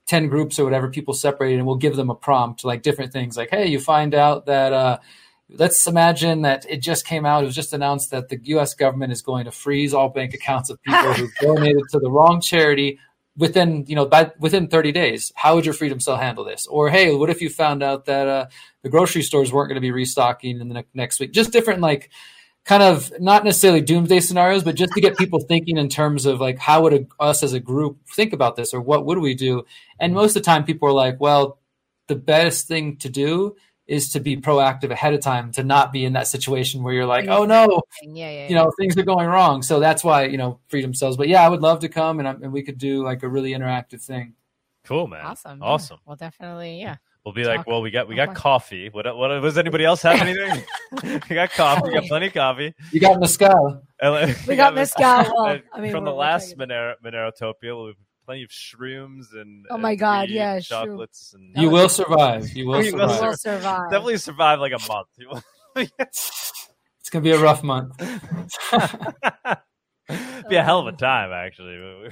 10 0.06 0.30
groups 0.30 0.58
or 0.58 0.64
whatever 0.64 0.90
people 0.90 1.14
separated 1.14 1.58
and 1.58 1.68
we'll 1.68 1.76
give 1.76 1.98
them 1.98 2.10
a 2.10 2.16
prompt 2.16 2.64
like 2.64 2.82
different 2.82 3.12
things 3.12 3.36
like 3.36 3.50
hey 3.50 3.68
you 3.68 3.78
find 3.78 4.16
out 4.16 4.46
that 4.46 4.72
uh, 4.72 4.98
let's 5.50 5.88
imagine 5.88 6.42
that 6.42 6.66
it 6.70 6.82
just 6.82 7.06
came 7.06 7.26
out. 7.26 7.44
It 7.44 7.46
was 7.46 7.56
just 7.56 7.74
announced 7.74 8.12
that 8.12 8.30
the 8.30 8.40
U.S. 8.44 8.74
government 8.74 9.12
is 9.12 9.22
going 9.22 9.46
to 9.46 9.52
freeze 9.52 9.94
all 9.94 10.10
bank 10.10 10.34
accounts 10.34 10.70
of 10.70 10.82
people 10.84 11.14
who 11.14 11.30
donated 11.42 11.84
to 11.92 12.00
the 12.00 12.10
wrong 12.10 12.42
charity 12.42 13.00
within, 13.38 13.86
you 13.88 13.96
know, 13.96 14.06
by 14.06 14.32
within 14.40 14.68
30 14.68 14.92
days. 14.92 15.32
How 15.36 15.56
would 15.56 15.66
your 15.66 15.74
freedom 15.74 16.00
cell 16.00 16.18
handle 16.18 16.44
this? 16.44 16.68
Or 16.68 16.90
hey, 16.90 17.14
what 17.14 17.30
if 17.30 17.42
you 17.42 17.50
found 17.50 17.84
out 17.84 18.06
that 18.06 18.28
uh, 18.28 18.48
the 18.82 18.90
grocery 18.90 19.22
stores 19.22 19.54
weren't 19.54 19.70
going 19.70 19.76
to 19.76 19.82
be 19.82 19.92
restocking 19.92 20.60
in 20.60 20.68
the 20.68 20.74
ne- 20.76 20.86
next 20.94 21.20
week? 21.20 21.32
Just 21.32 21.52
different, 21.52 21.82
like, 21.82 22.10
kind 22.66 22.84
of 22.84 23.14
not 23.20 23.46
necessarily 23.46 23.80
doomsday 23.80 24.20
scenarios, 24.20 24.64
but 24.64 24.76
just 24.76 24.92
to 24.92 25.00
get 25.00 25.18
people 25.18 25.40
thinking 25.40 25.78
in 25.78 25.88
terms 25.88 26.26
of 26.26 26.42
like 26.42 26.60
how 26.60 26.82
would 26.82 26.94
a, 26.94 27.08
us 27.18 27.42
as 27.42 27.54
a 27.54 27.62
group 27.62 27.98
think 28.14 28.34
about 28.34 28.58
this, 28.58 28.74
or 28.74 28.82
what 28.82 29.06
would 29.06 29.20
we 29.20 29.34
do? 29.34 29.64
And 30.00 30.14
most 30.14 30.36
of 30.36 30.44
the 30.44 30.46
time, 30.46 30.66
people 30.66 30.90
are 30.90 30.94
like, 30.94 31.18
well, 31.22 31.60
the 32.08 32.16
best 32.16 32.68
thing 32.68 32.98
to 32.98 33.10
do 33.10 33.56
is 33.88 34.10
to 34.12 34.20
be 34.20 34.36
proactive 34.38 34.92
ahead 34.92 35.14
of 35.14 35.22
time 35.22 35.52
to 35.54 35.64
not 35.64 35.94
be 35.94 36.04
in 36.06 36.14
that 36.14 36.28
situation 36.28 36.84
where 36.84 36.94
you're 36.94 37.06
like, 37.06 37.28
oh 37.30 37.46
no, 37.46 37.82
Yeah, 38.04 38.30
yeah, 38.30 38.48
you 38.50 38.56
know, 38.56 38.72
things 38.78 38.98
are 38.98 39.04
going 39.04 39.28
wrong. 39.28 39.62
So 39.62 39.80
that's 39.80 40.04
why 40.04 40.26
you 40.26 40.38
know 40.38 40.60
freedom 40.68 40.94
cells. 40.94 41.16
But 41.18 41.28
yeah, 41.30 41.42
I 41.46 41.50
would 41.50 41.62
love 41.62 41.80
to 41.80 41.90
come 41.90 42.20
and, 42.20 42.28
I- 42.28 42.32
and 42.44 42.52
we 42.52 42.64
could 42.64 42.78
do 42.78 43.04
like 43.04 43.24
a 43.24 43.30
really 43.30 43.52
interactive 43.52 44.02
thing. 44.02 44.34
Cool, 44.84 45.08
man. 45.08 45.26
awesome, 45.26 45.60
yeah. 45.60 45.66
Awesome. 45.66 45.98
Well, 46.06 46.16
definitely, 46.16 46.80
yeah. 46.80 46.96
We'll 47.26 47.34
be 47.34 47.44
like, 47.44 47.68
well, 47.68 47.82
we 47.82 47.92
got 47.92 48.08
we 48.08 48.16
got 48.16 48.24
about- 48.30 48.36
coffee. 48.38 48.88
What 48.90 49.06
what 49.18 49.28
does 49.42 49.58
anybody 49.58 49.84
else 49.84 50.02
have 50.04 50.22
anything? 50.22 50.64
we 51.30 51.36
got 51.36 51.52
coffee. 51.52 51.90
We 51.90 51.94
got 51.94 52.06
plenty 52.06 52.28
of 52.28 52.34
coffee. 52.34 52.74
You 52.94 53.00
got 53.02 53.20
Mescal. 53.20 53.82
And, 54.00 54.36
We 54.48 54.56
got 54.56 54.74
mezcal. 54.80 55.04
Well, 55.36 55.60
I 55.74 55.82
mean, 55.82 55.92
from 55.92 56.06
the 56.06 56.12
last 56.14 56.52
talking- 56.52 56.70
Monero, 56.70 56.94
Monerotopia, 57.04 57.84
we 57.84 57.88
have 57.88 57.96
plenty 58.28 58.44
of 58.44 58.50
shrooms 58.50 59.34
and 59.34 59.66
Oh 59.72 59.76
and 59.76 59.82
my 59.82 59.96
God, 59.96 60.30
yeah, 60.30 60.56
and 60.56 60.62
shroom. 60.62 60.84
chocolates 60.84 61.34
and 61.34 61.56
You 61.56 61.70
will 61.72 61.88
survive. 61.90 62.50
You 62.56 62.68
will 62.68 62.84
You 62.84 62.92
will 62.94 63.08
We 63.08 63.16
survive. 63.16 63.22
will 63.22 63.38
survive. 63.38 63.90
definitely 63.90 64.18
survive 64.18 64.60
like 64.60 64.74
a 64.74 64.80
month. 64.88 65.08
It's 67.00 67.10
gonna 67.10 67.24
be 67.24 67.32
a 67.32 67.40
rough 67.40 67.64
month. 67.64 67.98
be 68.00 68.06
a 70.58 70.64
hell 70.64 70.80
of 70.80 70.88
a 70.88 70.92
time, 70.92 71.32
actually. 71.32 72.10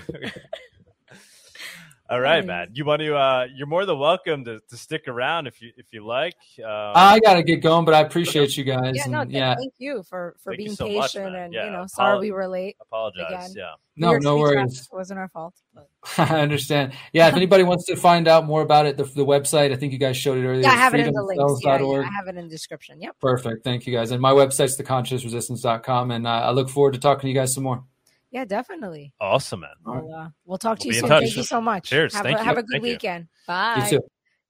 All 2.07 2.19
right, 2.19 2.41
Nice. 2.41 2.45
man. 2.47 2.67
You 2.73 2.85
want 2.85 3.01
to? 3.01 3.15
Uh, 3.15 3.47
you're 3.55 3.65
more 3.65 3.83
than 3.87 3.97
welcome 3.97 4.45
to, 4.45 4.59
to 4.69 4.77
stick 4.77 5.07
around 5.07 5.47
if 5.47 5.59
you 5.59 5.71
if 5.75 5.87
you 5.91 6.05
like. 6.05 6.35
Um, 6.59 6.67
I 6.93 7.19
gotta 7.23 7.41
get 7.41 7.63
going, 7.63 7.83
but 7.83 7.95
I 7.95 8.01
appreciate 8.01 8.55
you 8.57 8.63
guys. 8.63 8.93
Yeah, 8.95 9.07
no, 9.07 9.23
th- 9.23 9.33
yeah, 9.35 9.55
thank 9.55 9.73
you 9.79 10.03
for 10.03 10.35
for 10.43 10.51
Thank 10.51 10.57
being 10.59 10.75
so 10.75 10.85
patient 10.85 11.33
man. 11.33 11.35
and 11.45 11.53
Yeah, 11.53 11.65
you 11.65 11.71
know, 11.71 11.85
sorry 11.87 12.19
we 12.19 12.31
were 12.31 12.47
late. 12.47 12.75
apologize. 12.79 13.25
again. 13.31 13.53
Yeah. 13.55 13.71
no, 13.95 14.11
New 14.11 14.19
no 14.19 14.37
City 14.37 14.53
traffic 14.53 14.67
worries. 14.69 14.89
wasn't 14.91 15.19
our 15.19 15.29
fault. 15.29 15.55
But. 15.73 15.89
I 16.19 16.41
understand. 16.41 16.93
Yeah, 17.11 17.27
if 17.29 17.33
anybody 17.33 17.63
wants 17.63 17.85
to 17.85 17.95
find 17.95 18.27
out 18.27 18.45
more 18.45 18.61
about 18.61 18.85
it, 18.85 18.97
the, 18.97 19.05
the 19.05 19.25
website, 19.25 19.71
I 19.71 19.75
think 19.75 19.91
you 19.91 19.97
guys 19.97 20.15
showed 20.15 20.37
it 20.37 20.45
earlier. 20.45 20.61
Yeah, 20.61 20.69
I 20.73 20.75
have 20.75 20.93
it 20.93 20.99
in 21.07 21.11
the 21.11 21.23
links. 21.23 21.61
Yeah, 21.63 21.79
yeah, 21.81 22.01
I 22.01 22.03
have 22.15 22.27
it 22.27 22.37
in 22.37 22.43
the 22.45 22.49
description. 22.51 23.01
Yep. 23.01 23.15
Perfect. 23.19 23.63
Thank 23.63 23.87
you 23.87 23.93
guys. 23.97 24.11
And 24.11 24.21
my 24.21 24.31
website's 24.31 24.79
theconsciousresistance.com. 24.79 26.11
And 26.11 26.27
uh, 26.27 26.29
I 26.29 26.51
look 26.51 26.69
forward 26.69 26.93
to 26.93 26.99
talking 26.99 27.21
to 27.21 27.27
you 27.29 27.33
guys 27.33 27.51
some 27.55 27.63
more. 27.63 27.83
Yeah, 28.31 28.45
definitely. 28.45 29.13
Awesome, 29.21 29.61
man. 29.61 29.69
We'll, 29.85 30.13
uh, 30.13 30.29
we'll 30.45 30.57
talk 30.57 30.79
to 30.79 30.87
We'll 30.87 30.95
you 30.95 30.99
soon. 31.01 31.09
touch. 31.09 31.23
Thank 31.23 31.37
you 31.37 31.43
so 31.43 31.61
much. 31.61 31.89
Cheers. 31.89 32.13
Have, 32.15 32.23
Thank 32.23 32.37
a, 32.37 32.41
you. 32.41 32.45
have 32.45 32.57
a 32.57 32.63
good 32.63 32.71
Thank 32.73 32.85
you. 32.85 32.91
weekend. 32.91 33.27
Bye. 33.47 33.87
You 33.91 33.99
too. 33.99 34.05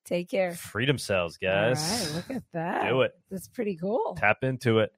Take 0.05 0.30
care. 0.30 0.53
Freedom 0.53 0.97
cells, 0.97 1.38
guys. 1.38 1.80
right, 2.07 2.15
look 2.15 2.38
at 2.38 2.43
that. 2.53 2.89
Do 2.89 3.01
it. 3.01 3.11
That's 3.32 3.47
pretty 3.47 3.76
cool. 3.76 4.15
Tap 4.19 4.43
into 4.43 4.80
it. 4.80 4.91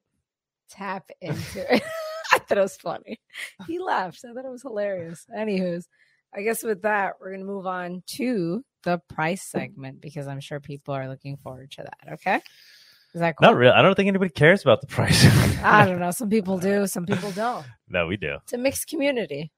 Tap 0.70 1.08
into 1.20 1.74
it. 1.74 1.82
I 2.32 2.38
thought 2.38 2.58
it 2.58 2.60
was 2.60 2.76
funny. 2.76 3.18
He 3.66 3.78
laughed. 3.78 4.22
I 4.28 4.32
thought 4.34 4.44
it 4.44 4.50
was 4.50 4.62
hilarious. 4.62 5.24
Anywho's, 5.34 5.88
I 6.34 6.42
guess 6.42 6.62
with 6.62 6.82
that, 6.82 7.14
we're 7.20 7.28
going 7.30 7.40
to 7.40 7.46
move 7.46 7.66
on 7.66 8.02
to 8.16 8.62
the 8.84 9.00
price 9.08 9.42
segment 9.42 10.00
because 10.02 10.28
I'm 10.28 10.40
sure 10.40 10.60
people 10.60 10.92
are 10.94 11.08
looking 11.08 11.38
forward 11.38 11.70
to 11.72 11.84
that. 11.84 12.12
Okay. 12.14 12.40
Is 13.14 13.20
that 13.20 13.36
cool? 13.36 13.48
Not 13.48 13.56
real. 13.56 13.72
I 13.72 13.82
don't 13.82 13.94
think 13.94 14.08
anybody 14.08 14.30
cares 14.30 14.62
about 14.62 14.80
the 14.80 14.86
price. 14.86 15.24
I 15.62 15.86
don't 15.86 15.98
know. 15.98 16.10
Some 16.10 16.28
people 16.28 16.58
do, 16.58 16.86
some 16.86 17.06
people 17.06 17.30
don't. 17.32 17.64
no, 17.88 18.06
we 18.06 18.16
do. 18.16 18.36
It's 18.42 18.52
a 18.52 18.58
mixed 18.58 18.86
community. 18.88 19.50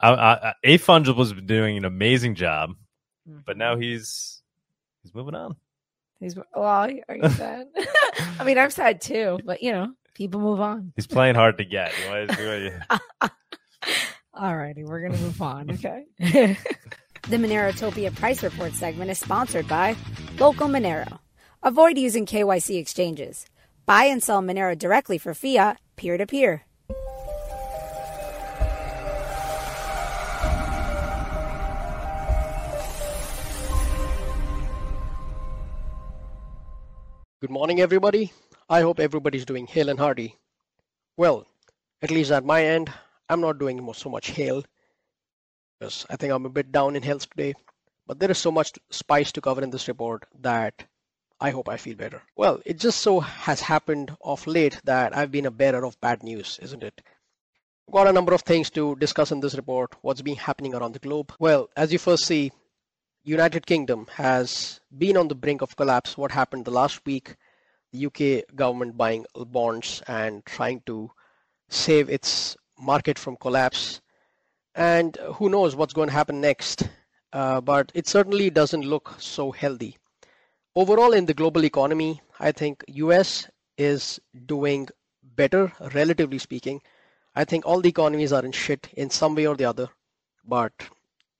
I, 0.00 0.12
I, 0.12 0.54
A 0.64 0.78
Fungible 0.78 1.18
has 1.18 1.32
been 1.32 1.46
doing 1.46 1.76
an 1.76 1.84
amazing 1.84 2.34
job, 2.34 2.70
mm-hmm. 3.28 3.40
but 3.46 3.56
now 3.56 3.76
he's 3.76 4.42
he's 5.02 5.14
moving 5.14 5.34
on. 5.34 5.56
He's 6.20 6.34
well, 6.36 6.64
are 6.64 6.90
you 6.90 7.02
sad? 7.30 7.66
I 8.38 8.44
mean, 8.44 8.58
I'm 8.58 8.70
sad 8.70 9.00
too, 9.00 9.38
but 9.44 9.62
you 9.62 9.72
know, 9.72 9.92
people 10.14 10.40
move 10.40 10.60
on. 10.60 10.92
He's 10.96 11.06
playing 11.06 11.34
hard 11.34 11.58
to 11.58 11.64
get. 11.64 11.92
You 12.02 12.10
want 12.10 12.30
to- 12.30 12.42
you 12.42 12.70
want 12.70 13.00
to- 13.20 13.30
All 14.34 14.56
righty, 14.56 14.82
we're 14.84 15.02
gonna 15.02 15.20
move 15.20 15.40
on, 15.40 15.70
okay? 15.72 16.04
the 16.18 17.36
Monerotopia 17.36 18.14
price 18.14 18.42
report 18.42 18.72
segment 18.72 19.10
is 19.10 19.18
sponsored 19.18 19.68
by 19.68 19.94
Local 20.38 20.68
Monero. 20.68 21.18
Avoid 21.66 21.96
using 21.96 22.26
KYC 22.26 22.78
exchanges. 22.78 23.46
Buy 23.86 24.04
and 24.04 24.22
sell 24.22 24.42
Monero 24.42 24.76
directly 24.76 25.16
for 25.16 25.32
fiat, 25.32 25.80
peer 25.96 26.18
to 26.18 26.26
peer. 26.26 26.66
Good 37.40 37.48
morning, 37.48 37.80
everybody. 37.80 38.30
I 38.68 38.82
hope 38.82 39.00
everybody's 39.00 39.46
doing 39.46 39.66
hale 39.66 39.88
and 39.88 39.98
hearty. 39.98 40.36
Well, 41.16 41.46
at 42.02 42.10
least 42.10 42.30
at 42.30 42.44
my 42.44 42.62
end, 42.62 42.92
I'm 43.30 43.40
not 43.40 43.58
doing 43.58 43.90
so 43.94 44.10
much 44.10 44.32
hale 44.32 44.62
because 45.80 46.04
I 46.10 46.16
think 46.16 46.30
I'm 46.30 46.44
a 46.44 46.50
bit 46.50 46.72
down 46.72 46.94
in 46.94 47.02
health 47.02 47.30
today. 47.30 47.54
But 48.06 48.18
there 48.18 48.30
is 48.30 48.36
so 48.36 48.52
much 48.52 48.72
spice 48.90 49.32
to 49.32 49.40
cover 49.40 49.62
in 49.62 49.70
this 49.70 49.88
report 49.88 50.26
that 50.42 50.84
I 51.40 51.50
hope 51.50 51.68
I 51.68 51.76
feel 51.76 51.96
better. 51.96 52.22
Well, 52.36 52.60
it 52.64 52.78
just 52.78 53.00
so 53.00 53.20
has 53.20 53.60
happened 53.60 54.16
of 54.22 54.46
late 54.46 54.80
that 54.84 55.16
I've 55.16 55.30
been 55.30 55.46
a 55.46 55.50
bearer 55.50 55.84
of 55.84 56.00
bad 56.00 56.22
news, 56.22 56.58
isn't 56.62 56.82
it? 56.82 57.02
Got 57.90 58.06
a 58.06 58.12
number 58.12 58.32
of 58.32 58.42
things 58.42 58.70
to 58.70 58.96
discuss 58.96 59.30
in 59.30 59.40
this 59.40 59.54
report. 59.54 59.94
What's 60.00 60.22
been 60.22 60.36
happening 60.36 60.74
around 60.74 60.94
the 60.94 61.00
globe? 61.00 61.34
Well, 61.38 61.68
as 61.76 61.92
you 61.92 61.98
first 61.98 62.24
see, 62.24 62.50
United 63.24 63.66
Kingdom 63.66 64.06
has 64.12 64.80
been 64.96 65.16
on 65.16 65.28
the 65.28 65.34
brink 65.34 65.60
of 65.60 65.76
collapse. 65.76 66.16
What 66.16 66.30
happened 66.30 66.64
the 66.64 66.70
last 66.70 67.04
week? 67.04 67.36
The 67.92 68.06
UK 68.06 68.54
government 68.54 68.96
buying 68.96 69.26
bonds 69.34 70.02
and 70.06 70.44
trying 70.46 70.82
to 70.86 71.10
save 71.68 72.08
its 72.08 72.56
market 72.78 73.18
from 73.18 73.36
collapse. 73.36 74.00
And 74.74 75.16
who 75.34 75.48
knows 75.48 75.76
what's 75.76 75.94
going 75.94 76.08
to 76.08 76.14
happen 76.14 76.40
next? 76.40 76.88
Uh, 77.32 77.60
but 77.60 77.90
it 77.94 78.06
certainly 78.06 78.50
doesn't 78.50 78.82
look 78.82 79.14
so 79.18 79.50
healthy. 79.50 79.96
Overall, 80.76 81.12
in 81.12 81.26
the 81.26 81.34
global 81.34 81.64
economy, 81.64 82.20
I 82.40 82.50
think 82.50 82.82
US 82.88 83.48
is 83.78 84.18
doing 84.46 84.88
better, 85.22 85.72
relatively 85.94 86.38
speaking. 86.38 86.82
I 87.36 87.44
think 87.44 87.64
all 87.64 87.80
the 87.80 87.90
economies 87.90 88.32
are 88.32 88.44
in 88.44 88.50
shit 88.50 88.88
in 88.94 89.10
some 89.10 89.36
way 89.36 89.46
or 89.46 89.56
the 89.56 89.66
other. 89.66 89.88
But 90.44 90.72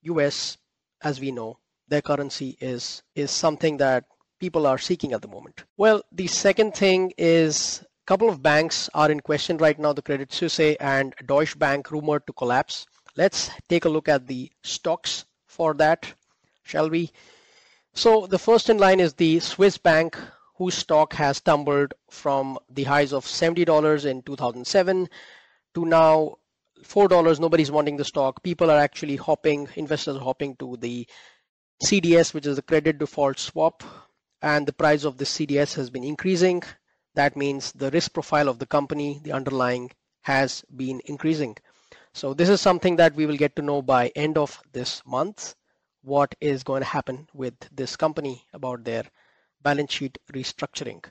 US, 0.02 0.56
as 1.02 1.20
we 1.20 1.32
know, 1.32 1.58
their 1.88 2.00
currency 2.00 2.56
is 2.60 3.02
is 3.16 3.32
something 3.32 3.76
that 3.78 4.04
people 4.38 4.68
are 4.68 4.78
seeking 4.78 5.12
at 5.12 5.22
the 5.22 5.28
moment. 5.28 5.64
Well, 5.76 6.02
the 6.12 6.28
second 6.28 6.74
thing 6.76 7.12
is 7.18 7.82
a 7.82 8.06
couple 8.06 8.28
of 8.28 8.40
banks 8.40 8.88
are 8.94 9.10
in 9.10 9.18
question 9.18 9.56
right 9.58 9.78
now, 9.78 9.92
the 9.92 10.02
Credit 10.02 10.32
Suisse 10.32 10.76
and 10.78 11.12
Deutsche 11.26 11.58
Bank 11.58 11.90
rumored 11.90 12.26
to 12.28 12.32
collapse. 12.32 12.86
Let's 13.16 13.50
take 13.68 13.84
a 13.84 13.88
look 13.88 14.08
at 14.08 14.28
the 14.28 14.52
stocks 14.62 15.24
for 15.46 15.74
that, 15.74 16.14
shall 16.62 16.88
we? 16.88 17.10
So 17.96 18.26
the 18.26 18.40
first 18.40 18.68
in 18.70 18.78
line 18.78 18.98
is 18.98 19.14
the 19.14 19.38
Swiss 19.38 19.78
bank 19.78 20.18
whose 20.56 20.74
stock 20.74 21.14
has 21.14 21.40
tumbled 21.40 21.94
from 22.10 22.58
the 22.68 22.84
highs 22.84 23.12
of 23.12 23.24
$70 23.24 24.04
in 24.04 24.22
2007 24.22 25.08
to 25.74 25.84
now 25.84 26.38
$4. 26.82 27.40
Nobody's 27.40 27.70
wanting 27.70 27.96
the 27.96 28.04
stock. 28.04 28.42
People 28.42 28.68
are 28.68 28.78
actually 28.78 29.14
hopping, 29.14 29.68
investors 29.76 30.16
are 30.16 30.24
hopping 30.24 30.56
to 30.56 30.76
the 30.78 31.06
CDS, 31.84 32.34
which 32.34 32.46
is 32.46 32.56
the 32.56 32.62
credit 32.62 32.98
default 32.98 33.38
swap, 33.38 33.84
and 34.42 34.66
the 34.66 34.72
price 34.72 35.04
of 35.04 35.18
the 35.18 35.24
CDS 35.24 35.74
has 35.74 35.88
been 35.88 36.04
increasing. 36.04 36.64
That 37.14 37.36
means 37.36 37.70
the 37.72 37.92
risk 37.92 38.12
profile 38.12 38.48
of 38.48 38.58
the 38.58 38.66
company, 38.66 39.20
the 39.22 39.32
underlying, 39.32 39.92
has 40.22 40.64
been 40.74 41.00
increasing. 41.04 41.56
So 42.12 42.34
this 42.34 42.48
is 42.48 42.60
something 42.60 42.96
that 42.96 43.14
we 43.14 43.26
will 43.26 43.36
get 43.36 43.54
to 43.56 43.62
know 43.62 43.82
by 43.82 44.08
end 44.16 44.36
of 44.36 44.60
this 44.72 45.00
month. 45.06 45.54
What 46.04 46.34
is 46.38 46.64
going 46.64 46.82
to 46.82 46.86
happen 46.86 47.28
with 47.32 47.54
this 47.74 47.96
company 47.96 48.44
about 48.52 48.84
their 48.84 49.04
balance 49.62 49.90
sheet 49.90 50.18
restructuring? 50.30 51.02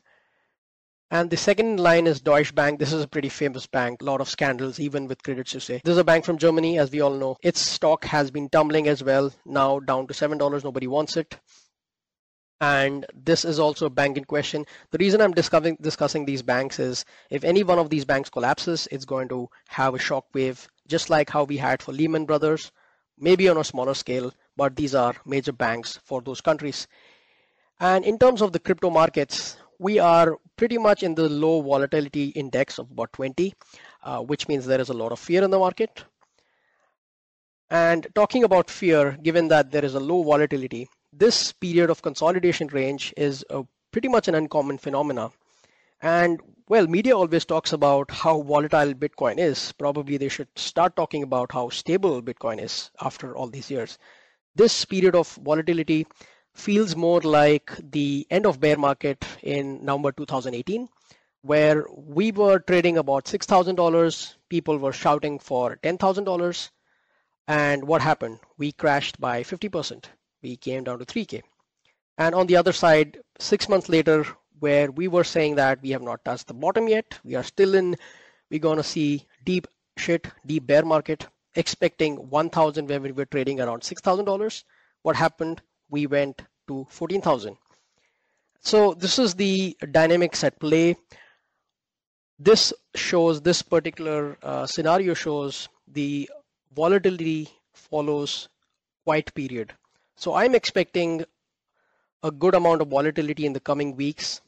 And 1.09 1.31
the 1.31 1.37
second 1.37 1.79
line 1.79 2.05
is 2.05 2.21
Deutsche 2.21 2.53
Bank. 2.53 2.77
This 2.77 2.93
is 2.93 3.03
a 3.03 3.07
pretty 3.07 3.29
famous 3.29 3.65
bank, 3.65 4.03
a 4.03 4.05
lot 4.05 4.21
of 4.21 4.29
scandals, 4.29 4.79
even 4.79 5.07
with 5.07 5.23
Credit 5.23 5.47
Suisse. 5.47 5.65
This 5.65 5.81
is 5.85 5.97
a 5.97 6.03
bank 6.03 6.25
from 6.25 6.37
Germany, 6.37 6.77
as 6.77 6.91
we 6.91 7.01
all 7.01 7.15
know. 7.15 7.37
Its 7.41 7.59
stock 7.59 8.05
has 8.05 8.29
been 8.29 8.49
tumbling 8.49 8.87
as 8.87 9.03
well, 9.03 9.33
now 9.45 9.79
down 9.79 10.05
to 10.05 10.13
$7. 10.13 10.63
Nobody 10.63 10.85
wants 10.85 11.17
it. 11.17 11.39
And 12.61 13.03
this 13.15 13.45
is 13.45 13.57
also 13.57 13.87
a 13.87 13.89
bank 13.89 14.15
in 14.17 14.25
question. 14.25 14.63
The 14.91 14.99
reason 14.99 15.21
I'm 15.21 15.33
discussing, 15.33 15.75
discussing 15.81 16.25
these 16.25 16.43
banks 16.43 16.77
is 16.77 17.03
if 17.31 17.43
any 17.43 17.63
one 17.63 17.79
of 17.79 17.89
these 17.89 18.05
banks 18.05 18.29
collapses, 18.29 18.87
it's 18.91 19.05
going 19.05 19.29
to 19.29 19.49
have 19.69 19.95
a 19.95 19.99
shock 19.99 20.25
wave, 20.35 20.67
just 20.87 21.09
like 21.09 21.31
how 21.31 21.45
we 21.45 21.57
had 21.57 21.81
for 21.81 21.93
Lehman 21.93 22.25
Brothers, 22.25 22.71
maybe 23.17 23.49
on 23.49 23.57
a 23.57 23.63
smaller 23.63 23.95
scale, 23.95 24.31
but 24.55 24.75
these 24.75 24.95
are 24.95 25.15
major 25.25 25.51
banks 25.51 25.99
for 26.03 26.21
those 26.21 26.41
countries. 26.41 26.87
And 27.79 28.05
in 28.05 28.17
terms 28.17 28.41
of 28.41 28.51
the 28.51 28.59
crypto 28.59 28.89
markets, 28.89 29.57
we 29.79 29.99
are 29.99 30.37
pretty 30.55 30.77
much 30.77 31.03
in 31.03 31.15
the 31.15 31.27
low 31.27 31.61
volatility 31.61 32.27
index 32.29 32.77
of 32.79 32.89
about 32.91 33.11
20, 33.13 33.53
uh, 34.03 34.19
which 34.19 34.47
means 34.47 34.65
there 34.65 34.81
is 34.81 34.89
a 34.89 34.93
lot 34.93 35.11
of 35.11 35.19
fear 35.19 35.43
in 35.43 35.51
the 35.51 35.59
market. 35.59 36.05
And 37.69 38.07
talking 38.13 38.43
about 38.43 38.69
fear, 38.69 39.17
given 39.23 39.47
that 39.47 39.71
there 39.71 39.83
is 39.83 39.95
a 39.95 39.99
low 39.99 40.23
volatility, 40.23 40.87
this 41.11 41.51
period 41.51 41.89
of 41.89 42.01
consolidation 42.01 42.67
range 42.67 43.13
is 43.17 43.43
a, 43.49 43.63
pretty 43.91 44.07
much 44.07 44.27
an 44.27 44.35
uncommon 44.35 44.77
phenomena. 44.77 45.31
And 46.01 46.39
well, 46.67 46.87
media 46.87 47.15
always 47.15 47.45
talks 47.45 47.73
about 47.73 48.11
how 48.11 48.41
volatile 48.41 48.93
Bitcoin 48.93 49.37
is. 49.37 49.71
Probably 49.73 50.17
they 50.17 50.29
should 50.29 50.47
start 50.55 50.95
talking 50.95 51.23
about 51.23 51.51
how 51.51 51.69
stable 51.69 52.21
Bitcoin 52.21 52.61
is 52.61 52.91
after 53.01 53.35
all 53.35 53.47
these 53.47 53.69
years. 53.69 53.97
This 54.55 54.85
period 54.85 55.15
of 55.15 55.27
volatility 55.35 56.05
feels 56.53 56.95
more 56.95 57.21
like 57.21 57.71
the 57.91 58.27
end 58.29 58.45
of 58.45 58.59
bear 58.59 58.77
market 58.77 59.25
in 59.41 59.83
November 59.83 60.11
2018, 60.11 60.87
where 61.41 61.85
we 61.91 62.31
were 62.31 62.59
trading 62.59 62.97
about 62.97 63.25
$6,000. 63.25 64.35
People 64.49 64.77
were 64.77 64.93
shouting 64.93 65.39
for 65.39 65.77
$10,000. 65.77 66.69
And 67.47 67.83
what 67.85 68.01
happened? 68.01 68.39
We 68.57 68.71
crashed 68.71 69.19
by 69.19 69.41
50%. 69.41 70.05
We 70.41 70.55
came 70.57 70.83
down 70.83 70.99
to 70.99 71.05
3K. 71.05 71.41
And 72.19 72.35
on 72.35 72.45
the 72.45 72.57
other 72.57 72.73
side, 72.73 73.17
six 73.39 73.67
months 73.67 73.89
later, 73.89 74.25
where 74.59 74.91
we 74.91 75.07
were 75.07 75.23
saying 75.23 75.55
that 75.55 75.81
we 75.81 75.89
have 75.89 76.03
not 76.03 76.23
touched 76.23 76.47
the 76.47 76.53
bottom 76.53 76.87
yet, 76.87 77.19
we 77.23 77.35
are 77.35 77.43
still 77.43 77.73
in, 77.73 77.97
we're 78.51 78.59
going 78.59 78.77
to 78.77 78.83
see 78.83 79.25
deep 79.43 79.67
shit, 79.97 80.27
deep 80.45 80.67
bear 80.67 80.85
market, 80.85 81.27
expecting 81.55 82.15
1,000 82.29 82.87
when 82.87 83.03
we 83.03 83.11
were 83.11 83.25
trading 83.25 83.59
around 83.59 83.81
$6,000. 83.81 84.63
What 85.03 85.15
happened? 85.15 85.61
We 85.89 86.07
went 86.07 86.41
to 86.67 86.87
14,000. 86.89 87.57
So 88.59 88.93
this 88.93 89.19
is 89.19 89.35
the 89.35 89.77
dynamics 89.91 90.43
at 90.43 90.59
play. 90.59 90.95
This 92.39 92.73
shows, 92.95 93.41
this 93.41 93.61
particular 93.61 94.37
uh, 94.41 94.65
scenario 94.65 95.13
shows 95.13 95.67
the 95.87 96.29
volatility 96.73 97.49
follows 97.73 98.47
quiet 99.03 99.33
period. 99.33 99.73
So 100.15 100.33
I'm 100.33 100.55
expecting 100.55 101.25
a 102.23 102.31
good 102.31 102.55
amount 102.55 102.81
of 102.81 102.87
volatility 102.87 103.45
in 103.45 103.53
the 103.53 103.59
coming 103.59 103.95
weeks 103.95 104.41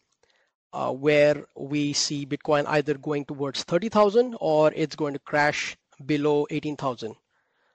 uh, 0.71 0.91
where 0.91 1.45
we 1.55 1.93
see 1.93 2.25
Bitcoin 2.25 2.65
either 2.67 2.95
going 2.95 3.25
towards 3.25 3.63
30,000 3.63 4.35
or 4.39 4.71
it's 4.75 4.95
going 4.95 5.13
to 5.13 5.19
crash 5.19 5.77
below 6.03 6.47
18,000. 6.49 7.15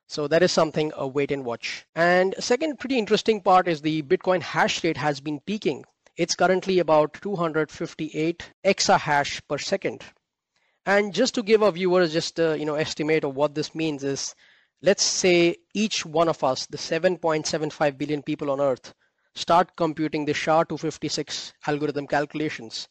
So 0.06 0.26
that 0.26 0.42
is 0.42 0.50
something 0.50 0.92
a 0.96 1.06
wait 1.06 1.30
and 1.30 1.44
watch. 1.44 1.86
And 1.94 2.34
second 2.40 2.80
pretty 2.80 2.98
interesting 2.98 3.40
part 3.40 3.68
is 3.68 3.80
the 3.80 4.02
Bitcoin 4.02 4.42
hash 4.42 4.82
rate 4.82 4.96
has 4.96 5.20
been 5.20 5.38
peaking. 5.38 5.84
It's 6.16 6.34
currently 6.34 6.80
about 6.80 7.14
258 7.22 8.52
exahash 8.64 9.40
per 9.48 9.56
second. 9.56 10.02
And 10.84 11.14
just 11.14 11.34
to 11.36 11.42
give 11.44 11.62
our 11.62 11.70
viewers 11.70 12.12
just 12.12 12.38
a 12.40 12.58
you 12.58 12.64
know 12.64 12.74
estimate 12.74 13.22
of 13.22 13.36
what 13.36 13.54
this 13.54 13.74
means 13.74 14.02
is, 14.02 14.34
let's 14.82 15.04
say 15.04 15.56
each 15.74 16.04
one 16.04 16.28
of 16.28 16.42
us, 16.42 16.66
the 16.66 16.76
7.75 16.76 17.96
billion 17.96 18.22
people 18.22 18.50
on 18.50 18.60
Earth, 18.60 18.92
start 19.34 19.76
computing 19.76 20.24
the 20.24 20.34
SHA-256 20.34 21.52
algorithm 21.66 22.06
calculations. 22.06 22.88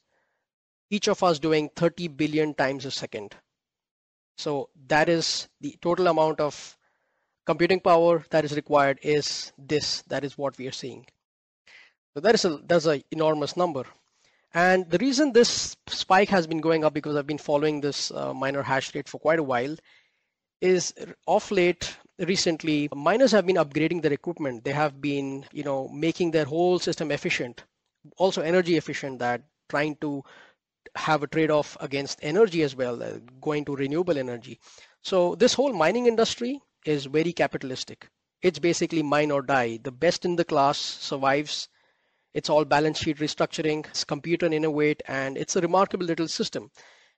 Each 0.89 1.07
of 1.09 1.21
us 1.21 1.39
doing 1.39 1.69
30 1.75 2.07
billion 2.07 2.53
times 2.53 2.85
a 2.85 2.91
second. 2.91 3.35
So 4.39 4.69
that 4.87 5.09
is 5.09 5.49
the 5.59 5.77
total 5.81 6.07
amount 6.07 6.39
of 6.39 6.77
computing 7.45 7.81
power 7.81 8.23
that 8.29 8.45
is 8.45 8.55
required 8.55 8.99
is 9.01 9.51
this. 9.57 10.01
That 10.03 10.23
is 10.23 10.37
what 10.37 10.57
we 10.57 10.65
are 10.67 10.77
seeing. 10.83 11.05
So 12.13 12.21
that 12.21 12.35
is 12.35 12.45
a 12.45 12.57
that's 12.65 12.85
an 12.85 13.03
enormous 13.11 13.57
number. 13.57 13.83
And 14.53 14.89
the 14.89 14.97
reason 14.97 15.33
this 15.33 15.75
spike 15.87 16.29
has 16.29 16.47
been 16.47 16.61
going 16.61 16.85
up 16.85 16.93
because 16.93 17.17
I've 17.17 17.27
been 17.27 17.45
following 17.49 17.81
this 17.81 18.11
uh, 18.11 18.33
miner 18.33 18.63
hash 18.63 18.95
rate 18.95 19.09
for 19.09 19.19
quite 19.19 19.39
a 19.39 19.43
while 19.51 19.75
is 20.61 20.93
off 21.27 21.51
late 21.51 21.97
recently 22.19 22.89
miners 22.95 23.31
have 23.31 23.45
been 23.45 23.61
upgrading 23.63 24.01
their 24.01 24.11
equipment 24.11 24.65
they 24.65 24.73
have 24.73 24.99
been 24.99 25.45
you 25.53 25.63
know 25.63 25.87
making 25.87 26.31
their 26.31 26.43
whole 26.43 26.77
system 26.77 27.11
efficient 27.11 27.63
also 28.17 28.41
energy 28.41 28.75
efficient 28.75 29.19
that 29.19 29.41
trying 29.69 29.95
to 30.01 30.21
have 30.99 31.23
a 31.23 31.27
trade-off 31.27 31.77
against 31.79 32.19
energy 32.21 32.61
as 32.63 32.75
well, 32.75 33.01
uh, 33.01 33.19
going 33.41 33.65
to 33.65 33.75
renewable 33.75 34.17
energy. 34.17 34.59
So 35.01 35.35
this 35.35 35.53
whole 35.53 35.73
mining 35.73 36.07
industry 36.07 36.59
is 36.85 37.05
very 37.05 37.31
capitalistic. 37.31 38.09
It's 38.41 38.59
basically 38.59 39.03
mine 39.03 39.31
or 39.31 39.41
die. 39.41 39.79
The 39.81 39.91
best 39.91 40.25
in 40.25 40.35
the 40.35 40.45
class 40.45 40.77
survives. 40.77 41.69
It's 42.33 42.49
all 42.49 42.65
balance 42.65 42.99
sheet 42.99 43.17
restructuring, 43.17 43.87
it's 43.87 44.03
compute 44.03 44.43
and 44.43 44.53
innovate, 44.53 45.01
and 45.07 45.37
it's 45.37 45.55
a 45.55 45.61
remarkable 45.61 46.05
little 46.05 46.27
system. 46.27 46.69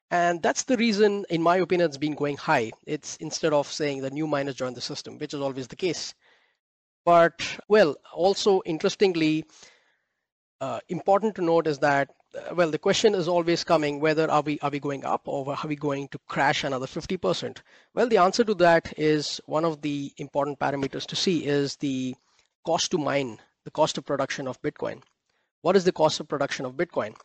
And 0.09 0.41
that's 0.41 0.63
the 0.63 0.77
reason, 0.77 1.25
in 1.29 1.41
my 1.41 1.57
opinion, 1.57 1.89
it's 1.89 1.97
been 1.97 2.15
going 2.15 2.37
high. 2.37 2.71
It's 2.85 3.17
instead 3.17 3.53
of 3.53 3.71
saying 3.71 4.01
the 4.01 4.09
new 4.09 4.27
miners 4.27 4.55
join 4.55 4.73
the 4.73 4.81
system, 4.81 5.17
which 5.17 5.33
is 5.33 5.41
always 5.41 5.67
the 5.67 5.75
case. 5.75 6.13
But 7.05 7.41
well, 7.67 7.95
also 8.13 8.61
interestingly, 8.65 9.45
uh, 10.61 10.79
important 10.89 11.33
to 11.35 11.41
note 11.41 11.65
is 11.65 11.79
that 11.79 12.11
uh, 12.33 12.53
well, 12.55 12.69
the 12.69 12.77
question 12.77 13.15
is 13.15 13.27
always 13.27 13.63
coming 13.63 13.99
whether 13.99 14.29
are 14.29 14.43
we 14.43 14.59
are 14.59 14.69
we 14.69 14.79
going 14.79 15.03
up 15.03 15.27
or 15.27 15.49
are 15.49 15.67
we 15.67 15.75
going 15.75 16.07
to 16.09 16.19
crash 16.27 16.63
another 16.63 16.85
50%? 16.85 17.57
Well, 17.95 18.07
the 18.07 18.17
answer 18.17 18.43
to 18.43 18.53
that 18.55 18.93
is 18.97 19.41
one 19.47 19.65
of 19.65 19.81
the 19.81 20.13
important 20.17 20.59
parameters 20.59 21.05
to 21.07 21.15
see 21.15 21.45
is 21.45 21.75
the 21.77 22.15
cost 22.63 22.91
to 22.91 22.99
mine, 22.99 23.39
the 23.65 23.71
cost 23.71 23.97
of 23.97 24.05
production 24.05 24.47
of 24.47 24.61
Bitcoin. 24.61 25.01
What 25.61 25.75
is 25.75 25.83
the 25.83 25.91
cost 25.91 26.19
of 26.19 26.27
production 26.27 26.65
of 26.65 26.75
Bitcoin? 26.75 27.15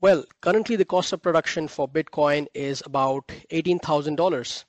Well, 0.00 0.24
currently 0.42 0.76
the 0.76 0.84
cost 0.84 1.12
of 1.12 1.22
production 1.22 1.68
for 1.68 1.88
Bitcoin 1.88 2.46
is 2.52 2.82
about 2.84 3.28
$18,000 3.50 4.64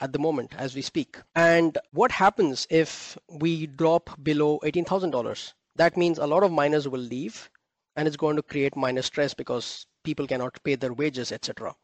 at 0.00 0.12
the 0.12 0.18
moment 0.18 0.54
as 0.58 0.74
we 0.74 0.82
speak. 0.82 1.18
And 1.36 1.78
what 1.92 2.10
happens 2.10 2.66
if 2.68 3.16
we 3.28 3.66
drop 3.66 4.10
below 4.22 4.58
$18,000? 4.64 5.52
That 5.76 5.96
means 5.96 6.18
a 6.18 6.26
lot 6.26 6.42
of 6.42 6.50
miners 6.50 6.88
will 6.88 7.00
leave 7.00 7.48
and 7.96 8.06
it's 8.06 8.16
going 8.16 8.36
to 8.36 8.42
create 8.42 8.76
miner 8.76 9.02
stress 9.02 9.34
because 9.34 9.86
people 10.04 10.26
cannot 10.26 10.62
pay 10.64 10.74
their 10.74 10.92
wages, 10.92 11.32
etc. 11.32 11.74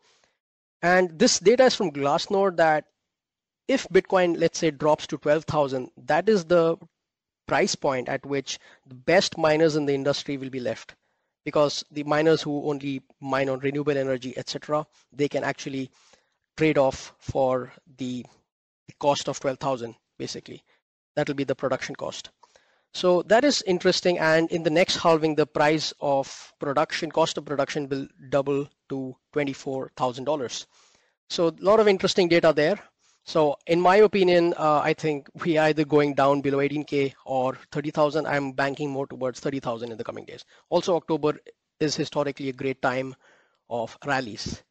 And 0.83 1.19
this 1.19 1.39
data 1.41 1.65
is 1.65 1.75
from 1.75 1.91
Glassnode 1.91 2.57
that 2.57 2.85
if 3.69 3.89
Bitcoin, 3.89 4.39
let's 4.39 4.59
say, 4.59 4.71
drops 4.71 5.07
to 5.09 5.19
12,000, 5.19 5.91
that 6.05 6.29
is 6.29 6.45
the 6.45 6.77
price 7.49 7.75
point 7.75 8.09
at 8.09 8.25
which 8.27 8.59
the 8.87 8.95
best 8.95 9.39
miners 9.39 9.77
in 9.77 9.87
the 9.87 9.95
industry 9.95 10.37
will 10.37 10.51
be 10.51 10.61
left 10.61 10.95
because 11.45 11.85
the 11.91 12.03
miners 12.05 12.43
who 12.43 12.69
only 12.69 13.03
mine 13.21 13.49
on 13.49 13.61
renewable 13.61 13.97
energy, 13.97 14.37
etc., 14.37 14.87
they 15.13 15.29
can 15.29 15.45
actually 15.45 15.91
trade 16.57 16.79
off 16.79 17.15
for 17.19 17.73
the 17.99 18.25
cost 18.99 19.29
of 19.29 19.39
12,000 19.41 19.95
basically. 20.19 20.63
That 21.15 21.29
will 21.29 21.35
be 21.35 21.45
the 21.45 21.55
production 21.55 21.95
cost. 21.95 22.31
So 22.97 23.21
that 23.25 23.45
is 23.45 23.63
interesting. 23.67 24.19
And 24.19 24.51
in 24.51 24.63
the 24.63 24.71
next 24.71 24.97
halving, 24.97 25.35
the 25.35 25.45
price 25.45 25.93
of 26.01 26.55
production, 26.59 27.13
cost 27.13 27.37
of 27.37 27.45
production 27.45 27.91
will 27.91 28.09
double 28.31 28.71
to 28.89 29.15
$24,000. 29.35 30.67
So 31.29 31.49
a 31.49 31.55
lot 31.61 31.79
of 31.79 31.89
interesting 31.89 32.27
data 32.27 32.55
there. 32.57 32.79
So 33.27 33.59
in 33.67 33.83
my 33.83 33.97
opinion, 33.97 34.55
uh, 34.57 34.81
I 34.83 34.95
think 34.95 35.29
we 35.45 35.59
are 35.59 35.67
either 35.67 35.85
going 35.85 36.15
down 36.15 36.41
below 36.41 36.57
18K 36.57 37.13
or 37.27 37.59
30,000. 37.71 38.27
I'm 38.27 38.53
banking 38.53 38.89
more 38.89 39.07
towards 39.07 39.41
30,000 39.41 39.93
in 39.93 39.99
the 39.99 40.05
coming 40.05 40.25
days. 40.25 40.47
Also, 40.71 40.97
October 40.97 41.39
is 41.79 41.97
historically 41.97 42.49
a 42.49 42.55
great 42.55 42.81
time 42.81 43.15
of 43.69 43.99
rallies. 44.07 44.63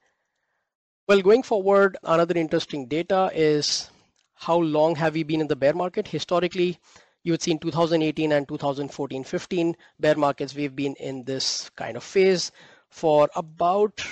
Well, 1.07 1.21
going 1.21 1.43
forward, 1.43 1.97
another 2.01 2.35
interesting 2.39 2.87
data 2.87 3.29
is 3.35 3.91
how 4.33 4.57
long 4.57 4.95
have 4.95 5.13
we 5.13 5.21
been 5.21 5.41
in 5.41 5.47
the 5.47 5.55
bear 5.55 5.73
market? 5.73 6.07
Historically, 6.07 6.79
you 7.25 7.33
would 7.33 7.41
see 7.41 7.51
in 7.51 7.59
2018 7.59 8.31
and 8.31 8.47
2014 8.47 9.23
15 9.23 9.75
bear 9.99 10.15
markets 10.15 10.53
we've 10.53 10.75
been 10.75 10.93
in 10.95 11.23
this 11.23 11.71
kind 11.75 11.97
of 11.97 12.03
phase 12.03 12.51
for 12.89 13.27
about 13.35 14.05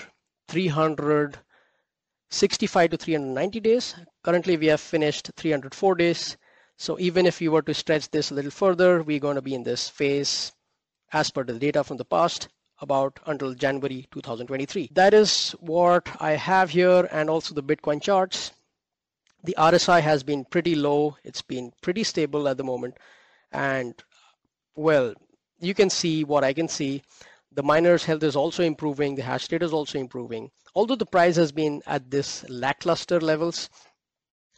365 0.47 2.89
to 2.89 2.97
390 2.97 3.59
days. 3.59 3.93
Currently 4.24 4.57
we 4.57 4.66
have 4.66 4.82
finished 4.82 5.30
304 5.38 5.93
days. 5.95 6.38
So 6.78 6.99
even 6.99 7.28
if 7.28 7.39
we 7.39 7.49
were 7.49 7.61
to 7.61 7.74
stretch 7.76 8.09
this 8.09 8.32
a 8.32 8.34
little 8.34 8.49
further 8.49 9.03
we're 9.03 9.20
going 9.20 9.36
to 9.36 9.43
be 9.43 9.53
in 9.53 9.61
this 9.61 9.89
phase 9.89 10.51
as 11.11 11.30
per 11.30 11.43
the 11.43 11.59
data 11.59 11.84
from 11.84 11.97
the 11.97 12.05
past 12.05 12.47
about 12.80 13.20
until 13.28 13.53
January 13.53 14.07
2023 14.11 14.89
that 14.93 15.14
is 15.14 15.51
what 15.59 16.09
I 16.20 16.32
have 16.32 16.72
here 16.72 17.07
and 17.11 17.30
also 17.30 17.53
the 17.53 17.61
Bitcoin 17.61 18.01
charts 18.01 18.53
the 19.44 19.56
RSI 19.58 20.02
has 20.02 20.24
been 20.24 20.46
pretty 20.46 20.76
low. 20.76 21.18
It's 21.24 21.41
been 21.41 21.74
pretty 21.82 22.04
stable 22.04 22.48
at 22.48 22.58
the 22.58 22.64
moment. 22.64 22.98
And 23.52 23.94
well, 24.76 25.14
you 25.60 25.74
can 25.74 25.89
see 25.89 26.24
what 26.24 26.44
I 26.44 26.54
can 26.54 26.68
see. 26.68 27.04
The 27.52 27.64
miner's 27.64 28.06
health 28.06 28.24
is 28.24 28.36
also 28.36 28.64
improving. 28.64 29.16
The 29.16 29.24
hash 29.24 29.52
rate 29.52 29.62
is 29.62 29.74
also 29.74 30.00
improving. 30.00 30.52
Although 30.76 30.96
the 30.96 31.06
price 31.06 31.36
has 31.36 31.52
been 31.52 31.84
at 31.86 32.10
this 32.10 32.48
lackluster 32.50 33.22
levels, 33.22 33.70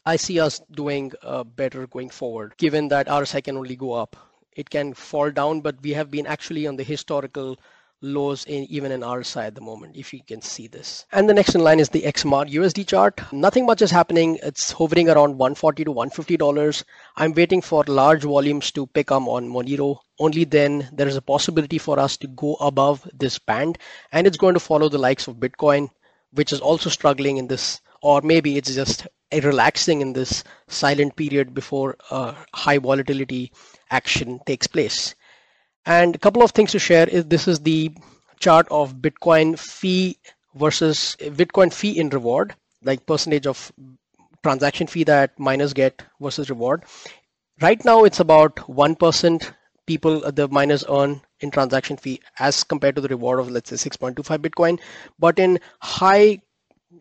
I 0.05 0.15
see 0.15 0.39
us 0.39 0.61
doing 0.71 1.11
uh, 1.21 1.43
better 1.43 1.87
going 1.87 2.09
forward, 2.09 2.53
given 2.57 2.87
that 2.89 3.07
RSI 3.07 3.43
can 3.43 3.57
only 3.57 3.75
go 3.75 3.93
up. 3.93 4.15
It 4.55 4.69
can 4.69 4.93
fall 4.93 5.31
down, 5.31 5.61
but 5.61 5.81
we 5.81 5.91
have 5.91 6.09
been 6.09 6.27
actually 6.27 6.67
on 6.67 6.77
the 6.77 6.83
historical 6.83 7.57
lows 8.05 8.45
in 8.45 8.63
even 8.69 8.91
in 8.91 9.01
RSI 9.01 9.47
at 9.47 9.55
the 9.55 9.61
moment, 9.61 9.95
if 9.97 10.13
you 10.13 10.21
can 10.25 10.41
see 10.41 10.67
this. 10.67 11.05
And 11.11 11.27
the 11.27 11.33
next 11.33 11.55
in 11.55 11.61
line 11.61 11.79
is 11.79 11.89
the 11.89 12.03
XMR 12.03 12.49
USD 12.49 12.87
chart. 12.87 13.19
Nothing 13.33 13.65
much 13.65 13.81
is 13.81 13.91
happening. 13.91 14.37
It's 14.43 14.71
hovering 14.71 15.09
around 15.09 15.37
140 15.37 15.85
to 15.85 15.91
150 15.91 16.37
dollars. 16.37 16.83
I'm 17.17 17.33
waiting 17.33 17.61
for 17.61 17.83
large 17.87 18.23
volumes 18.23 18.71
to 18.71 18.85
pick 18.87 19.11
up 19.11 19.27
on 19.27 19.49
Monero. 19.49 19.97
Only 20.19 20.43
then 20.43 20.87
there 20.93 21.07
is 21.07 21.15
a 21.15 21.21
possibility 21.21 21.77
for 21.77 21.99
us 21.99 22.17
to 22.17 22.27
go 22.27 22.53
above 22.55 23.09
this 23.13 23.39
band, 23.39 23.77
and 24.11 24.27
it's 24.27 24.37
going 24.37 24.53
to 24.53 24.59
follow 24.59 24.87
the 24.87 24.97
likes 24.97 25.27
of 25.27 25.37
Bitcoin, 25.37 25.89
which 26.31 26.53
is 26.53 26.61
also 26.61 26.89
struggling 26.89 27.37
in 27.37 27.47
this, 27.47 27.81
or 28.01 28.21
maybe 28.21 28.57
it's 28.57 28.73
just 28.73 29.07
relaxing 29.33 30.01
in 30.01 30.13
this 30.13 30.43
silent 30.67 31.15
period 31.15 31.53
before 31.53 31.97
uh, 32.11 32.33
high 32.53 32.77
volatility 32.77 33.51
action 33.89 34.39
takes 34.45 34.67
place. 34.67 35.15
And 35.85 36.15
a 36.15 36.19
couple 36.19 36.43
of 36.43 36.51
things 36.51 36.71
to 36.71 36.79
share 36.79 37.07
is 37.07 37.25
this 37.25 37.47
is 37.47 37.59
the 37.59 37.91
chart 38.39 38.67
of 38.71 38.95
Bitcoin 38.95 39.57
fee 39.57 40.17
versus 40.55 41.15
Bitcoin 41.19 41.71
fee 41.73 41.97
in 41.99 42.09
reward, 42.09 42.55
like 42.83 43.05
percentage 43.05 43.45
of 43.47 43.71
transaction 44.43 44.87
fee 44.87 45.03
that 45.05 45.37
miners 45.39 45.73
get 45.73 46.03
versus 46.19 46.49
reward. 46.49 46.83
Right 47.61 47.83
now, 47.85 48.03
it's 48.03 48.19
about 48.19 48.55
1% 48.55 49.53
people, 49.85 50.25
uh, 50.25 50.31
the 50.31 50.47
miners 50.47 50.83
earn 50.89 51.21
in 51.39 51.51
transaction 51.51 51.97
fee 51.97 52.19
as 52.39 52.63
compared 52.63 52.95
to 52.95 53.01
the 53.01 53.07
reward 53.07 53.39
of, 53.39 53.49
let's 53.49 53.69
say, 53.69 53.89
6.25 53.89 54.39
Bitcoin. 54.39 54.79
But 55.19 55.39
in 55.39 55.59
high 55.79 56.41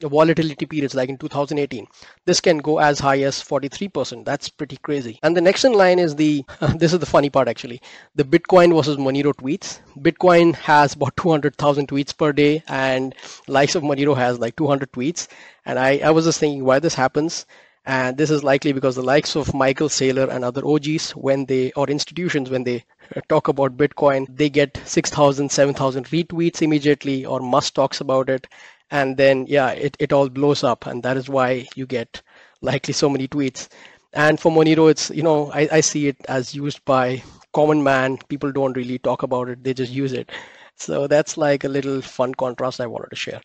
volatility 0.08 0.66
periods 0.66 0.94
like 0.94 1.08
in 1.08 1.16
2018 1.18 1.86
this 2.26 2.40
can 2.40 2.58
go 2.58 2.78
as 2.78 2.98
high 2.98 3.20
as 3.22 3.42
43% 3.42 4.24
that's 4.24 4.48
pretty 4.48 4.76
crazy. 4.78 5.18
And 5.22 5.36
the 5.36 5.40
next 5.40 5.64
in 5.64 5.72
line 5.72 5.98
is 5.98 6.16
the 6.16 6.44
this 6.76 6.92
is 6.92 6.98
the 6.98 7.06
funny 7.06 7.30
part 7.30 7.48
actually. 7.48 7.80
The 8.14 8.24
bitcoin 8.24 8.74
versus 8.74 8.96
monero 8.96 9.32
tweets. 9.34 9.80
Bitcoin 9.98 10.54
has 10.56 10.94
about 10.94 11.16
200000 11.16 11.88
tweets 11.88 12.16
per 12.16 12.32
day 12.32 12.62
and 12.68 13.14
likes 13.48 13.74
of 13.74 13.82
monero 13.82 14.16
has 14.16 14.38
like 14.38 14.56
200 14.56 14.92
tweets. 14.92 15.28
And 15.66 15.78
i 15.78 15.98
i 15.98 16.10
was 16.10 16.24
just 16.24 16.40
thinking 16.40 16.64
why 16.64 16.78
this 16.78 16.94
happens. 16.94 17.46
And 17.86 18.16
this 18.16 18.30
is 18.30 18.42
likely 18.42 18.72
because 18.72 18.96
the 18.96 19.02
likes 19.02 19.36
of 19.36 19.52
michael 19.52 19.90
saylor 19.90 20.28
and 20.34 20.42
other 20.42 20.62
og's 20.64 21.10
when 21.10 21.44
they 21.44 21.70
or 21.72 21.86
institutions 21.88 22.48
when 22.48 22.64
they 22.64 22.82
uh, 23.14 23.20
talk 23.28 23.48
about 23.48 23.76
bitcoin 23.76 24.26
they 24.34 24.48
get 24.48 24.80
6000 24.86 25.50
7000 25.50 26.06
retweets 26.06 26.62
immediately 26.62 27.26
or 27.26 27.40
musk 27.40 27.74
talks 27.74 28.00
about 28.00 28.30
it 28.30 28.46
and 28.90 29.16
then 29.16 29.46
yeah 29.48 29.70
it, 29.70 29.96
it 29.98 30.12
all 30.12 30.28
blows 30.28 30.62
up 30.62 30.86
and 30.86 31.02
that 31.02 31.16
is 31.16 31.28
why 31.28 31.66
you 31.74 31.86
get 31.86 32.22
likely 32.60 32.94
so 32.94 33.08
many 33.08 33.28
tweets. 33.28 33.68
And 34.12 34.38
for 34.38 34.52
monero 34.52 34.90
it's 34.90 35.10
you 35.10 35.22
know 35.22 35.50
I, 35.52 35.68
I 35.72 35.80
see 35.80 36.08
it 36.08 36.16
as 36.28 36.54
used 36.54 36.84
by 36.84 37.22
common 37.52 37.82
man. 37.82 38.18
People 38.28 38.52
don't 38.52 38.76
really 38.76 38.98
talk 38.98 39.22
about 39.22 39.48
it. 39.48 39.64
They 39.64 39.74
just 39.74 39.92
use 39.92 40.12
it. 40.12 40.30
So 40.76 41.06
that's 41.06 41.36
like 41.36 41.64
a 41.64 41.68
little 41.68 42.00
fun 42.02 42.34
contrast 42.34 42.80
i 42.80 42.86
wanted 42.86 43.10
to 43.10 43.16
share. 43.16 43.40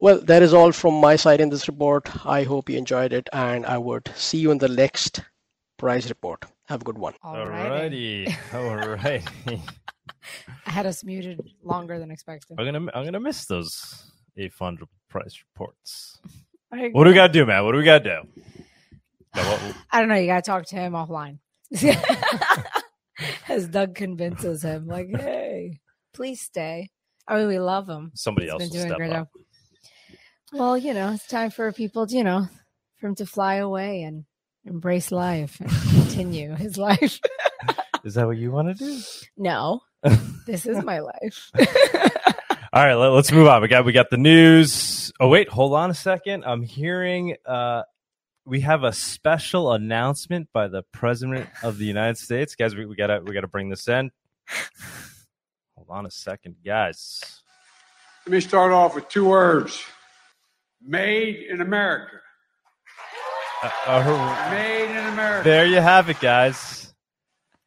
Well 0.00 0.20
that 0.22 0.42
is 0.42 0.54
all 0.54 0.72
from 0.72 0.94
my 0.94 1.16
side 1.16 1.40
in 1.40 1.50
this 1.50 1.68
report. 1.68 2.10
I 2.26 2.42
hope 2.42 2.68
you 2.68 2.78
enjoyed 2.78 3.12
it 3.12 3.28
and 3.32 3.66
i 3.66 3.78
would 3.78 4.10
see 4.14 4.38
you 4.38 4.50
in 4.50 4.58
the 4.58 4.68
next 4.68 5.22
price 5.78 6.08
report. 6.08 6.44
Have 6.68 6.80
a 6.82 6.84
good 6.84 6.98
one. 6.98 7.14
Alrighty. 7.24 8.28
Alrighty. 8.50 9.60
I 10.66 10.70
had 10.70 10.86
us 10.86 11.04
muted 11.04 11.40
longer 11.62 11.98
than 11.98 12.10
expected. 12.10 12.56
I'm 12.58 12.64
gonna 12.64 12.90
I'm 12.94 13.04
gonna 13.04 13.20
miss 13.20 13.44
those 13.46 14.13
a 14.36 14.48
fund 14.48 14.80
price 15.08 15.42
reports. 15.52 16.18
What 16.90 17.04
do 17.04 17.10
we 17.10 17.14
got 17.14 17.28
to 17.28 17.32
do, 17.32 17.46
man? 17.46 17.64
What 17.64 17.70
do 17.70 17.78
we 17.78 17.84
got 17.84 18.02
to 18.02 18.22
do? 18.24 18.42
I 19.92 20.00
don't 20.00 20.08
know. 20.08 20.16
You 20.16 20.26
got 20.26 20.42
to 20.42 20.50
talk 20.50 20.66
to 20.66 20.74
him 20.74 20.94
offline. 20.94 21.38
As 23.48 23.68
Doug 23.68 23.94
convinces 23.94 24.64
him, 24.64 24.88
like, 24.88 25.08
hey, 25.08 25.78
please 26.12 26.40
stay. 26.40 26.90
I 27.28 27.36
mean, 27.38 27.46
we 27.46 27.60
love 27.60 27.88
him. 27.88 28.10
somebody 28.16 28.46
He's 28.46 28.52
else 28.52 28.68
been 28.68 28.82
doing 28.82 28.92
great 28.94 29.12
up. 29.12 29.28
Well, 30.52 30.76
you 30.76 30.94
know, 30.94 31.12
it's 31.12 31.28
time 31.28 31.50
for 31.50 31.70
people, 31.70 32.08
to, 32.08 32.16
you 32.16 32.24
know, 32.24 32.48
for 32.96 33.06
him 33.06 33.14
to 33.16 33.26
fly 33.26 33.56
away 33.56 34.02
and 34.02 34.24
embrace 34.64 35.12
life 35.12 35.60
and 35.60 35.70
continue 35.90 36.56
his 36.56 36.76
life. 36.76 37.20
Is 38.04 38.14
that 38.14 38.26
what 38.26 38.36
you 38.36 38.50
want 38.50 38.76
to 38.76 38.84
do? 38.84 39.00
no, 39.36 39.80
this 40.44 40.66
is 40.66 40.82
my 40.84 40.98
life. 40.98 41.52
All 42.74 42.84
right, 42.84 42.94
let, 42.94 43.12
us 43.12 43.30
move 43.30 43.46
on. 43.46 43.62
We 43.62 43.68
got 43.68 43.84
we 43.84 43.92
got 43.92 44.10
the 44.10 44.16
news. 44.16 45.12
Oh 45.20 45.28
wait, 45.28 45.48
hold 45.48 45.74
on 45.74 45.92
a 45.92 45.94
second. 45.94 46.42
I'm 46.44 46.64
hearing 46.64 47.36
uh 47.46 47.82
we 48.44 48.62
have 48.62 48.82
a 48.82 48.92
special 48.92 49.72
announcement 49.72 50.48
by 50.52 50.66
the 50.66 50.82
president 50.90 51.48
of 51.62 51.78
the 51.78 51.84
United 51.84 52.18
States. 52.18 52.56
Guys, 52.56 52.74
we, 52.74 52.84
we 52.84 52.96
gotta 52.96 53.22
we 53.24 53.32
gotta 53.32 53.46
bring 53.46 53.68
this 53.68 53.86
in. 53.86 54.10
Hold 55.76 55.86
on 55.88 56.04
a 56.04 56.10
second, 56.10 56.56
guys. 56.66 57.42
Let 58.26 58.32
me 58.32 58.40
start 58.40 58.72
off 58.72 58.96
with 58.96 59.06
two 59.08 59.26
words 59.28 59.80
Made 60.82 61.46
in 61.48 61.60
America. 61.60 62.16
Uh, 63.62 63.70
uh, 63.86 64.50
Made 64.50 64.90
in 64.90 65.12
America. 65.12 65.48
there 65.48 65.64
you 65.64 65.80
have 65.80 66.10
it, 66.10 66.18
guys. 66.18 66.92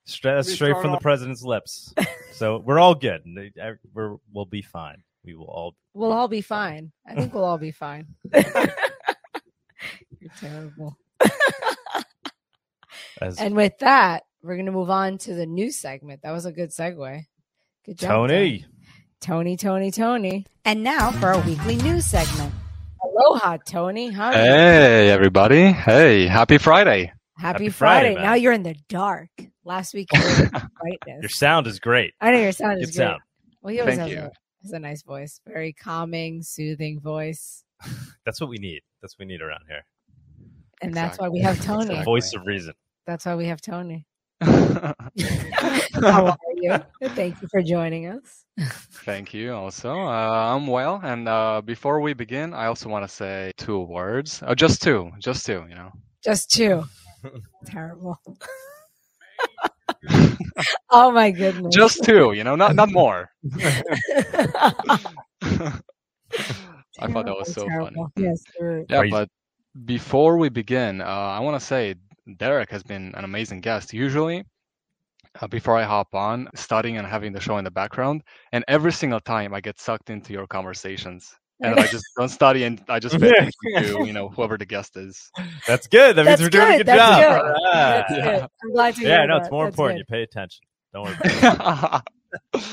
Straight, 0.04 0.34
that's 0.34 0.48
Let 0.48 0.52
me 0.52 0.56
straight 0.56 0.82
from 0.82 0.92
the 0.92 1.00
president's 1.00 1.44
lips. 1.44 1.94
So 2.38 2.58
we're 2.64 2.80
all 2.80 2.94
good. 2.94 3.24
We're 3.94 4.18
we'll 4.32 4.46
be 4.46 4.62
fine. 4.62 5.02
We 5.26 5.34
will 5.34 5.46
all. 5.46 5.76
We'll 5.94 6.14
all 6.14 6.28
be 6.28 6.42
fine. 6.42 6.92
I 7.06 7.16
think 7.16 7.34
we'll 7.34 7.44
all 7.44 7.58
be 7.58 7.72
fine. 7.72 8.08
You're 8.34 10.32
terrible. 10.40 10.98
As 13.20 13.40
And 13.40 13.56
with 13.56 13.80
that, 13.80 14.24
we're 14.44 14.56
going 14.56 14.68
to 14.68 14.72
move 14.72 14.92
on 14.92 15.18
to 15.20 15.34
the 15.34 15.48
news 15.48 15.76
segment. 15.78 16.22
That 16.22 16.32
was 16.32 16.46
a 16.46 16.52
good 16.52 16.70
segue. 16.70 17.26
Good 17.86 17.98
job. 17.98 18.10
Tony. 18.10 18.66
Tony, 19.20 19.58
Tony, 19.58 19.90
Tony. 19.90 20.46
And 20.64 20.84
now 20.84 21.12
for 21.12 21.34
our 21.34 21.42
weekly 21.42 21.78
news 21.78 22.06
segment. 22.06 22.54
Aloha, 23.04 23.58
Tony. 23.66 24.12
How? 24.12 24.32
Hey, 24.32 25.10
everybody. 25.10 25.72
Hey, 25.72 26.28
happy 26.28 26.60
Friday. 26.60 27.12
Happy, 27.38 27.66
Happy 27.66 27.70
Friday, 27.70 28.14
Friday. 28.14 28.28
now 28.28 28.34
you're 28.34 28.54
in 28.54 28.64
the 28.64 28.76
dark. 28.90 29.30
Last 29.64 29.94
week 29.94 30.10
you 30.14 30.20
were 30.20 30.28
in 30.28 30.52
the 30.52 30.70
Your 31.22 31.30
sound 31.30 31.68
is 31.68 31.80
great. 31.80 32.14
I 32.20 32.32
know 32.32 32.40
your 32.40 32.52
sound 32.52 32.82
is 32.82 32.90
Good 32.92 32.98
great. 32.98 33.06
sound. 33.06 33.22
Well, 33.62 33.74
he 33.74 33.80
always 33.80 33.98
Thank 33.98 34.12
has 34.12 34.20
you. 34.20 34.26
a, 34.26 34.32
has 34.64 34.72
a 34.74 34.80
nice 34.80 35.04
voice. 35.04 35.40
Very 35.46 35.74
calming, 35.74 36.42
soothing 36.42 37.00
voice. 37.00 37.64
That's 38.26 38.42
what 38.42 38.50
we 38.50 38.58
need. 38.58 38.82
That's 39.02 39.14
what 39.18 39.28
we 39.28 39.34
need 39.34 39.42
around 39.42 39.62
here. 39.68 39.86
And 40.82 40.94
that's 40.94 41.18
why 41.18 41.28
we 41.30 41.40
have 41.40 41.60
Tony. 41.64 41.86
Exactly. 41.86 42.06
Voice 42.06 42.34
of 42.36 42.46
reason. 42.46 42.74
That's 43.08 43.26
why 43.26 43.34
we 43.36 43.46
have 43.48 43.62
Tony. 43.62 44.06
How 44.42 44.94
are 46.02 46.38
you? 46.56 46.78
Thank 47.10 47.42
you 47.42 47.48
for 47.48 47.64
joining 47.64 48.08
us. 48.08 48.46
Thank 49.04 49.34
you 49.34 49.54
also. 49.54 49.92
Uh, 49.92 50.56
I'm 50.56 50.68
well. 50.68 51.00
And 51.04 51.28
uh, 51.28 51.62
before 51.66 52.00
we 52.00 52.14
begin, 52.14 52.54
I 52.54 52.68
also 52.68 52.90
want 52.90 53.08
to 53.08 53.14
say 53.14 53.52
two 53.58 53.80
words. 53.80 54.44
Oh, 54.46 54.54
just 54.54 54.84
two. 54.84 55.12
Just 55.20 55.46
two, 55.48 55.66
you 55.68 55.76
know. 55.76 55.92
Just 56.24 56.52
two. 56.52 56.84
Terrible. 57.66 58.20
oh 60.90 61.12
my 61.12 61.32
goodness. 61.32 61.76
Just 61.76 62.04
two, 62.04 62.34
you 62.34 62.44
know, 62.44 62.56
not 62.56 62.76
not 62.76 62.92
more. 62.92 63.30
I 67.00 67.08
thought 67.12 67.26
that 67.26 67.36
was 67.38 67.54
so 67.54 67.68
funny. 67.68 68.04
Yes, 68.16 68.44
sir. 68.58 68.86
Yeah, 68.90 69.00
Crazy. 69.00 69.12
but 69.12 69.30
before 69.86 70.38
we 70.38 70.50
begin, 70.50 71.02
uh, 71.02 71.06
I 71.06 71.40
want 71.40 71.60
to 71.60 71.66
say 71.66 71.96
Derrick 72.38 72.72
has 72.72 72.84
been 72.84 73.14
an 73.16 73.24
amazing 73.24 73.62
guest. 73.62 73.94
Usually, 73.94 74.44
uh, 75.40 75.48
before 75.48 75.78
I 75.78 75.84
hop 75.84 76.14
on, 76.16 76.50
studying 76.56 76.98
and 76.98 77.06
having 77.08 77.34
the 77.34 77.40
show 77.40 77.58
in 77.58 77.64
the 77.64 77.72
background, 77.72 78.24
and 78.52 78.64
every 78.68 78.92
single 78.92 79.20
time 79.20 79.54
I 79.54 79.62
get 79.62 79.80
sucked 79.80 80.10
into 80.10 80.34
your 80.34 80.48
conversations, 80.48 81.36
and 81.62 81.76
then 81.76 81.84
I 81.84 81.88
just 81.88 82.06
don't 82.18 82.30
study 82.30 82.64
and 82.64 82.82
I 82.88 83.00
just 83.00 83.20
pay 83.20 83.30
attention 83.30 83.52
to 84.02 84.08
you 84.08 84.14
know 84.14 84.30
whoever 84.30 84.58
the 84.58 84.66
guest 84.66 84.96
is. 84.98 85.32
That's 85.68 85.88
good. 85.88 86.16
That 86.16 86.26
means 86.26 86.40
That's 86.40 86.42
we're 86.42 86.50
doing 86.50 86.68
a 86.68 86.78
good. 86.78 86.78
good 86.78 86.88
That's 86.88 87.22
job. 87.22 87.22
good. 87.22 87.42
All 87.42 87.48
right. 87.52 88.06
That's 88.08 88.12
Yeah. 88.12 88.24
good. 88.40 88.42
I'm 88.64 88.72
glad 88.74 88.96
to 88.96 89.02
hear 89.02 89.10
Yeah, 89.10 89.26
no, 89.26 89.38
it's 89.38 89.52
more 89.52 89.66
That's 89.66 89.74
important. 89.74 90.00
good. 90.00 90.06
You 90.10 90.18
pay 90.18 90.24
attention. 90.24 90.66
Don't 90.94 91.06
worry. 91.06 92.62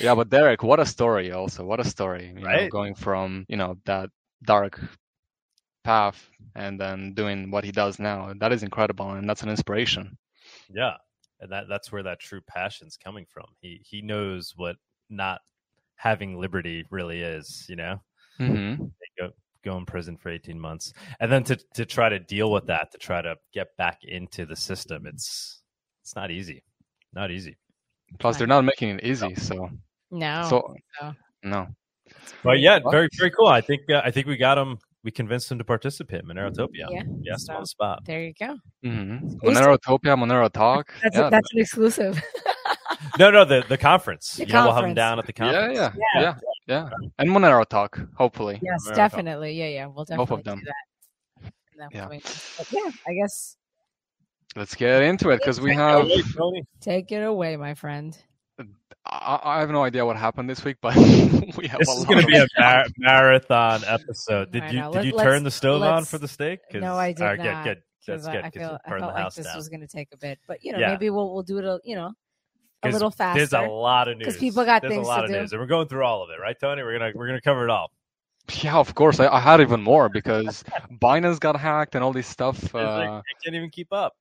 yeah, 0.00 0.14
but 0.14 0.28
Derrick, 0.28 0.62
what 0.62 0.80
a 0.80 0.86
story! 0.86 1.32
Also, 1.32 1.64
what 1.64 1.80
a 1.80 1.84
story! 1.84 2.28
You 2.28 2.40
know, 2.40 2.46
Right? 2.46 2.70
going 2.70 2.94
from 2.94 3.44
you 3.48 3.56
know 3.56 3.76
that 3.84 4.10
dark 4.44 4.80
path 5.84 6.28
and 6.54 6.78
then 6.80 7.14
doing 7.14 7.50
what 7.50 7.64
he 7.64 7.72
does 7.72 7.98
now. 7.98 8.32
That 8.38 8.52
is 8.52 8.62
incredible, 8.62 9.10
and 9.12 9.28
that's 9.28 9.42
an 9.42 9.48
inspiration. 9.50 10.16
yeah, 10.72 10.94
and 11.40 11.50
that 11.52 11.64
that's 11.68 11.90
where 11.92 12.02
that 12.04 12.20
true 12.20 12.40
passion's 12.46 12.96
coming 12.96 13.26
from. 13.28 13.46
He 13.60 13.80
he 13.84 14.02
knows 14.02 14.52
what 14.56 14.76
not 15.08 15.40
having 15.96 16.38
liberty 16.38 16.84
really 16.90 17.20
is. 17.22 17.66
You 17.68 17.76
know, 17.76 18.00
hmm 18.38 18.74
go 19.18 19.30
go 19.64 19.76
in 19.76 19.84
prison 19.86 20.16
for 20.16 20.30
eighteen 20.30 20.58
months, 20.58 20.92
and 21.20 21.30
then 21.30 21.44
to 21.44 21.56
to 21.74 21.84
try 21.84 22.08
to 22.08 22.18
deal 22.18 22.50
with 22.50 22.66
that, 22.66 22.90
to 22.92 22.98
try 22.98 23.20
to 23.22 23.36
get 23.52 23.76
back 23.76 23.98
into 24.04 24.46
the 24.46 24.56
system. 24.56 25.06
It's 25.06 25.62
it's 26.02 26.16
not 26.16 26.30
easy. 26.30 26.62
Not 27.12 27.30
easy. 27.30 27.56
Plus, 28.18 28.38
they're 28.38 28.46
not 28.46 28.64
making 28.64 28.90
it 28.90 29.04
easy, 29.04 29.34
so 29.34 29.68
No. 30.10 30.46
so 30.48 30.74
no. 31.02 31.14
no. 31.42 31.66
But 32.42 32.60
yeah, 32.60 32.80
very 32.90 33.08
very 33.18 33.30
cool. 33.30 33.46
I 33.48 33.60
think 33.60 33.82
uh, 33.90 34.00
I 34.04 34.10
think 34.10 34.26
we 34.26 34.36
got 34.36 34.58
him. 34.58 34.78
We 35.02 35.10
convinced 35.10 35.50
him 35.50 35.56
to 35.58 35.64
participate 35.64 36.20
in 36.22 36.26
Monerotopia. 36.28 36.86
Yeah. 36.90 37.02
Yes, 37.22 37.46
So- 37.46 37.54
on 37.54 37.60
the 37.62 37.66
spot. 37.66 38.04
there 38.04 38.22
you 38.22 38.34
go. 38.38 38.56
Mm-hmm. 38.84 39.38
Monerotopia, 39.48 40.14
Monero 40.18 40.52
Talk. 40.52 40.92
That's 41.02 41.16
yeah, 41.16 41.28
a, 41.28 41.30
that's 41.30 41.48
an 41.54 41.60
exclusive. 41.60 42.22
No, 43.18 43.30
no, 43.30 43.44
the 43.46 43.64
the 43.68 43.78
conference. 43.78 44.34
The 44.34 44.46
you 44.46 44.52
know, 44.52 44.64
we'll 44.66 44.74
have 44.74 44.84
him 44.84 44.94
down 44.94 45.18
at 45.18 45.26
the 45.26 45.32
yeah, 45.36 45.44
conference. 45.52 45.76
yeah, 45.78 45.92
Yeah. 45.96 46.20
yeah, 46.20 46.20
yeah, 46.22 46.34
Yeah, 46.70 46.88
and 47.18 47.28
Monero 47.30 47.66
Talk, 47.66 48.00
hopefully. 48.16 48.58
yes, 48.62 48.82
America. 48.86 48.96
definitely. 48.96 49.52
Yeah, 49.58 49.66
yeah. 49.68 49.86
We'll 49.86 50.04
definitely 50.04 50.26
Both 50.26 50.38
of 50.38 50.44
them. 50.44 50.58
do 50.60 50.64
that. 50.66 51.52
in 51.92 51.98
Yeah. 51.98 52.06
But 52.08 52.72
yeah, 52.72 52.90
I 53.06 53.14
guess 53.14 53.56
Let's 54.56 54.74
get 54.74 55.02
into 55.02 55.30
it 55.30 55.38
because 55.38 55.60
we 55.60 55.74
have. 55.74 56.08
Take 56.80 57.12
it 57.12 57.22
away, 57.22 57.56
my 57.56 57.74
friend. 57.74 58.16
I, 59.06 59.38
I 59.42 59.60
have 59.60 59.70
no 59.70 59.82
idea 59.84 60.04
what 60.04 60.16
happened 60.16 60.50
this 60.50 60.64
week, 60.64 60.76
but 60.82 60.94
we 61.56 61.66
have 61.68 61.78
This 61.78 61.88
a 61.88 61.92
is 62.00 62.04
going 62.04 62.20
to 62.20 62.26
be 62.26 62.36
a 62.36 62.46
mar- 62.58 62.84
marathon 62.98 63.82
episode. 63.86 64.52
Did 64.52 64.62
I 64.64 64.70
you 64.70 64.78
know. 64.80 64.92
did 64.92 64.98
Let- 64.98 65.04
you 65.06 65.12
turn 65.18 65.42
the 65.44 65.50
stove 65.50 65.82
on 65.82 66.04
for 66.04 66.18
the 66.18 66.28
steak? 66.28 66.60
No, 66.74 66.96
I 66.96 67.12
did 67.12 67.22
all 67.22 67.28
right, 67.28 67.38
not. 67.38 67.64
Good, 67.64 67.74
good. 67.74 67.82
That's 68.20 68.26
good. 68.26 68.36
I, 68.36 68.38
I 68.38 68.42
'cause 68.50 68.52
feel 68.60 68.78
I 68.84 68.98
felt 68.98 69.14
like 69.14 69.34
this 69.34 69.46
down. 69.46 69.56
was 69.56 69.68
going 69.68 69.80
to 69.80 69.86
take 69.86 70.08
a 70.12 70.16
bit, 70.18 70.38
but 70.46 70.62
you 70.64 70.72
know, 70.72 70.78
Yeah. 70.78 70.90
maybe 70.90 71.10
we'll 71.10 71.32
we'll 71.32 71.42
do 71.42 71.58
it. 71.58 71.64
A, 71.64 71.80
you 71.84 71.94
know, 71.96 72.12
a 72.82 72.86
'Cause 72.86 72.92
little 72.94 73.10
faster. 73.10 73.38
There's 73.46 73.52
a 73.52 73.68
lot 73.68 74.08
of 74.08 74.16
news 74.16 74.26
because 74.26 74.40
people 74.40 74.64
got 74.64 74.82
There's 74.82 74.94
things 74.94 75.06
a 75.06 75.08
lot 75.08 75.18
to 75.18 75.24
of 75.24 75.30
do. 75.30 75.40
news, 75.40 75.52
and 75.52 75.60
we're 75.60 75.66
going 75.66 75.88
through 75.88 76.04
all 76.04 76.22
of 76.22 76.30
it, 76.30 76.40
right, 76.40 76.58
Tony? 76.58 76.82
We're 76.82 76.98
gonna 76.98 77.12
we're 77.14 77.26
gonna 77.26 77.40
cover 77.40 77.64
it 77.64 77.70
all. 77.70 77.90
Yeah, 78.62 78.76
of 78.78 78.94
course. 78.94 79.20
I, 79.20 79.28
I 79.28 79.38
had 79.38 79.60
even 79.60 79.82
more 79.82 80.08
because 80.08 80.64
Binance 80.90 81.38
got 81.38 81.56
hacked 81.60 81.94
and 81.94 82.02
all 82.02 82.12
this 82.12 82.26
stuff. 82.26 82.58
It's 82.64 82.74
like, 82.74 83.08
Uh, 83.08 83.18
I 83.18 83.22
can't 83.44 83.54
even 83.54 83.70
keep 83.70 83.92
up. 83.92 84.14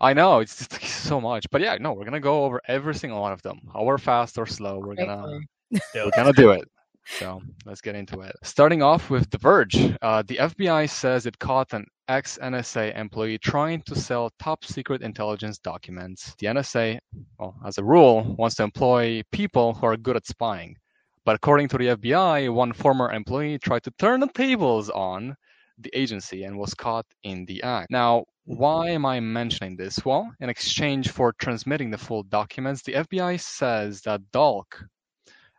I 0.00 0.12
know 0.12 0.38
it's 0.40 0.66
just 0.66 0.82
so 0.82 1.20
much, 1.20 1.46
but 1.50 1.60
yeah, 1.60 1.76
no, 1.80 1.92
we're 1.92 2.04
gonna 2.04 2.20
go 2.20 2.44
over 2.44 2.60
every 2.66 2.94
single 2.94 3.20
one 3.20 3.32
of 3.32 3.42
them. 3.42 3.60
However 3.72 3.98
fast 3.98 4.38
or 4.38 4.46
slow, 4.46 4.78
we're 4.80 4.94
gonna 4.94 5.40
Quickly. 5.70 5.80
we're 6.04 6.10
gonna 6.16 6.32
do 6.32 6.50
it. 6.50 6.68
So 7.08 7.42
let's 7.64 7.80
get 7.80 7.94
into 7.94 8.20
it. 8.20 8.36
Starting 8.42 8.82
off 8.82 9.08
with 9.08 9.30
The 9.30 9.38
Verge, 9.38 9.96
uh, 10.02 10.22
the 10.26 10.36
FBI 10.36 10.88
says 10.90 11.24
it 11.24 11.38
caught 11.38 11.72
an 11.72 11.86
ex 12.06 12.38
NSA 12.40 12.96
employee 12.96 13.38
trying 13.38 13.82
to 13.82 13.96
sell 13.96 14.30
top 14.38 14.64
secret 14.64 15.02
intelligence 15.02 15.58
documents. 15.58 16.34
The 16.38 16.48
NSA, 16.48 16.98
well, 17.38 17.56
as 17.66 17.78
a 17.78 17.84
rule, 17.84 18.36
wants 18.38 18.56
to 18.56 18.62
employ 18.62 19.22
people 19.32 19.72
who 19.74 19.86
are 19.86 19.96
good 19.96 20.16
at 20.16 20.26
spying. 20.26 20.76
But 21.24 21.36
according 21.36 21.68
to 21.68 21.78
the 21.78 21.86
FBI, 21.96 22.52
one 22.52 22.72
former 22.72 23.10
employee 23.10 23.58
tried 23.58 23.84
to 23.84 23.90
turn 23.98 24.20
the 24.20 24.28
tables 24.28 24.90
on 24.90 25.34
the 25.78 25.90
agency 25.94 26.44
and 26.44 26.58
was 26.58 26.74
caught 26.74 27.06
in 27.22 27.46
the 27.46 27.62
act. 27.62 27.90
Now, 27.90 28.26
why 28.44 28.90
am 28.90 29.06
I 29.06 29.20
mentioning 29.20 29.76
this? 29.76 30.04
Well, 30.04 30.30
in 30.40 30.50
exchange 30.50 31.10
for 31.10 31.32
transmitting 31.32 31.90
the 31.90 31.98
full 31.98 32.22
documents, 32.24 32.82
the 32.82 32.94
FBI 32.94 33.40
says 33.40 34.02
that 34.02 34.20
Dalke 34.32 34.86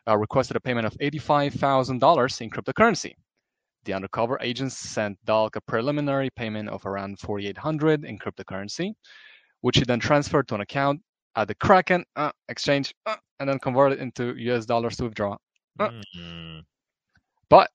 uh, 0.10 0.18
requested 0.18 0.58
a 0.58 0.60
payment 0.60 0.88
of 0.88 0.98
$85,000 0.98 2.42
in 2.42 2.50
cryptocurrency. 2.50 3.14
The 3.86 3.94
undercover 3.94 4.38
agents 4.42 4.78
sent 4.78 5.18
Dalke 5.26 5.56
a 5.56 5.62
preliminary 5.62 6.30
payment 6.36 6.70
of 6.70 6.86
around 6.86 7.20
4,800 7.20 8.04
in 8.04 8.18
cryptocurrency, 8.18 8.94
which 9.62 9.78
he 9.78 9.84
then 9.84 10.00
transferred 10.00 10.48
to 10.50 10.56
an 10.56 10.62
account 10.62 11.02
at 11.36 11.48
the 11.48 11.56
Kraken 11.56 12.04
uh, 12.16 12.32
exchange 12.50 12.94
uh, 13.06 13.16
and 13.40 13.48
then 13.48 13.60
converted 13.60 14.00
into 14.00 14.36
US 14.38 14.66
dollars 14.66 14.98
to 14.98 15.06
withdraw. 15.06 15.38
Uh. 15.80 15.90
Mm. 16.18 16.64
But 17.50 17.72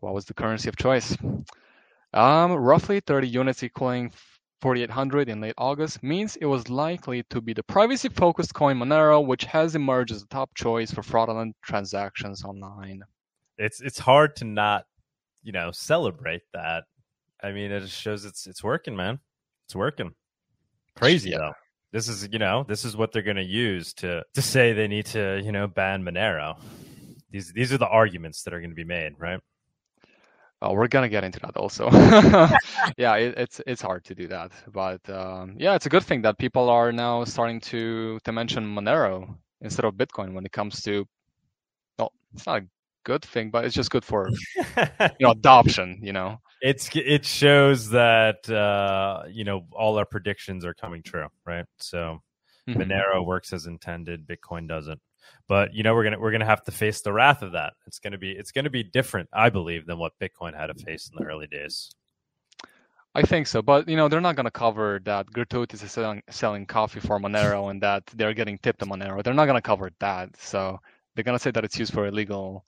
what 0.00 0.14
was 0.14 0.24
the 0.26 0.34
currency 0.34 0.68
of 0.68 0.76
choice? 0.76 1.16
Um, 2.14 2.52
roughly 2.52 3.00
30 3.00 3.28
units 3.28 3.62
equaling 3.62 4.12
4,800 4.60 5.28
in 5.28 5.40
late 5.40 5.54
August 5.58 6.02
means 6.02 6.36
it 6.36 6.46
was 6.46 6.68
likely 6.68 7.22
to 7.30 7.40
be 7.40 7.52
the 7.52 7.62
privacy-focused 7.62 8.54
coin 8.54 8.76
Monero, 8.78 9.24
which 9.24 9.44
has 9.44 9.74
emerged 9.74 10.12
as 10.12 10.22
the 10.22 10.28
top 10.28 10.50
choice 10.54 10.90
for 10.90 11.02
fraudulent 11.02 11.56
transactions 11.62 12.44
online. 12.44 13.02
It's 13.56 13.80
it's 13.80 13.98
hard 13.98 14.36
to 14.36 14.44
not, 14.44 14.84
you 15.42 15.52
know, 15.52 15.70
celebrate 15.72 16.42
that. 16.54 16.84
I 17.42 17.52
mean, 17.52 17.70
it 17.70 17.80
just 17.80 18.00
shows 18.00 18.24
it's 18.24 18.46
it's 18.46 18.62
working, 18.64 18.96
man. 18.96 19.20
It's 19.66 19.74
working. 19.76 20.12
Crazy 20.96 21.30
Yeah. 21.30 21.38
though. 21.38 21.52
This 21.92 22.08
is 22.08 22.28
you 22.32 22.38
know 22.38 22.64
this 22.68 22.84
is 22.84 22.96
what 22.96 23.12
they're 23.12 23.22
going 23.22 23.36
to 23.36 23.42
use 23.44 23.94
to 23.94 24.22
to 24.34 24.42
say 24.42 24.72
they 24.72 24.88
need 24.88 25.06
to 25.06 25.40
you 25.42 25.52
know 25.52 25.66
ban 25.66 26.02
Monero. 26.02 26.56
These 27.30 27.52
these 27.52 27.72
are 27.72 27.78
the 27.78 27.88
arguments 27.88 28.42
that 28.42 28.52
are 28.54 28.60
going 28.60 28.70
to 28.70 28.76
be 28.76 28.84
made, 28.84 29.14
right? 29.18 29.40
Uh, 30.60 30.72
we're 30.72 30.88
gonna 30.88 31.08
get 31.08 31.22
into 31.22 31.38
that 31.40 31.56
also. 31.56 31.88
yeah, 32.98 33.14
it, 33.14 33.34
it's 33.36 33.60
it's 33.66 33.82
hard 33.82 34.04
to 34.04 34.14
do 34.14 34.26
that, 34.26 34.50
but 34.72 35.08
um, 35.08 35.54
yeah, 35.56 35.74
it's 35.74 35.86
a 35.86 35.88
good 35.88 36.02
thing 36.02 36.22
that 36.22 36.36
people 36.38 36.68
are 36.68 36.90
now 36.90 37.24
starting 37.24 37.60
to 37.60 38.18
to 38.24 38.32
mention 38.32 38.64
Monero 38.66 39.36
instead 39.60 39.84
of 39.84 39.94
Bitcoin 39.94 40.32
when 40.34 40.44
it 40.44 40.52
comes 40.52 40.82
to. 40.82 41.06
Well, 41.98 42.12
it's 42.34 42.46
not 42.46 42.62
a 42.62 42.66
good 43.04 43.22
thing, 43.24 43.50
but 43.50 43.64
it's 43.64 43.74
just 43.74 43.90
good 43.90 44.04
for 44.04 44.28
you 44.56 45.10
know 45.20 45.30
adoption. 45.30 46.00
You 46.02 46.12
know. 46.12 46.40
it's 46.60 46.90
it 46.94 47.24
shows 47.24 47.90
that 47.90 48.50
uh, 48.50 49.22
you 49.30 49.44
know 49.44 49.66
all 49.72 49.96
our 49.96 50.06
predictions 50.06 50.64
are 50.64 50.74
coming 50.74 51.02
true, 51.04 51.28
right? 51.46 51.66
So 51.78 52.20
Mhm. 52.68 52.76
Monero 52.76 53.24
works 53.24 53.52
as 53.52 53.66
intended, 53.66 54.26
Bitcoin 54.26 54.68
doesn't. 54.68 55.00
But 55.48 55.74
you 55.74 55.82
know 55.82 55.94
we're 55.94 56.04
gonna 56.04 56.18
we're 56.18 56.32
gonna 56.32 56.44
have 56.44 56.64
to 56.64 56.72
face 56.72 57.00
the 57.00 57.12
wrath 57.12 57.42
of 57.42 57.52
that. 57.52 57.72
It's 57.86 57.98
gonna 57.98 58.18
be 58.18 58.32
it's 58.32 58.52
gonna 58.52 58.70
be 58.70 58.82
different, 58.82 59.28
I 59.32 59.50
believe, 59.50 59.86
than 59.86 59.98
what 59.98 60.12
Bitcoin 60.20 60.54
had 60.54 60.66
to 60.66 60.74
face 60.74 61.10
in 61.10 61.22
the 61.22 61.28
early 61.30 61.46
days. 61.46 61.94
I 63.14 63.22
think 63.22 63.46
so, 63.46 63.62
but 63.62 63.88
you 63.88 63.96
know 63.96 64.08
they're 64.08 64.20
not 64.20 64.36
going 64.36 64.44
to 64.44 64.50
cover 64.50 65.00
that 65.04 65.26
Gratuitous 65.32 65.82
is 65.82 65.90
selling 65.90 66.22
selling 66.30 66.66
coffee 66.66 67.00
for 67.00 67.18
Monero 67.18 67.70
and 67.70 67.82
that 67.82 68.06
they're 68.14 68.34
getting 68.34 68.58
tipped 68.58 68.82
on 68.82 68.90
Monero. 68.90 69.22
They're 69.24 69.34
not 69.34 69.46
going 69.46 69.56
to 69.56 69.62
cover 69.62 69.90
that, 69.98 70.36
so 70.36 70.78
they're 71.14 71.24
going 71.24 71.36
to 71.36 71.42
say 71.42 71.50
that 71.50 71.64
it's 71.64 71.78
used 71.78 71.92
for 71.92 72.06
illegal, 72.06 72.64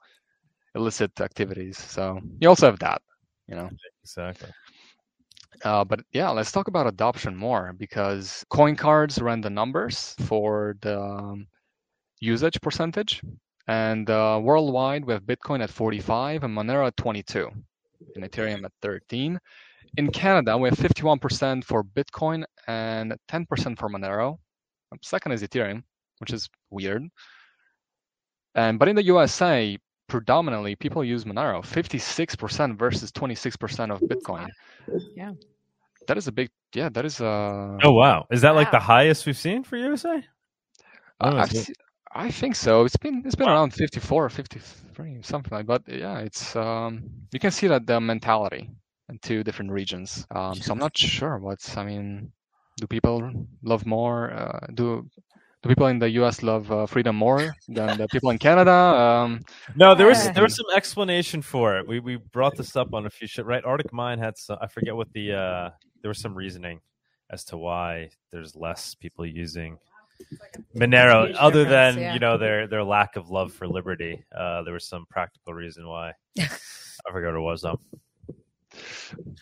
illicit 0.75 1.21
activities. 1.21 1.79
So 1.79 2.21
you 2.41 2.49
also 2.49 2.67
have 2.67 2.79
that, 2.81 3.03
you 3.47 3.55
know. 3.55 3.71
Exactly. 4.03 4.49
Uh, 5.63 5.85
but 5.85 6.01
yeah, 6.13 6.31
let's 6.31 6.51
talk 6.51 6.69
about 6.69 6.87
adoption 6.87 7.37
more 7.37 7.75
because 7.79 8.45
CoinCards 8.51 9.23
ran 9.23 9.43
the 9.43 9.51
numbers 9.51 10.17
for 10.21 10.77
the 10.81 11.01
um, 11.01 11.47
usage 12.21 12.61
percentage, 12.61 13.23
and 13.67 14.09
uh, 14.09 14.39
worldwide 14.43 15.05
we 15.05 15.13
have 15.13 15.23
Bitcoin 15.23 15.63
at 15.63 15.71
45 15.71 16.45
and 16.45 16.57
Monero 16.57 16.87
at 16.87 16.97
22, 16.97 17.49
and 18.15 18.25
Ethereum 18.25 18.65
at 18.65 18.73
13. 18.83 19.39
In 19.97 20.11
Canada, 20.13 20.57
we 20.57 20.69
have 20.69 20.79
51% 20.79 21.65
for 21.65 21.83
Bitcoin 21.83 22.45
and 22.69 23.15
10% 23.29 23.79
for 23.79 23.89
Monero. 23.89 24.39
Second 25.03 25.33
is 25.33 25.43
Ethereum, 25.43 25.83
which 26.19 26.33
is 26.33 26.49
weird. 26.71 27.03
And 28.55 28.79
but 28.79 28.89
in 28.89 28.97
the 28.97 29.05
USA, 29.05 29.79
predominantly 30.09 30.77
people 30.77 31.05
use 31.05 31.25
Monero, 31.25 31.63
56% 31.63 32.79
versus 32.79 33.13
26% 33.13 33.93
of 33.93 34.01
Bitcoin. 34.03 34.49
Yeah. 35.17 35.33
That 36.07 36.19
is 36.19 36.27
a 36.27 36.33
big, 36.33 36.51
yeah, 36.75 36.89
that 36.91 37.05
is 37.05 37.21
uh 37.21 37.79
Oh 37.83 37.93
wow, 37.93 38.27
is 38.31 38.41
that 38.43 38.55
like 38.57 38.71
the 38.71 38.81
highest 38.81 39.27
we've 39.27 39.37
seen 39.37 39.63
for 39.65 39.77
USA? 39.77 40.25
Oh, 41.21 41.37
I, 41.37 41.43
is 41.45 41.55
it? 41.55 41.67
thi- 41.67 41.75
I 42.13 42.31
think 42.31 42.57
so. 42.57 42.85
It's 42.85 42.97
been 42.97 43.23
it's 43.25 43.37
been 43.37 43.49
Wow. 43.49 43.55
around 43.55 43.73
54 43.75 44.25
or 44.25 44.29
53, 44.29 45.23
something 45.23 45.51
like 45.57 45.67
that. 45.67 45.85
But 45.85 45.95
yeah, 45.97 46.19
it's 46.19 46.57
um 46.57 47.05
you 47.33 47.39
can 47.39 47.51
see 47.53 47.69
that 47.69 47.87
the 47.87 48.01
mentality 48.01 48.69
in 49.09 49.19
two 49.21 49.45
different 49.45 49.71
regions. 49.71 50.27
Um 50.35 50.61
so 50.61 50.73
I'm 50.73 50.79
not 50.79 50.97
sure 50.97 51.39
what's 51.39 51.77
I 51.77 51.85
mean, 51.85 52.33
do 52.81 52.87
people 52.87 53.33
love 53.63 53.87
more 53.87 54.33
uh, 54.33 54.67
do 54.75 55.09
do 55.63 55.69
people 55.69 55.87
in 55.87 55.99
the 56.01 56.11
US 56.21 56.43
love 56.43 56.71
uh, 56.73 56.87
freedom 56.87 57.15
more 57.17 57.55
than 57.69 57.97
the 57.97 58.09
people 58.09 58.31
in 58.31 58.39
Canada? 58.39 58.73
Um 58.73 59.41
No, 59.77 59.95
there 59.95 60.07
was 60.07 60.31
there 60.33 60.43
was 60.43 60.57
some 60.57 60.67
explanation 60.75 61.43
for 61.43 61.79
it. 61.79 61.87
We 61.87 62.01
we 62.01 62.17
brought 62.17 62.57
this 62.57 62.75
up 62.77 62.93
on 62.93 63.07
a 63.07 63.11
few 63.11 63.29
shit. 63.29 63.47
Right, 63.47 63.63
ArticMine 63.63 64.19
had 64.19 64.37
some. 64.37 64.59
I 64.61 64.67
forget 64.67 64.97
what 64.97 65.09
the 65.13 65.33
uh 65.33 65.71
there 66.03 66.09
was 66.09 66.19
some 66.19 66.35
reasoning 66.35 66.81
as 67.31 67.45
to 67.45 67.57
why 67.57 68.11
there's 68.33 68.57
less 68.57 68.95
people 68.97 69.25
using 69.25 69.79
Monero, 70.77 71.35
other 71.39 71.65
difference, 71.65 71.97
than 71.97 71.99
yeah. 71.99 72.15
you 72.15 72.21
know 72.21 72.37
their 72.39 72.67
their 72.67 72.85
lack 72.85 73.17
of 73.17 73.31
love 73.31 73.53
for 73.53 73.67
liberty. 73.67 74.23
Uh, 74.37 74.63
there 74.63 74.73
was 74.75 74.85
some 74.85 75.05
practical 75.11 75.53
reason 75.55 75.87
why. 75.89 76.13
I 76.39 77.13
forget 77.13 77.33
what 77.33 77.37
it 77.39 77.41
was 77.41 77.63
though. 77.63 77.81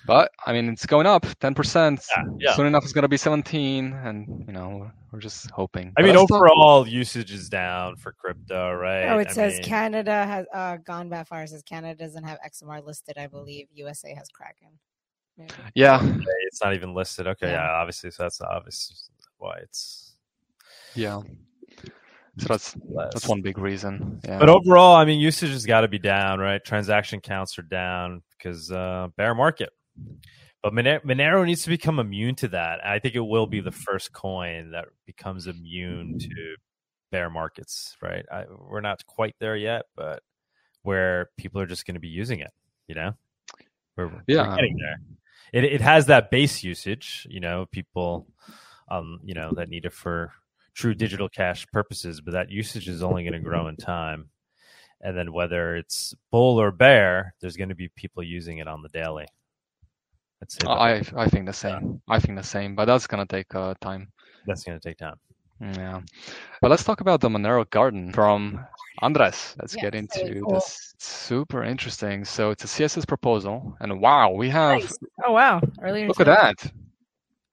but 0.06 0.30
I 0.46 0.52
mean 0.54 0.68
it's 0.70 0.86
going 0.86 1.06
up 1.06 1.22
10%. 1.24 2.00
Yeah, 2.16 2.24
yeah. 2.38 2.54
Soon 2.56 2.66
enough 2.66 2.82
it's 2.84 2.92
going 2.94 3.02
to 3.02 3.08
be 3.08 3.18
17 3.18 3.92
and 3.92 4.44
you 4.46 4.52
know, 4.54 4.90
we're 5.12 5.18
just 5.20 5.50
hoping. 5.50 5.88
I 5.88 5.92
But 6.00 6.04
mean, 6.06 6.16
let's 6.16 6.28
talk- 6.30 6.36
overall 6.40 6.88
usage 6.88 7.30
is 7.32 7.48
down 7.50 7.96
for 7.96 8.12
crypto, 8.12 8.72
right? 8.74 9.04
Oh, 9.08 9.18
it 9.18 9.28
I 9.28 9.32
says 9.32 9.54
mean, 9.54 9.62
Canada 9.64 10.24
has 10.26 10.46
uh, 10.54 10.76
gone 10.78 11.10
that 11.10 11.28
far. 11.28 11.42
It 11.42 11.48
says 11.50 11.62
Canada 11.62 11.94
doesn't 12.04 12.24
have 12.24 12.38
XMR 12.46 12.84
listed. 12.84 13.18
I 13.18 13.26
believe 13.26 13.66
USA 13.74 14.14
has 14.14 14.28
Kraken. 14.30 14.68
Maybe. 15.36 15.50
yeah. 15.74 16.00
it's 16.46 16.62
not 16.62 16.74
even 16.74 16.94
listed. 16.94 17.26
Okay, 17.28 17.48
Yeah. 17.48 17.64
yeah, 17.64 17.70
obviously, 17.72 18.10
so 18.10 18.22
that's 18.24 18.40
obvious 18.40 19.10
why 19.36 19.58
it's 19.62 20.07
Yeah. 20.94 21.20
So 22.38 22.46
that's 22.46 22.76
less. 22.88 23.12
that's 23.14 23.28
one 23.28 23.42
big 23.42 23.58
reason. 23.58 24.20
Yeah. 24.24 24.38
But 24.38 24.48
overall, 24.48 24.94
I 24.94 25.04
mean, 25.04 25.18
usage 25.18 25.50
has 25.50 25.66
got 25.66 25.80
to 25.80 25.88
be 25.88 25.98
down, 25.98 26.38
right? 26.38 26.62
Transaction 26.64 27.20
counts 27.20 27.58
are 27.58 27.62
down 27.62 28.22
because 28.36 28.70
uh, 28.70 29.08
bear 29.16 29.34
market. 29.34 29.70
But 30.62 30.72
Monero, 30.72 31.02
Monero 31.04 31.44
needs 31.44 31.62
to 31.64 31.68
become 31.68 31.98
immune 31.98 32.36
to 32.36 32.48
that. 32.48 32.80
And 32.82 32.92
I 32.92 32.98
think 33.00 33.14
it 33.16 33.20
will 33.20 33.46
be 33.46 33.60
the 33.60 33.72
first 33.72 34.12
coin 34.12 34.70
that 34.72 34.86
becomes 35.06 35.46
immune 35.46 36.18
to 36.18 36.56
bear 37.10 37.30
markets, 37.30 37.96
right? 38.02 38.24
I, 38.30 38.44
we're 38.48 38.80
not 38.80 39.04
quite 39.06 39.34
there 39.40 39.56
yet, 39.56 39.86
but 39.96 40.22
where 40.82 41.30
people 41.36 41.60
are 41.60 41.66
just 41.66 41.86
going 41.86 41.94
to 41.94 42.00
be 42.00 42.08
using 42.08 42.40
it, 42.40 42.50
you 42.86 42.94
know? 42.94 43.14
We're, 43.96 44.08
we're 44.08 44.22
Yeah. 44.26 44.54
getting 44.54 44.76
there. 44.78 45.00
It, 45.52 45.64
it 45.64 45.80
has 45.80 46.06
that 46.06 46.30
base 46.30 46.62
usage, 46.62 47.26
you 47.30 47.40
know, 47.40 47.66
people, 47.72 48.26
um, 48.90 49.20
you 49.24 49.34
know, 49.34 49.52
that 49.56 49.68
need 49.68 49.86
it 49.86 49.92
for 49.92 50.32
true 50.78 50.94
digital 50.94 51.28
cash 51.28 51.66
purposes, 51.72 52.20
but 52.20 52.32
that 52.32 52.50
usage 52.50 52.88
is 52.88 53.02
only 53.02 53.24
going 53.24 53.32
to 53.34 53.40
grow 53.50 53.66
in 53.68 53.76
time. 53.76 54.30
And 55.00 55.16
then 55.16 55.32
whether 55.32 55.76
it's 55.76 56.14
bull 56.32 56.60
or 56.60 56.70
bear, 56.72 57.34
there's 57.40 57.56
going 57.56 57.68
to 57.70 57.74
be 57.74 57.88
people 58.02 58.22
using 58.22 58.58
it 58.58 58.68
on 58.68 58.82
the 58.82 58.88
daily. 58.88 59.26
That's 60.40 60.56
it. 60.56 60.66
I 60.68 61.02
I 61.16 61.26
think 61.28 61.46
the 61.46 61.52
same. 61.52 62.00
I 62.08 62.20
think 62.20 62.38
the 62.38 62.44
same. 62.44 62.76
But 62.76 62.84
that's 62.84 63.08
gonna 63.08 63.26
take 63.26 63.52
uh, 63.54 63.74
time. 63.80 64.12
That's 64.46 64.62
going 64.62 64.78
to 64.78 64.88
take 64.88 64.96
time. 64.98 65.16
Yeah. 65.60 66.00
But 66.62 66.70
let's 66.70 66.84
talk 66.84 67.00
about 67.00 67.20
the 67.20 67.28
Monero 67.28 67.68
Garden 67.68 68.12
from 68.12 68.64
Andres. 69.02 69.56
Let's 69.60 69.74
Yeah, 69.74 69.90
get 69.90 69.92
very 69.94 70.06
into 70.30 70.40
cool. 70.44 70.54
this. 70.54 70.92
It's 70.94 71.08
super 71.08 71.64
interesting. 71.64 72.24
So 72.24 72.50
it's 72.50 72.62
a 72.64 72.68
CCS 72.68 73.06
proposal, 73.08 73.76
and 73.80 74.00
wow, 74.00 74.30
we 74.30 74.48
have 74.50 74.80
Nice. 74.82 74.96
Oh 75.26 75.32
wow! 75.32 75.60
Earlier. 75.82 76.06
look 76.06 76.20
at 76.20 76.26
that. 76.26 76.72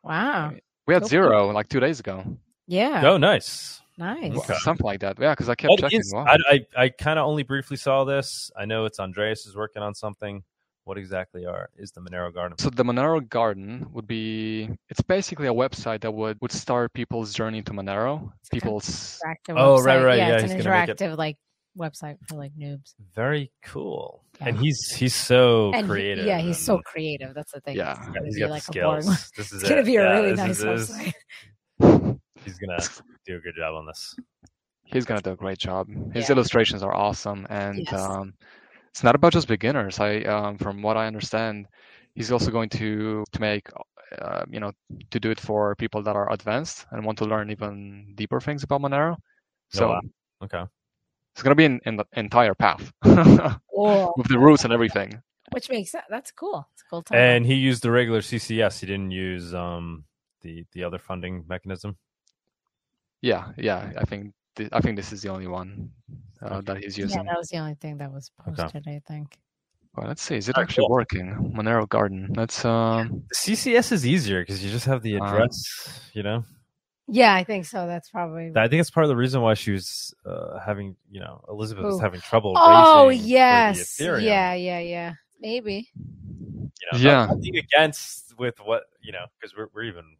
Wow. 0.03 0.51
We 0.87 0.93
had 0.93 1.01
Cool. 1.01 1.09
zero 1.09 1.51
like 1.51 1.67
two 1.69 1.79
days 1.79 1.99
ago. 1.99 2.23
Yeah. 2.67 3.01
Oh, 3.05 3.17
nice. 3.17 3.81
Nice. 3.97 4.35
Okay. 4.35 4.55
Something 4.59 4.85
like 4.85 4.99
that. 5.01 5.17
Yeah, 5.19 5.31
because 5.33 5.47
I 5.49 5.55
kept 5.55 5.69
What 5.71 5.79
checking. 5.79 5.99
is- 6.01 6.11
wow. 6.13 6.25
I 6.27 6.37
I, 6.49 6.83
I 6.83 6.89
kind 6.89 7.17
of 7.19 7.25
only 7.27 7.43
briefly 7.43 7.77
saw 7.77 8.03
this. 8.03 8.51
I 8.57 8.65
know 8.65 8.85
it's 8.85 8.99
Andreas 8.99 9.45
is 9.45 9.55
working 9.55 9.81
on 9.81 9.93
something. 9.95 10.43
What 10.83 10.97
exactly 10.99 11.45
are 11.47 11.69
is 11.77 11.91
the 11.91 12.01
Monero 12.01 12.31
Garden? 12.33 12.57
So 12.59 12.69
the 12.69 12.83
Monero 12.83 13.27
Garden 13.27 13.87
would 13.93 14.05
be 14.05 14.69
it's 14.89 15.01
basically 15.01 15.47
a 15.47 15.53
website 15.53 16.01
that 16.01 16.11
would 16.13 16.37
would 16.41 16.51
start 16.51 16.93
people's 16.93 17.33
journey 17.33 17.61
to 17.63 17.71
Monero. 17.71 18.19
kind 18.19 18.25
of 18.31 18.49
People's 18.51 19.19
Interactive 19.25 19.57
Oh, 19.59 19.77
website. 19.77 19.85
right, 19.85 20.03
right, 20.03 20.17
Yeah, 20.19 20.27
yeah, 20.27 20.33
it's 20.35 20.43
an 20.43 20.57
he's 20.57 20.65
it- 20.65 20.69
interactive 20.69 21.17
like 21.17 21.37
website 21.77 22.17
for 22.27 22.35
like 22.35 22.51
noobs. 22.55 22.93
Very 23.15 23.51
cool. 23.63 24.23
Yeah. 24.39 24.49
And 24.49 24.57
he's 24.59 24.93
he's 24.95 25.15
so 25.15 25.71
and 25.73 25.85
he- 25.87 25.91
creative. 25.91 26.25
yeah, 26.25 26.39
he's 26.39 26.59
so 26.59 26.79
creative. 26.85 27.33
That's 27.33 27.51
the 27.53 27.61
thing. 27.61 27.77
Yeah. 27.77 27.91
It's 27.97 28.07
gonna 28.07 28.25
he's 28.25 28.37
got 28.39 28.49
like 28.51 28.65
the 28.65 28.79
a 28.79 28.83
boring. 28.83 29.05
This 29.37 29.51
is 29.51 29.53
It's 29.61 29.69
gonna 29.69 29.81
it. 29.81 29.85
be 29.85 29.95
a 29.95 30.03
Yeah, 30.03 30.19
really 30.19 30.33
nice 30.35 30.59
is- 30.59 30.91
website. 30.91 31.13
He's 32.45 32.57
gonna 32.59 32.77
do 33.25 33.37
a 33.37 33.39
good 33.39 33.55
job 33.57 33.75
on 33.75 33.85
this. 33.85 34.15
he's 34.85 35.05
gonna 35.05 35.21
do 35.21 35.31
a 35.31 35.35
great 35.35 35.57
job. 35.57 35.87
His 36.13 36.29
Yeah. 36.29 36.33
illustrations 36.33 36.83
are 36.83 36.93
awesome, 36.93 37.45
and 37.49 37.79
Yes. 37.79 37.93
um, 37.93 38.33
it's 38.89 39.03
not 39.03 39.15
about 39.15 39.33
just 39.33 39.47
beginners. 39.47 39.99
I, 39.99 40.21
um, 40.21 40.57
from 40.57 40.81
what 40.81 40.95
I 40.95 41.07
understand, 41.07 41.67
he's 42.13 42.31
also 42.31 42.51
going 42.51 42.69
to 42.69 43.23
to 43.31 43.41
make, 43.41 43.67
uh, 44.21 44.45
you 44.49 44.59
know, 44.59 44.71
to 45.11 45.19
do 45.19 45.31
it 45.31 45.39
for 45.39 45.75
people 45.75 46.01
that 46.03 46.15
are 46.15 46.31
advanced 46.31 46.85
and 46.91 47.03
want 47.05 47.17
to 47.17 47.25
learn 47.25 47.49
even 47.51 48.13
deeper 48.15 48.39
things 48.39 48.63
about 48.63 48.81
Monero. 48.81 49.17
So 49.71 49.85
Oh, 49.87 49.89
wow. 49.93 50.01
Okay. 50.43 50.63
it's 51.33 51.43
gonna 51.43 51.55
be 51.55 51.65
in, 51.65 51.81
in 51.85 51.97
the 51.97 52.05
entire 52.13 52.53
path 52.53 52.93
with 53.03 54.27
the 54.29 54.39
roots 54.39 54.63
and 54.63 54.71
everything. 54.71 55.21
Which 55.51 55.69
makes 55.69 55.91
sense. 55.91 56.05
That's 56.09 56.31
cool. 56.31 56.67
It's 56.73 56.83
cool 56.89 57.01
title. 57.03 57.25
And 57.25 57.45
he 57.45 57.55
used 57.55 57.81
the 57.83 57.91
regular 57.91 58.21
CCS. 58.21 58.79
He 58.79 58.87
didn't 58.87 59.11
use 59.11 59.53
um 59.53 60.05
the 60.41 60.63
the 60.73 60.83
other 60.83 60.99
funding 60.99 61.43
mechanism. 61.47 61.97
Yeah, 63.21 63.51
yeah. 63.57 63.91
I 63.97 64.05
think 64.05 64.33
th- 64.55 64.69
I 64.71 64.81
think 64.81 64.95
this 64.97 65.11
is 65.11 65.21
the 65.21 65.29
only 65.29 65.47
one 65.47 65.89
uh, 66.41 66.61
that 66.61 66.77
he's 66.77 66.97
using. 66.97 67.17
yeah, 67.25 67.31
that 67.31 67.37
was 67.37 67.49
the 67.49 67.57
only 67.57 67.75
thing 67.75 67.97
that 67.97 68.11
was 68.11 68.29
Okay. 68.47 68.55
posted. 68.63 68.87
I 68.87 69.01
think. 69.07 69.37
Well, 69.95 70.07
let's 70.07 70.21
see. 70.21 70.35
Is 70.35 70.49
it 70.49 70.55
Alright, 70.57 70.69
actually 70.69 70.87
cool. 70.87 70.95
working? 70.95 71.53
Monero 71.55 71.87
Garden. 71.87 72.33
Let's 72.35 72.63
um. 72.65 73.23
CCS 73.33 73.91
is 73.93 74.05
easier 74.05 74.41
because 74.41 74.63
you 74.63 74.69
just 74.69 74.85
have 74.85 75.01
the 75.01 75.17
Uh, 75.17 75.25
address. 75.25 76.09
you 76.13 76.21
know, 76.21 76.43
Yeah, 77.07 77.33
I 77.33 77.43
think 77.45 77.65
so. 77.65 77.87
That's 77.87 78.09
probably. 78.09 78.51
I 78.55 78.67
think 78.67 78.81
it's 78.81 78.89
part 78.91 79.05
of 79.05 79.09
the 79.09 79.15
reason 79.15 79.41
why 79.41 79.53
she 79.53 79.71
was 79.71 80.13
uh, 80.25 80.59
having. 80.59 80.97
You 81.09 81.21
know, 81.21 81.43
Elizabeth 81.49 81.85
was 81.85 82.01
having 82.01 82.19
trouble. 82.21 82.53
oh 82.57 83.07
raising 83.07 83.21
for 83.21 83.27
yes, 83.27 83.99
yeah, 84.01 84.53
yeah, 84.53 84.79
yeah. 84.79 85.13
Maybe. 85.39 85.89
You 85.95 86.69
know, 86.91 86.97
Yeah. 86.99 87.13
not- 87.25 87.29
nothing 87.29 87.57
against 87.57 88.37
with 88.37 88.59
what 88.59 88.83
you 89.01 89.11
know 89.13 89.25
because 89.39 89.55
we're 89.55 89.67
we're 89.73 89.83
even 89.83 90.17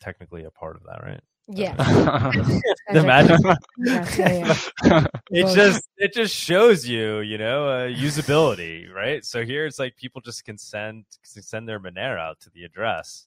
technically 0.00 0.44
a 0.44 0.50
part 0.50 0.76
of 0.76 0.82
that, 0.84 1.02
right? 1.02 1.20
Yeah. 1.52 1.74
Imagine 2.90 3.40
Yeah, 3.78 4.06
yeah, 4.18 4.56
yeah. 4.84 5.06
it 5.30 5.44
Well, 5.44 5.54
just 5.54 5.88
it 5.96 6.12
just 6.14 6.34
shows 6.34 6.86
you 6.86 7.20
you 7.20 7.38
know 7.38 7.68
uh, 7.68 7.86
usability 7.88 8.92
right 8.92 9.24
so 9.24 9.44
here 9.44 9.66
it's 9.66 9.78
like 9.78 9.96
people 9.96 10.20
just 10.20 10.44
can 10.44 10.58
send 10.58 11.04
can 11.32 11.42
send 11.42 11.68
their 11.68 11.80
monero 11.80 12.18
out 12.18 12.40
to 12.40 12.50
the 12.50 12.64
address 12.64 13.26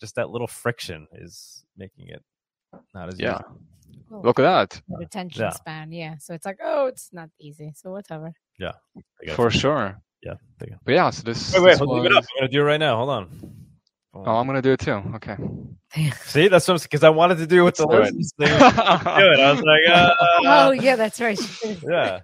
just 0.00 0.14
that 0.16 0.30
little 0.30 0.46
friction 0.46 1.06
is 1.12 1.64
making 1.76 2.08
it 2.08 2.22
not 2.94 3.08
as 3.08 3.18
yeah. 3.20 3.40
Cool. 4.08 4.22
Look 4.22 4.38
at 4.38 4.42
that. 4.42 4.82
Good 4.98 5.06
attention 5.06 5.42
Yeah. 5.44 5.50
span. 5.50 5.90
Yeah. 5.92 6.18
So 6.18 6.34
it's 6.34 6.44
like, 6.44 6.58
oh, 6.62 6.86
it's 6.86 7.10
not 7.12 7.30
easy. 7.40 7.72
So 7.74 7.90
whatever. 7.90 8.34
Yeah. 8.58 8.72
For 9.34 9.50
sure. 9.50 9.96
yeah 10.22 10.34
But 10.84 10.92
yeah, 10.94 11.10
so 11.10 11.22
this. 11.22 11.52
wait 11.54 11.62
wait 11.62 11.70
this 11.70 11.78
hold- 11.78 11.90
leave 12.02 12.06
it 12.10 12.12
up 12.16 12.24
i'm 12.24 12.40
gonna 12.40 12.50
do 12.52 12.60
it 12.60 12.64
right 12.64 12.80
now 12.80 12.96
hold 12.96 13.10
on 13.10 13.28
Hold 13.28 13.52
Oh, 14.14 14.20
on. 14.22 14.40
I'm 14.40 14.46
gonna 14.46 14.62
do 14.62 14.72
it 14.72 14.80
too. 14.80 15.02
Okay. 15.16 15.36
see 16.24 16.48
that's 16.48 16.66
what 16.66 16.74
I'm 16.74 16.82
because 16.82 17.04
i 17.04 17.08
wanted 17.08 17.38
to 17.38 17.46
do 17.46 17.60
it 17.60 17.64
with 17.64 17.76
the 17.76 17.86
Let's 17.86 18.10
do 18.10 18.16
it. 18.16 18.18
list 18.18 18.34
do 18.36 18.44
it 18.46 18.50
i 19.40 19.52
was 19.52 19.62
like 19.62 19.82
uh, 19.88 20.12
oh 20.44 20.70
yeah, 20.72 20.96
that's 20.96 21.20
right. 21.20 21.38
yeah 21.88 22.18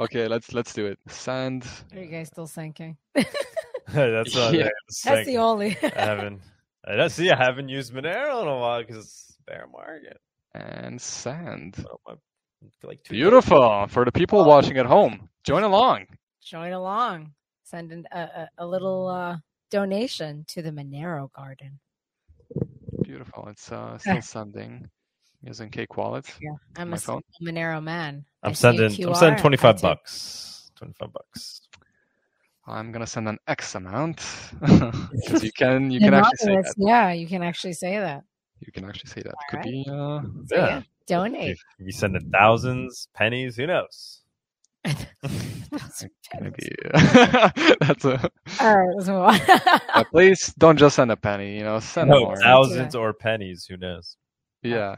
okay, 0.00 0.26
let's 0.28 0.52
let's 0.52 0.72
do 0.72 0.86
it. 0.86 0.98
Sand. 1.08 1.64
Are 1.92 2.00
you 2.00 2.06
guys 2.06 2.28
still 2.28 2.46
syncing? 2.46 2.96
that's 3.14 4.34
what 4.34 4.54
Yeah. 4.54 4.68
That's 5.04 5.26
the 5.26 5.38
only. 5.38 5.76
I 5.82 5.92
haven't. 6.00 6.40
I 6.86 6.96
don't 6.96 7.10
see. 7.10 7.30
I 7.30 7.36
haven't 7.36 7.68
used 7.68 7.92
Monero 7.94 8.42
in 8.42 8.48
a 8.48 8.58
while 8.58 8.80
because 8.82 9.04
it's 9.04 9.36
bear 9.46 9.66
market. 9.72 10.18
and 10.54 11.00
sand. 11.00 11.76
So 11.76 12.00
my, 12.06 12.14
like 12.82 13.02
two 13.04 13.12
Beautiful 13.14 13.86
for 13.88 14.04
the 14.04 14.12
people 14.12 14.44
watching 14.44 14.76
at 14.78 14.86
home. 14.86 15.28
Join 15.44 15.62
along. 15.62 16.06
Join 16.42 16.72
along. 16.72 17.32
Send 17.64 17.92
an, 17.92 18.04
a, 18.12 18.18
a, 18.20 18.48
a 18.58 18.66
little 18.66 19.08
uh, 19.08 19.36
donation 19.74 20.44
to 20.46 20.62
the 20.62 20.70
Monero 20.70 21.32
Garden. 21.32 21.80
Beautiful. 23.02 23.48
It's 23.48 23.72
uh, 23.72 23.98
still 24.04 24.22
sending 24.22 24.88
using 25.42 25.68
Cake 25.68 25.96
Wallet. 25.96 26.26
Yeah, 26.40 26.52
I'm 26.76 26.90
My 26.90 26.96
a 26.96 27.00
phone. 27.00 27.22
Monero 27.42 27.82
man. 27.82 28.24
I 28.44 28.48
I'm 28.48 28.54
see 28.54 28.68
a 28.68 28.72
sending. 28.76 29.08
I'm 29.08 29.14
sending 29.16 29.40
twenty 29.40 29.56
five 29.56 29.82
bucks. 29.82 30.70
Twenty 30.76 30.94
five 30.94 31.12
bucks. 31.12 31.62
I'm 32.68 32.92
gonna 32.92 33.06
send 33.06 33.28
an 33.28 33.38
X 33.48 33.74
amount 33.74 34.22
because 34.60 35.42
you 35.42 35.50
can 35.52 35.90
you 35.90 35.98
can 35.98 36.14
actually 36.14 36.36
say 36.38 36.54
that. 36.54 36.74
Yeah, 36.78 37.12
you 37.12 37.26
can 37.26 37.42
actually 37.42 37.72
say 37.74 37.98
that. 37.98 38.22
You 38.60 38.70
can 38.72 38.84
actually 38.84 39.10
say 39.10 39.22
that. 39.22 39.34
Could 39.50 39.58
Alright. 39.58 39.72
be 39.72 39.86
uh, 39.90 40.20
So, 40.46 40.56
Yeah. 40.56 40.66
yeah, 40.68 40.82
donate. 41.08 41.50
If 41.50 41.86
you 41.86 41.90
sending 41.92 42.30
thousands, 42.30 43.08
pennies, 43.12 43.56
who 43.56 43.66
knows? 43.66 44.23
Those 45.70 46.04
are 46.04 46.10
maybe 46.40 46.68
pennies. 46.92 47.76
that's 47.80 48.04
a. 48.04 48.30
All 48.60 48.76
right, 48.78 48.94
let's 48.96 49.08
move 49.08 49.22
on. 49.22 49.40
At 49.94 50.06
least 50.12 50.58
don't 50.58 50.76
just 50.76 50.96
send 50.96 51.10
a 51.10 51.16
penny. 51.16 51.56
You 51.56 51.64
know, 51.64 51.80
send 51.80 52.10
No, 52.10 52.20
more. 52.20 52.36
thousands 52.36 52.94
or 52.94 53.12
pennies, 53.12 53.66
who 53.68 53.76
knows? 53.76 54.16
Yeah. 54.62 54.96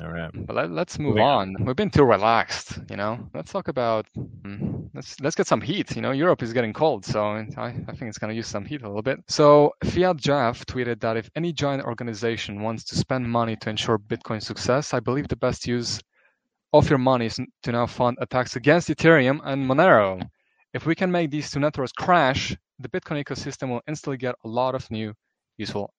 All 0.00 0.08
right. 0.08 0.30
But 0.32 0.54
let, 0.54 0.70
let's 0.70 0.98
move 1.00 1.16
Moving 1.16 1.24
on. 1.24 1.56
We've 1.64 1.74
been 1.74 1.90
too 1.90 2.04
relaxed, 2.04 2.78
you 2.88 2.96
know. 2.96 3.28
Let's 3.34 3.50
talk 3.50 3.66
about 3.66 4.06
mm, 4.16 4.88
let's 4.94 5.18
let's 5.20 5.34
get 5.34 5.48
some 5.48 5.60
heat. 5.60 5.96
You 5.96 6.02
know, 6.02 6.12
Europe 6.12 6.44
is 6.44 6.52
getting 6.52 6.72
cold, 6.72 7.04
so 7.04 7.24
I, 7.24 7.48
I 7.58 7.72
think 7.92 8.02
it's 8.02 8.18
gonna 8.18 8.32
use 8.32 8.46
some 8.46 8.64
heat 8.64 8.82
a 8.82 8.86
little 8.86 9.02
bit. 9.02 9.18
So 9.26 9.72
fiatjaf 9.84 10.64
tweeted 10.66 11.00
that 11.00 11.16
if 11.16 11.28
any 11.34 11.52
giant 11.52 11.82
organization 11.82 12.62
wants 12.62 12.84
to 12.84 12.94
spend 12.94 13.28
money 13.28 13.56
to 13.56 13.70
ensure 13.70 13.98
Bitcoin 13.98 14.40
success, 14.40 14.94
I 14.94 15.00
believe 15.00 15.26
the 15.26 15.34
best 15.34 15.66
use 15.66 16.00
of 16.72 16.88
your 16.88 16.98
money 16.98 17.26
is 17.26 17.40
to 17.62 17.72
now 17.72 17.86
fund 17.86 18.18
attacks 18.20 18.56
against 18.56 18.88
Ethereum 18.88 19.40
and 19.44 19.68
Monero. 19.68 20.20
If 20.72 20.86
we 20.86 20.94
can 20.94 21.10
make 21.10 21.30
these 21.30 21.50
two 21.50 21.60
networks 21.60 21.92
crash, 21.92 22.56
the 22.78 22.88
Bitcoin 22.88 23.22
ecosystem 23.22 23.70
will 23.70 23.82
instantly 23.88 24.16
get 24.16 24.36
a 24.44 24.48
lot 24.48 24.74
of 24.74 24.90
new 24.90 25.12
useful 25.58 25.92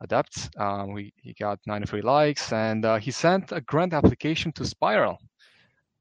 adepts. 0.00 0.48
Um, 0.58 0.92
we 0.92 1.12
he 1.16 1.34
got 1.34 1.58
93 1.66 2.02
likes, 2.02 2.52
and 2.52 2.84
uh, 2.84 2.96
he 2.96 3.10
sent 3.10 3.52
a 3.52 3.60
grant 3.60 3.92
application 3.92 4.52
to 4.52 4.64
Spiral, 4.64 5.18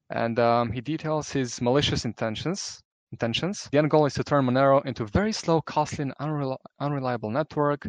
and 0.09 0.39
um, 0.39 0.71
he 0.71 0.81
details 0.81 1.31
his 1.31 1.61
malicious 1.61 2.05
intentions. 2.05 2.81
Intentions. 3.11 3.69
The 3.71 3.77
end 3.77 3.89
goal 3.89 4.07
is 4.07 4.13
to 4.15 4.23
turn 4.23 4.45
Monero 4.45 4.85
into 4.85 5.03
a 5.03 5.07
very 5.07 5.31
slow, 5.31 5.61
costly, 5.61 6.03
and 6.03 6.13
unreli- 6.19 6.57
unreliable 6.81 7.29
network, 7.29 7.87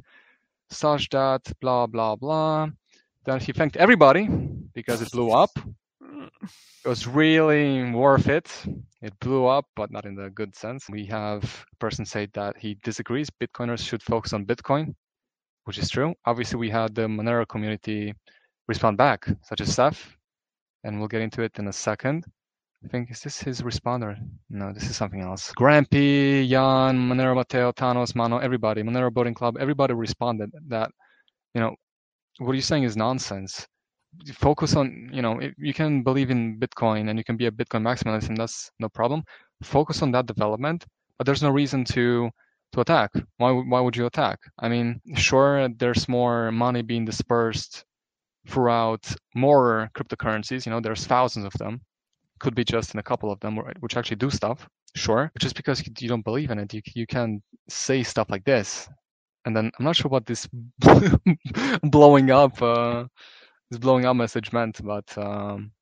such 0.70 1.09
that 1.11 1.43
blah 1.61 1.87
blah 1.87 2.16
blah. 2.16 2.68
Then 3.24 3.41
he 3.41 3.53
thanked 3.53 3.77
everybody 3.77 4.29
because 4.74 5.03
it 5.03 5.11
blew 5.11 5.31
up. 5.31 5.51
It 6.85 6.89
was 6.89 7.07
really 7.07 7.91
worth 7.93 8.29
it. 8.29 8.51
It 9.03 9.18
blew 9.20 9.47
up, 9.47 9.66
but 9.77 9.91
not 9.91 10.07
in 10.07 10.14
the 10.14 10.31
good 10.31 10.55
sense. 10.55 10.87
We 10.91 11.07
have 11.07 11.66
a 11.72 11.77
person 11.77 12.07
say 12.07 12.29
that 12.35 12.57
he 12.59 12.77
disagrees. 12.85 13.29
Bitcoiners 13.31 13.87
should 13.87 14.03
focus 14.03 14.33
on 14.33 14.47
Bitcoin 14.47 14.95
which 15.66 15.79
is 15.79 15.91
true. 15.91 16.14
Obviously, 16.24 16.59
we 16.59 16.70
had 16.70 16.95
the 16.95 17.03
Monero 17.03 17.47
community 17.47 18.14
respond 18.68 18.97
back, 18.97 19.29
such 19.43 19.61
as 19.61 19.74
Seth, 19.74 20.16
and 20.85 20.99
we'll 20.99 21.09
get 21.09 21.22
into 21.22 21.43
it 21.43 21.59
in 21.59 21.68
a 21.68 21.72
second. 21.72 22.24
I 22.85 22.89
think 22.89 23.11
is 23.11 23.20
this 23.20 23.41
his 23.41 23.62
responder? 23.62 24.16
No, 24.49 24.72
this 24.72 24.89
is 24.89 24.97
something 24.97 25.22
else. 25.22 25.53
Grampy, 25.59 26.49
Jan, 26.49 26.97
Monero 26.99 27.35
Mateo, 27.35 27.72
Thanos, 27.72 28.14
Mano, 28.14 28.39
everybody, 28.39 28.83
Monero 28.83 29.12
Boating 29.12 29.35
Club, 29.35 29.57
everybody 29.59 29.95
responded 29.95 30.50
that, 30.68 30.91
you 31.55 31.61
know, 31.61 31.75
what 32.38 32.53
you're 32.53 32.63
saying 32.63 32.84
is 32.84 32.96
nonsense. 32.96 33.67
Focus 34.34 34.76
on, 34.76 35.11
you 35.13 35.22
know, 35.22 35.41
you 35.59 35.75
can 35.75 36.03
believe 36.03 36.30
in 36.30 36.59
Bitcoin 36.59 37.09
and 37.09 37.18
you 37.18 37.25
can 37.25 37.37
be 37.37 37.47
a 37.47 37.51
Bitcoin 37.51 37.83
maximalist, 37.83 38.29
and 38.29 38.37
that's 38.37 38.71
no 38.80 38.88
problem. 38.88 39.22
Focus 39.63 40.03
on 40.03 40.11
that 40.13 40.26
development, 40.26 40.84
but 41.18 41.26
there's 41.26 41.43
no 41.43 41.51
reason 41.51 41.84
to 41.87 42.30
to 42.72 42.80
attack. 42.80 43.11
Why 43.38 43.53
why 43.53 43.80
would 43.80 43.97
you 43.97 44.07
attack? 44.07 44.38
I 44.59 44.68
mean, 44.68 45.01
sure, 45.14 45.68
there's 45.79 46.09
more 46.09 46.51
money 46.53 46.83
being 46.83 47.05
dispersed 47.05 47.84
throughout 48.49 49.07
more 49.34 49.91
cryptocurrencies. 49.97 50.67
You 50.67 50.72
know, 50.72 50.80
there's 50.80 51.07
thousands 51.07 51.47
of 51.47 51.53
them. 51.55 51.80
Could 52.38 52.55
be 52.55 52.64
just 52.64 52.95
in 52.95 53.01
a 53.01 53.03
couple 53.03 53.33
of 53.33 53.41
them 53.41 53.57
which 53.80 53.97
actually 53.97 54.17
do 54.17 54.30
stuff. 54.30 54.68
Sure, 54.95 55.30
just 55.38 55.57
because 55.57 55.87
you, 55.87 55.93
you 56.01 56.09
don't 56.09 56.25
believe 56.25 56.51
in 56.51 56.59
it, 56.59 56.72
you 56.75 56.83
you 56.95 57.07
can 57.07 57.43
say 57.68 58.03
stuff 58.03 58.29
like 58.30 58.45
this. 58.45 58.88
And 59.47 59.57
then 59.57 59.71
I'm 59.79 59.84
not 59.84 59.97
sure 59.97 60.09
what 60.11 60.26
this 60.26 60.49
blowing 61.83 62.30
up 62.30 62.61
uh, 62.61 63.05
this 63.71 63.79
blowing 63.79 64.05
up 64.05 64.17
message 64.17 64.53
meant, 64.53 64.84
but 64.84 65.17
um, 65.18 65.72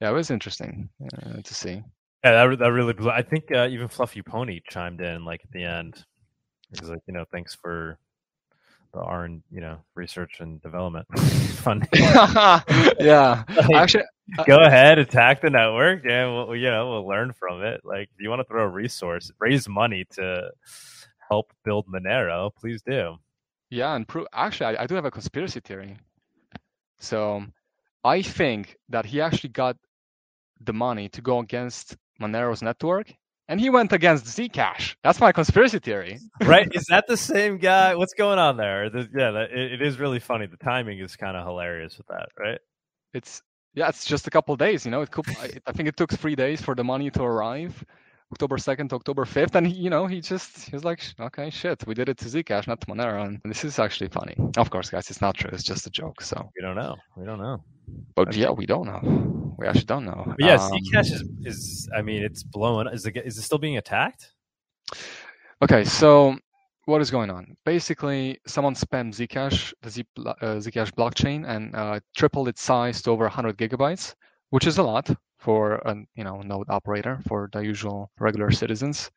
yeah, 0.00 0.10
it 0.10 0.14
was 0.14 0.30
interesting 0.30 0.88
uh, 1.12 1.40
to 1.42 1.54
see. 1.54 1.82
Yeah, 2.24 2.46
that, 2.46 2.58
that 2.58 2.72
really 2.72 2.92
blew. 2.92 3.10
I 3.10 3.22
think 3.22 3.44
uh, 3.52 3.68
even 3.68 3.88
fluffypony 3.88 4.60
chimed 4.68 5.00
in 5.00 5.24
like 5.24 5.40
at 5.44 5.50
the 5.52 5.64
end. 5.64 6.04
He 6.72 6.80
was 6.80 6.90
like, 6.90 7.00
you 7.06 7.14
know, 7.14 7.24
thanks 7.30 7.54
for 7.54 7.98
the 8.92 9.00
R 9.00 9.24
and 9.24 9.42
you 9.50 9.60
know 9.60 9.78
research 9.94 10.40
and 10.40 10.60
development 10.62 11.06
fund. 11.18 11.86
yeah, 11.94 13.44
Like, 13.48 13.74
actually, 13.74 14.04
Go 14.46 14.58
ahead, 14.58 14.98
attack 14.98 15.40
the 15.40 15.50
network, 15.50 16.04
and 16.04 16.34
we'll 16.34 16.56
you 16.56 16.70
know 16.70 16.90
we'll 16.90 17.08
learn 17.08 17.32
from 17.32 17.62
it. 17.62 17.80
Like 17.84 18.10
if 18.14 18.20
you 18.20 18.28
want 18.28 18.40
to 18.40 18.44
throw 18.44 18.64
a 18.64 18.68
resource, 18.68 19.30
raise 19.38 19.68
money 19.68 20.04
to 20.12 20.50
help 21.30 21.52
build 21.64 21.86
Monero, 21.86 22.50
please 22.54 22.82
do. 22.82 23.16
Yeah, 23.70 23.94
and 23.94 24.06
pro- 24.06 24.26
actually, 24.32 24.76
I, 24.76 24.82
I 24.82 24.86
do 24.86 24.94
have 24.94 25.04
a 25.04 25.10
conspiracy 25.10 25.60
theory. 25.60 25.96
So, 27.00 27.44
I 28.04 28.22
think 28.22 28.76
that 28.88 29.06
he 29.06 29.20
actually 29.20 29.50
got 29.50 29.76
the 30.60 30.72
money 30.72 31.08
to 31.10 31.20
go 31.20 31.38
against 31.38 31.96
Monero's 32.20 32.62
network, 32.62 33.12
and 33.48 33.60
he 33.60 33.70
went 33.70 33.92
against 33.92 34.26
Zcash. 34.26 34.96
That's 35.02 35.20
my 35.20 35.32
conspiracy 35.32 35.78
theory. 35.78 36.18
right? 36.42 36.68
Is 36.72 36.86
that 36.90 37.06
the 37.06 37.16
same 37.16 37.58
guy? 37.58 37.94
What's 37.94 38.14
going 38.14 38.38
on 38.38 38.56
there? 38.56 38.90
The- 38.90 39.08
yeah, 39.16 39.30
it, 39.42 39.72
it 39.74 39.82
is 39.82 39.98
really 39.98 40.18
funny. 40.20 40.46
The 40.46 40.56
timing 40.56 40.98
is 40.98 41.16
kind 41.16 41.36
of 41.36 41.46
hilarious 41.46 41.96
with 41.96 42.06
that, 42.08 42.28
right? 42.38 42.58
It's 43.14 43.42
yeah, 43.74 43.88
it's 43.88 44.04
just 44.04 44.26
a 44.26 44.30
couple 44.30 44.56
days. 44.56 44.84
You 44.84 44.90
know, 44.90 45.02
it 45.02 45.10
could, 45.10 45.28
I, 45.28 45.50
I 45.66 45.72
think 45.72 45.88
it 45.88 45.96
took 45.96 46.10
three 46.12 46.34
days 46.34 46.60
for 46.60 46.74
the 46.74 46.84
money 46.84 47.10
to 47.10 47.22
arrive, 47.22 47.84
October 48.32 48.58
second 48.58 48.88
to 48.90 48.96
October 48.96 49.24
fifth, 49.24 49.54
and 49.56 49.66
he, 49.66 49.72
you 49.74 49.90
know, 49.90 50.06
he 50.06 50.20
just 50.20 50.68
he 50.68 50.76
was 50.76 50.84
like, 50.84 51.00
okay, 51.18 51.48
shit, 51.50 51.82
we 51.86 51.94
did 51.94 52.08
it 52.08 52.18
to 52.18 52.26
Zcash, 52.26 52.66
not 52.66 52.80
to 52.82 52.86
Monero, 52.86 53.24
and 53.24 53.40
this 53.44 53.64
is 53.64 53.78
actually 53.78 54.08
funny. 54.08 54.36
Of 54.56 54.68
course, 54.70 54.90
guys, 54.90 55.08
it's 55.10 55.20
not 55.22 55.34
true. 55.36 55.50
It's 55.52 55.62
just 55.62 55.86
a 55.86 55.90
joke. 55.90 56.20
So, 56.20 56.50
We 56.56 56.62
don't 56.62 56.76
know. 56.76 56.96
We 57.16 57.24
don't 57.24 57.38
know. 57.40 57.64
but 58.14 58.28
Okay. 58.28 58.40
yeah, 58.40 58.50
we 58.50 58.66
don't 58.66 58.86
know. 58.86 59.00
We 59.58 59.66
actually 59.66 59.86
don't 59.86 60.04
know. 60.04 60.24
But 60.26 60.40
yeah, 60.44 60.54
Um, 60.56 60.70
Zcash 60.72 61.12
is 61.12 61.24
is. 61.44 61.88
I 61.96 62.02
mean, 62.02 62.22
it's 62.22 62.42
blowing. 62.42 62.86
Is 62.88 63.06
it 63.06 63.16
is 63.16 63.38
it 63.38 63.42
still 63.42 63.58
being 63.58 63.78
attacked? 63.78 64.32
Okay, 65.62 65.84
so 65.84 66.36
what 66.84 67.00
is 67.00 67.10
going 67.10 67.30
on? 67.30 67.56
Basically, 67.64 68.38
someone 68.46 68.74
spammed 68.74 69.14
Zcash, 69.14 69.72
the 69.82 69.90
Z, 69.90 70.04
uh, 70.18 70.34
Zcash 70.60 70.92
blockchain, 70.92 71.48
and 71.48 71.74
uh, 71.74 71.98
tripled 72.16 72.48
its 72.48 72.62
size 72.62 73.02
to 73.02 73.10
over 73.10 73.24
100 73.24 73.56
gigabytes, 73.58 74.14
which 74.50 74.66
is 74.66 74.78
a 74.78 74.82
lot 74.82 75.10
for 75.38 75.74
a 75.84 75.94
you 76.14 76.24
know 76.24 76.40
node 76.42 76.68
operator 76.68 77.20
for 77.28 77.48
the 77.52 77.60
usual 77.60 78.10
regular 78.18 78.50
citizens. 78.50 79.10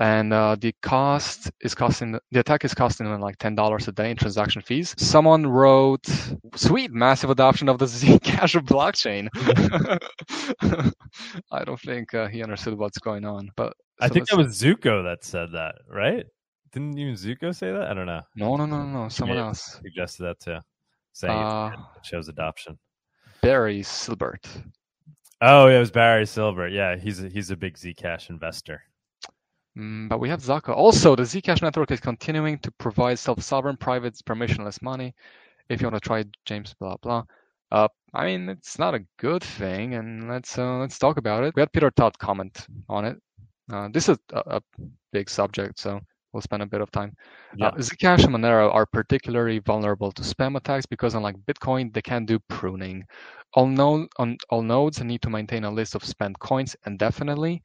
And 0.00 0.32
uh, 0.32 0.56
the 0.60 0.74
cost 0.82 1.52
is 1.60 1.72
costing 1.74 2.18
the 2.32 2.40
attack 2.40 2.64
is 2.64 2.74
costing 2.74 3.08
them 3.08 3.20
like 3.20 3.38
ten 3.38 3.54
dollars 3.54 3.86
a 3.86 3.92
day 3.92 4.10
in 4.10 4.16
transaction 4.16 4.60
fees. 4.60 4.92
Someone 4.98 5.46
wrote, 5.46 6.04
"Sweet, 6.56 6.90
massive 6.92 7.30
adoption 7.30 7.68
of 7.68 7.78
the 7.78 7.86
Zcash 7.86 8.56
blockchain." 8.66 9.28
I 11.52 11.64
don't 11.64 11.80
think 11.80 12.12
uh, 12.12 12.26
he 12.26 12.42
understood 12.42 12.76
what's 12.76 12.98
going 12.98 13.24
on, 13.24 13.50
but 13.56 13.72
I 14.00 14.08
so 14.08 14.14
think 14.14 14.28
that 14.28 14.36
was 14.36 14.60
Zooko 14.60 15.04
that 15.04 15.22
said 15.24 15.52
that, 15.52 15.76
right? 15.88 16.26
Didn't 16.72 16.98
even 16.98 17.14
Zooko 17.14 17.54
say 17.54 17.70
that? 17.70 17.84
I 17.84 17.94
don't 17.94 18.06
know. 18.06 18.22
No, 18.34 18.56
no, 18.56 18.66
no, 18.66 18.84
no, 18.84 19.02
no. 19.04 19.08
Someone 19.08 19.38
Yeah. 19.38 19.46
else. 19.46 19.78
Suggested 19.80 20.24
that 20.24 20.40
too, 20.40 20.58
saying 21.12 21.40
Uh, 21.40 21.70
it 21.96 22.04
shows 22.04 22.26
adoption. 22.28 22.76
Barry 23.42 23.82
Silbert. 23.82 24.44
Oh, 25.46 25.66
it 25.66 25.78
was 25.78 25.90
Barry 25.90 26.24
Silbert. 26.24 26.72
Yeah, 26.72 26.96
he's 26.96 27.22
a, 27.22 27.28
he's 27.28 27.50
a 27.50 27.56
big 27.56 27.74
Zcash 27.74 28.30
investor. 28.30 28.82
Mm, 29.76 30.08
but 30.08 30.18
we 30.18 30.30
have 30.30 30.40
Zaka. 30.40 30.74
Also, 30.74 31.14
the 31.14 31.24
Zcash 31.24 31.60
network 31.60 31.90
is 31.90 32.00
continuing 32.00 32.58
to 32.60 32.70
provide 32.70 33.18
self-sovereign, 33.18 33.76
private, 33.76 34.14
permissionless 34.24 34.80
money. 34.80 35.14
If 35.68 35.82
you 35.82 35.86
want 35.86 36.02
to 36.02 36.08
try 36.08 36.24
James, 36.46 36.74
blah 36.80 36.96
blah. 37.02 37.24
Uh, 37.70 37.88
I 38.14 38.24
mean, 38.24 38.48
it's 38.48 38.78
not 38.78 38.94
a 38.94 39.04
good 39.18 39.42
thing, 39.42 39.94
and 39.96 40.30
let's 40.30 40.56
uh, 40.56 40.78
let's 40.78 40.98
talk 40.98 41.18
about 41.18 41.44
it. 41.44 41.54
We 41.54 41.60
had 41.60 41.72
Peter 41.72 41.90
Todd 41.90 42.18
comment 42.18 42.66
on 42.88 43.04
it. 43.04 43.20
Uh, 43.70 43.88
this 43.92 44.08
is 44.08 44.16
a, 44.32 44.42
a 44.46 44.62
big 45.12 45.28
subject, 45.28 45.78
so 45.78 46.00
we'll 46.34 46.42
spend 46.42 46.62
a 46.62 46.66
bit 46.66 46.82
of 46.82 46.90
time. 46.90 47.16
Yeah. 47.56 47.68
Uh, 47.68 47.76
Zcash 47.76 48.24
and 48.24 48.34
Monero 48.34 48.74
are 48.74 48.84
particularly 48.84 49.60
vulnerable 49.60 50.12
to 50.12 50.22
spam 50.22 50.56
attacks 50.56 50.84
because, 50.84 51.14
unlike 51.14 51.36
Bitcoin, 51.46 51.94
they 51.94 52.02
can 52.02 52.26
do 52.26 52.38
pruning. 52.48 53.04
All, 53.54 53.68
node, 53.68 54.08
on, 54.18 54.36
all 54.50 54.62
nodes 54.62 55.00
need 55.00 55.22
to 55.22 55.30
maintain 55.30 55.64
a 55.64 55.70
list 55.70 55.94
of 55.94 56.04
spent 56.04 56.38
coins 56.40 56.76
indefinitely. 56.86 57.62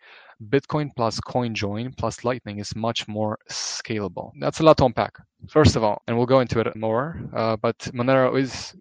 Bitcoin 0.50 0.90
plus 0.96 1.20
CoinJoin 1.20 1.98
plus 1.98 2.24
Lightning 2.24 2.60
is 2.60 2.76
much 2.76 3.08
more 3.08 3.38
scalable. 3.50 4.32
That's 4.40 4.60
a 4.62 4.64
lot 4.64 4.78
to 4.78 4.86
unpack. 4.86 5.18
First 5.50 5.76
of 5.76 5.84
all, 5.84 6.02
and 6.08 6.16
we'll 6.16 6.28
go 6.28 6.40
into 6.40 6.60
it 6.60 6.76
more, 6.76 7.20
uh, 7.36 7.58
but 7.58 7.78
Monero 7.94 8.40
is 8.40 8.74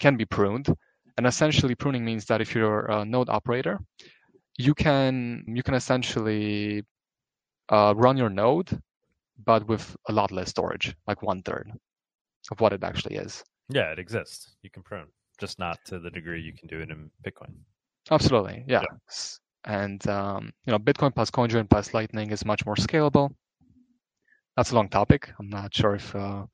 can 0.00 0.16
be 0.16 0.24
pruned, 0.24 0.74
and 1.16 1.26
essentially 1.26 1.76
pruning 1.76 2.04
means 2.04 2.24
that 2.24 2.40
if 2.40 2.52
you're 2.54 2.86
a 2.86 3.04
node 3.04 3.28
operator, 3.28 3.78
you 4.58 4.74
can 4.74 5.44
you 5.46 5.62
can 5.62 5.74
essentially 5.74 6.82
uh, 7.68 7.94
run 7.96 8.16
your 8.16 8.30
node, 8.30 8.70
but 9.44 9.66
with 9.66 9.96
a 10.08 10.12
lot 10.12 10.32
less 10.32 10.50
storage, 10.50 10.94
like 11.06 11.22
one 11.22 11.42
third 11.42 11.70
of 12.50 12.60
what 12.60 12.72
it 12.72 12.84
actually 12.84 13.16
is. 13.16 13.42
Yeah, 13.68 13.90
it 13.90 13.98
exists. 13.98 14.56
You 14.62 14.70
can 14.70 14.82
prune, 14.82 15.06
just 15.40 15.58
not 15.58 15.78
to 15.86 15.98
the 15.98 16.10
degree 16.10 16.40
you 16.40 16.52
can 16.52 16.68
do 16.68 16.80
it 16.80 16.90
in 16.90 17.10
Bitcoin. 17.26 17.54
Absolutely, 18.10 18.64
yeah. 18.68 18.82
Yeah. 18.82 19.16
And 19.66 20.06
um, 20.08 20.52
you 20.66 20.72
know, 20.72 20.78
Bitcoin 20.78 21.14
plus 21.14 21.30
CoinJoin 21.30 21.70
plus 21.70 21.94
Lightning 21.94 22.30
is 22.30 22.44
much 22.44 22.66
more 22.66 22.74
scalable. 22.76 23.34
That's 24.56 24.70
a 24.70 24.74
long 24.74 24.88
topic. 24.88 25.32
I'm 25.38 25.48
not 25.48 25.74
sure 25.74 25.94
if 25.94 26.14
uh, 26.14 26.44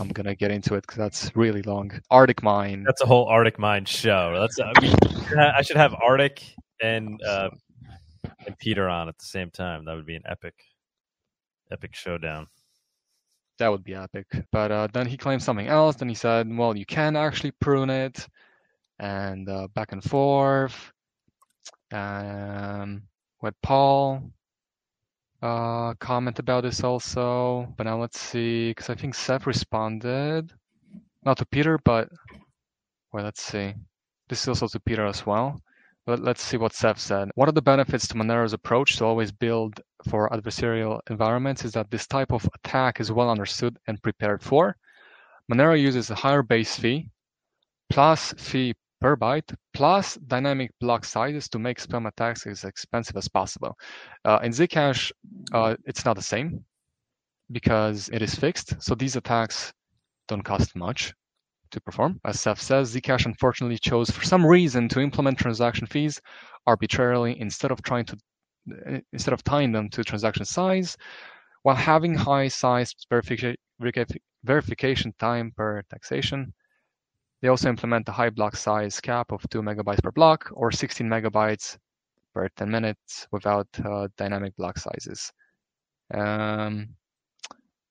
I'm 0.00 0.08
gonna 0.08 0.34
get 0.34 0.50
into 0.50 0.74
it 0.74 0.82
because 0.82 0.96
that's 0.96 1.36
really 1.36 1.62
long. 1.62 1.92
ArticMine. 2.10 2.84
That's 2.84 3.02
a 3.02 3.06
whole 3.06 3.26
Arctic 3.26 3.58
Mine 3.58 3.84
show. 3.84 4.36
That's 4.40 4.58
I, 4.58 4.80
mean, 4.80 4.96
I 5.38 5.62
should 5.62 5.76
have 5.76 5.94
Arctic 6.02 6.42
and 6.82 7.20
uh, 7.22 7.50
and 8.46 8.58
Peter 8.58 8.88
on 8.88 9.08
at 9.08 9.18
the 9.18 9.24
same 9.24 9.50
time. 9.50 9.84
That 9.84 9.94
would 9.94 10.06
be 10.06 10.16
an 10.16 10.24
epic, 10.28 10.54
epic 11.70 11.94
showdown. 11.94 12.46
That 13.58 13.68
would 13.68 13.84
be 13.84 13.94
epic. 13.94 14.26
But 14.52 14.70
uh, 14.70 14.88
then 14.92 15.06
he 15.06 15.16
claimed 15.16 15.42
something 15.42 15.66
else. 15.66 15.96
Then 15.96 16.08
he 16.08 16.14
said, 16.14 16.46
well, 16.54 16.76
you 16.76 16.86
can 16.86 17.16
actually 17.16 17.52
prune 17.52 17.90
it, 17.90 18.26
and 18.98 19.48
uh, 19.48 19.68
back 19.74 19.92
and 19.92 20.02
forth. 20.02 20.92
Um, 21.92 23.02
with 23.42 23.54
Paul 23.62 24.30
uh, 25.42 25.94
comment 25.94 26.38
about 26.38 26.64
this 26.64 26.82
also. 26.82 27.72
But 27.76 27.84
now 27.84 28.00
let's 28.00 28.20
see, 28.20 28.70
because 28.70 28.90
I 28.90 28.94
think 28.94 29.14
Seth 29.14 29.46
responded, 29.46 30.52
not 31.24 31.38
to 31.38 31.46
Peter, 31.46 31.78
but 31.84 32.08
well, 33.12 33.24
let's 33.24 33.42
see. 33.42 33.74
This 34.28 34.42
is 34.42 34.48
also 34.48 34.66
to 34.68 34.80
Peter 34.80 35.06
as 35.06 35.24
well. 35.24 35.60
But 36.06 36.20
let's 36.20 36.40
see 36.40 36.56
what 36.56 36.72
Seth 36.72 37.00
said. 37.00 37.30
One 37.34 37.48
of 37.48 37.56
the 37.56 37.62
benefits 37.62 38.06
to 38.08 38.14
Monero's 38.14 38.52
approach 38.52 38.96
to 38.96 39.04
always 39.04 39.32
build 39.32 39.80
for 40.08 40.30
adversarial 40.30 41.00
environments 41.10 41.64
is 41.64 41.72
that 41.72 41.90
this 41.90 42.06
type 42.06 42.32
of 42.32 42.48
attack 42.54 43.00
is 43.00 43.10
well 43.10 43.28
understood 43.28 43.76
and 43.88 44.00
prepared 44.02 44.40
for. 44.40 44.76
Monero 45.50 45.80
uses 45.80 46.10
a 46.10 46.14
higher 46.14 46.42
base 46.42 46.76
fee 46.76 47.10
plus 47.90 48.32
fee 48.34 48.74
per 49.00 49.16
byte 49.16 49.54
plus 49.74 50.14
dynamic 50.28 50.70
block 50.80 51.04
sizes 51.04 51.48
to 51.48 51.58
make 51.58 51.78
spam 51.78 52.06
attacks 52.06 52.46
as 52.46 52.62
expensive 52.62 53.16
as 53.16 53.28
possible. 53.28 53.76
Uh, 54.24 54.38
in 54.44 54.52
Zcash, 54.52 55.10
uh, 55.52 55.74
it's 55.86 56.04
not 56.04 56.14
the 56.14 56.22
same 56.22 56.64
because 57.50 58.08
it 58.12 58.22
is 58.22 58.34
fixed. 58.34 58.80
So 58.80 58.94
these 58.94 59.16
attacks 59.16 59.72
don't 60.28 60.42
cost 60.42 60.76
much 60.76 61.14
to 61.70 61.80
perform. 61.80 62.20
As 62.24 62.40
Seth 62.40 62.60
says, 62.60 62.94
Zcash 62.94 63.26
unfortunately 63.26 63.78
chose 63.78 64.10
for 64.10 64.24
some 64.24 64.44
reason 64.44 64.88
to 64.90 65.00
implement 65.00 65.38
transaction 65.38 65.86
fees 65.86 66.20
arbitrarily 66.66 67.40
instead 67.40 67.70
of 67.70 67.82
trying 67.82 68.04
to 68.06 68.16
uh, 68.86 68.98
instead 69.12 69.32
of 69.32 69.44
tying 69.44 69.72
them 69.72 69.88
to 69.90 70.02
transaction 70.02 70.44
size, 70.44 70.96
while 71.62 71.76
having 71.76 72.14
high 72.14 72.48
size 72.48 72.94
verification 73.10 73.56
verification 74.44 75.12
time 75.18 75.52
per 75.56 75.82
taxation. 75.90 76.52
They 77.42 77.48
also 77.48 77.68
implement 77.68 78.08
a 78.08 78.12
high 78.12 78.30
block 78.30 78.56
size 78.56 79.00
cap 79.00 79.30
of 79.30 79.46
2 79.50 79.60
megabytes 79.60 80.02
per 80.02 80.10
block 80.10 80.50
or 80.52 80.72
16 80.72 81.06
megabytes 81.06 81.76
per 82.32 82.48
10 82.56 82.70
minutes 82.70 83.26
without 83.30 83.68
uh, 83.84 84.08
dynamic 84.16 84.56
block 84.56 84.78
sizes. 84.78 85.30
Um, 86.14 86.88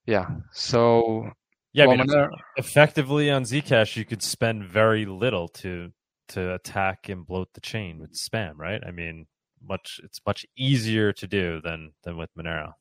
yeah, 0.06 0.30
so 0.52 1.30
Yeah, 1.76 1.86
I 1.86 1.98
mean, 1.98 2.08
Monero- 2.08 2.30
effectively 2.56 3.30
on 3.30 3.44
Zcash, 3.44 3.98
you 3.98 4.06
could 4.06 4.24
spend 4.24 4.64
very 4.64 5.06
little 5.06 5.50
to 5.50 5.92
to 6.30 6.54
attack 6.54 7.10
and 7.10 7.28
bloat 7.28 7.50
the 7.54 7.62
chain 7.62 8.00
with 8.00 8.14
spam, 8.14 8.54
right? 8.56 8.82
I 8.88 8.92
mean, 8.92 9.28
much 9.62 10.00
it's 10.02 10.22
much 10.26 10.46
easier 10.58 11.12
to 11.12 11.28
do 11.28 11.60
than 11.62 11.92
than 12.04 12.16
with 12.16 12.30
Monero. 12.38 12.72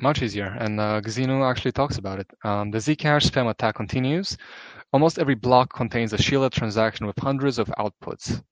Much 0.00 0.22
easier, 0.22 0.56
and 0.58 0.80
uh, 0.80 1.00
Xenu 1.02 1.48
actually 1.48 1.70
talks 1.70 1.98
about 1.98 2.18
it. 2.18 2.26
Um, 2.42 2.72
the 2.72 2.78
Zcash 2.78 3.30
spam 3.30 3.48
attack 3.48 3.76
continues. 3.76 4.36
Almost 4.92 5.20
every 5.20 5.36
block 5.36 5.72
contains 5.72 6.12
a 6.12 6.18
shielded 6.18 6.52
transaction 6.52 7.06
with 7.06 7.18
hundreds 7.18 7.60
of 7.60 7.68
outputs. 7.78 8.42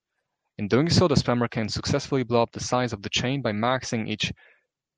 In 0.59 0.69
doing 0.69 0.89
so, 0.89 1.09
the 1.09 1.17
spammer 1.17 1.51
can 1.51 1.69
successfully 1.69 2.23
blow 2.23 2.43
up 2.43 2.53
the 2.53 2.61
size 2.61 2.93
of 2.93 3.03
the 3.03 3.11
chain 3.11 3.43
by 3.43 3.51
maxing 3.51 4.09
each 4.09 4.33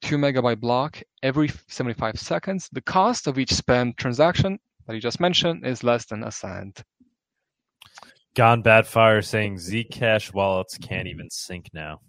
2 0.02 0.16
megabyte 0.16 0.60
block 0.60 1.02
every 1.22 1.50
75 1.68 2.18
seconds. 2.18 2.68
The 2.72 2.80
cost 2.80 3.26
of 3.26 3.38
each 3.38 3.50
spam 3.50 3.96
transaction 3.96 4.58
that 4.86 4.94
you 4.94 5.00
just 5.00 5.20
mentioned 5.20 5.66
is 5.66 5.84
less 5.84 6.06
than 6.06 6.24
a 6.24 6.30
cent. 6.30 6.82
Gone 8.34 8.62
Bad 8.62 8.86
Fire 8.86 9.22
saying 9.22 9.56
Zcash 9.56 10.32
wallets 10.32 10.78
can't 10.78 11.08
even 11.08 11.28
sync 11.30 11.70
now. 11.72 12.00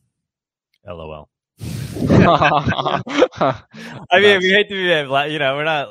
LOL. 0.86 1.30
I 1.60 3.02
mean, 4.14 4.40
we 4.40 4.50
hate 4.50 4.70
to 4.70 4.76
be, 4.76 5.32
you 5.34 5.40
know, 5.40 5.56
we're 5.56 5.64
not. 5.64 5.90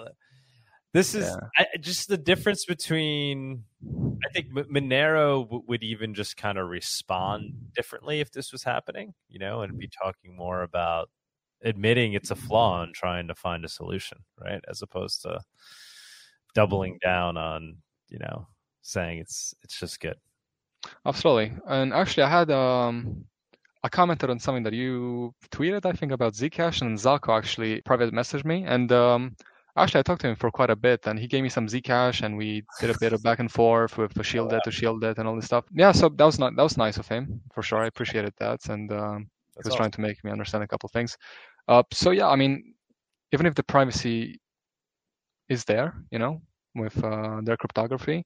This 0.92 1.14
is 1.14 1.24
Yeah. 1.24 1.36
I, 1.56 1.66
just 1.78 2.08
the 2.08 2.18
difference 2.18 2.64
between. 2.64 3.64
I 4.24 4.28
think 4.32 4.52
Monero 4.52 5.44
w- 5.44 5.62
would 5.66 5.82
even 5.82 6.14
just 6.14 6.36
kind 6.36 6.58
of 6.58 6.68
respond 6.68 7.72
differently 7.74 8.20
if 8.20 8.30
this 8.30 8.52
was 8.52 8.64
happening, 8.64 9.14
you 9.28 9.38
know, 9.38 9.62
and 9.62 9.78
be 9.78 9.88
talking 9.88 10.36
more 10.36 10.62
about 10.62 11.08
admitting 11.62 12.14
it's 12.14 12.30
a 12.30 12.36
flaw 12.36 12.82
and 12.82 12.94
trying 12.94 13.28
to 13.28 13.34
find 13.34 13.64
a 13.64 13.68
solution, 13.68 14.18
right? 14.40 14.62
As 14.68 14.82
opposed 14.82 15.22
to 15.22 15.40
doubling 16.54 16.98
down 17.02 17.36
on, 17.36 17.76
you 18.08 18.18
know, 18.18 18.46
saying 18.82 19.18
it's 19.18 19.54
it's 19.62 19.78
just 19.78 20.00
good. 20.00 20.16
Absolutely. 21.06 21.52
And 21.66 21.92
actually, 21.92 22.24
I 22.24 22.30
had 22.30 22.50
um, 22.50 23.24
I 23.82 23.88
commented 23.88 24.30
on 24.30 24.38
something 24.38 24.62
that 24.64 24.72
you 24.72 25.34
tweeted, 25.50 25.86
I 25.86 25.92
think, 25.92 26.12
about 26.12 26.34
Zcash, 26.34 26.82
and 26.82 26.98
Zooko 26.98 27.36
actually 27.36 27.80
private 27.82 28.12
messaged 28.12 28.44
me, 28.44 28.64
and 28.64 28.90
um, 28.92 29.36
actually 29.76 30.00
I 30.00 30.02
talked 30.02 30.22
to 30.22 30.28
him 30.28 30.36
for 30.36 30.50
quite 30.50 30.70
a 30.70 30.76
bit, 30.76 31.06
and 31.06 31.18
he 31.18 31.26
gave 31.26 31.42
me 31.42 31.48
some 31.48 31.66
Zcash, 31.66 32.22
and 32.22 32.36
we 32.36 32.62
did 32.80 32.90
a 32.90 32.98
bit 32.98 33.12
of 33.12 33.22
back 33.22 33.38
and 33.38 33.50
forth 33.50 33.96
with 33.98 34.12
the 34.14 34.22
shielded 34.22 34.62
to 34.64 34.70
shielded 34.70 35.18
and 35.18 35.28
all 35.28 35.36
this 35.36 35.46
stuff. 35.46 35.64
Yeah, 35.72 35.92
so 35.92 36.08
that 36.08 36.24
was 36.24 36.38
not 36.38 36.56
that 36.56 36.62
was 36.62 36.76
nice 36.76 36.98
of 36.98 37.08
him 37.08 37.40
for 37.52 37.62
sure. 37.62 37.78
I 37.78 37.86
appreciated 37.86 38.34
that, 38.38 38.68
and 38.68 38.92
um, 38.92 39.30
he 39.54 39.58
was 39.58 39.66
awesome. 39.68 39.76
trying 39.78 39.90
to 39.92 40.00
make 40.00 40.22
me 40.24 40.30
understand 40.30 40.64
a 40.64 40.68
couple 40.68 40.86
of 40.86 40.92
things. 40.92 41.16
Uh, 41.70 41.84
so 41.92 42.10
yeah, 42.10 42.28
I 42.28 42.36
mean, 42.36 42.74
even 43.32 43.46
if 43.46 43.54
the 43.54 43.62
privacy 43.62 44.40
is 45.48 45.64
there, 45.64 45.94
you 46.10 46.18
know, 46.18 46.42
with 46.74 47.02
uh, 47.04 47.40
their 47.44 47.56
cryptography, 47.56 48.24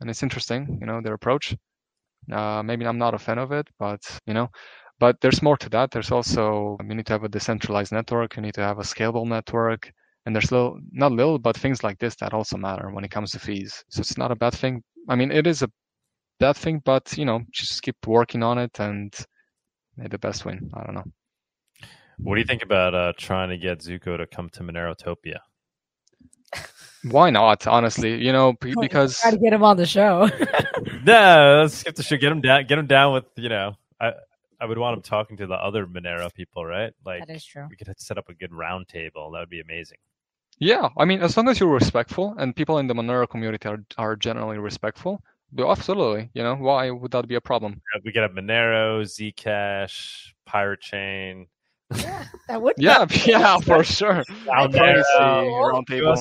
and 0.00 0.10
it's 0.10 0.22
interesting, 0.24 0.78
you 0.80 0.86
know, 0.86 1.00
their 1.02 1.14
approach. 1.14 1.56
Uh, 2.32 2.62
maybe 2.64 2.86
I'm 2.86 2.98
not 2.98 3.14
a 3.14 3.18
fan 3.18 3.38
of 3.38 3.52
it, 3.52 3.68
but 3.78 4.00
you 4.26 4.34
know, 4.34 4.48
but 5.00 5.20
there's 5.20 5.42
more 5.42 5.58
to 5.58 5.70
that. 5.70 5.92
There's 5.92 6.12
also 6.12 6.78
you 6.88 6.94
need 6.96 7.06
to 7.06 7.14
have 7.14 7.24
a 7.24 7.28
decentralized 7.30 7.92
network. 7.92 8.36
You 8.36 8.42
need 8.42 8.54
to 8.54 8.62
have 8.62 8.78
a 8.80 8.82
scalable 8.84 9.26
network, 9.26 9.92
and 10.26 10.34
there's 10.36 10.52
little, 10.52 10.80
not 10.92 11.12
little, 11.12 11.38
but 11.38 11.56
things 11.58 11.84
like 11.84 11.98
this 12.00 12.16
that 12.16 12.34
also 12.34 12.58
matter 12.58 12.90
when 12.90 13.04
it 13.04 13.12
comes 13.12 13.32
to 13.32 13.40
fees. 13.40 13.84
So 13.90 14.00
it's 14.00 14.18
not 14.18 14.32
a 14.32 14.36
bad 14.36 14.54
thing. 14.54 14.82
I 15.10 15.16
mean, 15.16 15.32
it 15.32 15.46
is 15.46 15.62
a 15.62 15.70
bad 16.40 16.56
thing, 16.56 16.82
but 16.84 17.16
you 17.18 17.26
know, 17.26 17.42
just 17.52 17.82
keep 17.82 17.96
working 18.06 18.42
on 18.44 18.58
it 18.58 18.80
and 18.80 19.14
may 19.98 20.08
the 20.08 20.18
best 20.18 20.46
win. 20.46 20.70
I 20.74 20.84
don't 20.84 20.96
know. 20.96 21.12
What 22.22 22.34
do 22.36 22.40
you 22.40 22.46
think 22.46 22.62
about 22.62 22.94
uh, 22.94 23.12
trying 23.16 23.48
to 23.50 23.58
get 23.58 23.80
Zooko 23.80 24.16
to 24.16 24.26
come 24.26 24.48
to 24.50 24.62
Monerotopia? 24.62 25.38
Why 27.10 27.30
not? 27.30 27.66
Honestly, 27.66 28.24
you 28.24 28.32
know, 28.32 28.52
be- 28.60 28.74
because 28.80 29.18
Try 29.18 29.32
to 29.32 29.38
get 29.38 29.52
him 29.52 29.64
on 29.64 29.76
the 29.76 29.86
show. 29.86 30.28
No, 31.04 31.60
let's 31.62 31.74
skip 31.74 31.96
the 31.96 32.02
show. 32.02 32.16
Get 32.16 32.30
him 32.30 32.40
down. 32.40 32.66
Get 32.66 32.78
him 32.78 32.86
down 32.86 33.12
with 33.12 33.24
you 33.36 33.48
know. 33.48 33.74
I 34.00 34.12
I 34.60 34.66
would 34.66 34.78
want 34.78 34.96
him 34.96 35.02
talking 35.02 35.36
to 35.38 35.46
the 35.48 35.54
other 35.54 35.84
Monero 35.86 36.32
people, 36.32 36.64
right? 36.64 36.92
Like 37.04 37.26
that 37.26 37.34
is 37.34 37.44
true. 37.44 37.66
we 37.68 37.74
could 37.76 37.92
set 38.00 38.18
up 38.18 38.28
a 38.28 38.34
good 38.34 38.52
round 38.52 38.86
table. 38.88 39.30
That 39.32 39.40
would 39.40 39.50
be 39.50 39.60
amazing. 39.60 39.98
Yeah, 40.58 40.88
I 40.96 41.04
mean, 41.04 41.20
as 41.20 41.36
long 41.36 41.48
as 41.48 41.58
you're 41.58 41.68
respectful 41.68 42.34
and 42.38 42.54
people 42.54 42.78
in 42.78 42.86
the 42.86 42.94
Monero 42.94 43.28
community 43.28 43.68
are, 43.68 43.84
are 43.98 44.14
generally 44.14 44.58
respectful, 44.58 45.20
but 45.52 45.68
absolutely, 45.68 46.30
you 46.34 46.42
know, 46.44 46.54
why 46.54 46.90
would 46.90 47.10
that 47.10 47.26
be 47.26 47.34
a 47.34 47.40
problem? 47.40 47.80
We 48.04 48.12
could 48.12 48.22
have 48.22 48.32
Monero, 48.32 49.02
Zcash, 49.02 50.28
Pirate 50.46 50.80
Chain. 50.80 51.46
Yeah, 51.98 52.24
that 52.48 52.62
would. 52.62 52.74
Yeah, 52.78 53.06
yeah, 53.26 53.58
for 53.58 53.84
sure. 53.84 54.22
Round 54.46 54.72
Privacy, 54.72 55.08
Monero. 55.18 55.72
round 55.72 55.88
Who 55.88 55.94
table. 55.94 56.16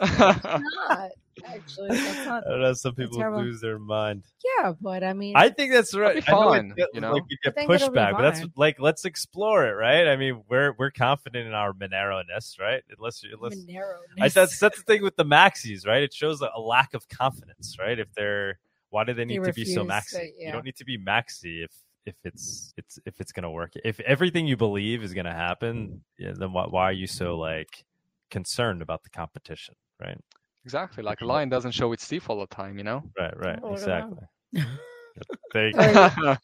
not 0.00 1.10
actually. 1.46 1.88
That's 1.90 2.26
not. 2.26 2.46
I 2.46 2.50
don't 2.50 2.60
know. 2.62 2.72
Some 2.74 2.94
people 2.94 3.18
terrible. 3.18 3.42
lose 3.42 3.60
their 3.60 3.78
mind. 3.78 4.24
Yeah, 4.58 4.72
but 4.80 5.02
I 5.04 5.12
mean, 5.12 5.36
I 5.36 5.48
think 5.50 5.72
that's 5.72 5.94
right. 5.94 6.16
be 6.24 6.32
I 6.32 6.32
know 6.32 6.52
it 6.52 6.76
get- 6.76 6.88
you 6.94 7.00
know? 7.00 7.12
like 7.12 7.22
you 7.28 7.36
get 7.42 7.54
think 7.54 7.70
it'll 7.70 7.90
be 7.90 7.98
pushback, 7.98 8.12
but 8.12 8.22
that's 8.22 8.42
like 8.56 8.80
let's 8.80 9.04
explore 9.04 9.66
it, 9.66 9.72
right? 9.72 10.06
I 10.08 10.16
mean, 10.16 10.42
we're 10.48 10.72
we're 10.78 10.90
confident 10.90 11.46
in 11.46 11.54
our 11.54 11.72
Monero 11.72 12.22
ness, 12.32 12.56
right? 12.60 12.82
Unless 12.96 13.22
you 13.22 13.30
unless 13.36 13.56
Monero. 13.58 13.94
I, 14.20 14.28
that's 14.28 14.58
that's 14.58 14.78
the 14.78 14.84
thing 14.84 15.02
with 15.02 15.16
the 15.16 15.24
maxis, 15.24 15.86
right? 15.86 16.02
It 16.02 16.12
shows 16.14 16.40
a, 16.42 16.50
a 16.54 16.60
lack 16.60 16.94
of 16.94 17.08
confidence, 17.08 17.76
right? 17.78 17.98
If 17.98 18.12
they're 18.14 18.58
why 18.90 19.04
do 19.04 19.14
they 19.14 19.24
need 19.24 19.44
to 19.44 19.52
be 19.52 19.64
so 19.64 19.82
refuse 19.82 19.92
maxi? 20.04 20.10
to- 20.38 20.44
You 20.44 20.52
don't 20.52 20.64
need 20.64 20.76
to 20.76 20.84
be 20.84 20.98
maxi 20.98 21.64
if 21.64 21.70
if 22.06 22.14
it's 22.24 22.72
it's 22.76 22.98
if 23.06 23.20
it's 23.20 23.32
gonna 23.32 23.50
work. 23.50 23.72
If 23.84 24.00
everything 24.00 24.46
you 24.46 24.56
believe 24.56 25.02
is 25.02 25.14
gonna 25.14 25.34
happen, 25.34 26.02
yeah, 26.18 26.32
then 26.36 26.52
why 26.52 26.66
why 26.68 26.84
are 26.84 26.92
you 26.92 27.06
so 27.06 27.36
like 27.36 27.84
concerned 28.30 28.82
about 28.82 29.02
the 29.02 29.10
competition, 29.10 29.74
right? 30.00 30.18
Exactly. 30.64 31.02
Like 31.02 31.20
a 31.20 31.26
lion 31.26 31.48
doesn't 31.48 31.72
show 31.72 31.92
its 31.92 32.06
teeth 32.06 32.28
all 32.28 32.40
the 32.40 32.46
time, 32.46 32.76
you 32.78 32.84
know? 32.84 33.02
Right, 33.18 33.36
right, 33.36 33.58
Oh, 33.62 33.70
look 33.70 33.82
at 33.82 33.86
that. 33.86 34.28
exactly. 34.52 34.64
There 35.52 35.68
you 35.68 35.74
go. 35.74 36.36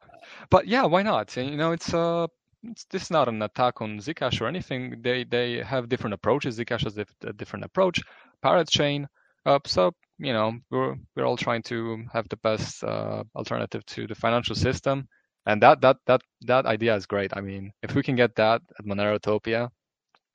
but 0.50 0.66
yeah, 0.66 0.84
why 0.84 1.02
not? 1.02 1.36
You 1.36 1.56
know, 1.56 1.72
it's 1.72 1.92
uh 1.92 2.28
it's, 2.62 2.84
this 2.84 3.02
is 3.02 3.10
not 3.10 3.28
an 3.28 3.42
attack 3.42 3.80
on 3.80 3.98
Zcash 3.98 4.40
or 4.40 4.46
anything. 4.46 5.02
They 5.02 5.24
they 5.24 5.62
have 5.62 5.88
different 5.88 6.14
approaches. 6.14 6.58
Zcash 6.58 6.84
has 6.84 6.96
a 6.96 7.32
different 7.32 7.64
approach. 7.64 8.00
Pirate 8.40 8.68
Chain. 8.68 9.08
Uh, 9.44 9.58
so 9.66 9.92
you 10.18 10.32
know, 10.32 10.54
we're 10.70 10.96
we're 11.16 11.24
all 11.24 11.36
trying 11.36 11.62
to 11.64 12.04
have 12.12 12.28
the 12.28 12.36
best 12.36 12.84
uh, 12.84 13.24
alternative 13.34 13.84
to 13.86 14.06
the 14.06 14.14
financial 14.14 14.54
system, 14.54 15.08
and 15.46 15.62
that 15.62 15.80
that 15.80 15.96
that 16.06 16.22
that 16.42 16.66
idea 16.66 16.94
is 16.94 17.06
great. 17.06 17.36
I 17.36 17.40
mean, 17.40 17.72
if 17.82 17.94
we 17.94 18.02
can 18.02 18.16
get 18.16 18.34
that 18.36 18.62
at 18.78 18.84
Monerotopia, 18.84 19.68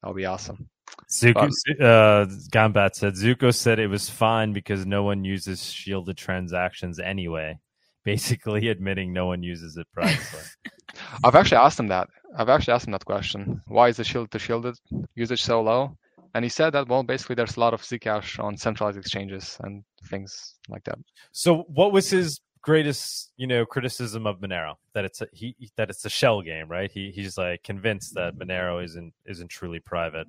that'll 0.02 0.16
be 0.16 0.26
awesome. 0.26 0.70
Zooko, 1.12 1.50
uh, 1.80 2.26
Gombat 2.52 2.96
said 2.96 3.16
Zooko 3.16 3.54
said 3.54 3.80
it 3.80 3.88
was 3.88 4.10
fine 4.10 4.54
because 4.54 4.86
no 4.86 5.04
one 5.04 5.24
uses 5.24 5.64
shielded 5.64 6.18
transactions 6.18 7.00
anyway. 7.00 7.60
Basically, 8.06 8.70
admitting 8.70 9.12
no 9.12 9.26
one 9.26 9.44
uses 9.44 9.76
it 9.76 9.88
privately. 9.94 10.40
I've 11.24 11.36
actually 11.36 11.58
asked 11.58 11.80
him 11.80 11.88
that. 11.88 12.08
I've 12.36 12.50
actually 12.50 12.74
asked 12.74 12.88
him 12.88 12.94
that 12.94 13.06
question. 13.06 13.62
Why 13.68 13.90
is 13.90 13.98
the 13.98 14.04
shield 14.04 14.32
to 14.32 14.40
shielded 14.40 14.76
usage 15.16 15.44
so 15.44 15.62
low? 15.62 15.98
And 16.34 16.44
he 16.44 16.50
said 16.50 16.72
that 16.72 16.88
well, 16.88 17.04
basically, 17.04 17.36
there's 17.36 17.58
a 17.58 17.60
lot 17.60 17.74
of 17.74 17.82
Zcash 17.82 18.42
on 18.44 18.58
centralized 18.58 18.98
exchanges 18.98 19.58
and 19.62 19.84
things 20.10 20.56
like 20.70 20.84
that. 20.86 20.98
so, 21.32 21.64
what 21.68 21.92
was 21.92 22.10
his 22.10 22.40
greatest, 22.62 23.32
you 23.38 23.48
know, 23.48 23.66
criticism 23.66 24.28
of 24.28 24.40
Monero? 24.40 24.76
That 24.94 25.06
it's 25.06 25.22
a, 25.22 25.28
he 25.32 25.56
that 25.78 25.90
it's 25.90 26.06
a 26.06 26.10
shell 26.10 26.42
game, 26.42 26.68
right? 26.70 26.92
He 26.92 27.12
he's 27.12 27.38
like 27.38 27.64
convinced 27.64 28.14
that 28.16 28.36
Monero 28.36 28.84
isn't 28.84 29.14
isn't 29.26 29.50
truly 29.50 29.80
private. 29.80 30.28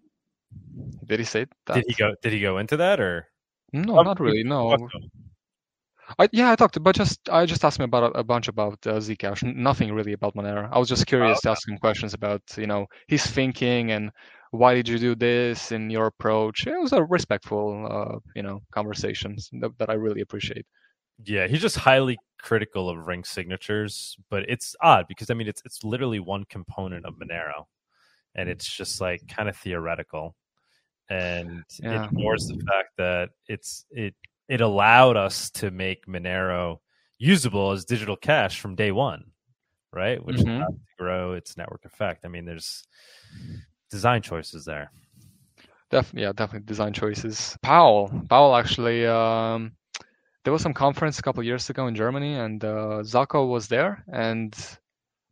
Did 1.07 1.19
he 1.19 1.25
say 1.25 1.47
that? 1.67 1.75
Did 1.75 1.85
he 1.89 1.95
go? 1.95 2.15
Did 2.23 2.33
he 2.33 2.41
go 2.41 2.59
into 2.59 2.77
that 2.77 3.01
or? 3.01 3.29
No, 3.73 4.03
not 4.03 4.19
really. 4.19 4.45
No. 4.45 4.89
I, 6.19 6.29
yeah, 6.33 6.51
I 6.51 6.57
talked, 6.57 6.83
but 6.83 6.97
just 6.97 7.29
I 7.29 7.45
just 7.45 7.65
asked 7.65 7.79
him 7.79 7.85
about 7.85 8.15
a, 8.15 8.21
a 8.21 8.25
bunch 8.25 8.49
about 8.49 8.79
uh, 8.87 8.95
Zcash. 8.95 9.43
Nothing 9.55 9.93
really 9.93 10.15
about 10.15 10.35
Monero. 10.35 10.69
I 10.73 10.79
was 10.79 10.89
just 10.89 11.07
curious 11.07 11.41
to 11.43 11.51
ask 11.51 11.69
him 11.69 11.77
questions 11.77 12.15
about 12.15 12.43
you 12.57 12.67
know 12.67 12.87
his 13.09 13.27
thinking 13.27 13.91
and 13.91 14.11
why 14.51 14.75
did 14.75 14.89
you 14.89 14.99
do 14.99 15.15
this 15.15 15.73
in 15.73 15.91
your 15.91 16.07
approach. 16.07 16.67
It 16.67 16.81
was 16.81 16.93
a 16.93 17.05
respectful, 17.05 17.87
uh, 17.91 18.19
you 18.35 18.43
know, 18.43 18.61
conversations 18.73 19.51
that, 19.61 19.77
that 19.79 19.91
I 19.91 19.95
really 19.95 20.21
appreciate. 20.23 20.67
Yeah, 21.25 21.47
he's 21.49 21.61
just 21.61 21.77
highly 21.77 22.19
critical 22.41 22.89
of 22.89 23.07
ring 23.07 23.25
signatures, 23.25 24.17
but 24.31 24.45
it's 24.49 24.77
odd 24.83 25.07
because 25.09 25.31
I 25.31 25.35
mean 25.35 25.49
it's 25.49 25.63
it's 25.65 25.83
literally 25.85 26.21
one 26.21 26.45
component 26.45 27.05
of 27.07 27.15
Monero, 27.17 27.65
and 28.37 28.49
it's 28.49 28.69
just 28.69 29.01
like 29.01 29.27
kind 29.29 29.49
of 29.49 29.57
theoretical, 29.57 30.37
and 31.11 31.65
Yeah. 31.81 31.95
it 31.95 32.05
ignores 32.07 32.47
the 32.49 32.59
fact 32.67 32.91
that 32.99 33.31
it's 33.49 33.87
it 33.91 34.15
it 34.49 34.61
allowed 34.63 35.17
us 35.17 35.51
to 35.53 35.71
make 35.73 36.07
Monero 36.07 36.79
usable 37.19 37.73
as 37.73 37.85
digital 37.85 38.17
cash 38.17 38.61
from 38.61 38.77
day 38.77 38.93
one, 38.93 39.33
right? 39.93 40.25
Which 40.25 40.37
Mhm. 40.37 40.61
to 40.61 40.67
grow 40.99 41.35
its 41.35 41.57
network 41.57 41.85
effect. 41.87 42.25
I 42.27 42.29
mean, 42.29 42.45
there's 42.47 42.85
design 43.91 44.23
choices 44.23 44.65
there. 44.65 44.91
Definitely, 45.91 46.23
yeah, 46.23 46.33
definitely 46.33 46.67
design 46.67 46.93
choices. 46.93 47.57
Powell, 47.63 48.11
Powell 48.29 48.55
actually, 48.57 49.07
um, 49.07 49.73
there 50.45 50.53
was 50.53 50.63
some 50.63 50.75
conference 50.75 51.19
a 51.19 51.23
couple 51.23 51.43
years 51.43 51.69
ago 51.71 51.87
in 51.87 51.95
Germany, 51.95 52.35
and 52.35 52.63
uh, 52.65 53.03
Zooko 53.03 53.49
was 53.49 53.69
there, 53.69 54.05
and 54.13 54.55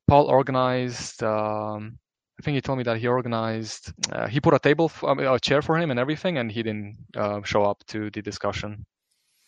Paul 0.09 0.27
organized. 0.27 1.23
Um, 1.23 1.99
I 2.39 2.43
think 2.43 2.55
he 2.55 2.61
told 2.61 2.79
me 2.79 2.85
that 2.85 2.99
he 2.99 3.07
organized. 3.07 3.93
Uh, 4.13 4.27
he 4.29 4.41
put 4.41 4.55
a 4.55 4.59
table, 4.59 4.87
f- 4.87 5.05
I 5.05 5.15
mean, 5.15 5.27
a 5.27 5.39
chair 5.39 5.63
for 5.63 5.77
him, 5.79 5.91
and 5.91 6.01
everything, 6.01 6.39
and 6.39 6.51
he 6.51 6.63
didn't 6.63 6.97
uh, 7.17 7.41
show 7.45 7.65
up 7.65 7.83
to 7.89 8.11
the 8.11 8.23
discussion. 8.23 8.85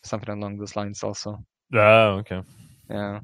Something 0.03 0.37
along 0.37 0.57
those 0.57 0.75
lines, 0.75 1.03
also. 1.03 1.43
Oh, 1.73 2.17
okay. 2.21 2.41
Yeah, 2.89 3.19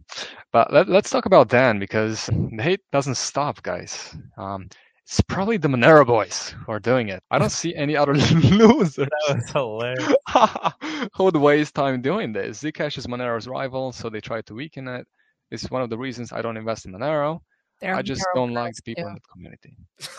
but 0.51 0.71
let, 0.71 0.87
let's 0.87 1.09
talk 1.09 1.25
about 1.25 1.49
Dan 1.49 1.79
because 1.79 2.27
the 2.27 2.61
hate 2.61 2.81
doesn't 2.91 3.15
stop, 3.17 3.63
guys. 3.63 4.15
Um, 4.37 4.69
it's 5.05 5.21
probably 5.21 5.57
the 5.57 5.67
Monero 5.67 6.05
boys 6.05 6.55
who 6.65 6.71
are 6.71 6.79
doing 6.79 7.09
it. 7.09 7.21
I 7.29 7.37
don't 7.37 7.51
see 7.51 7.75
any 7.75 7.95
other 7.95 8.13
losers 8.15 9.07
That 9.27 9.35
was 9.35 9.49
hilarious. 9.51 11.09
who 11.15 11.23
would 11.25 11.35
waste 11.35 11.75
time 11.75 12.01
doing 12.01 12.33
this. 12.33 12.63
Zcash 12.63 12.97
is 12.97 13.05
Monero's 13.07 13.47
rival, 13.47 13.91
so 13.91 14.09
they 14.09 14.19
try 14.19 14.41
to 14.41 14.53
weaken 14.55 14.87
it. 14.87 15.07
It's 15.51 15.69
one 15.69 15.83
of 15.83 15.89
the 15.91 15.97
reasons 15.97 16.31
I 16.31 16.41
don't 16.41 16.57
invest 16.57 16.85
in 16.85 16.91
Monero. 16.91 17.39
They're 17.81 17.93
I 17.95 18.01
just 18.01 18.21
Monero 18.21 18.35
don't 18.35 18.53
like 18.53 18.73
the 18.75 18.81
people 18.81 19.03
too. 19.03 19.09
in 19.09 19.13
the 19.15 19.21
community. 19.31 19.77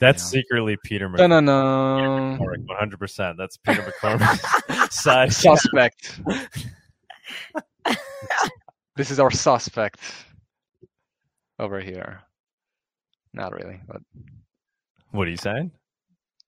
That's 0.00 0.22
Yeah. 0.22 0.40
secretly 0.42 0.76
Peter 0.84 1.08
No, 1.08 1.26
no, 1.26 1.40
no. 1.40 2.36
One 2.38 2.66
hundred 2.78 2.98
percent. 2.98 3.36
That's 3.38 3.56
Peter 3.56 3.82
McCormack's 3.82 4.96
side. 4.96 5.32
Suspect. 5.32 6.20
this 8.96 9.10
is 9.10 9.18
our 9.18 9.30
suspect 9.30 10.00
over 11.58 11.80
here. 11.80 12.20
Not 13.34 13.52
really, 13.52 13.80
but 13.86 14.00
What 15.10 15.26
are 15.28 15.30
you 15.30 15.36
saying? 15.36 15.70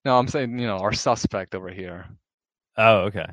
No, 0.05 0.19
I'm 0.19 0.29
saying 0.29 0.59
you 0.59 0.67
know 0.67 0.79
our 0.79 0.93
suspect 0.93 1.55
over 1.55 1.69
here 1.69 2.07
Oh, 2.79 2.99
okay. 3.09 3.27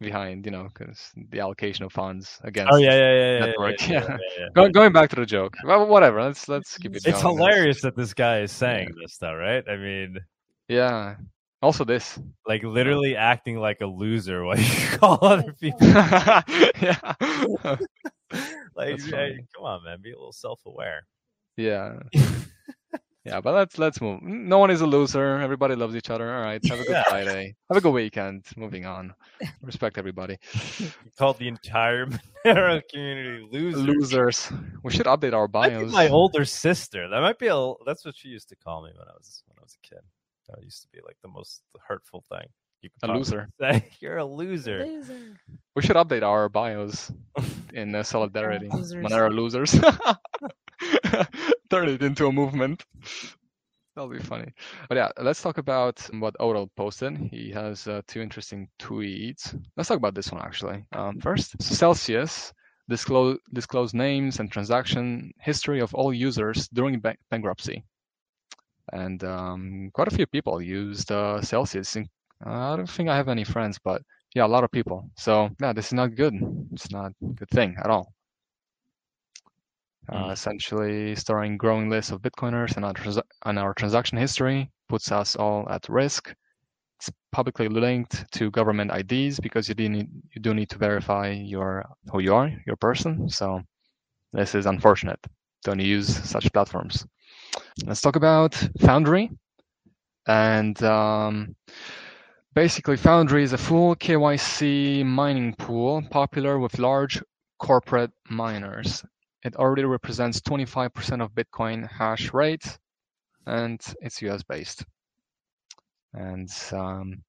behind 0.00 0.44
you 0.46 0.50
know 0.52 0.68
because 0.72 1.10
the 1.30 1.38
allocation 1.40 1.84
of 1.84 1.92
funds 1.92 2.38
oh, 2.44 2.48
against. 2.48 2.72
Oh 2.72 2.76
yeah, 2.76 2.90
yeah, 2.92 3.12
yeah, 3.14 3.32
yeah. 3.38 3.46
Network, 3.46 3.80
yeah, 3.80 3.88
yeah. 3.88 4.00
yeah, 4.00 4.16
yeah, 4.38 4.46
yeah. 4.56 4.68
Going 4.70 4.92
back 4.92 5.10
to 5.10 5.16
the 5.16 5.26
joke. 5.26 5.54
Well, 5.64 5.86
whatever. 5.86 6.22
Let's 6.22 6.48
let's 6.48 6.76
keep 6.76 6.96
it. 6.96 7.06
It's 7.06 7.20
hilarious 7.20 7.80
that 7.82 7.94
this 7.96 8.12
guy 8.14 8.40
is 8.40 8.50
saying 8.52 8.90
this, 9.00 9.16
though, 9.18 9.34
right? 9.34 9.62
I 9.68 9.76
mean, 9.76 10.18
Yeah. 10.68 11.14
Also, 11.60 11.84
this. 11.84 12.18
like 12.46 12.62
literally 12.62 13.16
acting 13.16 13.56
like 13.58 13.80
a 13.80 13.86
loser 13.86 14.44
while 14.44 14.58
you 14.60 14.98
call 14.98 15.18
other 15.22 15.52
people. 15.60 15.86
yeah. 15.86 17.14
Like, 18.76 19.00
hey, 19.00 19.40
come 19.56 19.64
on, 19.64 19.82
man, 19.84 19.98
be 20.02 20.12
a 20.12 20.16
little 20.16 20.32
self-aware. 20.32 21.04
yeah. 21.56 21.98
Yeah, 23.24 23.42
but 23.42 23.52
let's 23.52 23.76
let's 23.78 24.00
move. 24.00 24.22
No 24.22 24.56
one 24.58 24.70
is 24.70 24.80
a 24.80 24.86
loser. 24.86 25.38
Everybody 25.38 25.74
loves 25.74 25.94
each 25.94 26.08
other. 26.08 26.34
All 26.34 26.40
right. 26.40 26.64
Have 26.66 26.80
a 26.80 26.84
good 26.84 26.92
Yeah. 26.92 27.02
Friday. 27.08 27.54
Have 27.68 27.76
a 27.76 27.80
good 27.82 27.92
weekend. 27.92 28.46
Moving 28.56 28.86
on. 28.86 29.12
Respect 29.60 29.98
everybody. 29.98 30.38
You 30.80 31.10
called 31.18 31.38
the 31.38 31.48
entire 31.48 32.06
Monero 32.46 32.80
community 32.90 33.46
loser. 33.50 33.78
Losers. 33.78 34.50
We 34.82 34.92
should 34.92 35.04
update 35.06 35.34
our 35.34 35.46
Might 35.52 35.70
be 35.70 35.74
bios. 35.74 35.92
my 35.92 36.08
older 36.08 36.46
sister. 36.46 37.08
That 37.08 37.20
might 37.20 37.38
be 37.38 37.48
a. 37.48 37.72
That's 37.84 38.04
what 38.04 38.16
she 38.16 38.28
used 38.28 38.48
to 38.50 38.56
call 38.56 38.82
me 38.82 38.92
when 38.96 39.06
I 39.08 39.12
was 39.12 39.42
when 39.46 39.56
I 39.58 39.62
was 39.62 39.76
a 39.76 39.86
kid. 39.86 40.00
That 40.48 40.64
used 40.64 40.82
to 40.82 40.88
be 40.90 41.00
like 41.04 41.16
the 41.22 41.28
most 41.28 41.60
hurtful 41.86 42.24
thing. 42.30 42.46
You 42.80 42.88
A 43.02 43.08
loser. 43.08 43.50
Say 43.60 43.84
you're 44.00 44.18
a 44.18 44.24
loser. 44.24 44.86
Loser. 44.86 45.36
We 45.76 45.82
should 45.82 45.96
update 45.96 46.22
our 46.22 46.48
bios 46.48 47.12
in 47.74 47.94
uh, 47.94 48.04
solidarity. 48.04 48.68
Losers. 48.72 49.04
Monero 49.04 49.30
losers. 49.34 49.74
Turn 51.70 51.88
it 51.88 52.02
into 52.02 52.26
a 52.26 52.32
movement. 52.32 52.84
That'll 53.94 54.10
be 54.10 54.20
funny. 54.20 54.52
But 54.88 54.96
yeah, 54.96 55.08
let's 55.20 55.42
talk 55.42 55.58
about 55.58 55.98
what 56.12 56.36
Odell 56.38 56.70
posted. 56.76 57.16
He 57.16 57.50
has 57.50 57.88
uh, 57.88 58.00
two 58.06 58.20
interesting 58.22 58.68
tweets. 58.78 59.60
Let's 59.76 59.88
talk 59.88 59.98
about 59.98 60.14
this 60.14 60.30
one 60.30 60.40
actually. 60.40 60.84
Um, 60.92 61.18
first, 61.20 61.60
Celsius 61.60 62.52
disclose 62.88 63.38
disclose 63.52 63.94
names 63.94 64.38
and 64.38 64.50
transaction 64.50 65.32
history 65.40 65.80
of 65.80 65.92
all 65.94 66.14
users 66.14 66.68
during 66.68 67.00
ba- 67.00 67.16
bankruptcy. 67.30 67.84
And 68.92 69.22
um, 69.24 69.90
quite 69.92 70.08
a 70.08 70.14
few 70.14 70.26
people 70.26 70.62
used 70.62 71.10
uh, 71.10 71.42
Celsius. 71.42 71.96
I 72.44 72.76
don't 72.76 72.88
think 72.88 73.08
I 73.08 73.16
have 73.16 73.28
any 73.28 73.44
friends, 73.44 73.78
but 73.82 74.00
yeah, 74.34 74.46
a 74.46 74.54
lot 74.54 74.64
of 74.64 74.70
people. 74.70 75.10
So 75.16 75.50
yeah, 75.60 75.72
this 75.72 75.86
is 75.86 75.94
not 75.94 76.14
good. 76.14 76.34
It's 76.72 76.90
not 76.90 77.10
a 77.10 77.26
good 77.34 77.50
thing 77.50 77.76
at 77.82 77.90
all. 77.90 78.14
Mm. 80.10 80.32
essentially, 80.32 81.14
storing 81.14 81.58
growing 81.58 81.90
lists 81.90 82.12
of 82.12 82.22
Bitcoiners 82.22 82.76
and 82.76 82.84
our, 82.84 82.94
trans- 82.94 83.20
and 83.44 83.58
our 83.58 83.74
transaction 83.74 84.16
history 84.16 84.70
puts 84.88 85.12
us 85.12 85.36
all 85.36 85.68
at 85.68 85.88
risk. 85.88 86.34
It's 86.98 87.10
publicly 87.30 87.68
linked 87.68 88.24
to 88.32 88.50
government 88.50 88.90
IDs 88.90 89.38
because 89.38 89.68
you 89.68 89.74
do 89.74 89.88
need 89.88 90.08
you 90.34 90.42
do 90.42 90.52
need 90.54 90.70
to 90.70 90.78
verify 90.78 91.30
your 91.30 91.84
who 92.10 92.20
you 92.20 92.34
are, 92.34 92.50
your 92.66 92.76
person. 92.76 93.28
So 93.28 93.62
this 94.32 94.54
is 94.54 94.66
unfortunate. 94.66 95.20
Don't 95.62 95.80
use 95.80 96.08
such 96.08 96.52
platforms. 96.52 97.06
Let's 97.84 98.00
talk 98.00 98.16
about 98.16 98.54
Foundry. 98.78 99.30
And 100.26 100.82
um, 100.82 101.54
basically, 102.54 102.96
Foundry 102.96 103.42
is 103.42 103.52
a 103.52 103.58
full 103.58 103.94
KYC 103.96 105.04
mining 105.04 105.54
pool 105.54 106.02
popular 106.10 106.58
with 106.58 106.78
large 106.78 107.22
corporate 107.58 108.10
miners. 108.28 109.04
It 109.44 109.56
already 109.56 109.84
represents 109.84 110.40
25% 110.40 111.22
of 111.22 111.32
Bitcoin 111.32 111.88
hash 111.88 112.32
rate, 112.32 112.78
and 113.46 113.80
it's 114.00 114.20
US 114.22 114.42
based. 114.42 114.84
And 116.14 116.50
um, 116.72 117.22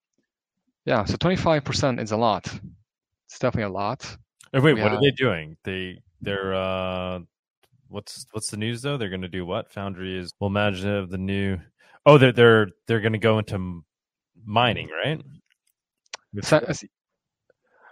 yeah, 0.86 1.06
so 1.06 1.15
25% 1.18 2.02
is 2.02 2.11
a 2.11 2.18
lot. 2.18 2.48
It's 3.27 3.38
definitely 3.40 3.69
a 3.72 3.76
lot. 3.76 4.18
Oh, 4.53 4.61
wait, 4.61 4.73
We 4.73 4.81
what 4.81 4.91
are 4.94 4.99
they 5.02 5.11
doing? 5.11 5.56
They 5.64 6.02
they're 6.22 6.53
uh, 6.53 7.19
what's 7.88 8.26
what's 8.31 8.49
the 8.49 8.57
news 8.57 8.81
though? 8.81 8.98
They're 8.98 9.10
going 9.10 9.22
to 9.22 9.27
do 9.27 9.45
what? 9.45 9.72
Foundry 9.73 10.18
is 10.18 10.31
manage 10.41 10.84
uh, 10.84 11.06
the 11.07 11.19
new. 11.19 11.60
Oh, 12.06 12.18
they're 12.18 12.31
they're 12.31 12.69
they're 12.88 13.02
going 13.02 13.14
to 13.14 13.19
go 13.19 13.38
into 13.38 13.84
mining, 14.44 14.90
right? 14.90 15.22
With- 16.34 16.48
So- 16.48 16.60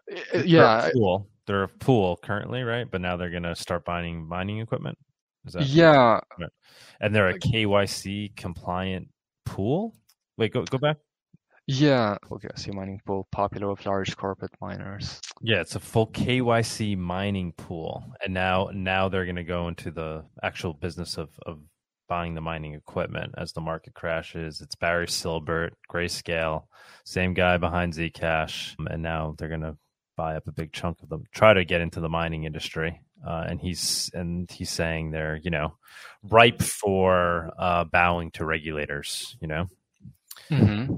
they're 0.07 0.23
a 0.33 0.43
yeah, 0.45 0.89
pool. 0.93 1.27
They're 1.47 1.63
a 1.63 1.67
pool 1.67 2.17
currently, 2.21 2.63
right? 2.63 2.89
But 2.89 3.01
now 3.01 3.17
they're 3.17 3.31
going 3.31 3.43
to 3.43 3.55
start 3.55 3.85
buying 3.85 4.27
mining 4.27 4.59
equipment. 4.59 4.97
Is 5.45 5.53
that 5.53 5.65
yeah. 5.65 6.19
And 6.99 7.15
they're 7.15 7.29
a 7.29 7.39
KYC 7.39 8.35
compliant 8.35 9.07
pool. 9.45 9.95
Wait, 10.37 10.53
go 10.53 10.63
go 10.63 10.77
back. 10.77 10.97
Yeah, 11.69 12.15
okay, 12.31 12.47
see 12.55 12.71
mining 12.71 13.01
pool 13.05 13.27
popular 13.31 13.69
with 13.69 13.85
large 13.85 14.15
corporate 14.15 14.53
miners. 14.61 15.19
Yeah, 15.41 15.59
it's 15.59 15.75
a 15.75 15.81
full 15.81 16.07
KYC 16.07 16.97
mining 16.97 17.51
pool, 17.53 18.05
and 18.23 18.33
now 18.33 18.69
now 18.73 19.09
they're 19.09 19.25
going 19.25 19.35
to 19.35 19.43
go 19.43 19.67
into 19.67 19.91
the 19.91 20.23
actual 20.43 20.73
business 20.73 21.17
of 21.17 21.29
of 21.45 21.59
buying 22.07 22.35
the 22.35 22.41
mining 22.41 22.73
equipment 22.73 23.33
as 23.37 23.51
the 23.51 23.59
market 23.59 23.93
crashes. 23.93 24.61
It's 24.61 24.75
Barry 24.75 25.07
Silbert, 25.07 25.71
Grayscale, 25.91 26.63
same 27.05 27.33
guy 27.33 27.57
behind 27.57 27.93
Zcash, 27.93 28.75
and 28.89 29.03
now 29.03 29.35
they're 29.37 29.49
going 29.49 29.61
to 29.61 29.75
buy 30.17 30.35
up 30.35 30.47
a 30.47 30.51
big 30.51 30.73
chunk 30.73 31.01
of 31.01 31.09
them, 31.09 31.23
try 31.31 31.53
to 31.53 31.63
get 31.63 31.79
into 31.79 32.01
the 32.01 32.09
mining 32.09 32.43
industry. 32.43 32.99
Uh, 33.25 33.45
and 33.47 33.61
he's 33.61 34.11
and 34.13 34.51
he's 34.51 34.69
saying 34.69 35.11
they're 35.11 35.39
you 35.41 35.49
know 35.49 35.75
ripe 36.23 36.61
for 36.61 37.51
uh, 37.57 37.85
bowing 37.85 38.29
to 38.31 38.45
regulators. 38.45 39.37
You 39.39 39.47
know, 39.47 39.67
Mm-hmm. 40.51 40.95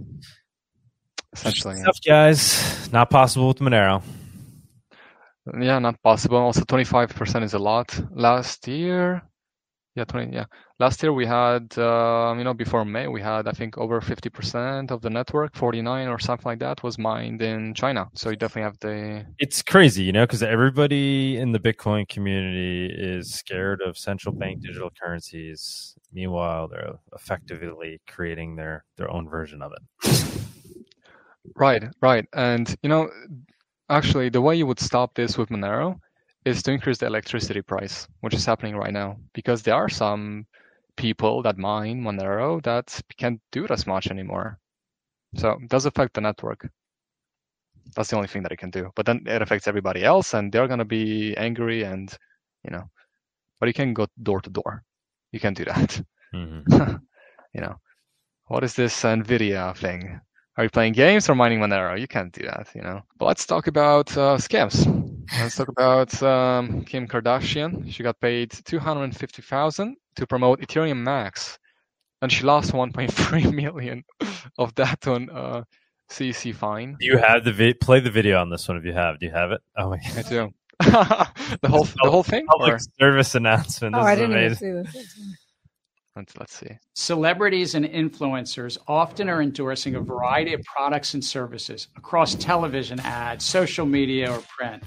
Essentially, 1.33 1.75
tough 1.83 1.99
guys, 2.05 2.91
not 2.91 3.09
possible 3.09 3.49
with 3.49 3.59
Monero. 3.59 4.01
Yeah, 5.59 5.79
not 5.79 6.01
possible. 6.01 6.37
Also, 6.37 6.61
25% 6.61 7.43
is 7.43 7.53
a 7.53 7.59
lot. 7.59 7.99
Last 8.11 8.67
year, 8.67 9.23
yeah, 9.95 10.05
20, 10.05 10.33
yeah. 10.33 10.45
Last 10.79 11.01
year 11.01 11.11
we 11.11 11.25
had, 11.25 11.77
um, 11.77 12.37
you 12.37 12.43
know, 12.43 12.53
before 12.53 12.85
May, 12.85 13.07
we 13.07 13.21
had, 13.21 13.47
I 13.47 13.51
think, 13.51 13.77
over 13.77 13.99
50% 13.99 14.91
of 14.91 15.01
the 15.01 15.09
network, 15.09 15.55
49 15.55 16.07
or 16.07 16.19
something 16.19 16.45
like 16.45 16.59
that, 16.59 16.83
was 16.83 16.97
mined 16.97 17.41
in 17.41 17.73
China. 17.73 18.07
So 18.13 18.29
you 18.29 18.35
definitely 18.35 18.63
have 18.63 18.79
the, 18.79 19.25
it's 19.39 19.61
crazy, 19.61 20.03
you 20.03 20.11
know, 20.11 20.25
because 20.25 20.43
everybody 20.43 21.37
in 21.37 21.51
the 21.51 21.59
Bitcoin 21.59 22.07
community 22.07 22.93
is 22.95 23.33
scared 23.33 23.81
of 23.81 23.97
central 23.97 24.33
bank 24.33 24.61
digital 24.61 24.91
currencies. 25.01 25.95
Meanwhile, 26.13 26.69
they're 26.69 26.93
effectively 27.13 27.99
creating 28.07 28.55
their 28.55 28.85
their 28.95 29.11
own 29.11 29.27
version 29.27 29.61
of 29.61 29.73
it. 29.73 30.41
right, 31.55 31.83
right. 32.01 32.25
And, 32.33 32.75
you 32.83 32.89
know, 32.89 33.09
actually, 33.89 34.29
the 34.29 34.41
way 34.41 34.55
you 34.55 34.67
would 34.67 34.79
stop 34.79 35.15
this 35.15 35.37
with 35.37 35.49
Monero 35.49 35.99
is 36.45 36.61
to 36.63 36.71
increase 36.71 36.97
the 36.97 37.05
electricity 37.07 37.61
price, 37.61 38.07
which 38.21 38.33
is 38.33 38.45
happening 38.45 38.75
right 38.75 38.93
now, 38.93 39.17
because 39.33 39.63
there 39.63 39.75
are 39.75 39.89
some 39.89 40.45
people 40.95 41.41
that 41.43 41.57
mine 41.57 42.01
Monero 42.01 42.61
that 42.63 43.01
can't 43.17 43.41
do 43.51 43.65
it 43.65 43.71
as 43.71 43.85
much 43.87 44.07
anymore. 44.09 44.59
So 45.35 45.51
it 45.61 45.69
does 45.69 45.85
affect 45.85 46.13
the 46.15 46.21
network. 46.21 46.69
That's 47.95 48.09
the 48.09 48.15
only 48.15 48.27
thing 48.27 48.43
that 48.43 48.51
it 48.51 48.57
can 48.57 48.69
do. 48.71 48.91
But 48.95 49.05
then 49.05 49.23
it 49.25 49.41
affects 49.41 49.67
everybody 49.67 50.03
else, 50.03 50.33
and 50.33 50.51
they're 50.51 50.67
gonna 50.67 50.85
be 50.85 51.35
angry, 51.37 51.83
and 51.83 52.15
you 52.63 52.71
know. 52.71 52.89
But 53.59 53.67
you 53.67 53.73
can 53.73 53.93
go 53.93 54.07
door 54.21 54.41
to 54.41 54.49
door. 54.49 54.83
You 55.31 55.39
can 55.39 55.53
do 55.53 55.65
that. 55.65 56.01
Mhm. 56.33 56.67
you 57.53 57.61
know, 57.61 57.75
what 58.47 58.63
is 58.63 58.75
this 58.75 59.03
Nvidia 59.03 59.75
thing? 59.75 60.19
Are 60.57 60.63
you 60.63 60.69
playing 60.69 60.93
games 60.93 61.29
or 61.29 61.35
mining 61.35 61.59
Monero? 61.59 61.99
You 61.99 62.07
can't 62.07 62.31
do 62.33 62.43
that, 62.45 62.69
you 62.75 62.81
know. 62.81 63.01
But 63.17 63.25
let's 63.25 63.45
talk 63.45 63.67
about 63.67 64.15
uh, 64.17 64.37
scams. 64.37 64.85
Let's 65.37 65.55
talk 65.55 65.67
about 65.69 66.21
um, 66.23 66.83
Kim 66.85 67.07
Kardashian. 67.07 67.91
She 67.91 68.03
got 68.03 68.19
paid 68.19 68.51
two 68.65 68.79
hundred 68.79 69.15
fifty 69.15 69.41
thousand 69.41 69.97
to 70.15 70.25
promote 70.25 70.59
Ethereum 70.61 70.97
Max, 70.97 71.59
and 72.21 72.31
she 72.31 72.43
lost 72.43 72.73
one 72.73 72.91
point 72.91 73.13
three 73.13 73.49
million 73.51 74.03
of 74.57 74.73
that 74.75 75.07
on 75.07 75.29
uh, 75.29 75.63
SEC 76.09 76.53
fine. 76.55 76.95
Do 76.99 77.05
you 77.05 77.17
have 77.17 77.43
the 77.43 77.51
vi- 77.53 77.73
play 77.73 77.99
the 77.99 78.09
video 78.09 78.39
on 78.41 78.49
this 78.49 78.67
one 78.67 78.77
if 78.77 78.85
you 78.85 78.93
have? 78.93 79.19
Do 79.19 79.27
you 79.27 79.31
have 79.31 79.51
it? 79.51 79.61
Oh, 79.77 79.89
wait. 79.89 79.99
I 80.17 80.21
do. 80.23 80.49
the 80.79 81.67
whole 81.67 81.83
the 81.83 82.09
whole 82.09 82.23
thing. 82.23 82.45
public 82.47 82.73
Or- 82.75 82.79
service 82.99 83.35
announcement. 83.35 83.93
This 83.93 84.01
Oh, 84.01 84.05
I 84.05 84.15
didn't 84.15 84.31
even 84.31 84.45
amazing. 84.45 84.85
see 84.85 84.99
this. 84.99 85.25
Let's, 86.15 86.37
let's 86.37 86.53
see. 86.57 86.69
Celebrities 86.95 87.75
and 87.75 87.85
influencers 87.85 88.77
often 88.87 89.29
are 89.29 89.41
endorsing 89.41 89.95
a 89.95 90.01
variety 90.01 90.53
of 90.53 90.61
products 90.63 91.13
and 91.13 91.23
services 91.23 91.87
across 91.95 92.33
television 92.35 92.99
ads, 93.01 93.45
social 93.45 93.85
media, 93.85 94.31
or 94.31 94.41
print 94.57 94.83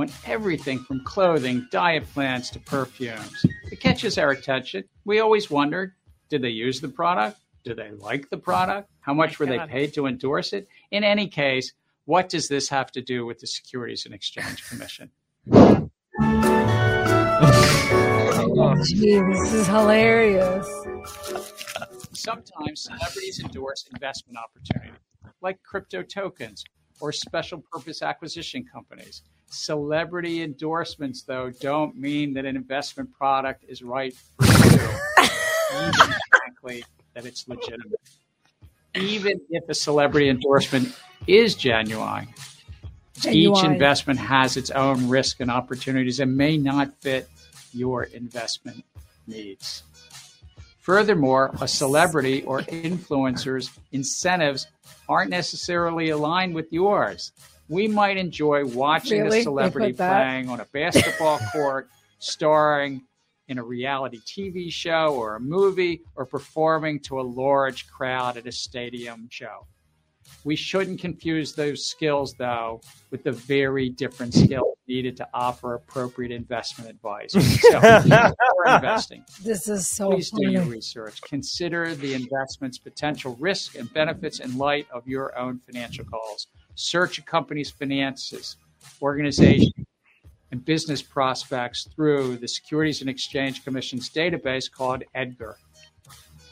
on 0.00 0.10
everything 0.26 0.78
from 0.80 1.04
clothing, 1.04 1.66
diet 1.70 2.04
plans 2.12 2.50
to 2.50 2.58
perfumes. 2.60 3.44
It 3.70 3.80
catches 3.80 4.18
our 4.18 4.30
attention. 4.30 4.84
We 5.04 5.20
always 5.20 5.50
wondered 5.50 5.94
did 6.28 6.42
they 6.42 6.50
use 6.50 6.80
the 6.80 6.88
product? 6.88 7.38
Do 7.64 7.74
they 7.74 7.90
like 7.90 8.30
the 8.30 8.38
product? 8.38 8.88
How 9.00 9.12
much 9.12 9.38
were 9.38 9.46
they 9.46 9.58
paid 9.58 9.94
to 9.94 10.06
endorse 10.06 10.52
it? 10.52 10.68
In 10.90 11.04
any 11.04 11.26
case, 11.26 11.72
what 12.04 12.28
does 12.28 12.48
this 12.48 12.68
have 12.68 12.90
to 12.92 13.02
do 13.02 13.26
with 13.26 13.40
the 13.40 13.46
Securities 13.46 14.06
and 14.06 14.14
Exchange 14.14 14.68
Commission? 14.68 15.10
Gee, 18.84 19.20
this 19.20 19.52
is 19.52 19.66
hilarious. 19.66 20.66
Sometimes 22.12 22.82
celebrities 22.82 23.40
endorse 23.40 23.86
investment 23.92 24.38
opportunities 24.38 25.00
like 25.42 25.62
crypto 25.62 26.02
tokens 26.02 26.64
or 27.00 27.12
special 27.12 27.62
purpose 27.72 28.02
acquisition 28.02 28.64
companies. 28.70 29.22
Celebrity 29.50 30.42
endorsements, 30.42 31.22
though, 31.22 31.50
don't 31.60 31.96
mean 31.96 32.34
that 32.34 32.44
an 32.44 32.54
investment 32.54 33.12
product 33.12 33.64
is 33.66 33.82
right 33.82 34.14
for 34.14 34.46
you, 34.46 35.28
even 35.76 36.14
frankly, 36.30 36.84
that 37.14 37.26
it's 37.26 37.48
legitimate. 37.48 38.00
Even 38.94 39.40
if 39.50 39.68
a 39.68 39.74
celebrity 39.74 40.28
endorsement 40.28 40.96
is 41.26 41.56
genuine, 41.56 42.28
each 43.28 43.64
investment 43.64 44.20
has 44.20 44.56
its 44.56 44.70
own 44.70 45.08
risk 45.08 45.40
and 45.40 45.50
opportunities 45.50 46.20
and 46.20 46.36
may 46.36 46.56
not 46.56 46.94
fit 47.00 47.28
your 47.72 48.04
investment 48.04 48.84
needs. 49.26 49.82
Furthermore, 50.78 51.52
a 51.60 51.68
celebrity 51.68 52.42
or 52.44 52.60
influencer's 52.62 53.70
incentives 53.92 54.68
aren't 55.08 55.30
necessarily 55.30 56.10
aligned 56.10 56.54
with 56.54 56.72
yours. 56.72 57.32
We 57.70 57.86
might 57.86 58.16
enjoy 58.16 58.64
watching 58.66 59.22
Really? 59.22 59.40
A 59.40 59.42
celebrity 59.44 59.92
playing 59.92 60.48
on 60.48 60.58
a 60.58 60.64
basketball 60.66 61.38
court, 61.52 61.88
starring 62.18 63.02
in 63.46 63.58
a 63.58 63.62
reality 63.62 64.18
TV 64.26 64.72
show 64.72 65.14
or 65.14 65.36
a 65.36 65.40
movie, 65.40 66.02
or 66.16 66.26
performing 66.26 66.98
to 67.00 67.20
a 67.20 67.22
large 67.22 67.86
crowd 67.86 68.36
at 68.36 68.46
a 68.48 68.52
stadium 68.52 69.28
show. 69.30 69.66
We 70.44 70.56
shouldn't 70.56 71.00
confuse 71.00 71.54
those 71.54 71.86
skills, 71.86 72.34
though, 72.34 72.80
with 73.10 73.22
the 73.22 73.32
very 73.32 73.88
different 73.88 74.34
skills 74.34 74.76
needed 74.88 75.16
to 75.18 75.28
offer 75.32 75.74
appropriate 75.74 76.32
investment 76.32 76.90
advice. 76.90 77.32
So, 77.32 77.78
investing, 78.66 79.24
This 79.44 79.68
is 79.68 79.86
so 79.86 80.10
please 80.10 80.30
do 80.30 80.50
your 80.50 80.64
research. 80.64 81.20
Consider 81.22 81.94
the 81.94 82.14
investment's 82.14 82.78
potential 82.78 83.36
risks 83.38 83.76
and 83.76 83.92
benefits 83.92 84.40
in 84.40 84.58
light 84.58 84.86
of 84.92 85.06
your 85.06 85.36
own 85.38 85.60
financial 85.66 86.04
goals. 86.04 86.48
Search 86.80 87.18
a 87.18 87.22
company's 87.22 87.70
finances, 87.70 88.56
organization, 89.02 89.86
and 90.50 90.64
business 90.64 91.02
prospects 91.02 91.86
through 91.94 92.38
the 92.38 92.48
Securities 92.48 93.02
and 93.02 93.10
Exchange 93.10 93.62
Commission's 93.64 94.08
database 94.08 94.70
called 94.70 95.04
EDGAR. 95.14 95.58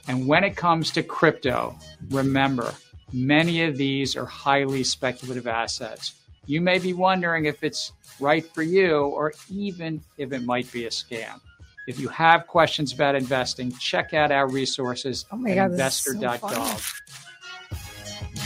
And 0.06 0.26
when 0.26 0.44
it 0.44 0.54
comes 0.54 0.90
to 0.92 1.02
crypto, 1.02 1.76
remember, 2.10 2.74
many 3.10 3.64
of 3.64 3.78
these 3.78 4.16
are 4.16 4.26
highly 4.26 4.84
speculative 4.84 5.46
assets. 5.46 6.12
You 6.44 6.60
may 6.60 6.78
be 6.78 6.92
wondering 6.92 7.46
if 7.46 7.64
it's 7.64 7.92
right 8.20 8.46
for 8.54 8.62
you 8.62 8.98
or 8.98 9.32
even 9.50 10.02
if 10.18 10.34
it 10.34 10.42
might 10.42 10.70
be 10.70 10.84
a 10.84 10.90
scam. 10.90 11.40
If 11.86 11.98
you 11.98 12.08
have 12.08 12.46
questions 12.46 12.92
about 12.92 13.14
investing, 13.14 13.72
check 13.72 14.12
out 14.12 14.30
our 14.30 14.46
resources 14.46 15.24
Oh 15.32 15.46
at 15.46 15.54
God, 15.54 15.70
is 15.72 15.94
so 15.94 16.12
investor.gov. 16.12 17.27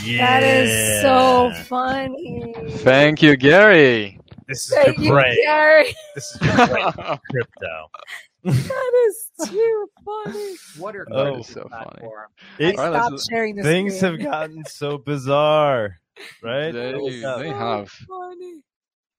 Yeah. 0.03 0.39
That 0.39 0.43
is 0.43 1.01
so 1.01 1.51
funny. 1.65 2.53
Thank 2.79 3.21
you, 3.21 3.35
Gary. 3.37 4.19
This 4.47 4.65
is 4.69 4.73
Thank 4.75 4.99
your 4.99 5.25
you. 5.25 5.43
Gary. 5.43 5.95
This 6.15 6.35
is 6.35 6.41
your. 6.41 6.57
Crypto. 7.31 7.89
That 8.43 8.91
is 9.07 9.49
too 9.49 9.87
funny. 10.03 10.55
What 10.77 10.95
are 10.97 11.07
Oh, 11.11 11.35
crypto 11.35 11.41
so 11.43 11.67
funny. 11.69 11.85
platform? 11.85 12.27
It- 12.59 12.77
I 12.79 12.89
stop 12.89 13.11
let's- 13.11 13.27
sharing 13.29 13.55
this. 13.55 13.65
things 13.65 14.01
have 14.01 14.19
gotten 14.21 14.65
so 14.65 14.97
bizarre, 14.97 15.97
right? 16.43 16.71
They, 16.71 16.97
Yeah. 16.99 17.35
they 17.39 17.47
have. 17.49 17.89
funny. 17.89 18.61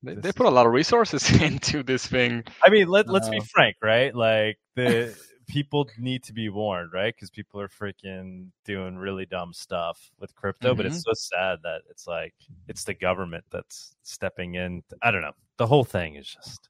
They, 0.03 0.15
they 0.17 0.33
put 0.33 0.45
a 0.45 0.51
lot 0.51 0.67
of 0.67 0.73
resources 0.73 1.31
into 1.41 1.83
this 1.83 2.07
thing. 2.07 2.45
I 2.63 2.69
mean, 2.69 2.89
let 2.89 3.09
let's 3.09 3.31
be 3.31 3.39
Uh, 3.39 3.45
frank, 3.51 3.77
right? 3.83 4.15
Like 4.15 4.59
the 4.77 5.17
people 5.47 5.89
need 5.99 6.23
to 6.25 6.33
be 6.33 6.49
warned, 6.49 6.93
right? 6.93 7.15
Because 7.15 7.31
people 7.31 7.61
are 7.61 7.69
freaking 7.69 8.49
doing 8.65 8.97
really 8.97 9.27
dumb 9.27 9.53
stuff 9.53 10.11
with 10.19 10.35
crypto. 10.35 10.75
But 10.75 10.87
it's 10.87 11.03
so 11.03 11.13
sad 11.15 11.59
that 11.63 11.83
it's 11.91 12.07
like 12.07 12.35
it's 12.69 12.85
the 12.85 12.95
government 12.95 13.45
that's 13.51 13.95
stepping 14.03 14.55
in. 14.55 14.83
I 15.03 15.11
don't 15.11 15.23
know. 15.23 15.33
The 15.57 15.67
whole 15.67 15.85
thing 15.85 16.17
is 16.17 16.27
just 16.29 16.69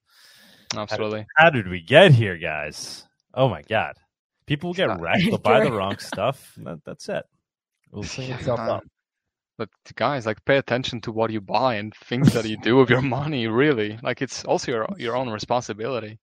Absolutely. 0.77 1.27
how 1.37 1.51
did 1.51 1.69
we 1.69 1.81
get 1.81 2.13
here, 2.13 2.37
guys? 2.37 3.07
Oh 3.33 3.49
my 3.49 3.63
god, 3.63 3.97
people 4.47 4.73
get 4.75 4.91
Uh, 4.91 4.97
wrecked. 4.99 5.25
They'll 5.25 5.39
buy 5.39 5.65
the 5.65 5.73
wrong 5.73 5.99
stuff. 5.99 6.53
That, 6.59 6.81
that's 6.85 7.09
it. 7.09 7.25
It'll 7.93 8.05
clean 8.05 8.33
itself 8.33 8.61
Yeah. 8.61 8.73
up. 8.75 8.85
But 9.57 9.69
guys, 9.95 10.27
like, 10.27 10.45
pay 10.45 10.57
attention 10.57 11.01
to 11.03 11.13
what 11.13 11.31
you 11.31 11.41
buy 11.41 11.77
and 11.77 11.95
things 11.95 12.33
that 12.33 12.45
you 12.45 12.57
do 12.57 12.75
with 12.77 12.91
your 12.91 13.03
money. 13.03 13.47
Really, 13.47 13.99
like, 14.03 14.21
it's 14.21 14.45
also 14.45 14.73
your 14.73 14.89
your 14.99 15.17
own 15.17 15.31
responsibility. 15.31 16.19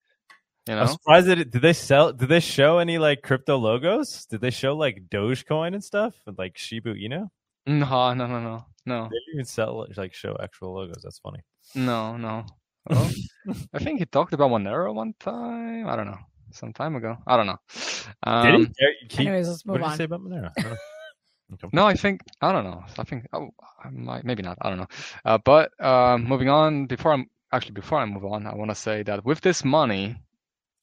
You 0.67 0.75
I'm 0.75 0.87
surprised 0.87 1.27
that 1.27 1.39
it, 1.39 1.51
did 1.51 1.61
they 1.63 1.73
sell? 1.73 2.13
Did 2.13 2.29
they 2.29 2.39
show 2.39 2.77
any 2.77 2.97
like 2.99 3.23
crypto 3.23 3.57
logos? 3.57 4.25
Did 4.27 4.41
they 4.41 4.51
show 4.51 4.75
like 4.75 5.09
Dogecoin 5.09 5.73
and 5.73 5.83
stuff 5.83 6.13
and 6.27 6.37
like 6.37 6.57
Shiba 6.57 6.93
Inu? 6.93 7.29
No, 7.65 8.13
no, 8.13 8.27
no, 8.27 8.39
no, 8.39 8.65
no, 8.85 9.03
They 9.03 9.09
didn't 9.17 9.33
even 9.35 9.45
sell 9.45 9.87
like 9.97 10.13
show 10.13 10.37
actual 10.41 10.73
logos. 10.75 11.01
That's 11.03 11.19
funny. 11.19 11.39
no, 11.75 12.17
no. 12.17 12.45
Well, 12.89 13.09
I 13.73 13.79
think 13.79 13.99
he 13.99 14.05
talked 14.05 14.33
about 14.33 14.49
Monero 14.49 14.93
one 14.93 15.13
time. 15.19 15.87
I 15.87 15.95
don't 15.95 16.07
know, 16.07 16.17
some 16.51 16.73
time 16.73 16.95
ago. 16.95 17.17
I 17.27 17.37
don't 17.37 17.45
know. 17.47 17.57
Did 17.69 17.75
he? 18.23 18.65
Um, 18.65 18.73
he- 19.09 19.27
Anyways, 19.27 19.47
let's 19.49 19.65
move 19.65 19.73
what 19.73 19.81
move 19.81 19.89
did 19.89 19.93
he 19.93 19.97
say 19.97 20.03
about 20.05 20.21
Monero? 20.21 20.51
I. 20.57 20.77
Okay. 21.53 21.67
No, 21.73 21.85
I 21.85 21.95
think 21.95 22.21
I 22.41 22.53
don't 22.53 22.63
know. 22.63 22.81
I 22.97 23.03
think 23.03 23.27
oh, 23.33 23.49
I 23.83 23.89
might 23.89 24.23
maybe 24.23 24.41
not. 24.41 24.57
I 24.61 24.69
don't 24.69 24.77
know. 24.77 24.87
Uh, 25.25 25.37
but 25.37 25.69
um, 25.83 26.23
moving 26.23 26.47
on, 26.47 26.85
before 26.85 27.11
I'm 27.11 27.25
actually 27.51 27.73
before 27.73 27.97
I 27.99 28.05
move 28.05 28.23
on, 28.23 28.47
I 28.47 28.55
want 28.55 28.71
to 28.71 28.75
say 28.75 29.03
that 29.03 29.25
with 29.25 29.41
this 29.41 29.65
money, 29.65 30.15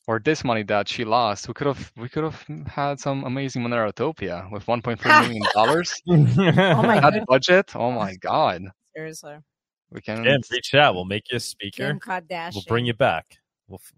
or 0.09 0.18
this 0.18 0.43
money 0.43 0.62
that 0.62 0.89
she 0.89 1.05
lost, 1.05 1.47
we 1.48 1.55
could 1.55 1.66
have 1.66 1.93
we 1.97 2.09
could 2.09 2.24
have 2.24 2.43
had 2.66 2.98
some 2.98 3.24
amazing 3.24 3.62
Monero 3.62 3.93
Monerotopia 3.93 4.51
with 4.51 4.64
1.3 4.64 5.22
million 5.22 5.43
dollars. 5.55 5.93
Oh 6.09 6.82
my 6.82 6.98
god. 7.01 7.24
budget, 7.28 7.76
oh 7.76 7.93
my 7.93 8.16
god, 8.16 8.62
Seriously. 8.97 9.36
we 9.93 10.01
can 10.01 10.20
Again, 10.20 10.40
reach 10.51 10.74
out. 10.74 10.94
We'll 10.94 11.05
make 11.05 11.30
you 11.30 11.36
a 11.36 11.40
speaker. 11.40 11.89
Kim 11.89 12.01
Kardashian. 12.01 12.55
We'll 12.55 12.64
bring 12.66 12.86
you 12.86 12.94
back. 12.94 13.36
We'll, 13.68 13.80
f- 13.85 13.93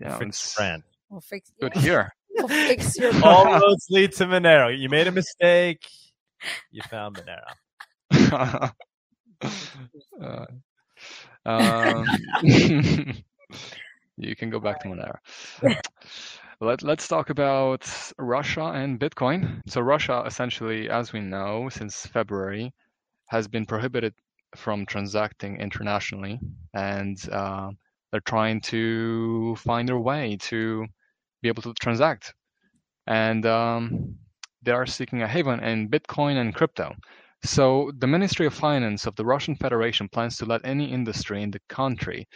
yeah, 0.00 0.08
we'll 0.08 0.18
fix 0.18 0.28
it's 0.42 0.58
your 0.58 0.64
brand. 0.66 0.82
We'll 1.10 1.20
fix 1.20 1.52
good 1.60 1.72
yeah. 1.76 1.82
here. 1.82 2.12
We'll 2.38 2.48
fix 2.48 2.98
your 2.98 3.12
All 3.24 3.46
roads 3.46 3.86
lead 3.88 4.12
to 4.12 4.26
Monero. 4.26 4.68
You 4.78 4.90
made 4.90 5.06
a 5.06 5.12
mistake. 5.12 5.88
You 6.70 6.82
found 6.90 7.16
Monero. 7.16 8.72
Uh, 10.20 10.46
um, 11.46 12.04
you 14.16 14.36
can 14.36 14.50
go 14.50 14.60
back 14.60 14.80
to 14.80 14.88
Monero. 14.88 15.16
Let, 16.60 16.82
let's 16.82 17.06
talk 17.06 17.28
about 17.28 17.86
Russia 18.18 18.72
and 18.74 18.98
Bitcoin. 18.98 19.60
So, 19.68 19.82
Russia, 19.82 20.22
essentially, 20.24 20.88
as 20.88 21.12
we 21.12 21.20
know, 21.20 21.68
since 21.68 22.06
February, 22.06 22.72
has 23.26 23.46
been 23.46 23.66
prohibited 23.66 24.14
from 24.54 24.86
transacting 24.86 25.60
internationally, 25.60 26.40
and 26.72 27.18
uh, 27.30 27.70
they're 28.10 28.20
trying 28.20 28.62
to 28.62 29.54
find 29.56 29.86
their 29.86 29.98
way 29.98 30.38
to 30.42 30.86
be 31.42 31.48
able 31.48 31.62
to 31.62 31.74
transact. 31.74 32.32
And 33.06 33.44
um, 33.44 34.16
they 34.62 34.72
are 34.72 34.86
seeking 34.86 35.22
a 35.22 35.28
haven 35.28 35.62
in 35.62 35.90
Bitcoin 35.90 36.36
and 36.36 36.54
crypto. 36.54 36.94
So 37.44 37.92
the 37.98 38.06
Ministry 38.06 38.46
of 38.46 38.54
Finance 38.54 39.06
of 39.06 39.14
the 39.16 39.24
Russian 39.26 39.54
Federation 39.56 40.08
plans 40.08 40.38
to 40.38 40.46
let 40.46 40.64
any 40.64 40.90
industry 40.90 41.42
in 41.42 41.50
the 41.50 41.60
country 41.68 42.26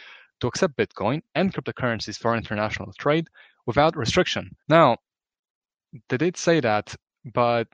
to 0.41 0.47
accept 0.47 0.77
Bitcoin 0.77 1.21
and 1.35 1.53
cryptocurrencies 1.53 2.17
for 2.17 2.35
international 2.35 2.91
trade 2.99 3.27
without 3.65 3.95
restriction. 3.95 4.51
Now, 4.67 4.97
they 6.09 6.17
did 6.17 6.37
say 6.37 6.59
that, 6.59 6.95
but 7.33 7.67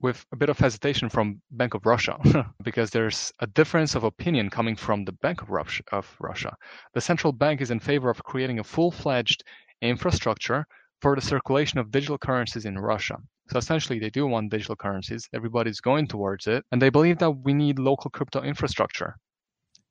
with 0.00 0.26
a 0.32 0.36
bit 0.36 0.50
of 0.50 0.58
hesitation 0.58 1.08
from 1.08 1.40
Bank 1.50 1.74
of 1.74 1.86
Russia, 1.86 2.18
because 2.62 2.90
there's 2.90 3.32
a 3.40 3.46
difference 3.46 3.94
of 3.94 4.04
opinion 4.04 4.50
coming 4.50 4.76
from 4.76 5.04
the 5.04 5.12
Bank 5.12 5.42
of 5.42 5.50
Russia, 5.50 5.82
of 5.92 6.16
Russia. 6.20 6.54
The 6.94 7.00
central 7.00 7.32
bank 7.32 7.60
is 7.60 7.70
in 7.70 7.80
favor 7.80 8.10
of 8.10 8.22
creating 8.22 8.58
a 8.58 8.64
full-fledged 8.64 9.42
infrastructure 9.80 10.66
for 11.00 11.14
the 11.14 11.22
circulation 11.22 11.78
of 11.78 11.90
digital 11.90 12.18
currencies 12.18 12.64
in 12.64 12.78
Russia. 12.78 13.16
So 13.50 13.58
essentially, 13.58 13.98
they 13.98 14.10
do 14.10 14.26
want 14.26 14.50
digital 14.50 14.76
currencies. 14.76 15.28
Everybody's 15.34 15.80
going 15.80 16.06
towards 16.06 16.46
it. 16.46 16.64
And 16.72 16.80
they 16.80 16.90
believe 16.90 17.18
that 17.18 17.30
we 17.30 17.52
need 17.52 17.78
local 17.78 18.10
crypto 18.10 18.42
infrastructure. 18.42 19.16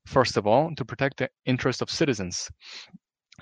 First 0.06 0.38
of 0.38 0.46
all, 0.46 0.74
to 0.76 0.86
protect 0.86 1.18
the 1.18 1.30
interest 1.46 1.82
of 1.82 1.90
citizens. 1.90 2.50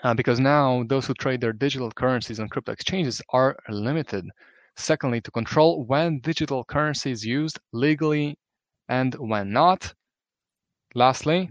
Uh, 0.04 0.14
because 0.14 0.40
now 0.40 0.84
those 0.88 1.06
who 1.06 1.14
trade 1.14 1.42
their 1.42 1.54
digital 1.54 1.92
currencies 1.92 2.40
on 2.40 2.50
crypto 2.50 2.72
exchanges 2.72 3.22
are 3.30 3.58
limited. 3.70 4.26
Secondly, 4.76 5.22
to 5.22 5.32
control 5.32 5.84
when 5.86 6.20
digital 6.22 6.64
currency 6.64 7.12
is 7.12 7.26
used 7.26 7.60
legally 7.74 8.38
and 8.88 9.14
when 9.16 9.52
not. 9.52 9.94
Lastly, 10.96 11.50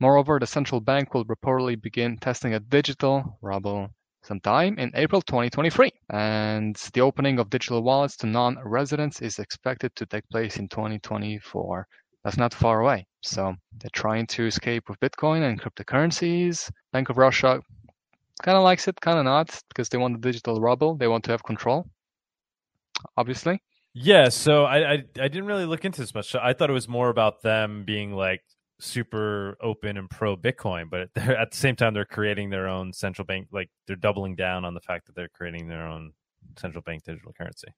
moreover, 0.00 0.38
the 0.38 0.46
central 0.46 0.80
bank 0.80 1.14
will 1.14 1.24
reportedly 1.24 1.80
begin 1.80 2.18
testing 2.18 2.54
a 2.54 2.60
digital 2.60 3.38
ruble 3.40 3.90
sometime 4.22 4.78
in 4.78 4.90
April 4.94 5.22
2023. 5.22 5.90
And 6.10 6.76
the 6.92 7.00
opening 7.00 7.38
of 7.38 7.50
digital 7.50 7.82
wallets 7.82 8.16
to 8.18 8.26
non 8.26 8.58
residents 8.64 9.22
is 9.22 9.38
expected 9.38 9.94
to 9.96 10.06
take 10.06 10.28
place 10.28 10.56
in 10.56 10.68
2024. 10.68 11.86
That's 12.24 12.36
not 12.38 12.54
far 12.54 12.80
away. 12.80 13.06
So 13.22 13.54
they're 13.78 13.90
trying 13.92 14.26
to 14.28 14.46
escape 14.46 14.88
with 14.88 15.00
Bitcoin 15.00 15.42
and 15.48 15.60
cryptocurrencies. 15.60 16.70
Bank 16.92 17.10
of 17.10 17.18
Russia 17.18 17.60
kind 18.42 18.56
of 18.56 18.64
likes 18.64 18.88
it, 18.88 19.00
kind 19.00 19.18
of 19.18 19.24
not, 19.24 19.60
because 19.68 19.88
they 19.90 19.98
want 19.98 20.20
the 20.20 20.32
digital 20.32 20.60
ruble. 20.60 20.96
They 20.96 21.08
want 21.08 21.24
to 21.24 21.30
have 21.32 21.44
control. 21.44 21.86
obviously. 23.16 23.62
Yeah, 23.94 24.28
so 24.28 24.64
I, 24.64 24.92
I 24.92 25.04
I 25.20 25.28
didn't 25.28 25.46
really 25.46 25.66
look 25.66 25.84
into 25.84 26.00
this 26.00 26.14
much. 26.14 26.34
I 26.34 26.52
thought 26.52 26.70
it 26.70 26.74
was 26.74 26.88
more 26.88 27.10
about 27.10 27.42
them 27.42 27.84
being 27.84 28.12
like 28.12 28.42
super 28.80 29.56
open 29.62 29.96
and 29.96 30.10
pro 30.10 30.36
Bitcoin, 30.36 30.90
but 30.90 31.10
at 31.16 31.50
the 31.52 31.56
same 31.56 31.76
time 31.76 31.94
they're 31.94 32.04
creating 32.04 32.50
their 32.50 32.68
own 32.68 32.92
central 32.92 33.24
bank. 33.26 33.48
Like 33.52 33.70
they're 33.86 33.96
doubling 33.96 34.34
down 34.36 34.64
on 34.64 34.74
the 34.74 34.80
fact 34.80 35.06
that 35.06 35.14
they're 35.16 35.28
creating 35.28 35.68
their 35.68 35.86
own 35.86 36.12
central 36.58 36.82
bank 36.82 37.04
digital 37.04 37.32
currency. 37.32 37.68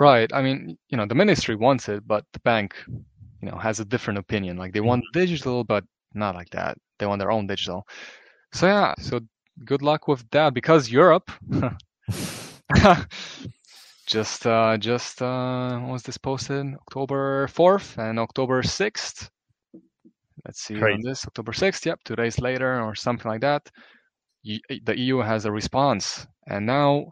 Right. 0.00 0.32
I 0.32 0.42
mean, 0.42 0.78
you 0.88 0.96
know, 0.96 1.06
the 1.06 1.14
ministry 1.14 1.56
wants 1.56 1.88
it, 1.88 2.06
but 2.06 2.24
the 2.32 2.40
bank, 2.40 2.74
you 3.44 3.50
know, 3.52 3.58
has 3.58 3.80
a 3.80 3.84
different 3.84 4.18
opinion. 4.18 4.56
Like 4.56 4.72
they 4.72 4.80
want 4.80 5.04
Mm-hmm. 5.04 5.12
digital, 5.12 5.64
but 5.64 5.84
not 6.14 6.34
like 6.34 6.50
that. 6.50 6.78
They 6.98 7.06
want 7.06 7.20
their 7.20 7.30
own 7.32 7.46
digital. 7.46 7.86
So 8.52 8.66
yeah. 8.66 8.94
So 9.00 9.20
good 9.64 9.82
luck 9.82 10.08
with 10.08 10.28
that 10.30 10.54
because 10.54 10.90
Europe. 10.90 11.30
just 14.06 14.46
uh 14.46 14.76
just 14.78 15.22
uh 15.22 15.70
when 15.78 15.88
was 15.88 16.02
this 16.02 16.18
posted 16.18 16.74
october 16.74 17.46
4th 17.48 17.98
and 17.98 18.18
october 18.18 18.62
6th 18.62 19.30
let's 20.44 20.60
see 20.60 20.84
on 20.86 21.00
this 21.02 21.26
october 21.26 21.52
6th 21.52 21.86
yep 21.86 21.98
two 22.04 22.16
days 22.16 22.38
later 22.40 22.80
or 22.80 22.94
something 22.94 23.30
like 23.30 23.40
that 23.40 23.70
the 24.44 24.94
eu 24.98 25.18
has 25.20 25.44
a 25.46 25.52
response 25.52 26.26
and 26.48 26.66
now 26.66 27.06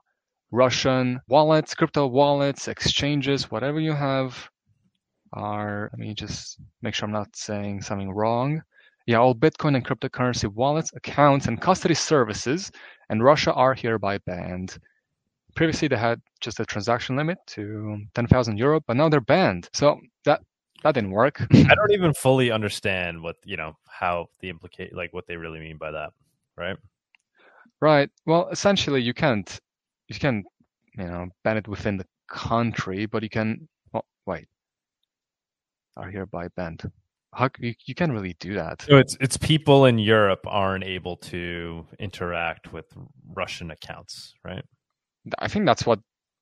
russian 0.50 1.20
wallets 1.28 1.74
crypto 1.74 2.06
wallets 2.06 2.68
exchanges 2.68 3.50
whatever 3.50 3.80
you 3.80 3.92
have 3.92 4.48
are 5.32 5.90
let 5.92 5.98
me 5.98 6.14
just 6.14 6.58
make 6.82 6.94
sure 6.94 7.06
i'm 7.06 7.12
not 7.12 7.34
saying 7.34 7.80
something 7.80 8.10
wrong 8.10 8.62
yeah 9.06 9.16
all 9.16 9.34
bitcoin 9.34 9.74
and 9.74 9.86
cryptocurrency 9.86 10.48
wallets 10.52 10.92
accounts 10.94 11.46
and 11.46 11.60
custody 11.60 11.94
services 11.94 12.70
and 13.08 13.22
russia 13.22 13.52
are 13.54 13.74
hereby 13.74 14.18
banned 14.26 14.78
previously 15.54 15.88
they 15.88 15.96
had 15.96 16.20
just 16.40 16.60
a 16.60 16.64
transaction 16.64 17.16
limit 17.16 17.38
to 17.46 17.98
10,000 18.14 18.56
euro, 18.56 18.80
but 18.86 18.96
now 18.96 19.08
they're 19.08 19.20
banned. 19.20 19.68
So 19.72 20.00
that 20.24 20.40
that 20.82 20.94
didn't 20.94 21.10
work. 21.10 21.40
I 21.52 21.74
don't 21.74 21.92
even 21.92 22.12
fully 22.16 22.50
understand 22.50 23.22
what 23.22 23.36
you 23.44 23.56
know 23.56 23.76
how 23.88 24.28
the 24.40 24.48
implicate 24.48 24.94
like 24.94 25.12
what 25.12 25.26
they 25.26 25.36
really 25.36 25.60
mean 25.60 25.76
by 25.76 25.90
that, 25.90 26.12
right? 26.56 26.76
right. 27.80 28.10
Well, 28.26 28.48
essentially, 28.48 29.02
you 29.02 29.14
can't 29.14 29.60
you 30.08 30.18
can 30.18 30.44
you 30.96 31.04
know 31.04 31.28
ban 31.44 31.56
it 31.56 31.68
within 31.68 31.96
the 31.96 32.06
country, 32.28 33.06
but 33.06 33.22
you 33.22 33.30
can. 33.30 33.68
Well, 33.92 34.06
wait, 34.26 34.46
are 35.96 36.10
hereby 36.10 36.48
banned. 36.56 36.82
How 37.34 37.48
you, 37.58 37.74
you 37.86 37.94
can't 37.94 38.12
really 38.12 38.36
do 38.40 38.54
that. 38.54 38.82
So 38.82 38.98
it's 38.98 39.16
it's 39.20 39.36
people 39.38 39.86
in 39.86 39.98
Europe 39.98 40.40
aren't 40.46 40.84
able 40.84 41.16
to 41.32 41.86
interact 41.98 42.72
with 42.72 42.86
Russian 43.34 43.70
accounts, 43.70 44.34
right? 44.44 44.64
I 45.38 45.48
think 45.48 45.64
that's 45.64 45.86
what 45.86 46.00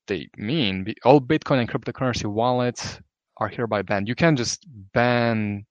they 0.09 0.29
mean. 0.37 0.93
All 1.05 1.21
Bitcoin 1.21 1.61
and 1.61 1.71
cryptocurrency 1.71 2.27
wallets 2.27 3.01
are 3.37 3.49
hereby 3.49 3.83
banned. 3.83 4.09
You 4.09 4.17
can't 4.17 4.37
just 4.37 4.67
ban. 4.93 5.65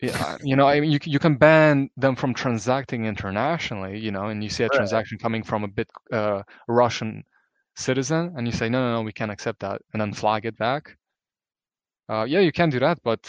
Yeah, 0.00 0.36
you 0.42 0.56
know, 0.56 0.66
I 0.66 0.80
mean, 0.80 0.90
you 0.90 0.98
you 1.04 1.20
can 1.20 1.36
ban 1.36 1.88
them 1.96 2.16
from 2.16 2.34
transacting 2.34 3.04
internationally. 3.06 3.98
You 4.00 4.10
know, 4.10 4.24
and 4.24 4.42
you 4.42 4.50
see 4.50 4.64
a 4.64 4.66
Right. 4.66 4.76
transaction 4.76 5.18
coming 5.18 5.44
from 5.44 5.62
a 5.62 5.68
bit 5.68 5.88
uh, 6.12 6.42
Russian 6.66 7.22
citizen, 7.76 8.34
and 8.36 8.46
you 8.46 8.52
say, 8.52 8.68
no, 8.68 8.80
no, 8.80 8.96
no, 8.96 9.02
we 9.02 9.12
can't 9.12 9.30
accept 9.30 9.60
that, 9.60 9.82
and 9.92 10.00
then 10.00 10.12
flag 10.12 10.46
it 10.46 10.58
back. 10.58 10.96
Uh, 12.08 12.24
yeah, 12.24 12.40
you 12.40 12.52
can 12.52 12.70
do 12.70 12.78
that, 12.80 12.98
but 13.02 13.22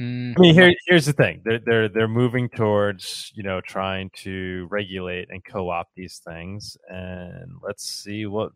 mm, 0.00 0.34
I 0.36 0.40
mean, 0.40 0.54
here, 0.54 0.72
here's 0.86 1.06
the 1.06 1.12
thing: 1.12 1.42
they're 1.44 1.58
they're 1.58 1.88
they're 1.88 2.08
moving 2.08 2.48
towards 2.48 3.32
you 3.34 3.42
know 3.42 3.60
trying 3.60 4.10
to 4.22 4.66
regulate 4.70 5.28
and 5.30 5.44
co-opt 5.44 5.94
these 5.94 6.20
things, 6.26 6.76
and 6.88 7.52
let's 7.62 7.84
see 7.84 8.26
what 8.26 8.52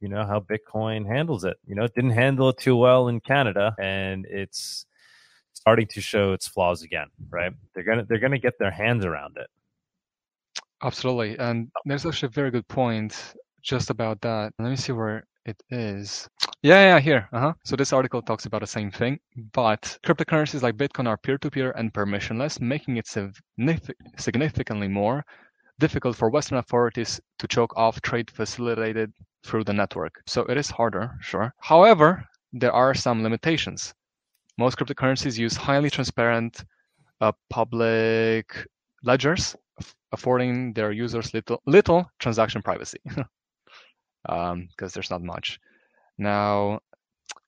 you 0.00 0.08
know 0.08 0.26
how 0.26 0.40
Bitcoin 0.40 1.06
handles 1.06 1.44
it. 1.44 1.56
You 1.66 1.74
know, 1.76 1.84
it 1.84 1.94
didn't 1.94 2.10
handle 2.10 2.48
it 2.48 2.58
too 2.58 2.76
well 2.76 3.08
in 3.08 3.20
Canada, 3.20 3.74
and 3.78 4.26
it's 4.28 4.86
starting 5.52 5.86
to 5.86 6.00
show 6.00 6.32
its 6.32 6.48
flaws 6.48 6.82
again. 6.82 7.06
Right? 7.30 7.52
They're 7.74 7.84
gonna 7.84 8.04
they're 8.08 8.18
gonna 8.18 8.38
get 8.38 8.58
their 8.58 8.72
hands 8.72 9.04
around 9.04 9.36
it. 9.36 9.46
Absolutely. 10.82 11.38
And 11.38 11.68
there's 11.86 12.04
actually 12.04 12.26
a 12.26 12.30
very 12.30 12.50
good 12.50 12.68
point 12.68 13.34
just 13.62 13.88
about 13.88 14.20
that. 14.20 14.52
Let 14.58 14.68
me 14.68 14.76
see 14.76 14.92
where 14.92 15.24
it 15.44 15.62
is. 15.70 16.28
Yeah, 16.62 16.94
yeah, 16.94 17.00
here. 17.00 17.28
Uh-huh. 17.32 17.52
So 17.64 17.76
this 17.76 17.92
article 17.92 18.22
talks 18.22 18.46
about 18.46 18.60
the 18.60 18.66
same 18.66 18.90
thing, 18.90 19.18
but 19.52 19.98
cryptocurrencies 20.04 20.62
like 20.62 20.76
Bitcoin 20.76 21.06
are 21.06 21.18
peer-to-peer 21.18 21.72
and 21.72 21.92
permissionless, 21.92 22.60
making 22.60 22.96
it 22.96 23.06
significantly 24.18 24.88
more 24.88 25.24
difficult 25.78 26.16
for 26.16 26.30
Western 26.30 26.58
authorities 26.58 27.20
to 27.38 27.48
choke 27.48 27.76
off 27.76 28.00
trade 28.00 28.30
facilitated 28.30 29.12
through 29.44 29.64
the 29.64 29.72
network. 29.72 30.22
So 30.26 30.42
it 30.42 30.56
is 30.56 30.70
harder, 30.70 31.10
sure. 31.20 31.52
However, 31.60 32.24
there 32.52 32.72
are 32.72 32.94
some 32.94 33.22
limitations. 33.22 33.92
Most 34.56 34.78
cryptocurrencies 34.78 35.38
use 35.38 35.56
highly 35.56 35.90
transparent 35.90 36.64
uh, 37.20 37.32
public 37.50 38.66
ledgers, 39.02 39.56
affording 40.12 40.72
their 40.72 40.92
users 40.92 41.34
little 41.34 41.60
little 41.66 42.08
transaction 42.20 42.62
privacy, 42.62 42.98
because 44.24 44.92
there's 44.92 45.10
not 45.10 45.22
much. 45.22 45.58
Now, 46.18 46.80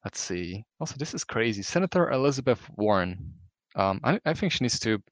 let's 0.05 0.21
see. 0.21 0.65
Also, 0.81 0.97
this 0.99 1.15
is 1.15 1.25
crazy. 1.25 1.63
Senator 1.63 2.11
Elizabeth 2.11 2.61
Warren. 2.77 3.33
Um, 3.75 4.01
I, 4.05 4.19
I 4.25 4.35
think 4.35 4.53
she 4.53 4.65
needs 4.65 4.79
to 4.81 5.03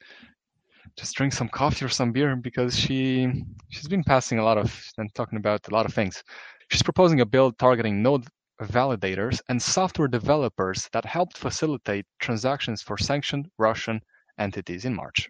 just 0.96 1.14
drink 1.16 1.32
some 1.32 1.48
coffee 1.48 1.84
or 1.84 1.88
some 1.88 2.12
beer 2.12 2.36
because 2.36 2.76
she 2.76 3.44
she's 3.68 3.88
been 3.88 4.04
passing 4.04 4.38
a 4.38 4.44
lot 4.44 4.58
of 4.58 4.92
and 4.98 5.12
talking 5.14 5.38
about 5.38 5.66
a 5.68 5.74
lot 5.74 5.86
of 5.86 5.94
things. 5.94 6.22
She's 6.70 6.82
proposing 6.82 7.20
a 7.20 7.26
bill 7.26 7.52
targeting 7.52 8.02
node 8.02 8.26
validators 8.62 9.40
and 9.48 9.60
software 9.60 10.08
developers 10.08 10.88
that 10.92 11.04
helped 11.04 11.36
facilitate 11.36 12.06
transactions 12.20 12.82
for 12.82 12.96
sanctioned 12.96 13.48
Russian 13.58 14.00
entities 14.38 14.84
in 14.84 14.94
March. 14.94 15.28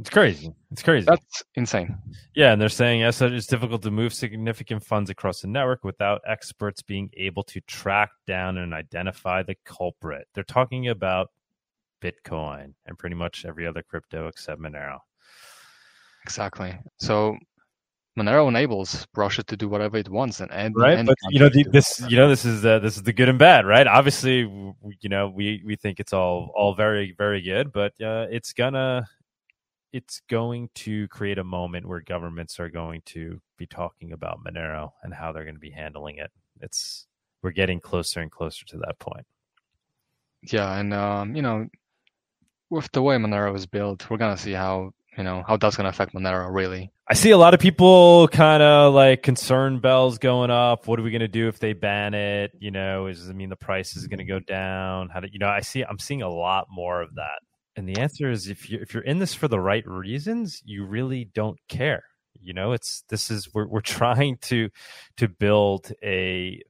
It's 0.00 0.08
crazy. 0.08 0.50
It's 0.70 0.82
crazy. 0.82 1.04
That's 1.04 1.44
insane. 1.56 1.94
Yeah, 2.34 2.52
and 2.52 2.60
they're 2.60 2.70
saying 2.70 3.02
as 3.02 3.16
such, 3.16 3.32
it's 3.32 3.46
difficult 3.46 3.82
to 3.82 3.90
move 3.90 4.14
significant 4.14 4.82
funds 4.82 5.10
across 5.10 5.42
the 5.42 5.48
network 5.48 5.84
without 5.84 6.22
experts 6.26 6.80
being 6.80 7.10
able 7.18 7.42
to 7.44 7.60
track 7.62 8.08
down 8.26 8.56
and 8.56 8.72
identify 8.72 9.42
the 9.42 9.56
culprit. 9.66 10.26
They're 10.32 10.42
talking 10.42 10.88
about 10.88 11.28
Bitcoin 12.00 12.72
and 12.86 12.98
pretty 12.98 13.14
much 13.14 13.44
every 13.44 13.66
other 13.66 13.82
crypto 13.82 14.26
except 14.28 14.58
Monero. 14.58 15.00
Exactly. 16.24 16.78
So 16.98 17.36
Monero 18.18 18.48
enables 18.48 19.06
Russia 19.14 19.42
to 19.42 19.56
do 19.56 19.68
whatever 19.68 19.98
it 19.98 20.08
wants 20.08 20.40
and 20.40 20.50
any, 20.50 20.72
Right, 20.74 20.96
any 20.98 21.08
but 21.08 21.16
you 21.28 21.40
know 21.40 21.50
the, 21.50 21.64
this. 21.64 22.02
You 22.08 22.16
know 22.16 22.28
this 22.30 22.46
is 22.46 22.64
uh, 22.64 22.78
this 22.78 22.96
is 22.96 23.02
the 23.02 23.12
good 23.12 23.28
and 23.28 23.38
bad, 23.38 23.66
right? 23.66 23.86
Obviously, 23.86 24.38
you 24.38 25.08
know 25.10 25.28
we 25.28 25.62
we 25.66 25.76
think 25.76 26.00
it's 26.00 26.14
all 26.14 26.52
all 26.56 26.74
very 26.74 27.14
very 27.18 27.42
good, 27.42 27.70
but 27.70 27.92
uh, 28.00 28.28
it's 28.30 28.54
gonna 28.54 29.06
it's 29.92 30.20
going 30.28 30.70
to 30.74 31.08
create 31.08 31.38
a 31.38 31.44
moment 31.44 31.86
where 31.86 32.00
governments 32.00 32.60
are 32.60 32.68
going 32.68 33.02
to 33.06 33.40
be 33.56 33.66
talking 33.66 34.12
about 34.12 34.38
Monero 34.44 34.92
and 35.02 35.12
how 35.12 35.32
they're 35.32 35.44
going 35.44 35.54
to 35.54 35.60
be 35.60 35.70
handling 35.70 36.16
it. 36.18 36.30
It's 36.60 37.06
we're 37.42 37.50
getting 37.50 37.80
closer 37.80 38.20
and 38.20 38.30
closer 38.30 38.64
to 38.66 38.78
that 38.78 38.98
point. 38.98 39.26
Yeah, 40.42 40.78
and 40.78 40.94
um, 40.94 41.34
you 41.34 41.42
know, 41.42 41.68
with 42.70 42.90
the 42.92 43.02
way 43.02 43.16
Monero 43.16 43.54
is 43.54 43.66
built, 43.66 44.08
we're 44.08 44.16
gonna 44.16 44.36
see 44.36 44.52
how 44.52 44.92
you 45.16 45.24
know 45.24 45.42
how 45.46 45.56
that's 45.56 45.76
gonna 45.76 45.88
affect 45.88 46.14
Monero 46.14 46.52
really. 46.52 46.90
I 47.10 47.14
see 47.14 47.32
a 47.32 47.36
lot 47.36 47.54
of 47.54 47.60
people 47.60 48.28
kind 48.28 48.62
of 48.62 48.94
like 48.94 49.22
concern 49.22 49.80
bells 49.80 50.18
going 50.18 50.50
up. 50.50 50.86
What 50.86 51.00
are 51.00 51.02
we 51.02 51.10
going 51.10 51.20
to 51.22 51.28
do 51.28 51.48
if 51.48 51.58
they 51.58 51.72
ban 51.72 52.14
it? 52.14 52.52
You 52.60 52.70
know, 52.70 53.08
is 53.08 53.28
I 53.28 53.32
mean 53.32 53.48
the 53.48 53.56
price 53.56 53.96
is 53.96 54.06
going 54.06 54.18
to 54.18 54.24
go 54.24 54.38
down? 54.38 55.08
How 55.08 55.18
do 55.18 55.26
you 55.30 55.40
know? 55.40 55.48
I 55.48 55.60
see 55.60 55.82
I'm 55.82 55.98
seeing 55.98 56.22
a 56.22 56.28
lot 56.30 56.68
more 56.70 57.02
of 57.02 57.16
that. 57.16 57.40
And 57.76 57.88
the 57.88 57.98
answer 57.98 58.30
is 58.30 58.48
if 58.48 58.68
you 58.68 58.78
if 58.80 58.92
you're 58.94 59.02
in 59.02 59.18
this 59.18 59.34
for 59.34 59.48
the 59.48 59.60
right 59.60 59.86
reasons, 59.86 60.62
you 60.64 60.84
really 60.84 61.24
don't 61.24 61.58
care. 61.68 62.04
You 62.40 62.52
know, 62.52 62.72
it's 62.72 63.04
this 63.08 63.30
is 63.30 63.52
we're 63.54 63.66
we're 63.66 63.80
trying 64.00 64.38
to 64.42 64.70
to 65.16 65.28
build 65.28 65.92
a 66.02 66.60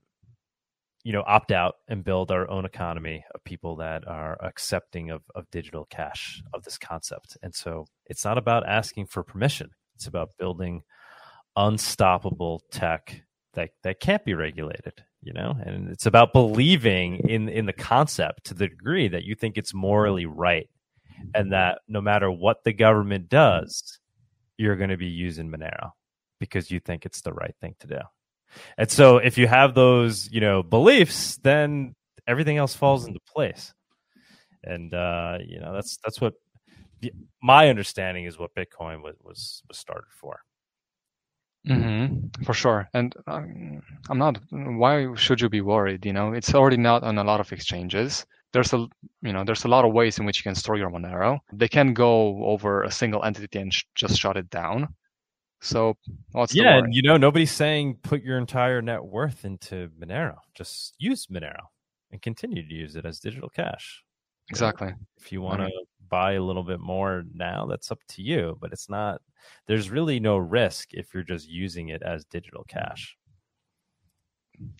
you 1.03 1.13
know 1.13 1.25
opt 1.27 1.53
out 1.53 1.77
and 1.89 2.05
build 2.05 2.31
our 2.31 2.49
own 2.51 2.65
economy 2.65 3.25
of 3.35 3.43
people 3.45 3.77
that 3.77 4.07
are 4.07 4.37
accepting 4.43 5.11
of 5.11 5.23
of 5.35 5.51
digital 5.51 5.87
cash 5.91 6.43
of 6.53 6.65
this 6.65 6.79
concept. 6.79 7.37
And 7.43 7.55
so 7.55 7.87
it's 8.07 8.25
not 8.25 8.39
about 8.39 8.69
asking 8.69 9.07
for 9.07 9.23
permission. 9.23 9.71
It's 9.95 10.07
about 10.07 10.31
building 10.39 10.83
unstoppable 11.57 12.63
tech 12.71 13.23
that 13.55 13.71
that 13.83 14.01
can't 14.01 14.25
be 14.25 14.35
regulated 14.35 15.05
you 15.23 15.33
know 15.33 15.57
and 15.65 15.89
it's 15.91 16.07
about 16.07 16.33
believing 16.33 17.17
in 17.29 17.49
in 17.49 17.67
the 17.67 17.73
concept 17.73 18.45
to 18.45 18.55
the 18.55 18.69
degree 18.69 19.09
that 19.09 19.25
you 19.25 19.35
think 19.35 19.59
it's 19.59 19.75
morally 19.75 20.27
right 20.27 20.71
and 21.35 21.53
that 21.53 21.81
no 21.89 22.01
matter 22.01 22.31
what 22.31 22.65
the 22.65 22.73
government 22.73 23.29
does 23.29 23.99
you're 24.57 24.77
going 24.77 24.91
to 24.91 24.97
be 24.97 25.07
using 25.07 25.51
monero 25.51 25.91
because 26.39 26.71
you 26.71 26.81
think 26.81 27.07
it's 27.07 27.21
the 27.23 27.33
right 27.33 27.55
thing 27.61 27.75
to 27.81 27.87
do 27.87 27.99
and 28.79 28.91
so 28.91 29.19
if 29.19 29.39
you 29.39 29.47
have 29.47 29.75
those 29.75 30.31
you 30.31 30.41
know 30.41 30.63
beliefs 30.63 31.39
then 31.43 31.95
everything 32.27 32.57
else 32.57 32.75
falls 32.75 33.07
into 33.07 33.21
place 33.33 33.73
and 34.65 34.93
uh 34.95 35.39
you 35.47 35.61
know 35.61 35.73
that's 35.73 35.99
that's 36.05 36.21
what 36.21 36.35
my 37.43 37.69
understanding 37.69 38.27
is 38.27 38.39
what 38.39 38.55
bitcoin 38.55 39.03
was 39.03 39.15
was, 39.23 39.63
was 39.69 39.79
started 39.79 40.11
for 40.11 40.41
Mm-hmm, 41.69 42.43
for 42.45 42.55
sure. 42.55 42.89
And 42.95 43.15
um, 43.27 43.83
I'm 44.09 44.19
not. 44.19 44.39
Why 44.51 45.15
should 45.15 45.41
you 45.41 45.49
be 45.49 45.61
worried? 45.61 46.07
You 46.07 46.13
know, 46.13 46.33
it's 46.33 46.55
already 46.55 46.79
not 46.79 47.03
on 47.03 47.19
a 47.19 47.25
lot 47.25 47.41
of 47.41 47.53
exchanges. 47.53 48.25
There's 48.53 48.73
a 48.73 48.87
you 49.23 49.33
know 49.33 49.45
there's 49.45 49.65
a 49.65 49.69
lot 49.69 49.85
of 49.85 49.93
ways 49.93 50.19
in 50.19 50.25
which 50.25 50.39
you 50.39 50.43
can 50.43 50.55
store 50.55 50.77
your 50.77 50.91
Monero. 50.91 51.39
They 51.53 51.69
can 51.69 51.95
go 51.95 52.45
over 52.45 52.83
a 52.83 52.91
single 52.91 53.23
entity 53.25 53.59
and 53.59 53.73
sh- 53.73 53.85
just 53.95 54.19
shut 54.19 54.37
it 54.37 54.51
down. 54.51 54.95
So 55.61 55.97
what's 56.33 56.55
yeah, 56.55 56.79
and 56.79 56.95
you 56.95 57.03
know 57.03 57.17
nobody's 57.17 57.53
saying 57.53 57.99
put 58.03 58.23
your 58.23 58.39
entire 58.39 58.81
net 58.81 59.05
worth 59.05 59.45
into 59.45 59.91
Monero. 60.01 60.37
Just 60.55 60.95
use 60.99 61.27
Monero 61.27 61.61
and 62.11 62.23
continue 62.23 62.67
to 62.67 62.75
use 62.75 62.97
it 62.97 63.05
as 63.05 63.21
digital 63.21 63.49
cash. 63.49 64.03
exactly. 64.49 64.93
If 65.19 65.31
you 65.31 65.43
want 65.43 65.61
to 65.61 65.67
mm-hmm. 65.67 66.07
buy 66.09 66.33
a 66.33 66.43
little 66.43 66.65
bit 66.65 66.81
more 66.81 67.25
now, 67.35 67.67
that's 67.67 67.93
up 67.93 68.01
to 68.09 68.23
you. 68.23 68.57
But 68.61 68.73
it's 68.73 68.89
not. 68.89 69.21
There's 69.67 69.91
really 69.91 70.19
no 70.19 70.39
risk 70.39 70.89
if 70.93 71.15
you're 71.15 71.23
just 71.23 71.49
using 71.49 71.91
it 71.91 72.03
as 72.03 72.25
digital 72.25 72.65
cash. 72.69 73.17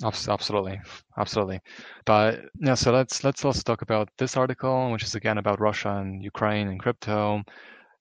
Abs- 0.05 0.29
Absolutely, 0.29 0.81
absolutely. 1.19 1.61
But 2.05 2.41
yeah, 2.61 2.75
so 2.75 2.93
let's 2.93 3.25
let's 3.25 3.45
also 3.45 3.63
talk 3.63 3.83
about 3.83 4.09
this 4.19 4.37
article, 4.37 4.91
which 4.93 5.03
is 5.05 5.15
again 5.15 5.39
about 5.39 5.61
Russia 5.61 5.91
and 5.97 6.23
Ukraine 6.23 6.69
and 6.69 6.79
crypto. 6.81 7.43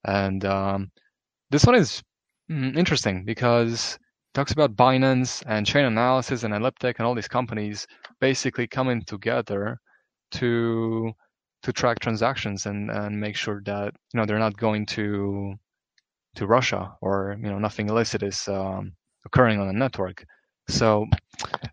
And 0.05 0.45
um, 0.45 0.91
this 1.51 1.65
one 1.65 1.75
is 1.75 2.03
mm, 2.51 2.77
interesting 2.77 3.25
because 3.25 3.95
it 3.95 4.33
talks 4.35 4.51
about 4.53 4.75
Binance 4.75 5.43
and 5.47 5.65
Chainalysis 5.65 6.43
and 6.43 6.53
Elliptic 6.53 6.99
and 6.99 7.05
all 7.07 7.15
these 7.15 7.27
companies 7.29 7.87
basically 8.21 8.67
coming 8.67 9.03
together 9.03 9.79
to 10.33 11.11
to 11.63 11.73
track 11.73 11.99
transactions 11.99 12.65
and 12.65 12.91
and 12.91 13.19
make 13.19 13.35
sure 13.37 13.61
that 13.65 13.93
you 14.13 14.19
know 14.19 14.25
they're 14.25 14.39
not 14.47 14.57
going 14.57 14.85
to 14.87 15.55
to 16.35 16.47
Russia 16.47 16.95
or 17.01 17.37
you 17.41 17.49
know 17.49 17.59
nothing 17.59 17.89
illicit 17.89 18.23
is 18.23 18.47
um, 18.47 18.93
occurring 19.25 19.59
on 19.59 19.67
the 19.67 19.73
network. 19.73 20.25
So 20.69 21.07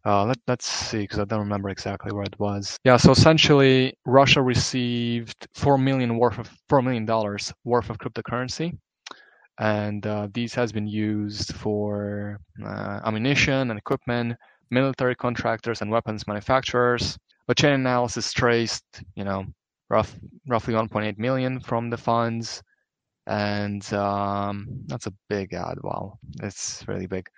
uh, 0.04 0.24
let, 0.24 0.38
let's 0.46 0.66
see, 0.66 1.00
because 1.00 1.18
I 1.18 1.24
don't 1.24 1.40
remember 1.40 1.68
exactly 1.68 2.12
where 2.12 2.24
it 2.24 2.38
was. 2.38 2.78
Yeah, 2.84 2.96
so 2.96 3.10
essentially, 3.10 3.94
Russia 4.06 4.42
received 4.42 5.46
four 5.54 5.78
million 5.78 6.16
worth 6.18 6.38
of 6.38 6.50
four 6.68 6.82
million 6.82 7.04
dollars 7.04 7.52
worth 7.64 7.90
of 7.90 7.98
cryptocurrency, 7.98 8.76
and 9.58 10.06
uh, 10.06 10.28
these 10.32 10.54
has 10.54 10.72
been 10.72 10.86
used 10.86 11.54
for 11.56 12.38
uh, 12.64 13.00
ammunition 13.04 13.70
and 13.70 13.78
equipment, 13.78 14.36
military 14.70 15.14
contractors 15.14 15.82
and 15.82 15.90
weapons 15.90 16.26
manufacturers. 16.26 17.18
But 17.46 17.56
Chainalysis 17.56 18.32
traced, 18.32 18.84
you 19.14 19.24
know, 19.24 19.44
rough, 19.88 20.16
roughly 20.48 20.74
1.8 20.74 21.18
million 21.18 21.60
from 21.60 21.90
the 21.90 21.96
funds, 21.96 22.62
and 23.26 23.92
um, 23.92 24.66
that's 24.86 25.06
a 25.06 25.12
big 25.28 25.52
ad. 25.54 25.78
Wow, 25.82 26.18
it's 26.42 26.84
really 26.88 27.06
big 27.06 27.28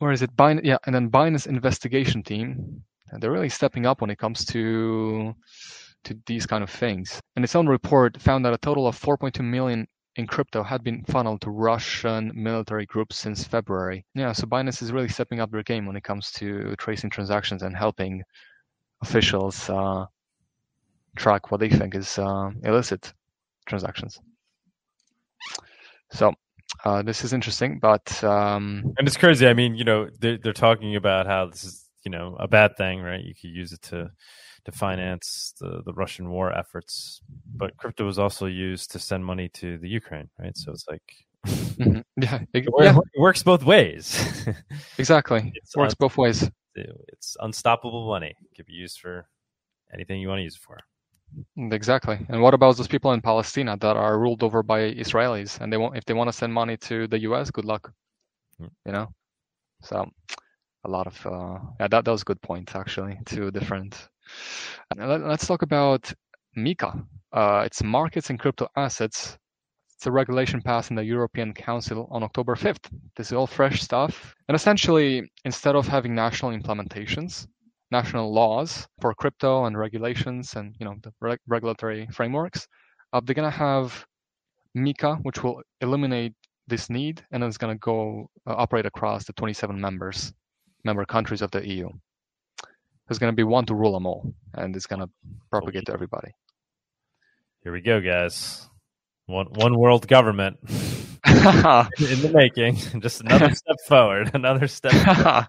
where 0.00 0.12
is 0.12 0.22
it? 0.22 0.34
Bin- 0.36 0.62
yeah, 0.64 0.78
and 0.86 0.94
then 0.94 1.10
Binance 1.10 1.46
investigation 1.46 2.22
team. 2.22 2.82
And 3.10 3.22
they're 3.22 3.32
really 3.32 3.48
stepping 3.48 3.86
up 3.86 4.00
when 4.00 4.10
it 4.10 4.18
comes 4.18 4.44
to 4.46 5.34
to 6.04 6.18
these 6.26 6.46
kind 6.46 6.64
of 6.64 6.70
things. 6.70 7.20
And 7.36 7.44
its 7.44 7.54
own 7.54 7.66
report 7.66 8.20
found 8.20 8.44
that 8.44 8.54
a 8.54 8.58
total 8.58 8.86
of 8.86 8.98
4.2 8.98 9.44
million 9.44 9.86
in 10.16 10.26
crypto 10.26 10.62
had 10.62 10.82
been 10.82 11.04
funneled 11.04 11.42
to 11.42 11.50
Russian 11.50 12.32
military 12.34 12.86
groups 12.86 13.16
since 13.16 13.44
February. 13.44 14.06
Yeah, 14.14 14.32
so 14.32 14.46
Binance 14.46 14.82
is 14.82 14.92
really 14.92 15.08
stepping 15.08 15.40
up 15.40 15.50
their 15.50 15.62
game 15.62 15.84
when 15.84 15.96
it 15.96 16.04
comes 16.04 16.30
to 16.32 16.74
tracing 16.76 17.10
transactions 17.10 17.62
and 17.62 17.76
helping 17.76 18.22
officials 19.02 19.68
uh, 19.68 20.06
track 21.16 21.50
what 21.50 21.60
they 21.60 21.68
think 21.68 21.94
is 21.94 22.18
uh, 22.18 22.50
illicit 22.64 23.12
transactions. 23.66 24.18
So 26.12 26.32
uh, 26.84 27.02
this 27.02 27.24
is 27.24 27.32
interesting, 27.32 27.78
but 27.78 28.22
um, 28.24 28.94
And 28.98 29.06
it's 29.06 29.16
crazy. 29.16 29.46
I 29.46 29.54
mean, 29.54 29.74
you 29.74 29.84
know, 29.84 30.08
they're, 30.18 30.38
they're 30.38 30.52
talking 30.52 30.96
about 30.96 31.26
how 31.26 31.46
this 31.46 31.64
is, 31.64 31.84
you 32.04 32.10
know, 32.10 32.36
a 32.38 32.48
bad 32.48 32.76
thing, 32.76 33.00
right? 33.00 33.22
You 33.22 33.34
could 33.34 33.50
use 33.50 33.72
it 33.72 33.82
to 33.82 34.10
to 34.66 34.72
finance 34.72 35.54
the, 35.58 35.82
the 35.86 35.92
Russian 35.94 36.28
war 36.28 36.52
efforts, 36.52 37.22
but 37.56 37.74
crypto 37.78 38.04
was 38.04 38.18
also 38.18 38.44
used 38.46 38.90
to 38.92 38.98
send 38.98 39.24
money 39.24 39.48
to 39.54 39.78
the 39.78 39.88
Ukraine, 39.88 40.28
right? 40.38 40.54
So 40.56 40.72
it's 40.72 40.86
like 40.88 41.02
mhm, 41.46 42.04
yeah, 42.16 42.40
it, 42.52 42.66
it, 42.66 42.68
yeah, 42.78 42.98
it 43.14 43.20
works 43.20 43.42
both 43.42 43.64
ways. 43.64 44.22
exactly. 44.98 45.50
It's 45.54 45.76
Works 45.76 45.92
un- 45.94 45.96
both 45.98 46.16
ways. 46.18 46.50
it's 46.74 47.36
unstoppable 47.40 48.06
money. 48.06 48.34
It 48.40 48.56
could 48.56 48.66
be 48.66 48.74
used 48.74 49.00
for 49.00 49.26
anything 49.94 50.20
you 50.20 50.28
want 50.28 50.40
to 50.40 50.44
use 50.44 50.56
it 50.56 50.62
for. 50.62 50.78
Exactly. 51.56 52.18
And 52.28 52.42
what 52.42 52.54
about 52.54 52.76
those 52.76 52.88
people 52.88 53.12
in 53.12 53.20
Palestina 53.20 53.76
that 53.78 53.96
are 53.96 54.18
ruled 54.18 54.42
over 54.42 54.62
by 54.62 54.92
Israelis 54.92 55.60
and 55.60 55.72
they 55.72 55.76
want 55.76 55.96
if 55.96 56.04
they 56.04 56.14
want 56.14 56.28
to 56.28 56.32
send 56.32 56.52
money 56.52 56.76
to 56.78 57.06
the 57.06 57.20
US, 57.20 57.50
good 57.50 57.64
luck. 57.64 57.92
Hmm. 58.58 58.66
You 58.86 58.92
know? 58.92 59.08
So 59.82 60.06
a 60.84 60.88
lot 60.88 61.06
of 61.06 61.26
uh 61.26 61.58
yeah, 61.78 61.88
that, 61.88 62.04
that 62.04 62.10
was 62.10 62.22
a 62.22 62.24
good 62.24 62.42
point 62.42 62.74
actually. 62.74 63.18
Two 63.26 63.50
different 63.50 64.08
and 64.90 65.08
let, 65.08 65.20
let's 65.22 65.46
talk 65.46 65.62
about 65.62 66.12
MiCA. 66.56 67.04
Uh 67.32 67.62
it's 67.66 67.82
markets 67.82 68.30
and 68.30 68.38
crypto 68.38 68.66
assets. 68.76 69.38
It's 69.96 70.06
a 70.06 70.12
regulation 70.12 70.62
passed 70.62 70.90
in 70.90 70.96
the 70.96 71.04
European 71.04 71.52
Council 71.52 72.08
on 72.10 72.22
October 72.22 72.54
5th. 72.56 72.88
This 73.16 73.26
is 73.28 73.32
all 73.34 73.46
fresh 73.46 73.82
stuff. 73.82 74.34
And 74.48 74.56
essentially, 74.56 75.30
instead 75.44 75.76
of 75.76 75.86
having 75.86 76.14
national 76.14 76.52
implementations, 76.52 77.46
national 77.90 78.32
laws 78.32 78.86
for 79.00 79.14
crypto 79.14 79.64
and 79.64 79.76
regulations 79.76 80.54
and 80.54 80.74
you 80.78 80.86
know 80.86 80.94
the 81.02 81.12
reg- 81.20 81.40
regulatory 81.46 82.06
frameworks. 82.12 82.66
Uh, 83.12 83.20
they're 83.24 83.34
gonna 83.34 83.50
have 83.50 84.04
MiCA, 84.76 85.18
which 85.22 85.42
will 85.42 85.62
eliminate 85.80 86.34
this 86.68 86.88
need, 86.88 87.24
and 87.32 87.42
it's 87.42 87.58
gonna 87.58 87.78
go 87.78 88.30
uh, 88.46 88.54
operate 88.56 88.86
across 88.86 89.24
the 89.24 89.32
27 89.32 89.80
members, 89.80 90.32
member 90.84 91.04
countries 91.04 91.42
of 91.42 91.50
the 91.50 91.66
EU. 91.66 91.88
There's 93.08 93.18
gonna 93.18 93.32
be 93.32 93.42
one 93.42 93.66
to 93.66 93.74
rule 93.74 93.92
them 93.92 94.06
all, 94.06 94.32
and 94.54 94.74
it's 94.76 94.86
gonna 94.86 95.08
propagate 95.50 95.86
to 95.86 95.92
everybody. 95.92 96.30
Here 97.62 97.72
we 97.72 97.80
go, 97.80 98.00
guys. 98.00 98.68
One 99.26 99.46
one 99.54 99.78
world 99.78 100.06
government 100.08 100.58
in 100.68 102.22
the 102.22 102.30
making. 102.32 102.76
Just 103.00 103.20
another 103.20 103.54
step 103.54 103.76
forward. 103.86 104.30
Another 104.34 104.66
step 104.66 104.92
forward 105.04 105.46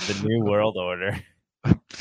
for 0.00 0.12
the 0.12 0.22
new 0.24 0.44
world 0.44 0.76
order. 0.76 1.18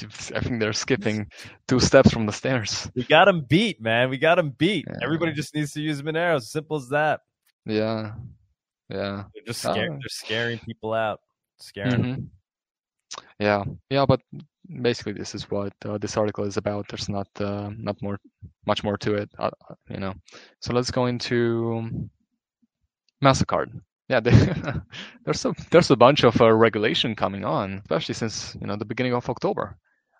I 0.35 0.39
think 0.39 0.59
they're 0.59 0.73
skipping 0.73 1.27
two 1.67 1.79
steps 1.79 2.11
from 2.11 2.25
the 2.25 2.31
stairs. 2.33 2.89
We 2.95 3.03
got 3.03 3.25
them 3.25 3.45
beat, 3.47 3.81
man. 3.81 4.09
We 4.09 4.17
got 4.17 4.35
them 4.35 4.51
beat. 4.57 4.85
Yeah. 4.87 4.99
Everybody 5.03 5.33
just 5.33 5.53
needs 5.55 5.73
to 5.73 5.81
use 5.81 6.01
Monero. 6.01 6.41
Simple 6.41 6.77
as 6.77 6.89
that. 6.89 7.21
Yeah, 7.65 8.13
yeah. 8.89 9.23
They're 9.33 9.43
just 9.47 9.61
scaring. 9.61 9.93
Oh. 9.93 9.95
They're 9.95 10.09
scaring 10.09 10.59
people 10.59 10.93
out. 10.93 11.19
Scaring. 11.59 11.89
them. 11.91 12.01
Mhm. 12.01 12.27
Yeah, 13.39 13.63
yeah, 13.89 14.05
but 14.05 14.21
basically 14.81 15.13
this 15.13 15.35
is 15.35 15.49
what 15.49 15.73
uh, 15.85 15.97
this 15.97 16.17
article 16.17 16.43
is 16.45 16.57
about. 16.57 16.87
There's 16.89 17.09
not 17.09 17.27
uh, 17.39 17.69
not 17.77 18.01
more 18.01 18.19
much 18.65 18.83
more 18.83 18.97
to 18.97 19.15
it, 19.15 19.29
uh, 19.39 19.51
uh, 19.69 19.75
you 19.89 19.99
know. 19.99 20.13
So 20.59 20.73
let's 20.73 20.91
go 20.91 21.05
into 21.05 22.09
Mastercard. 23.23 23.79
Yeah, 24.09 24.19
they, 24.25 24.31
there's 25.23 25.45
a 25.45 25.53
there's 25.71 25.91
a 25.91 25.95
bunch 25.95 26.23
of 26.23 26.39
uh, 26.41 26.51
regulation 26.51 27.15
coming 27.15 27.45
on, 27.45 27.79
especially 27.79 28.15
since 28.15 28.55
you 28.59 28.67
know 28.67 28.75
the 28.75 28.85
beginning 28.85 29.13
of 29.13 29.29
October. 29.29 29.77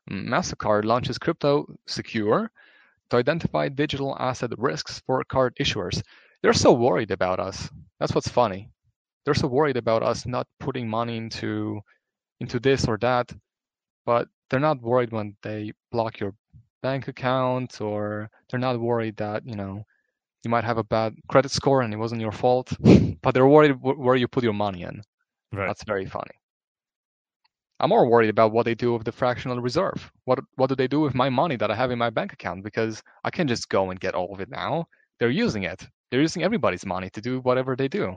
Mm, 0.10 0.28
Mastercard 0.28 0.86
launches 0.86 1.18
crypto 1.18 1.66
secure 1.88 2.52
to 3.10 3.18
identify 3.18 3.70
digital 3.70 4.16
asset 4.20 4.52
risks 4.58 5.02
for 5.06 5.24
card 5.26 5.56
issuers. 5.60 6.02
They're 6.42 6.54
so 6.54 6.74
worried 6.74 7.12
about 7.12 7.40
us. 7.40 7.70
That's 8.00 8.14
what's 8.16 8.28
funny. 8.28 8.70
They're 9.26 9.34
so 9.36 9.48
worried 9.48 9.78
about 9.78 10.04
us 10.04 10.26
not 10.26 10.48
putting 10.60 10.90
money 10.90 11.18
into 11.18 11.82
into 12.40 12.60
this 12.60 12.88
or 12.88 12.98
that, 13.00 13.32
but 14.06 14.28
they're 14.50 14.60
not 14.60 14.82
worried 14.82 15.12
when 15.12 15.36
they 15.44 15.74
block 15.92 16.20
your 16.20 16.34
bank 16.82 17.08
account 17.08 17.82
or 17.82 18.30
they're 18.50 18.60
not 18.60 18.80
worried 18.80 19.18
that, 19.18 19.46
you 19.46 19.56
know, 19.56 19.84
you 20.44 20.50
might 20.52 20.64
have 20.64 20.78
a 20.78 20.84
bad 20.84 21.16
credit 21.28 21.52
score 21.52 21.82
and 21.82 21.94
it 21.94 21.98
wasn't 21.98 22.22
your 22.22 22.32
fault, 22.32 22.74
but 23.22 23.34
they're 23.34 23.48
worried 23.48 23.78
where 23.82 24.16
you 24.16 24.28
put 24.28 24.44
your 24.44 24.54
money 24.54 24.84
in. 24.84 25.02
Right. 25.52 25.68
That's 25.68 25.84
very 25.84 26.06
funny. 26.06 26.32
I'm 27.80 27.90
more 27.90 28.08
worried 28.10 28.30
about 28.30 28.54
what 28.54 28.64
they 28.66 28.76
do 28.76 28.94
with 28.94 29.04
the 29.04 29.12
fractional 29.12 29.60
reserve. 29.62 30.12
What 30.26 30.40
what 30.56 30.70
do 30.70 30.76
they 30.76 30.88
do 30.88 31.02
with 31.02 31.14
my 31.14 31.30
money 31.30 31.58
that 31.58 31.70
I 31.72 31.76
have 31.76 31.92
in 31.92 32.00
my 32.00 32.10
bank 32.10 32.32
account? 32.34 32.64
Because 32.64 33.04
I 33.24 33.30
can 33.32 33.48
just 33.48 33.68
go 33.70 33.90
and 33.92 34.00
get 34.00 34.16
all 34.16 34.34
of 34.34 34.40
it 34.40 34.50
now. 34.50 34.86
They're 35.20 35.30
using 35.30 35.64
it. 35.64 35.86
They're 36.10 36.22
using 36.22 36.44
everybody's 36.44 36.86
money 36.86 37.10
to 37.10 37.22
do 37.22 37.40
whatever 37.42 37.76
they 37.76 37.88
do. 37.88 38.16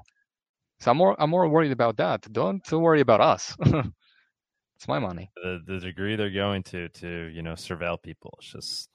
So 0.81 0.91
I'm 0.93 0.97
more 0.97 1.17
I'm 1.21 1.31
more 1.31 1.49
worried 1.49 1.73
about 1.73 1.97
that. 1.97 2.31
Don't 2.33 2.63
don't 2.65 2.83
worry 2.83 3.01
about 3.01 3.21
us. 3.21 3.57
it's 3.61 4.87
my 4.89 5.01
money. 5.01 5.31
The 5.43 5.61
the 5.67 5.79
degree 5.81 6.15
they're 6.15 6.31
going 6.31 6.63
to 6.65 6.89
to 6.89 7.31
you 7.35 7.43
know 7.43 7.55
surveil 7.55 8.01
people. 8.01 8.39
It's 8.41 8.53
just 8.53 8.89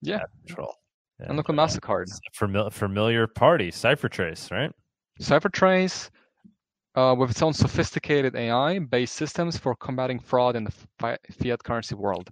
Yeah. 0.00 0.22
control. 0.46 0.74
Yeah. 1.20 1.26
And 1.28 1.36
look 1.36 1.48
at 1.50 1.54
Mastercard. 1.56 2.06
A 2.42 2.70
familiar 2.70 3.26
party, 3.26 3.70
CipherTrace, 3.70 4.50
right? 4.50 4.70
CipherTrace, 5.20 6.10
uh, 6.96 7.14
with 7.16 7.30
its 7.30 7.42
own 7.42 7.52
sophisticated 7.52 8.34
AI-based 8.34 9.14
systems 9.14 9.56
for 9.56 9.74
combating 9.76 10.18
fraud 10.18 10.56
in 10.56 10.64
the 10.64 10.72
fi- 10.98 11.18
fiat 11.30 11.62
currency 11.62 11.94
world. 11.94 12.30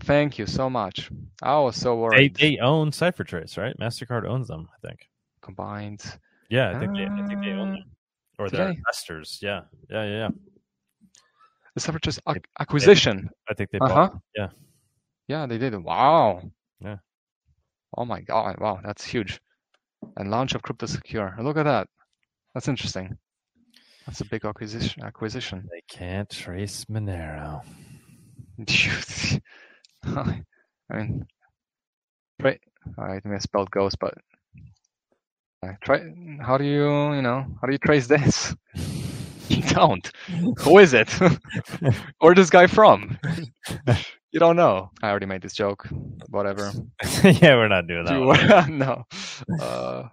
Thank 0.00 0.38
you 0.38 0.46
so 0.46 0.70
much. 0.70 1.10
I 1.42 1.58
was 1.58 1.76
so 1.76 1.94
They 1.94 2.00
worried. 2.00 2.36
they 2.36 2.58
own 2.58 2.90
CipherTrace, 2.90 3.58
right? 3.58 3.76
Mastercard 3.78 4.24
owns 4.26 4.48
them, 4.48 4.68
I 4.74 4.86
think. 4.88 5.08
Combined. 5.42 6.02
Yeah, 6.48 6.70
I 6.70 6.78
think 6.78 6.92
they 6.96 7.04
I 7.04 7.22
think 7.28 7.40
they 7.44 7.52
own 7.52 7.68
Uh, 7.68 7.72
them. 7.72 7.84
or 8.38 8.48
Today. 8.48 8.70
investors. 8.76 9.38
Yeah, 9.42 9.62
yeah, 9.90 10.04
yeah. 10.04 10.16
yeah. 10.18 10.28
The 11.74 11.80
separatist 11.80 12.20
ac- 12.28 12.40
acquisition. 12.58 13.28
I 13.48 13.54
think 13.54 13.70
they 13.70 13.78
Uh 13.78 13.88
bought. 13.88 14.12
huh. 14.12 14.18
Yeah. 14.36 14.48
Yeah, 15.28 15.46
they 15.46 15.58
did. 15.58 15.74
Wow. 15.76 16.42
Yeah. 16.80 16.96
Oh 17.96 18.04
my 18.04 18.20
god! 18.20 18.58
Wow, 18.58 18.80
that's 18.82 19.04
huge. 19.04 19.40
And 20.16 20.30
launch 20.30 20.54
of 20.54 20.62
Crypto 20.62 20.86
Secure. 20.86 21.36
Look 21.40 21.56
at 21.56 21.64
that. 21.64 21.88
That's 22.54 22.68
interesting. 22.68 23.16
That's 24.10 24.22
a 24.22 24.24
big 24.24 24.44
acquisition. 24.44 25.04
Acquisition. 25.04 25.68
They 25.70 25.82
can't 25.88 26.28
trace 26.28 26.84
Monero. 26.86 27.62
I 30.04 30.42
mean, 30.90 31.26
right? 32.42 32.60
I 32.98 33.20
misspelled 33.24 33.70
ghost, 33.70 33.98
but 34.00 34.14
uh, 35.64 35.74
try. 35.80 36.12
How 36.44 36.58
do 36.58 36.64
you, 36.64 37.14
you 37.14 37.22
know, 37.22 37.46
how 37.60 37.68
do 37.68 37.72
you 37.72 37.78
trace 37.78 38.08
this? 38.08 38.52
you 39.48 39.62
don't. 39.62 40.10
Who 40.58 40.78
is 40.78 40.92
it? 40.92 41.08
Where 42.18 42.34
this 42.34 42.50
guy 42.50 42.66
from? 42.66 43.16
you 44.32 44.40
don't 44.40 44.56
know. 44.56 44.90
I 45.04 45.10
already 45.10 45.26
made 45.26 45.42
this 45.42 45.54
joke. 45.54 45.86
Whatever. 46.30 46.72
yeah, 47.22 47.54
we're 47.54 47.68
not 47.68 47.86
doing 47.86 48.06
that. 48.06 48.68
No. 48.68 49.04
Uh, 49.60 50.08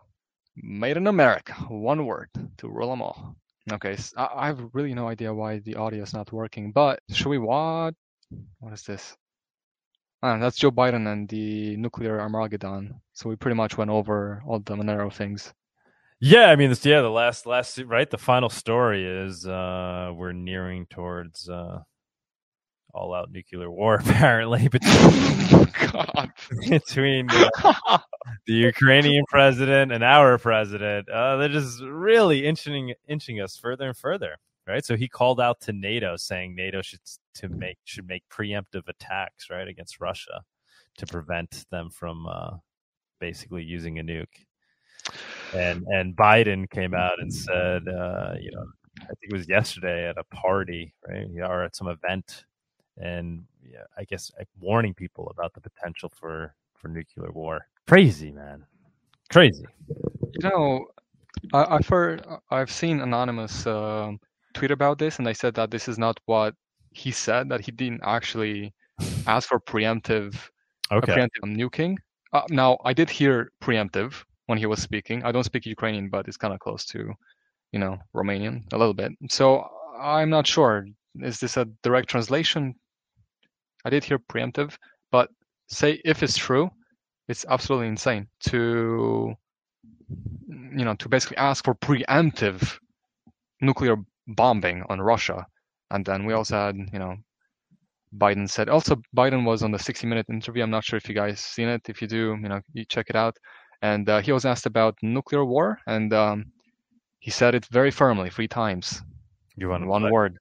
made 0.56 0.98
in 0.98 1.08
America. 1.08 1.54
One 1.68 2.06
word 2.06 2.30
to 2.60 2.70
rule 2.70 2.92
them 2.92 3.02
all. 3.02 3.36
Okay, 3.70 3.98
I 4.16 4.48
have 4.48 4.70
really 4.74 4.94
no 4.94 5.08
idea 5.10 5.34
why 5.34 5.60
the 5.60 5.76
audio 5.76 6.04
is 6.04 6.14
not 6.14 6.32
working. 6.32 6.72
But 6.72 7.00
should 7.12 7.28
we 7.28 7.38
what? 7.38 7.94
What 8.60 8.74
is 8.74 8.84
this? 8.84 9.16
That's 10.22 10.58
Joe 10.58 10.72
Biden 10.72 11.12
and 11.12 11.28
the 11.30 11.78
nuclear 11.78 12.20
Armageddon. 12.20 13.02
So 13.14 13.30
we 13.30 13.36
pretty 13.36 13.56
much 13.56 13.78
went 13.78 13.92
over 13.92 14.42
all 14.46 14.60
the 14.60 14.76
Monero 14.76 15.14
things. 15.14 15.54
Yeah, 16.20 16.46
I 16.46 16.56
mean, 16.56 16.70
this, 16.70 16.84
yeah, 16.86 17.02
the 17.02 17.10
last, 17.12 17.46
last, 17.46 17.78
right. 17.86 18.10
The 18.10 18.18
final 18.18 18.50
story 18.50 19.06
is 19.06 19.46
uh 19.46 20.12
we're 20.16 20.34
nearing 20.34 20.88
towards 20.88 21.48
uh 21.48 21.80
all-out 22.94 23.32
nuclear 23.32 23.70
war, 23.70 23.96
apparently 24.00 24.68
between 24.72 25.68
God. 25.92 26.32
between 26.70 27.28
uh, 27.30 28.00
the 28.46 28.54
Ukrainian 28.54 29.24
president 29.28 29.92
and 29.92 30.04
our 30.04 30.38
president. 30.38 31.10
Uh, 31.10 31.38
they're 31.38 31.50
just 31.50 31.82
really 31.82 32.46
inching 32.46 32.94
inching 33.08 33.42
us 33.42 33.58
further 33.58 33.88
and 33.88 33.98
further, 33.98 34.38
right? 34.68 34.86
So 34.86 34.96
he 34.96 35.08
called 35.08 35.40
out 35.40 35.62
to 35.62 35.74
NATO, 35.74 36.16
saying 36.18 36.56
NATO 36.56 36.82
should 36.82 37.00
to 37.36 37.50
make 37.50 37.78
should 37.86 38.08
make 38.08 38.24
preemptive 38.30 38.88
attacks, 38.88 39.50
right, 39.50 39.68
against 39.68 40.00
Russia 40.00 40.42
to 40.98 41.06
prevent 41.06 41.66
them 41.70 41.90
from 41.90 42.28
uh, 42.28 42.58
basically 43.20 43.64
using 43.64 44.00
a 44.00 44.04
nuke. 44.04 44.46
And 45.54 45.86
and 45.88 46.16
Biden 46.16 46.70
came 46.70 46.94
out 46.94 47.20
and 47.20 47.34
said, 47.34 47.88
uh, 47.88 48.34
you 48.40 48.52
know, 48.52 48.66
I 49.02 49.08
think 49.08 49.32
it 49.32 49.34
was 49.34 49.48
yesterday 49.48 50.10
at 50.10 50.18
a 50.18 50.24
party, 50.24 50.94
right, 51.08 51.28
or 51.40 51.64
at 51.64 51.76
some 51.76 51.88
event, 51.88 52.46
and 52.98 53.44
yeah, 53.64 53.84
I 53.98 54.04
guess 54.04 54.32
warning 54.60 54.94
people 54.94 55.28
about 55.30 55.54
the 55.54 55.62
potential 55.62 56.10
for 56.10 56.56
for 56.76 56.88
nuclear 56.88 57.32
war. 57.32 57.68
Crazy, 57.88 58.32
man. 58.32 58.66
Crazy. 59.32 59.66
You 59.88 60.50
know, 60.50 60.88
I, 61.54 61.76
I've 61.76 61.88
heard, 61.88 62.26
I've 62.52 62.72
seen 62.72 63.00
anonymous 63.02 63.66
um 63.68 64.20
tweet 64.54 64.72
about 64.72 64.98
this, 64.98 65.18
and 65.18 65.26
they 65.28 65.34
said 65.34 65.54
that 65.56 65.72
this 65.72 65.88
is 65.88 65.98
not 65.98 66.20
what 66.26 66.54
he 66.92 67.12
said. 67.12 67.50
That 67.50 67.62
he 67.62 67.72
didn't 67.72 68.02
actually 68.04 68.74
ask 69.28 69.48
for 69.48 69.60
preemptive, 69.60 70.36
Okay. 70.92 71.14
preemptive 71.14 71.46
nuking. 71.46 71.96
Uh, 72.34 72.44
now, 72.50 72.78
I 72.84 72.94
did 72.94 73.10
hear 73.10 73.52
preemptive 73.62 74.24
when 74.48 74.58
he 74.58 74.66
was 74.66 74.82
speaking. 74.82 75.24
I 75.24 75.32
don't 75.32 75.44
speak 75.44 75.66
Ukrainian, 75.66 76.10
but 76.10 76.28
it's 76.28 76.38
kind 76.38 76.54
of 76.54 76.60
close 76.60 76.86
to, 76.88 77.14
you 77.72 77.80
know, 77.80 77.98
Romanian 78.16 78.64
a 78.74 78.78
little 78.78 78.94
bit. 78.94 79.12
So 79.30 79.70
I'm 80.00 80.30
not 80.30 80.48
sure. 80.48 80.86
Is 81.22 81.40
this 81.40 81.58
a 81.58 81.66
direct 81.84 82.10
translation? 82.10 82.76
I 83.86 83.90
did 83.90 84.04
hear 84.04 84.20
preemptive, 84.20 84.76
but 85.12 85.30
say 85.68 86.02
if 86.04 86.24
it's 86.24 86.38
true, 86.38 86.70
it's 87.28 87.46
absolutely 87.50 87.88
insane 87.88 88.28
to 88.50 89.36
you 90.50 90.86
know, 90.86 90.96
to 90.96 91.10
basically 91.10 91.38
ask 91.38 91.66
for 91.66 91.76
preemptive 91.76 92.78
nuclear 93.62 93.98
bombing 94.28 94.84
on 94.90 95.02
Russia. 95.02 95.46
And 95.92 96.06
then 96.06 96.26
we 96.26 96.34
also 96.34 96.56
had, 96.56 96.76
you 96.94 97.00
know, 97.00 97.16
Biden 98.18 98.50
said. 98.50 98.70
Also, 98.70 98.96
Biden 99.16 99.46
was 99.46 99.64
on 99.64 99.72
the 99.72 99.78
60-minute 99.78 100.28
interview. 100.30 100.64
I'm 100.64 100.70
not 100.70 100.84
sure 100.84 100.98
if 100.98 101.08
you 101.10 101.16
guys 101.16 101.40
seen 101.40 101.68
it. 101.68 101.90
If 101.90 102.02
you 102.02 102.08
do, 102.08 102.38
you 102.42 102.50
know, 102.50 102.62
you 102.74 102.86
check 102.86 103.10
it 103.10 103.16
out. 103.16 103.38
And 103.82 104.10
uh, 104.10 104.22
he 104.22 104.32
was 104.32 104.46
asked 104.46 104.66
about 104.66 104.96
nuclear 105.02 105.46
war, 105.46 105.78
and 105.88 106.12
um, 106.14 106.46
he 107.20 107.30
said 107.32 107.54
it 107.56 107.66
very 107.68 107.92
firmly, 107.92 108.30
three 108.30 108.48
times, 108.48 109.04
You 109.56 109.70
want 109.70 109.86
one 109.88 110.02
play? 110.02 110.12
word. 110.12 110.38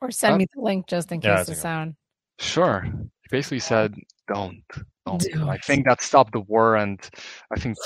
Or 0.00 0.10
send 0.10 0.34
Uh, 0.34 0.38
me 0.38 0.46
the 0.54 0.60
link 0.62 0.86
just 0.86 1.12
in 1.12 1.20
Yeah, 1.20 1.36
case 1.36 1.46
that's 1.46 1.48
the 1.50 1.54
sound. 1.56 1.94
Sure. 2.38 2.82
He 2.82 3.28
basically 3.30 3.60
said, 3.60 3.94
"Don't, 4.26 4.64
don't." 5.06 5.22
Don't. 5.22 5.48
I 5.48 5.58
think 5.58 5.86
that 5.86 6.02
stopped 6.02 6.32
the 6.32 6.40
war, 6.40 6.76
and 6.76 7.00
I 7.54 7.58
think, 7.58 7.76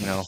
you 0.00 0.06
know, 0.06 0.24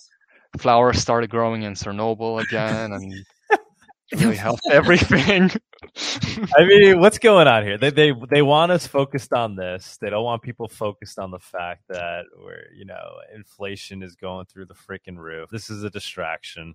flowers 0.59 0.98
started 0.98 1.31
growing 1.31 1.62
in 1.62 1.74
Chernobyl 1.74 2.43
again, 2.43 2.93
and 2.93 3.14
really 4.20 4.36
helped 4.36 4.66
everything. 4.70 5.51
I 6.56 6.64
mean, 6.64 7.01
what's 7.01 7.18
going 7.18 7.48
on 7.48 7.64
here? 7.64 7.78
They 7.78 7.90
they 7.90 8.12
they 8.31 8.43
want 8.43 8.73
us 8.73 8.86
focused 8.86 9.32
on 9.32 9.56
this. 9.56 9.98
They 10.01 10.10
don't 10.10 10.24
want 10.24 10.43
people 10.43 10.68
focused 10.68 11.18
on 11.18 11.31
the 11.31 11.39
fact 11.39 11.82
that 11.89 12.24
we're 12.39 12.73
you 12.77 12.85
know 12.85 13.16
inflation 13.35 14.02
is 14.02 14.14
going 14.14 14.47
through 14.47 14.66
the 14.66 14.74
freaking 14.74 15.16
roof. 15.16 15.51
This 15.51 15.70
is 15.70 15.82
a 15.82 15.90
distraction. 15.90 16.74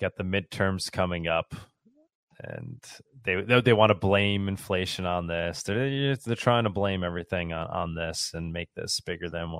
Got 0.00 0.16
the 0.16 0.24
midterms 0.24 0.90
coming 0.90 1.28
up, 1.28 1.54
and 2.42 2.82
they 3.24 3.40
they, 3.40 3.60
they 3.60 3.72
want 3.72 3.90
to 3.90 3.94
blame 3.94 4.48
inflation 4.48 5.06
on 5.06 5.26
this. 5.26 5.62
They're 5.62 6.16
they're 6.16 6.36
trying 6.36 6.64
to 6.64 6.70
blame 6.70 7.04
everything 7.04 7.52
on, 7.52 7.66
on 7.68 7.94
this 7.94 8.32
and 8.34 8.52
make 8.52 8.68
this 8.74 9.00
bigger 9.00 9.28
than 9.30 9.56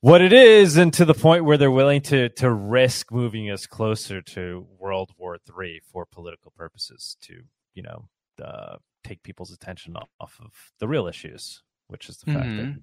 what 0.00 0.20
it 0.20 0.32
is, 0.32 0.76
and 0.76 0.92
to 0.94 1.04
the 1.04 1.14
point 1.14 1.44
where 1.44 1.56
they're 1.56 1.70
willing 1.70 2.02
to 2.02 2.28
to 2.30 2.50
risk 2.52 3.10
moving 3.12 3.50
us 3.50 3.66
closer 3.66 4.20
to 4.20 4.66
World 4.78 5.10
War 5.16 5.38
Three 5.38 5.80
for 5.92 6.04
political 6.04 6.52
purposes, 6.56 7.16
to 7.22 7.40
you 7.74 7.82
know 7.82 8.08
uh, 8.44 8.76
take 9.04 9.22
people's 9.22 9.52
attention 9.52 9.96
off, 9.96 10.36
of 10.40 10.72
the 10.80 10.88
real 10.88 11.06
issues, 11.06 11.62
which 11.88 12.08
is 12.08 12.18
the 12.18 12.32
fact 12.32 12.56
that 12.56 12.66
Mhm. 12.66 12.82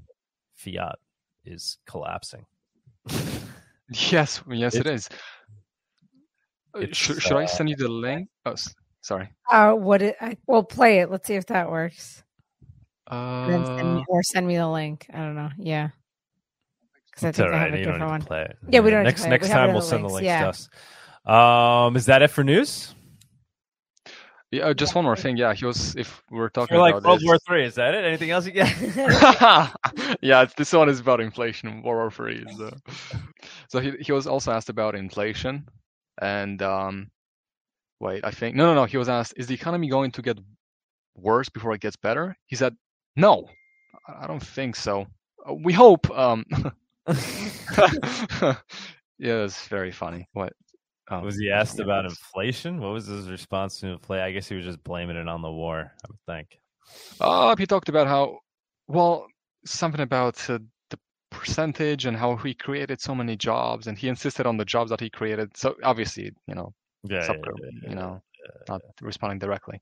fiat 0.56 0.98
is 1.45 1.77
collapsing. 1.85 2.45
yes, 3.89 4.41
yes, 4.49 4.76
it 4.76 4.85
It's- 4.88 5.02
is. 5.02 5.10
Uh, 6.76 6.80
it's, 6.80 6.98
Should, 6.98 7.22
should 7.22 7.38
I 7.38 7.43
uh, 7.43 7.48
send 7.48 7.69
you 7.69 7.76
the 7.76 7.88
link? 7.88 8.30
Oh, 8.45 8.52
s- 8.53 8.73
sorry. 9.02 9.30
Uh, 9.52 9.73
what 9.73 10.02
it, 10.02 10.15
I, 10.22 10.38
well, 10.48 10.64
play 10.64 10.99
it. 10.99 11.11
Let's 11.11 11.27
see 11.27 11.35
if 11.35 11.45
that 11.48 11.69
works. 11.69 12.23
And 13.07 13.52
then 13.52 13.65
send 13.65 13.80
Uh, 13.81 13.95
me, 13.95 14.06
or 14.07 14.23
send 14.23 14.48
me 14.48 14.56
the 14.57 14.68
link. 14.69 15.06
I 15.14 15.18
don't 15.18 15.35
know. 15.35 15.49
Yeah. 15.57 15.89
Because 17.10 17.23
I 17.26 17.30
It's 17.30 17.38
think 17.38 17.49
all 17.49 17.56
I 17.56 17.60
have 17.60 17.73
a 17.73 17.77
You 17.77 17.84
don't 17.84 17.93
different 17.93 17.99
need 18.03 18.11
one. 18.11 18.19
to 18.22 18.26
play 18.27 18.41
it. 18.43 18.57
Yeah, 18.69 18.80
we 18.80 18.89
don't 18.89 19.03
Next 19.03 19.26
next 19.26 19.48
We 19.48 19.53
time 19.53 19.72
we'll 19.72 19.81
the 19.81 19.88
send 19.88 20.03
the 20.06 20.07
links, 20.07 20.23
links 20.23 20.26
yeah. 20.26 20.43
to 20.43 20.49
us. 20.49 21.88
Um, 21.88 21.95
is 21.98 22.06
that 22.06 22.22
it 22.22 22.30
for 22.30 22.43
news? 22.43 22.95
yeah, 24.52 24.64
uh, 24.68 24.73
just 24.73 24.95
one 24.95 25.03
more 25.03 25.15
thing. 25.18 25.35
Yeah, 25.38 25.53
he 25.53 25.65
was. 25.65 25.95
If 25.95 26.23
we're 26.31 26.49
talking 26.49 26.76
You're 26.76 26.81
like 26.81 26.95
about 26.95 27.03
World 27.07 27.19
this, 27.19 27.27
War 27.27 27.38
Three. 27.45 27.65
Is 27.65 27.76
that 27.76 27.93
it? 27.93 28.03
Anything 28.06 28.31
else 28.31 28.45
you 28.45 28.52
get? 28.53 28.68
yeah, 30.22 30.41
it's- 30.43 30.53
this 30.57 30.72
one 30.73 30.88
is 30.89 30.99
about 31.02 31.19
inflation. 31.22 31.84
World 31.84 31.98
War 31.98 32.11
Three. 32.11 32.45
So, 32.57 32.72
so 33.69 33.80
he 33.80 33.91
he 33.99 34.11
was 34.14 34.26
also 34.26 34.52
asked 34.52 34.69
about 34.69 34.95
inflation, 34.95 35.68
and 36.22 36.61
um, 36.61 37.11
wait, 37.99 38.23
I 38.23 38.31
think 38.31 38.56
no, 38.56 38.65
no, 38.68 38.73
no. 38.76 38.85
He 38.85 38.98
was 38.98 39.10
asked, 39.10 39.34
is 39.38 39.48
the 39.48 39.56
economy 39.56 39.89
going 39.89 40.11
to 40.11 40.22
get 40.22 40.39
worse 41.15 41.49
before 41.49 41.73
it 41.73 41.81
gets 41.81 41.95
better? 41.98 42.35
He 42.45 42.56
said, 42.56 42.76
no, 43.15 43.49
I 44.07 44.23
I 44.23 44.27
don't 44.27 44.43
think 44.43 44.76
so. 44.76 45.07
Uh, 45.48 45.56
We 45.56 45.73
hope. 45.73 46.10
Um, 46.11 46.45
yeah, 47.07 48.56
it's 49.19 49.68
very 49.68 49.91
funny. 49.91 50.27
What? 50.34 50.53
Oh, 51.10 51.19
was 51.19 51.38
he 51.38 51.52
asked 51.52 51.77
yeah, 51.77 51.85
about 51.85 52.06
inflation? 52.06 52.80
What 52.80 52.93
was 52.93 53.07
his 53.07 53.30
response 53.30 53.80
to 53.80 53.88
inflation? 53.88 54.23
I 54.23 54.31
guess 54.31 54.48
he 54.48 54.56
was 54.56 54.64
just 54.64 54.84
blaming 54.84 55.18
it 55.18 55.27
on 55.27 55.41
the 55.41 55.52
war. 55.52 55.91
I 55.91 56.07
would 56.07 56.19
think. 56.26 56.57
Uh, 57.19 57.56
he 57.57 57.65
talked 57.65 57.89
about 57.89 58.07
how, 58.07 58.39
well, 58.88 59.27
something 59.65 60.02
about 60.02 60.38
uh, 60.49 60.53
the 60.57 60.65
percentage 61.31 62.05
and 62.05 62.17
how 62.17 62.37
he 62.37 62.53
created 62.55 63.01
so 63.01 63.15
many 63.15 63.37
jobs, 63.37 63.87
and 63.87 63.97
he 63.97 64.09
insisted 64.09 64.47
on 64.47 64.57
the 64.57 64.65
jobs 64.65 64.91
that 64.91 65.01
he 65.01 65.09
created. 65.09 65.57
So 65.57 65.75
obviously, 65.83 66.31
you 66.47 66.55
know, 66.55 66.73
Yeah, 67.03 67.19
sub- 67.19 67.37
yeah, 67.37 67.49
yeah, 67.55 67.69
you 67.87 67.95
know, 67.95 68.21
not 68.69 68.83
responding 69.01 69.39
directly. 69.39 69.81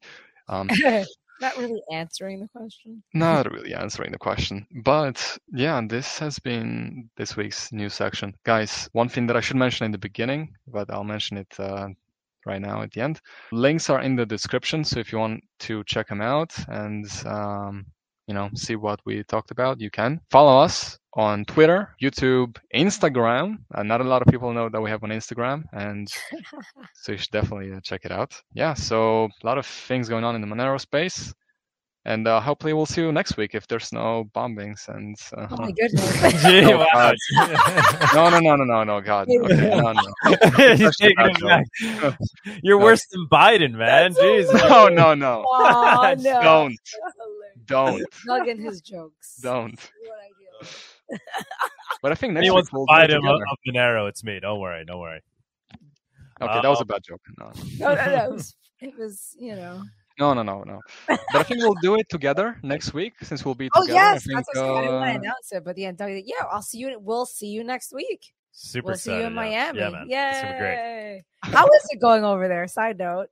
Um, 0.50 0.70
Not 1.42 1.58
really 1.58 1.82
answering 1.92 2.40
the 2.42 2.48
question. 2.48 3.04
not 3.14 3.52
really 3.52 3.74
answering 3.74 4.12
the 4.12 4.20
question, 4.20 4.68
but 4.84 5.38
yeah, 5.54 5.82
this 5.88 6.20
has 6.20 6.40
been 6.40 7.10
this 7.18 7.38
week's 7.38 7.72
news 7.74 7.94
section, 7.94 8.36
guys. 8.46 8.90
One 8.94 9.10
thing 9.10 9.28
that 9.28 9.38
I 9.38 9.42
should 9.42 9.58
mention 9.58 9.86
in 9.86 9.92
the 9.92 10.00
beginning, 10.00 10.54
but 10.68 10.92
I'll 10.92 11.04
mention 11.06 11.38
it 11.38 11.54
uh, 11.60 11.90
right 12.46 12.62
now 12.62 12.82
at 12.84 12.92
the 12.92 13.02
end. 13.02 13.22
Links 13.52 13.90
are 13.90 14.02
in 14.02 14.16
the 14.16 14.26
description, 14.26 14.84
so 14.86 15.00
if 15.00 15.12
you 15.14 15.20
want 15.20 15.44
to 15.62 15.84
check 15.86 16.10
them 16.10 16.22
out 16.22 16.54
and 16.70 17.06
um, 17.26 17.86
you 18.28 18.36
know 18.36 18.50
see 18.56 18.76
what 18.76 19.02
we 19.06 19.24
talked 19.24 19.52
about, 19.52 19.82
you 19.82 19.92
can 19.92 20.22
follow 20.32 20.60
us 20.62 20.99
on 21.14 21.44
Twitter, 21.46 21.96
YouTube, 22.02 22.58
Instagram. 22.76 23.58
Uh, 23.74 23.84
not 23.84 24.02
a 24.02 24.04
lot 24.04 24.22
of 24.22 24.28
people 24.28 24.54
know 24.54 24.70
that 24.70 24.82
we 24.82 24.90
have 24.90 25.04
on 25.04 25.10
Instagram, 25.10 25.64
and 25.74 26.08
so 26.94 27.12
you 27.14 27.18
should 27.18 27.32
definitely 27.32 27.74
uh, 27.74 27.80
check 27.84 28.02
it 28.06 28.12
out. 28.12 28.40
Yeah, 28.54 28.74
so 28.76 29.26
a 29.26 29.46
lot 29.46 29.58
of 29.58 29.66
things 29.66 30.08
going 30.10 30.24
on 30.24 30.36
in 30.36 30.42
the 30.42 30.48
Monero 30.48 30.80
space, 30.80 31.34
and 32.06 32.28
uh, 32.28 32.40
hopefully 32.40 32.74
we'll 32.74 32.86
see 32.86 33.02
you 33.02 33.12
next 33.12 33.38
week 33.38 33.56
if 33.56 33.68
there's 33.68 33.92
no 33.92 34.30
bombings 34.36 34.88
and. 34.88 35.16
Uh, 35.36 35.48
Oh 35.52 35.58
my 35.58 35.72
goodness. 35.80 36.22
Gee, 36.44 36.64
Oh, 36.74 36.78
wow. 36.78 37.12
no, 38.14 38.30
no, 38.30 38.40
no, 38.40 38.56
no, 38.56 38.64
no, 38.64 38.84
no, 38.84 39.02
God. 39.02 39.28
Okay, 39.30 39.70
no, 39.70 39.92
no. 39.92 40.02
He's 40.76 40.80
That's 40.80 40.98
taking 40.98 41.16
bad 41.18 41.32
it 41.42 42.02
back. 42.02 42.18
You're 42.62 42.80
No. 42.80 42.86
worse 42.86 43.06
than 43.12 43.28
Biden, 43.32 43.72
man. 43.74 44.14
Jeez. 44.14 44.54
No, 44.70 44.88
no, 44.90 45.16
no. 45.16 45.44
Oh, 45.48 46.16
no. 46.20 46.42
Don't, 46.44 46.80
don't, 47.66 48.04
Plug 48.26 48.48
in 48.48 48.60
his 48.60 48.82
jokes. 48.82 49.38
don't. 49.42 49.80
What 51.10 51.20
I 51.22 51.40
do. 51.40 51.46
But 52.02 52.12
I 52.12 52.16
think 52.16 52.34
next 52.34 52.44
He 52.46 52.50
week 52.50 52.56
wants 52.56 52.72
we'll 52.74 52.86
do 52.86 52.94
fight 52.94 53.10
it 53.10 53.16
him 53.16 53.22
together. 53.24 53.44
up 53.52 53.60
Monero. 53.68 54.08
It's 54.10 54.24
me. 54.24 54.40
Don't 54.40 54.60
worry. 54.60 54.86
Don't 54.86 55.00
worry. 55.00 55.22
Okay, 56.42 56.62
that 56.62 56.68
was 56.70 56.80
a 56.82 56.86
bad 56.86 57.02
joke. 57.04 57.22
No, 57.38 57.52
No, 57.80 57.96
no, 57.96 58.06
no. 58.06 58.24
It 58.26 58.32
was, 58.32 58.56
it 58.80 58.98
was 58.98 59.36
you 59.38 59.56
know. 59.56 59.84
no, 60.18 60.34
no, 60.34 60.42
no, 60.44 60.64
no. 60.64 60.80
But 61.08 61.20
I 61.34 61.44
think 61.44 61.60
we'll 61.62 61.76
do 61.82 61.96
it 61.96 62.08
together 62.10 62.58
next 62.64 62.94
week 62.94 63.14
since 63.22 63.44
we'll 63.44 63.56
be 63.56 63.70
Oh 63.76 63.82
together. 63.82 64.00
I 64.00 64.14
yes, 64.14 64.24
think, 64.26 64.38
that's 64.38 64.48
what 64.56 64.66
I 64.66 64.70
was- 64.72 64.78
I 64.78 64.82
didn't 64.82 64.96
want 64.96 65.06
to 65.06 65.12
uh, 65.12 65.20
announce 65.22 65.52
it, 65.52 65.64
but 65.66 65.76
the 65.76 65.86
end, 65.86 66.00
yeah, 66.26 66.46
I'll 66.50 66.62
see 66.62 66.78
you. 66.78 66.98
We'll 67.00 67.26
see 67.26 67.48
you 67.48 67.64
next 67.66 67.94
week. 67.94 68.32
Super 68.52 68.88
we'll 68.88 68.96
see 68.96 69.12
excited. 69.12 69.20
you 69.22 69.28
in 69.28 69.34
yeah. 69.34 69.72
Miami. 69.74 69.80
Yeah, 69.80 69.90
man. 69.90 70.10
Yay! 70.10 70.32
It's 70.34 70.60
great. 70.60 71.54
How 71.54 71.66
is 71.68 71.88
it 71.92 72.00
going 72.02 72.24
over 72.24 72.48
there? 72.48 72.68
Side 72.68 72.98
note. 72.98 73.28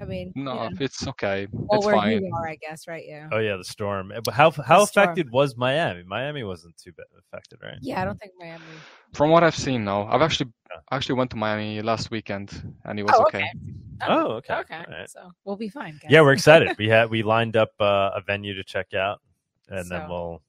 I 0.00 0.04
mean, 0.04 0.32
No, 0.36 0.64
yeah. 0.64 0.68
it's 0.80 1.06
okay. 1.08 1.46
well, 1.50 1.78
it's 1.78 1.86
where 1.86 1.94
fine. 1.94 2.22
you 2.22 2.30
are, 2.34 2.48
I 2.48 2.56
guess, 2.56 2.86
right? 2.86 3.04
Yeah. 3.06 3.28
Oh 3.32 3.38
yeah, 3.38 3.56
the 3.56 3.64
storm. 3.64 4.12
But 4.24 4.34
how 4.34 4.50
how 4.50 4.80
The 4.80 4.86
storm. 4.86 5.04
affected 5.04 5.30
was 5.30 5.56
Miami? 5.56 6.02
Miami 6.04 6.42
wasn't 6.44 6.76
too 6.76 6.92
bad 6.92 7.06
affected, 7.18 7.58
right? 7.62 7.78
Yeah, 7.80 8.02
I 8.02 8.04
don't 8.04 8.18
think 8.20 8.32
Miami. 8.38 8.60
From 9.14 9.30
what 9.30 9.42
I've 9.42 9.56
seen, 9.56 9.84
no. 9.84 10.04
I've 10.04 10.22
actually 10.22 10.50
actually 10.90 11.14
went 11.16 11.30
to 11.30 11.36
Miami 11.36 11.80
last 11.80 12.10
weekend, 12.10 12.74
and 12.84 12.98
it 12.98 13.02
was 13.04 13.14
Oh, 13.16 13.22
okay. 13.28 13.38
okay. 13.38 13.52
Oh, 14.08 14.32
okay. 14.32 14.54
Okay, 14.54 14.76
All 14.76 14.84
right. 14.92 15.08
so 15.08 15.30
we'll 15.44 15.56
be 15.56 15.68
fine. 15.70 15.92
Guys. 16.02 16.10
Yeah, 16.10 16.20
we're 16.20 16.32
excited. 16.34 16.76
we 16.78 16.88
had 16.88 17.08
we 17.10 17.22
lined 17.22 17.56
up 17.56 17.70
uh, 17.80 18.10
a 18.14 18.20
venue 18.26 18.54
to 18.54 18.64
check 18.64 18.92
out, 18.94 19.20
and 19.68 19.90
then 19.90 20.08
we'll 20.08 20.32
yeah 20.32 20.45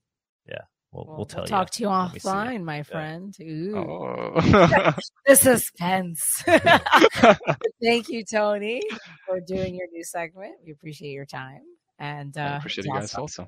we'll 0.98 1.06
We'll, 1.08 1.18
we'll 1.18 1.26
tell 1.26 1.40
we'll 1.42 1.46
you. 1.46 1.50
talk 1.50 1.70
to 1.72 1.84
you 1.84 1.90
when 1.90 2.12
we 2.14 2.20
see 2.20 2.28
you. 2.28 2.34
offline, 2.34 2.64
my 2.64 2.84
friend. 2.84 3.36
Ooh, 3.42 3.78
Oh. 3.78 4.34
the 5.26 5.36
suspense. 5.36 6.44
Thank 7.82 8.10
you, 8.10 8.24
Tony, 8.26 8.82
for 9.26 9.40
doing 9.40 9.76
your 9.76 9.88
new 9.92 10.04
segment. 10.04 10.56
We 10.66 10.72
appreciate 10.72 11.12
your 11.12 11.26
time, 11.26 11.62
and 12.00 12.38
uh, 12.38 12.42
I 12.42 12.58
appreciate 12.58 12.86
it's 12.86 12.88
you 12.88 12.94
guys 12.94 13.14
awesome. 13.14 13.22
also. 13.22 13.48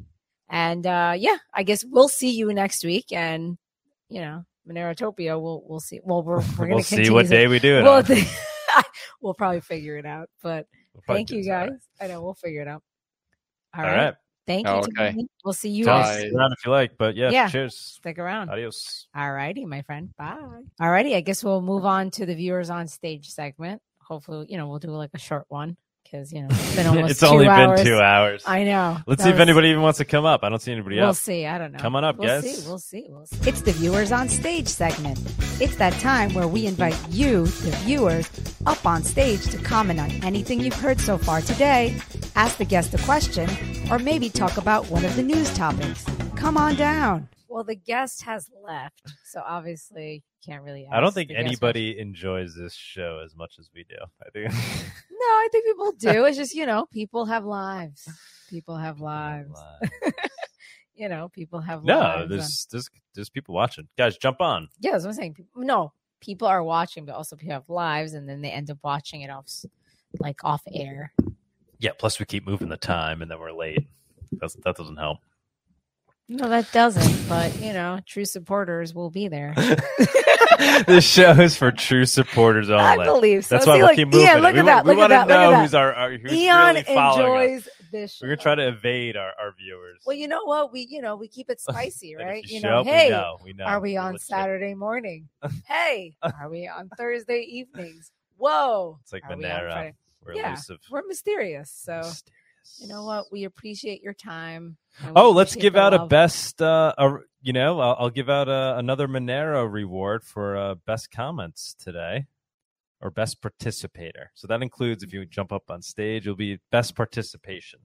And 0.50 0.86
uh, 0.86 1.14
yeah, 1.18 1.38
I 1.54 1.64
guess 1.64 1.84
we'll 1.88 2.08
see 2.10 2.32
you 2.32 2.52
next 2.54 2.84
week. 2.84 3.12
And 3.12 3.58
you 4.10 4.22
know, 4.22 4.44
Monerotopia, 4.68 5.40
we'll 5.42 5.64
we'll 5.68 5.80
see. 5.80 6.00
Well, 6.04 6.24
we're 6.24 6.38
we're 6.58 6.66
gonna 6.66 6.76
We'll 6.76 6.84
see 6.84 7.10
what 7.10 7.28
day 7.28 7.48
we 7.48 7.60
do 7.60 7.78
it. 7.80 7.84
We'll, 7.84 8.04
th- 8.04 8.28
we'll 9.22 9.34
probably 9.36 9.62
figure 9.62 9.98
it 9.98 10.06
out. 10.06 10.30
But 10.42 10.68
We'll 10.94 11.04
thank 11.16 11.32
you 11.32 11.44
guys. 11.44 11.70
right. 11.70 11.80
I 12.02 12.08
know 12.08 12.22
we'll 12.22 12.34
figure 12.34 12.62
it 12.62 12.68
out. 12.68 12.82
All 13.78 13.84
right. 13.84 14.16
Thank 14.50 14.66
you. 14.66 14.74
Oh, 14.74 14.78
okay. 14.80 15.12
Tony. 15.12 15.28
We'll 15.46 15.54
see 15.54 15.70
you. 15.70 15.86
Tell 15.86 15.98
next 16.00 16.10
us 16.10 16.16
Bye. 16.18 16.24
week. 16.24 16.34
around 16.34 16.52
if 16.54 16.66
you 16.66 16.72
like, 16.72 16.98
but 16.98 17.16
yeah, 17.16 17.30
Yeah. 17.30 17.48
cheers. 17.50 17.78
Stick 17.78 18.18
around. 18.18 18.50
Adios. 18.50 19.08
All 19.16 19.32
righty, 19.32 19.64
my 19.64 19.84
friend. 19.84 20.10
Bye. 20.18 20.38
All 20.82 20.90
righty. 20.90 21.16
I 21.16 21.22
guess 21.22 21.44
we'll 21.44 21.62
move 21.62 21.86
on 21.86 22.10
to 22.12 22.26
the 22.26 22.34
viewers 22.34 22.72
on 22.72 22.88
stage 22.88 23.30
segment. 23.30 23.80
Hopefully, 24.02 24.48
you 24.50 24.58
know, 24.58 24.68
we'll 24.68 24.80
do 24.80 24.88
like 24.90 25.12
a 25.14 25.20
short 25.20 25.46
one 25.50 25.78
because 26.10 26.32
you 26.34 26.42
know 26.42 26.48
it's 26.50 26.76
been 26.76 26.88
almost 26.88 27.12
it's 27.12 27.24
only 27.24 27.48
hours. 27.48 27.80
been 27.80 27.86
two 27.88 28.00
hours. 28.00 28.44
I 28.46 28.64
know. 28.64 28.98
Let's 29.06 29.22
That 29.22 29.30
see 29.30 29.34
if 29.34 29.40
anybody 29.40 29.70
even 29.70 29.82
wants 29.82 29.98
to 30.00 30.06
come 30.06 30.26
up. 30.26 30.44
I 30.44 30.50
don't 30.50 30.62
see 30.62 30.72
anybody 30.72 31.00
else. 31.00 31.06
We'll 31.06 31.14
see. 31.36 31.46
I 31.46 31.58
don't 31.58 31.72
know. 31.72 31.80
Come 31.80 31.96
on 31.96 32.04
up, 32.04 32.18
we'll 32.18 32.28
guys. 32.28 32.44
See. 32.44 32.68
We'll 32.68 32.80
see. 32.80 33.06
We'll 33.10 33.26
see. 33.26 33.50
It's 33.50 33.62
the 33.62 33.72
viewers 33.72 34.12
on 34.12 34.30
stage 34.30 34.68
segment. 34.68 35.20
It's 35.62 35.76
that 35.76 35.94
time 35.94 36.34
where 36.34 36.48
we 36.48 36.66
invite 36.66 36.98
you, 37.10 37.46
the 37.46 37.72
viewers, 37.84 38.30
up 38.66 38.86
on 38.86 39.04
stage 39.04 39.44
to 39.52 39.58
comment 39.58 40.00
on 40.00 40.12
anything 40.24 40.60
you've 40.60 40.74
heard 40.80 41.00
so 41.00 41.18
far 41.18 41.42
today, 41.42 42.00
ask 42.36 42.58
the 42.58 42.66
guest 42.66 42.94
a 42.94 42.98
question, 43.00 43.50
or 43.92 44.00
maybe 44.00 44.30
talk 44.30 44.58
about 44.58 44.90
one 44.90 45.06
of 45.06 45.16
the 45.16 45.24
news 45.24 45.54
topics. 45.54 46.06
Come 46.36 46.58
on 46.58 46.76
down. 46.76 47.28
Well, 47.50 47.64
the 47.64 47.76
guest 47.76 48.22
has 48.22 48.50
left, 48.64 49.02
so 49.26 49.42
obviously 49.46 50.24
you 50.24 50.52
can't 50.54 50.64
really. 50.64 50.88
I 50.92 51.00
don't 51.00 51.14
think 51.14 51.32
anybody 51.36 52.00
enjoys 52.00 52.54
this 52.56 52.74
show 52.74 53.22
as 53.26 53.36
much 53.36 53.56
as 53.60 53.70
we 53.74 53.84
do. 53.84 53.96
I 54.22 54.30
think. 54.30 54.54
No, 55.20 55.26
I 55.26 55.50
think 55.52 55.66
people 55.66 55.92
do. 55.92 56.26
It's 56.26 56.38
just 56.38 56.56
you 56.56 56.66
know, 56.66 56.86
people 56.94 57.26
have 57.26 57.44
lives. 57.44 58.08
People 58.50 58.78
have 58.78 59.02
lives. 59.02 59.52
you 60.96 61.10
know, 61.10 61.28
people 61.30 61.60
have 61.60 61.84
no, 61.84 62.00
lives. 62.00 62.30
there's 62.30 62.68
there's 62.72 62.90
there's 63.16 63.30
people 63.30 63.56
watching. 63.56 63.88
Guys, 63.98 64.18
jump 64.18 64.42
on. 64.42 64.70
Yeah, 64.80 64.92
that's 64.92 65.04
what 65.04 65.10
I'm 65.10 65.16
saying. 65.16 65.36
No, 65.56 65.92
people 66.22 66.48
are 66.48 66.64
watching, 66.64 67.06
but 67.06 67.16
also 67.16 67.36
people 67.36 67.54
have 67.54 67.68
lives, 67.70 68.14
and 68.14 68.30
then 68.30 68.42
they 68.42 68.52
end 68.52 68.70
up 68.70 68.78
watching 68.84 69.22
it 69.22 69.30
off, 69.30 69.48
like 70.20 70.44
off 70.44 70.62
air. 70.72 71.14
Yeah. 71.80 71.92
Plus, 71.98 72.20
we 72.20 72.26
keep 72.26 72.46
moving 72.46 72.70
the 72.70 72.78
time, 72.78 73.22
and 73.22 73.30
then 73.32 73.40
we're 73.40 73.52
late. 73.52 73.88
That's, 74.34 74.56
that 74.64 74.76
doesn't 74.76 74.98
help. 74.98 75.20
No, 76.32 76.48
that 76.48 76.72
doesn't. 76.72 77.28
But 77.28 77.60
you 77.60 77.74
know, 77.74 78.00
true 78.06 78.26
supporters 78.26 78.94
will 78.94 79.10
be 79.10 79.28
there. 79.28 79.56
this 80.88 81.04
show 81.04 81.32
is 81.32 81.58
for 81.58 81.72
true 81.72 82.06
supporters 82.06 82.70
only. 82.70 82.84
I 82.84 83.04
believe 83.04 83.46
so. 83.46 83.56
That's 83.56 83.66
See, 83.66 83.72
why 83.72 83.78
we'll 83.78 83.88
look, 83.88 83.96
keep 83.96 84.10
moving. 84.10 84.28
It. 84.28 84.40
look 84.42 84.54
we 84.54 84.60
at 84.60 84.66
that. 84.66 84.86
We 84.86 84.96
Look 84.96 85.10
at 85.10 85.28
want 85.28 85.30
to 85.30 85.34
know 85.34 85.56
who's 85.60 85.74
our, 85.74 85.92
our 85.94 86.12
who's 86.12 86.32
Eon 86.32 86.76
really 86.76 86.80
enjoys 86.88 87.68
us. 87.68 87.74
this. 87.92 88.20
We're 88.22 88.28
gonna 88.30 88.38
try 88.38 88.56
to 88.56 88.68
evade 88.68 89.18
our, 89.18 89.32
our 89.42 89.54
viewers. 89.58 90.04
Well, 90.06 90.16
you 90.16 90.28
know 90.28 90.44
what? 90.44 90.72
We 90.72 90.86
you 90.88 91.02
know 91.02 91.16
we 91.16 91.28
keep 91.28 91.50
it 91.50 91.60
spicy, 91.68 92.16
right? 92.16 92.44
you 92.46 92.62
know, 92.62 92.82
up, 92.82 92.86
we 92.86 92.92
hey, 92.92 93.10
know, 93.10 93.38
we 93.44 93.54
know. 93.54 93.64
are 93.66 93.80
we 93.80 93.98
on 93.98 94.14
legit. 94.14 94.22
Saturday 94.28 94.76
morning? 94.76 95.30
hey, 95.68 96.16
are 96.22 96.50
we 96.50 96.68
on 96.68 96.90
Thursday 96.96 97.42
evenings? 97.50 98.12
Whoa, 98.38 99.00
It's 99.02 99.12
like 99.14 99.24
are 99.26 99.36
we 99.36 99.46
on 99.46 99.50
Monero. 99.52 99.72
Friday? 99.74 99.94
We're 100.26 100.34
yeah, 100.36 100.50
elusive. 100.50 100.78
we're 100.92 101.08
mysterious. 101.08 101.72
So 101.72 101.98
Mysterious. 101.98 102.24
You 102.78 102.88
know 102.88 103.04
what? 103.04 103.32
We 103.32 103.44
appreciate 103.44 104.02
your 104.02 104.14
time. 104.14 104.78
Oh, 105.16 105.32
let's 105.32 105.56
give 105.56 105.76
out 105.76 105.94
a 105.94 106.06
best. 106.06 106.62
Uh, 106.62 106.94
a, 106.98 107.18
you 107.42 107.54
know, 107.54 107.80
I'll, 107.80 107.96
I'll 108.00 108.10
give 108.10 108.30
out 108.30 108.48
a, 108.48 108.78
another 108.78 109.08
Monero 109.08 109.72
reward 109.72 110.24
for 110.24 110.58
uh, 110.58 110.76
best 110.76 111.12
comments 111.12 111.76
today, 111.78 112.28
or 113.02 113.10
best 113.10 113.42
participator. 113.42 114.32
So 114.36 114.48
that 114.48 114.62
includes 114.62 115.04
if 115.04 115.14
you 115.14 115.26
jump 115.26 115.52
up 115.52 115.70
on 115.70 115.82
stage, 115.82 116.28
it'll 116.28 116.36
be 116.36 116.60
best 116.72 116.96
participation. 116.96 117.80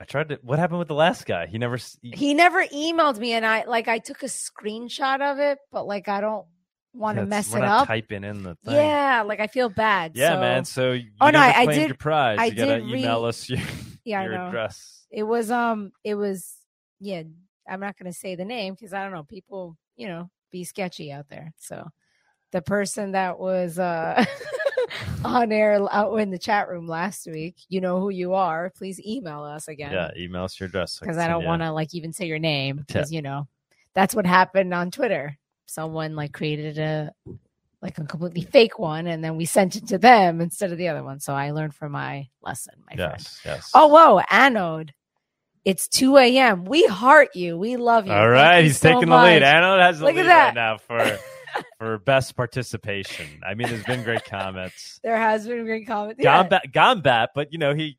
I 0.00 0.04
tried 0.04 0.28
to. 0.28 0.38
What 0.42 0.58
happened 0.58 0.78
with 0.78 0.88
the 0.88 0.94
last 0.94 1.26
guy? 1.26 1.46
He 1.46 1.58
never. 1.58 1.76
He, 1.76 2.10
He 2.10 2.34
never 2.34 2.64
emailed 2.64 3.18
me, 3.18 3.32
and 3.32 3.44
I 3.44 3.64
like 3.64 3.88
I 3.88 3.98
took 3.98 4.22
a 4.22 4.26
screenshot 4.26 5.20
of 5.20 5.38
it, 5.38 5.58
but 5.72 5.86
like 5.86 6.08
I 6.08 6.20
don't 6.20 6.46
want 6.92 7.18
to 7.18 7.26
mess 7.26 7.54
it 7.54 7.62
up. 7.62 7.86
Typing 7.86 8.24
in 8.24 8.42
the 8.42 8.56
thing. 8.64 8.74
Yeah, 8.74 9.22
like 9.26 9.40
I 9.40 9.46
feel 9.46 9.68
bad. 9.68 10.12
Yeah, 10.14 10.34
so- 10.34 10.40
man. 10.40 10.64
So 10.64 10.92
you 10.92 11.10
Oh, 11.20 11.30
no, 11.30 11.38
I- 11.38 11.52
I 11.60 11.66
did- 11.66 11.88
your 11.88 11.96
prize. 11.96 12.38
I 12.40 12.46
you 12.46 12.54
gotta 12.54 12.80
did 12.80 12.88
email 12.88 13.24
us 13.24 13.48
your, 13.48 13.60
Yeah, 14.04 14.20
I 14.20 14.24
your 14.24 14.32
know. 14.32 14.46
address. 14.48 15.06
It 15.10 15.22
was 15.22 15.50
um 15.50 15.92
it 16.04 16.14
was 16.14 16.54
yeah, 17.00 17.22
I'm 17.68 17.80
not 17.80 17.96
going 17.98 18.10
to 18.10 18.18
say 18.18 18.34
the 18.34 18.44
name 18.44 18.74
cuz 18.76 18.92
I 18.92 19.02
don't 19.04 19.12
know, 19.12 19.22
people, 19.22 19.76
you 19.96 20.08
know, 20.08 20.30
be 20.50 20.64
sketchy 20.64 21.12
out 21.12 21.28
there. 21.28 21.52
So 21.58 21.88
the 22.52 22.62
person 22.62 23.12
that 23.12 23.38
was 23.38 23.78
uh 23.78 24.24
on 25.24 25.52
air 25.52 25.78
out 25.92 26.16
in 26.16 26.30
the 26.30 26.38
chat 26.38 26.68
room 26.68 26.86
last 26.88 27.26
week, 27.26 27.56
you 27.68 27.80
know 27.80 28.00
who 28.00 28.08
you 28.10 28.34
are. 28.34 28.70
Please 28.70 29.00
email 29.06 29.42
us 29.42 29.68
again. 29.68 29.92
Yeah, 29.92 30.10
email 30.16 30.44
us 30.44 30.58
your 30.58 30.68
address 30.68 30.92
so 30.92 31.06
can 31.06 31.18
I 31.18 31.28
don't 31.28 31.42
you- 31.42 31.46
want 31.48 31.62
to 31.62 31.70
like 31.72 31.94
even 31.94 32.12
say 32.12 32.26
your 32.26 32.38
name 32.38 32.84
cuz 32.90 33.12
you 33.12 33.22
know, 33.22 33.46
that's 33.94 34.14
what 34.14 34.26
happened 34.26 34.72
on 34.74 34.90
Twitter. 34.90 35.36
Someone 35.68 36.16
like 36.16 36.32
created 36.32 36.78
a 36.78 37.12
like 37.80 37.96
a 37.98 38.04
completely 38.04 38.40
fake 38.42 38.78
one 38.78 39.06
and 39.06 39.22
then 39.22 39.36
we 39.36 39.44
sent 39.44 39.76
it 39.76 39.86
to 39.88 39.98
them 39.98 40.40
instead 40.40 40.72
of 40.72 40.78
the 40.78 40.88
other 40.88 41.04
one. 41.04 41.20
So 41.20 41.32
I 41.32 41.52
learned 41.52 41.74
from 41.76 41.92
my 41.92 42.28
lesson, 42.42 42.74
my 42.90 42.96
friend. 42.96 43.14
Yes, 43.18 43.40
yes. 43.44 43.70
Oh, 43.74 43.86
whoa, 43.86 44.20
Anode. 44.30 44.92
It's 45.64 45.86
2 45.88 46.16
a.m. 46.16 46.64
We 46.64 46.86
heart 46.86 47.36
you. 47.36 47.56
We 47.58 47.76
love 47.76 48.06
you. 48.06 48.12
All 48.12 48.18
Thank 48.20 48.32
right, 48.32 48.58
you 48.58 48.64
he's 48.64 48.78
so 48.78 48.94
taking 48.94 49.10
the 49.10 49.16
lead. 49.16 49.42
Anode 49.42 49.80
has 49.80 49.98
the 49.98 50.06
Look 50.06 50.14
at 50.16 50.22
lead 50.22 50.26
that. 50.26 50.44
right 50.46 50.54
now 50.54 50.78
for 50.78 51.18
for 51.78 51.98
best 51.98 52.34
participation. 52.36 53.26
I 53.46 53.54
mean, 53.54 53.68
there's 53.68 53.84
been 53.84 54.02
great 54.02 54.24
comments. 54.24 54.98
There 55.04 55.16
has 55.16 55.46
been 55.46 55.64
great 55.64 55.86
comment. 55.86 56.18
Gone 56.18 56.44
Yeah. 56.44 56.48
bat, 56.48 56.72
gone 56.72 57.00
bat, 57.02 57.30
but 57.34 57.52
you 57.52 57.58
know 57.58 57.74
he 57.74 57.98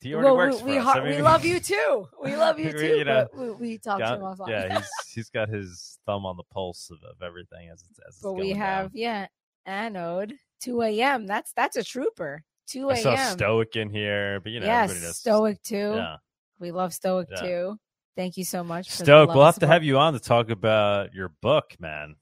he 0.00 0.14
already 0.14 0.26
Well, 0.26 0.36
works 0.36 0.62
we, 0.62 0.72
we, 0.72 0.78
us. 0.78 0.96
I 0.96 1.00
mean, 1.00 1.16
we 1.16 1.22
love 1.22 1.44
you 1.44 1.60
too. 1.60 2.08
We 2.22 2.36
love 2.36 2.58
you 2.58 2.72
too. 2.78 2.96
you 2.98 3.04
know, 3.04 3.26
but 3.32 3.40
we, 3.40 3.50
we 3.52 3.78
talk 3.78 3.98
to 3.98 4.14
him 4.14 4.20
offline. 4.20 4.48
yeah, 4.48 4.76
he's 4.76 4.88
he's 5.14 5.30
got 5.30 5.48
his 5.48 5.98
thumb 6.06 6.26
on 6.26 6.36
the 6.36 6.44
pulse 6.52 6.90
of, 6.90 6.98
of 7.08 7.22
everything 7.22 7.68
as 7.72 7.82
it's, 7.88 7.98
as 8.00 8.14
it's 8.14 8.22
but 8.22 8.34
we 8.34 8.50
have 8.50 8.84
down. 8.86 8.90
yeah, 8.94 9.26
Anode 9.66 10.34
2 10.60 10.82
a.m. 10.82 11.26
That's 11.26 11.52
that's 11.52 11.76
a 11.76 11.84
trooper. 11.84 12.42
2 12.68 12.90
I 12.90 12.94
saw 13.02 13.14
a.m. 13.14 13.38
Stoic 13.38 13.76
in 13.76 13.90
here, 13.90 14.40
but 14.40 14.52
you 14.52 14.60
know 14.60 14.66
yes, 14.66 15.16
Stoic 15.18 15.62
too. 15.62 15.92
Yeah, 15.94 16.16
We 16.58 16.72
love 16.72 16.92
Stoic 16.92 17.28
Yeah. 17.30 17.40
too. 17.40 17.76
Thank 18.16 18.36
you 18.36 18.44
so 18.44 18.64
much. 18.64 18.90
for 18.90 19.04
Stoic. 19.04 19.28
We'll 19.34 19.44
have 19.44 19.58
to 19.60 19.66
have 19.66 19.84
you 19.84 19.98
on 19.98 20.14
to 20.14 20.18
talk 20.18 20.50
about 20.50 21.12
your 21.14 21.28
book, 21.42 21.76
man. 21.78 22.16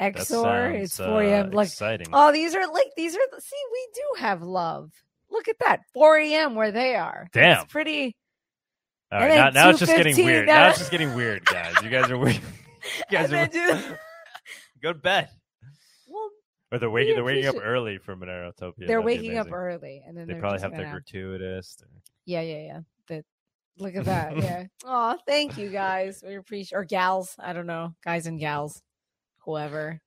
Exor. 0.00 0.74
It's 0.74 0.94
sounds, 0.94 1.08
4 1.08 1.22
a.m. 1.22 1.46
uh, 1.46 1.50
Like 1.52 1.68
exciting. 1.68 2.08
Oh, 2.12 2.30
these 2.32 2.54
are 2.54 2.66
like 2.72 2.90
these 2.96 3.14
are 3.14 3.20
see, 3.38 3.56
we 3.72 3.88
do 3.94 4.20
have 4.22 4.42
love. 4.42 4.92
Look 5.30 5.48
at 5.48 5.56
that. 5.60 5.80
4 5.94 6.18
a.m. 6.18 6.54
where 6.54 6.72
they 6.72 6.94
are. 6.96 7.28
Damn. 7.32 7.62
It's 7.64 7.72
pretty 7.72 8.16
All 9.12 9.20
right, 9.20 9.28
now, 9.28 9.50
now 9.50 9.70
it's 9.70 9.78
just 9.78 9.94
getting 9.94 10.16
weird. 10.24 10.46
now- 10.46 10.64
Now 10.64 10.68
it's 10.70 10.78
just 10.78 10.90
getting 10.90 11.14
weird, 11.14 11.44
guys. 11.44 11.74
You 11.82 11.88
guys 11.90 12.10
are 12.10 12.18
weird. 12.24 12.40
You 13.10 13.18
guys 13.18 13.32
are 13.32 13.46
just- 13.46 13.88
go 14.82 14.92
to 14.94 14.98
bed. 14.98 15.28
well, 16.08 16.30
Or 16.72 16.78
they're 16.78 16.88
waking. 16.90 17.14
They're 17.14 17.24
waking 17.24 17.46
up 17.46 17.56
early 17.62 17.98
for 17.98 18.16
Monerotopia. 18.16 18.86
they're 18.86 19.02
waking 19.02 19.36
up 19.36 19.52
early, 19.52 20.02
and 20.06 20.16
then 20.16 20.26
They 20.26 20.34
probably 20.34 20.60
have 20.60 20.72
their 20.72 20.90
gratuitous. 20.90 21.76
Yeah, 22.24 22.40
yeah, 22.40 22.58
yeah. 22.62 22.80
The, 23.08 23.24
look 23.78 23.94
at 23.96 24.06
that. 24.06 24.36
Yeah. 24.38 24.64
Oh, 24.84 25.18
thank 25.26 25.58
you 25.58 25.68
guys. 25.68 26.22
We 26.26 26.36
appreciate 26.36 26.76
or 26.78 26.84
gals. 26.84 27.34
I 27.38 27.52
don't 27.52 27.66
know, 27.66 27.94
guys 28.04 28.26
and 28.26 28.38
gals, 28.40 28.82
whoever, 29.44 30.00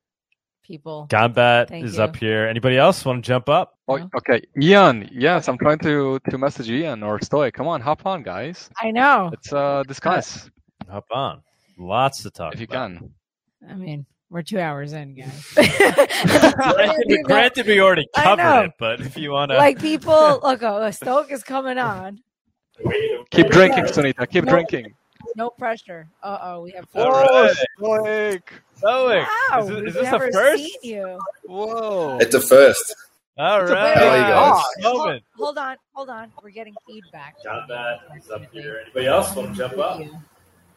people. 0.64 1.07
Combat 1.10 1.69
Thank 1.69 1.85
is 1.85 1.98
you. 1.98 2.03
up 2.03 2.15
here. 2.15 2.48
Anybody 2.48 2.77
else 2.77 3.03
want 3.06 3.23
to 3.23 3.27
jump 3.27 3.49
up? 3.49 3.77
Oh, 3.88 3.99
okay, 4.18 4.41
Ian. 4.61 5.10
Yes, 5.11 5.48
I'm 5.48 5.57
trying 5.57 5.80
to 5.80 6.19
to 6.30 6.38
message 6.38 6.69
Ian 6.69 7.03
or 7.03 7.19
Stoic. 7.22 7.53
Come 7.53 7.68
on, 7.68 7.81
hop 7.81 8.06
on, 8.06 8.23
guys. 8.23 8.69
I 8.81 8.91
know. 8.91 9.30
Let's 9.31 9.52
uh 9.53 9.84
discuss 9.88 10.49
Hop 10.90 11.06
on. 11.11 11.41
Lots 11.77 12.23
to 12.23 12.31
talk 12.31 12.53
if 12.53 12.60
you 12.60 12.65
about. 12.69 12.91
can. 12.99 13.10
I 13.69 13.76
mean, 13.76 14.06
we're 14.30 14.41
two 14.41 14.60
hours 14.60 14.94
in, 14.94 15.15
guys. 15.15 15.53
granted, 15.56 17.06
we, 17.07 17.22
granted, 17.23 17.65
we 17.68 17.80
already 17.80 18.07
covered 18.15 18.65
it, 18.65 18.72
but 18.80 18.99
if 19.02 19.18
you 19.18 19.31
want 19.31 19.52
to, 19.52 19.57
like 19.57 19.80
people, 19.80 20.40
look, 20.44 20.61
oh, 20.64 20.90
Stoic 20.91 21.31
is 21.31 21.44
coming 21.44 21.77
on. 21.77 22.19
Keep 23.31 23.48
drinking, 23.49 23.85
Sunita. 23.85 24.30
Keep 24.30 24.45
No. 24.45 24.52
drinking. 24.52 24.94
No 25.35 25.49
pressure. 25.49 26.07
Uh 26.22 26.38
oh, 26.41 26.61
we 26.64 26.72
have. 26.72 26.85
All 26.95 27.11
Whoa, 27.11 27.41
right. 27.43 27.55
Stoic. 27.77 28.53
Stoic. 28.77 29.27
Wow, 29.51 29.60
is, 29.61 29.68
this- 29.68 29.76
we've 29.77 29.88
is 29.88 29.93
this 29.95 30.03
never 30.03 30.26
the 30.27 30.31
first? 30.34 30.64
seen 30.64 30.76
you. 30.84 31.19
Whoa. 31.45 32.18
It's 32.19 32.35
a 32.35 32.41
first. 32.41 32.95
All 33.38 33.61
It's 33.61 33.72
right. 33.72 33.97
How 33.97 34.07
are 34.07 34.18
you 34.18 34.22
guys? 34.23 34.64
Hold, 34.85 35.22
hold 35.35 35.57
on, 35.57 35.77
hold 35.93 36.10
on. 36.10 36.31
We're 36.43 36.51
getting 36.51 36.76
feedback. 36.88 37.35
Combat 37.43 37.99
is 38.15 38.30
up 38.30 38.43
here. 38.51 38.81
Anybody 38.84 39.07
else 39.07 39.35
want 39.35 39.49
to 39.51 39.57
jump 39.57 39.77
up? 39.80 39.99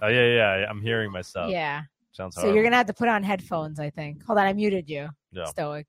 Oh 0.03 0.09
yeah, 0.09 0.27
yeah. 0.61 0.67
I'm 0.69 0.81
hearing 0.81 1.11
myself. 1.13 1.51
Yeah. 1.51 1.83
Sounds 2.13 2.35
So 2.35 2.41
horrible. 2.41 2.55
you're 2.57 2.65
gonna 2.65 2.77
have 2.77 2.87
to 2.87 2.95
put 2.95 3.09
on 3.09 3.23
headphones, 3.23 3.79
I 3.79 3.91
think. 3.91 4.25
Hold 4.25 4.39
on, 4.39 4.47
I 4.47 4.53
muted 4.55 4.89
you. 4.89 5.09
Yeah. 5.33 5.45
Stoic. 5.45 5.87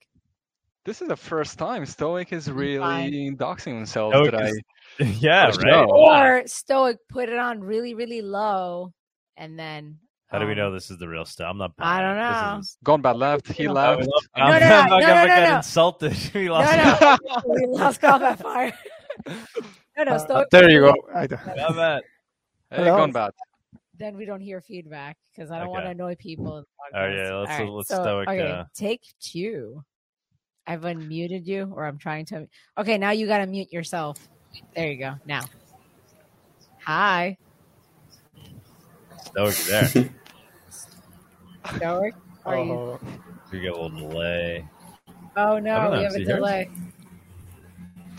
This 0.84 1.02
is 1.02 1.08
the 1.08 1.16
first 1.18 1.58
time 1.58 1.86
Stoic 1.86 2.32
is 2.34 2.50
really 2.52 2.80
fine. 2.80 3.38
doxing 3.38 3.76
himself 3.76 4.14
Stoic 4.14 4.32
today. 4.32 4.50
is- 4.50 4.62
yeah, 5.20 5.46
right. 5.46 5.54
sure. 5.56 5.86
Or 5.88 6.44
Stoic 6.48 6.98
put 7.10 7.30
it 7.30 7.38
on 7.38 7.60
really, 7.62 7.94
really 7.94 8.22
low, 8.22 8.94
and 9.36 9.58
then. 9.58 9.98
How 10.28 10.40
do 10.40 10.46
we 10.46 10.52
um, 10.54 10.58
know 10.58 10.72
this 10.74 10.92
is 10.92 10.98
the 10.98 11.08
real 11.08 11.24
stuff? 11.24 11.48
I'm 11.52 11.58
not. 11.58 11.72
I 11.80 12.02
don't 12.02 12.18
know. 12.18 12.60
is- 12.60 12.78
Gone 12.84 13.02
bad 13.02 13.16
left. 13.16 13.48
He 13.52 13.68
left. 13.70 14.08
I'm, 14.36 14.50
No, 14.52 14.60
no, 14.60 14.66
I'm 14.66 14.90
no, 14.90 14.90
not 14.90 14.90
no, 14.90 15.00
gonna 15.08 15.22
no, 15.22 15.26
get 15.28 15.50
no. 15.50 15.56
insulted. 15.58 16.18
we 16.34 16.50
lost. 16.50 16.76
No, 16.76 17.18
no. 17.30 17.42
we 17.48 17.66
lost 17.68 18.02
combat 18.02 18.40
fire. 18.40 18.74
no, 19.98 20.04
no, 20.04 20.18
Stoic. 20.18 20.50
There 20.50 20.70
you 20.70 20.82
go. 20.82 20.94
I 21.16 21.28
don't- 21.28 21.42
Combat. 21.42 22.04
Hey, 22.70 22.78
Hello? 22.84 22.98
gone 22.98 23.12
bad. 23.14 23.32
Then 23.98 24.18
we 24.18 24.26
don't 24.26 24.42
hear 24.42 24.62
feedback 24.62 25.18
because 25.34 25.50
I 25.50 25.60
don't 25.60 25.70
want 25.70 25.86
to 25.86 25.92
annoy 25.92 26.16
people. 26.20 26.58
In 26.58 26.64
the 26.94 27.00
Oh, 27.00 27.02
podcast. 27.02 27.18
yeah, 27.18 27.36
let's- 27.36 27.52
All 27.52 27.60
right, 27.60 27.70
let's 27.70 27.90
so, 27.90 28.02
Stoic, 28.04 28.28
Okay, 28.30 28.52
uh, 28.52 28.64
take 28.76 29.02
two. 29.22 29.84
I've 30.68 30.82
unmuted 30.82 31.46
you, 31.46 31.72
or 31.74 31.86
I'm 31.86 31.98
trying 31.98 32.26
to. 32.26 32.46
Okay, 32.78 32.98
now 32.98 33.12
you 33.12 33.26
got 33.28 33.38
to 33.38 33.46
mute 33.48 33.72
yourself. 33.72 34.18
There 34.76 34.92
you 34.92 34.98
go. 34.98 35.16
Now. 35.26 35.42
Hi, 36.86 37.38
Stoic 39.26 39.56
there. 39.70 39.88
Stoic. 41.76 42.16
Are 42.46 42.58
you? 42.64 42.72
Oh, 42.72 43.00
we 43.52 43.60
get 43.60 43.72
a 43.74 43.82
little 43.82 43.90
delay. 43.90 44.66
Oh 45.36 45.56
I 45.56 45.60
no, 45.60 45.76
don't 45.76 45.92
know, 45.92 45.98
we 45.98 46.04
have 46.04 46.12
is 46.12 46.16
a 46.16 46.20
he 46.20 46.26
here? 46.26 46.36
delay. 46.38 46.70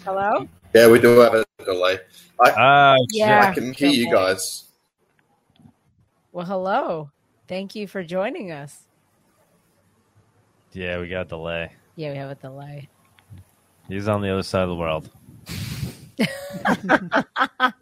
Hello. 0.05 0.49
Yeah, 0.75 0.89
we 0.91 0.99
do 1.01 1.19
have 1.21 1.35
a 1.35 1.45
delay. 1.65 1.99
Ah, 2.41 2.97
Yeah. 3.11 3.49
I 3.51 3.55
can 3.55 3.73
hear 3.73 3.89
you 3.91 4.13
guys. 4.13 4.65
Well, 6.33 6.45
hello. 6.47 7.11
Thank 7.49 7.75
you 7.75 7.87
for 7.89 8.05
joining 8.05 8.53
us. 8.53 8.85
yeah, 10.73 11.01
we 11.01 11.09
got 11.09 11.23
a 11.23 11.25
delay. 11.25 11.73
Yeah, 11.97 12.13
we 12.13 12.19
have 12.19 12.31
a 12.31 12.35
delay. 12.35 12.89
He's 13.89 14.07
on 14.09 14.21
the 14.21 14.31
other 14.31 14.43
side 14.43 14.63
of 14.65 14.69
the 14.69 14.75
world. 14.77 15.11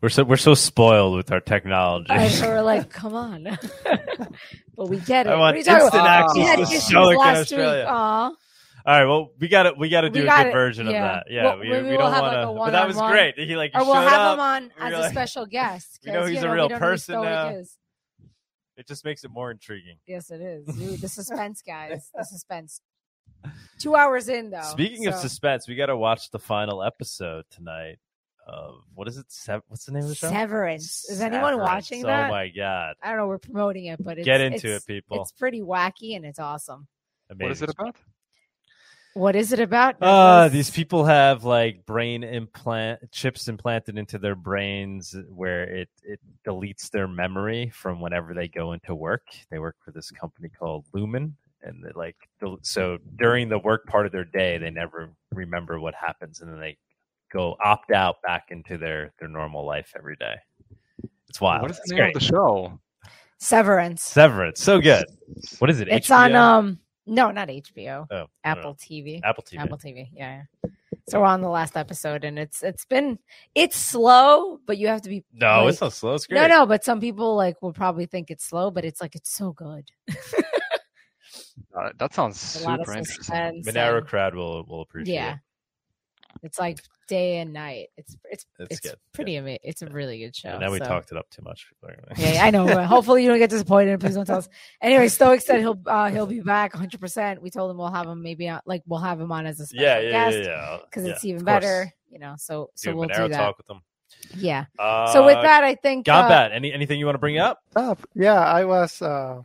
We're 0.00 0.10
so 0.10 0.22
we're 0.22 0.36
so 0.36 0.54
spoiled 0.54 1.16
with 1.16 1.32
our 1.32 1.40
technology. 1.40 2.06
I 2.10 2.28
know, 2.28 2.48
we're 2.48 2.62
like, 2.62 2.88
come 2.88 3.14
on. 3.14 3.42
but 4.76 4.88
we 4.88 4.98
get 4.98 5.26
it. 5.26 5.30
I 5.30 5.36
want 5.36 5.56
you 5.56 5.58
instant 5.60 5.88
about? 5.88 6.36
We 6.36 6.42
access 6.42 6.48
had 6.48 6.60
issues 6.60 6.92
last 6.92 7.50
week. 7.50 7.58
Australia. 7.58 7.84
Aw. 7.88 8.24
All 8.26 8.34
right, 8.86 9.04
well, 9.06 9.32
we 9.40 9.48
got 9.48 9.64
to 9.64 9.72
we 9.76 9.88
got 9.88 10.02
to 10.02 10.10
do 10.10 10.22
a 10.22 10.24
gotta- 10.24 10.44
good 10.44 10.52
version 10.52 10.86
yeah. 10.86 10.92
of 10.92 11.02
that. 11.02 11.24
Yeah, 11.32 11.42
Well, 11.46 11.58
we, 11.58 11.68
we 11.68 11.82
we'll 11.82 11.98
don't 11.98 12.12
want 12.12 12.32
to. 12.32 12.48
a 12.48 12.54
but 12.54 12.70
that 12.70 12.86
was 12.86 12.96
great. 12.96 13.36
He 13.38 13.56
like 13.56 13.72
Or 13.74 13.84
we'll 13.84 13.94
have 13.96 14.12
up. 14.12 14.34
him 14.34 14.40
on 14.40 14.70
as 14.78 14.92
were 14.92 15.06
a 15.06 15.10
special 15.10 15.46
guest. 15.50 15.98
We 16.06 16.12
know 16.12 16.26
he's 16.26 16.42
you 16.42 16.48
a 16.48 16.54
real 16.54 16.68
know 16.68 16.78
person 16.78 17.20
now. 17.20 17.48
It 18.76 18.86
just 18.86 19.04
makes 19.04 19.24
it 19.24 19.32
more 19.32 19.50
intriguing. 19.50 19.96
Yes, 20.06 20.30
it 20.30 20.40
is. 20.40 20.68
Ooh, 20.80 20.96
the 20.96 21.08
suspense, 21.08 21.60
guys. 21.66 22.08
The 22.14 22.24
suspense. 22.24 22.80
Two 23.78 23.94
hours 23.94 24.28
in, 24.28 24.50
though. 24.50 24.62
Speaking 24.62 25.06
of 25.06 25.14
suspense, 25.14 25.68
we 25.68 25.74
got 25.76 25.86
to 25.86 25.96
watch 25.96 26.30
the 26.30 26.38
final 26.38 26.82
episode 26.82 27.44
tonight 27.50 27.98
of 28.46 28.76
what 28.94 29.06
is 29.08 29.18
it? 29.18 29.26
Sev- 29.28 29.62
what's 29.68 29.84
the 29.84 29.92
name 29.92 30.02
of 30.02 30.08
the 30.08 30.14
show? 30.14 30.28
Severance. 30.30 31.08
Is 31.08 31.20
anyone 31.20 31.58
watching 31.58 32.04
Oh 32.04 32.08
that? 32.08 32.28
Oh 32.28 32.32
my 32.32 32.48
god! 32.48 32.96
I 33.02 33.10
don't 33.10 33.18
know. 33.18 33.26
We're 33.26 33.38
promoting 33.38 33.86
it, 33.86 34.02
but 34.02 34.18
it's, 34.18 34.24
Get 34.24 34.40
into 34.40 34.56
it's- 34.56 34.82
it, 34.82 34.86
people. 34.86 35.20
It's 35.22 35.32
pretty 35.32 35.60
wacky 35.60 36.16
and 36.16 36.24
it's 36.24 36.38
awesome. 36.38 36.86
What 37.36 37.50
is 37.50 37.62
it 37.62 37.70
about? 37.70 37.96
What 39.14 39.34
is 39.36 39.52
it 39.52 39.58
about? 39.58 39.96
Uh, 40.00 40.48
these 40.48 40.70
people 40.70 41.04
have 41.04 41.44
like 41.44 41.84
brain 41.84 42.22
implant 42.22 43.10
chips 43.10 43.48
implanted 43.48 43.98
into 43.98 44.16
their 44.18 44.36
brains 44.36 45.14
where 45.28 45.64
it, 45.64 45.88
it 46.04 46.20
deletes 46.46 46.88
their 46.90 47.08
memory 47.08 47.70
from 47.70 48.00
whenever 48.00 48.32
they 48.32 48.46
go 48.48 48.72
into 48.72 48.94
work. 48.94 49.22
They 49.50 49.58
work 49.58 49.76
for 49.84 49.90
this 49.90 50.10
company 50.12 50.48
called 50.48 50.84
Lumon, 50.94 51.32
and 51.62 51.82
they 51.84 51.90
like 51.94 52.16
the- 52.40 52.56
so 52.62 52.98
during 53.16 53.48
the 53.48 53.58
work 53.58 53.86
part 53.86 54.06
of 54.06 54.12
their 54.12 54.24
day, 54.24 54.58
they 54.58 54.70
never 54.70 55.10
remember 55.32 55.80
what 55.80 55.94
happens, 55.94 56.40
and 56.40 56.50
then 56.52 56.60
they 56.60 56.76
go 57.32 57.56
opt 57.62 57.90
out 57.90 58.16
back 58.22 58.46
into 58.50 58.78
their 58.78 59.12
their 59.18 59.28
normal 59.28 59.64
life 59.64 59.92
every 59.96 60.16
day. 60.16 60.34
It's 61.28 61.40
wild. 61.40 61.62
What 61.62 61.70
is 61.70 61.78
It's 61.78 61.88
the 61.90 61.94
name 61.96 62.04
great. 62.04 62.16
of 62.16 62.20
the 62.22 62.26
show? 62.26 62.80
Severance. 63.38 64.02
Severance, 64.02 64.60
so 64.62 64.80
good. 64.80 65.04
What 65.58 65.70
is 65.70 65.80
it? 65.80 65.88
It's 65.88 66.08
HBO? 66.08 66.16
on 66.16 66.34
um 66.34 66.78
no, 67.06 67.30
not 67.30 67.48
HBO. 67.48 68.06
oh, 68.10 68.26
Apple 68.44 68.70
know. 68.72 68.74
TV. 68.74 69.20
Apple 69.24 69.42
TV. 69.44 69.58
Apple 69.58 69.78
TV. 69.78 70.08
Yeah. 70.12 70.42
yeah. 70.64 70.70
So 71.08 71.20
we're 71.20 71.26
on 71.26 71.40
the 71.40 71.48
last 71.48 71.76
episode, 71.76 72.24
and 72.24 72.38
it's 72.38 72.62
it's 72.62 72.84
been 72.84 73.18
it's 73.54 73.76
slow, 73.76 74.58
but 74.66 74.76
you 74.76 74.88
have 74.88 75.00
to 75.02 75.08
be 75.08 75.24
No, 75.32 75.64
like- 75.64 75.72
it's 75.72 75.80
not 75.80 75.92
slow. 75.94 76.14
It's 76.14 76.26
great. 76.26 76.38
no 76.40 76.48
no. 76.48 76.66
But 76.66 76.84
some 76.84 77.00
people 77.00 77.34
like 77.36 77.62
will 77.62 77.72
probably 77.72 78.04
think 78.06 78.30
it's 78.30 78.44
slow, 78.44 78.70
but 78.70 78.84
it's 78.84 79.00
like 79.00 79.14
it's 79.14 79.30
so 79.34 79.52
good. 79.52 79.88
Uh, 81.78 81.90
that 81.98 82.12
sounds 82.14 82.60
A 82.62 82.64
lot 82.64 82.80
of 82.80 82.86
super 82.86 82.98
interesting. 82.98 83.22
suspense. 83.24 83.66
Monero 83.68 83.98
and- 83.98 84.06
crowd 84.06 84.34
will 84.34 84.64
will 84.64 84.82
appreciate. 84.82 85.14
yeah, 85.14 85.32
it. 85.34 85.38
it's 86.42 86.58
like 86.58 86.80
day 87.08 87.38
and 87.38 87.52
night. 87.52 87.88
It's 87.96 88.16
it's 88.30 88.44
It's 88.58 88.70
it's, 88.72 88.80
good, 88.80 88.96
pretty 89.12 89.36
amazing. 89.36 89.60
It's 89.64 89.80
a 89.82 89.86
really 89.86 90.18
good 90.18 90.36
show. 90.36 90.50
And 90.50 90.60
now 90.60 90.70
we 90.70 90.78
so- 90.78 90.84
talked 90.84 91.10
it 91.10 91.16
up 91.16 91.28
too 91.30 91.42
much. 91.42 91.68
People 91.68 91.88
are 91.90 91.96
gonna- 91.96 92.20
Yeah, 92.20 92.34
yeah, 92.34 92.44
I 92.44 92.50
know. 92.50 92.66
but 92.66 92.84
Hopefully, 92.86 93.22
you 93.22 93.28
don't 93.28 93.38
get 93.38 93.50
disappointed. 93.50 93.98
Please 94.00 94.14
don't 94.14 94.26
tell 94.26 94.38
us. 94.38 94.48
Anyway, 94.82 95.08
Stoic 95.18 95.40
said 95.40 95.60
he'll 95.60 95.80
uh, 95.86 96.10
he'll 96.10 96.26
be 96.26 96.40
back 96.40 96.74
100. 96.74 97.00
percent 97.00 97.40
We 97.42 97.50
told 97.50 97.70
him 97.70 97.78
we'll 97.78 97.90
have 97.92 98.06
him 98.06 98.22
maybe 98.22 98.48
on, 98.48 98.60
like 98.66 98.82
we'll 98.86 99.00
have 99.00 99.20
him 99.20 99.32
on 99.32 99.46
as 99.46 99.58
a 99.60 99.66
special 99.66 99.84
yeah, 99.84 100.00
yeah, 100.00 100.10
guest 100.10 100.36
yeah, 100.38 100.44
yeah. 100.44 100.78
because 100.84 101.04
Yeah, 101.06 101.12
it's 101.12 101.24
even 101.24 101.40
of 101.42 101.46
course. 101.46 101.54
better. 101.62 101.92
You 102.10 102.18
know, 102.18 102.34
so 102.38 102.70
so 102.74 102.90
Do 102.92 102.96
we'll 102.98 103.08
Monero 103.08 103.26
do 103.26 103.28
that. 103.32 103.36
talk 103.38 103.58
with 103.58 103.66
them. 103.66 103.80
Yeah. 104.36 104.64
Uh, 104.78 105.12
so 105.12 105.24
with 105.24 105.40
that, 105.42 105.64
I 105.64 105.74
think 105.74 106.08
uh, 106.08 106.22
Gombat, 106.28 106.52
any 106.52 106.72
anything 106.72 106.98
you 106.98 107.04
want 107.06 107.14
to 107.14 107.20
bring 107.20 107.38
up? 107.38 107.60
Uh, 107.76 107.94
yeah, 108.14 108.34
I 108.40 108.64
was 108.64 109.00
uh, 109.02 109.42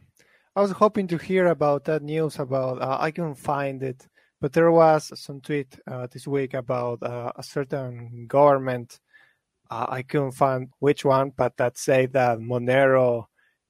I 0.55 0.61
was 0.61 0.71
hoping 0.71 1.07
to 1.07 1.17
hear 1.17 1.47
about 1.47 1.85
that 1.85 2.03
news 2.03 2.37
about 2.37 2.79
uh, 2.81 2.97
I 2.99 3.09
couldn't 3.09 3.35
find 3.35 3.81
it, 3.81 4.07
but 4.39 4.53
there 4.53 4.71
was 4.71 5.11
some 5.19 5.41
tweet 5.41 5.79
uh, 5.87 6.07
this 6.11 6.27
week 6.27 6.53
about 6.53 7.01
uh, 7.01 7.31
a 7.35 7.41
certain 7.41 8.27
government. 8.27 8.99
Uh, 9.71 9.87
I 9.89 10.03
couldn't 10.03 10.33
find 10.33 10.69
which 10.77 11.05
one, 11.05 11.31
but 11.35 11.57
that 11.57 11.79
say 11.79 12.05
that 12.07 12.37
Monero 12.37 13.25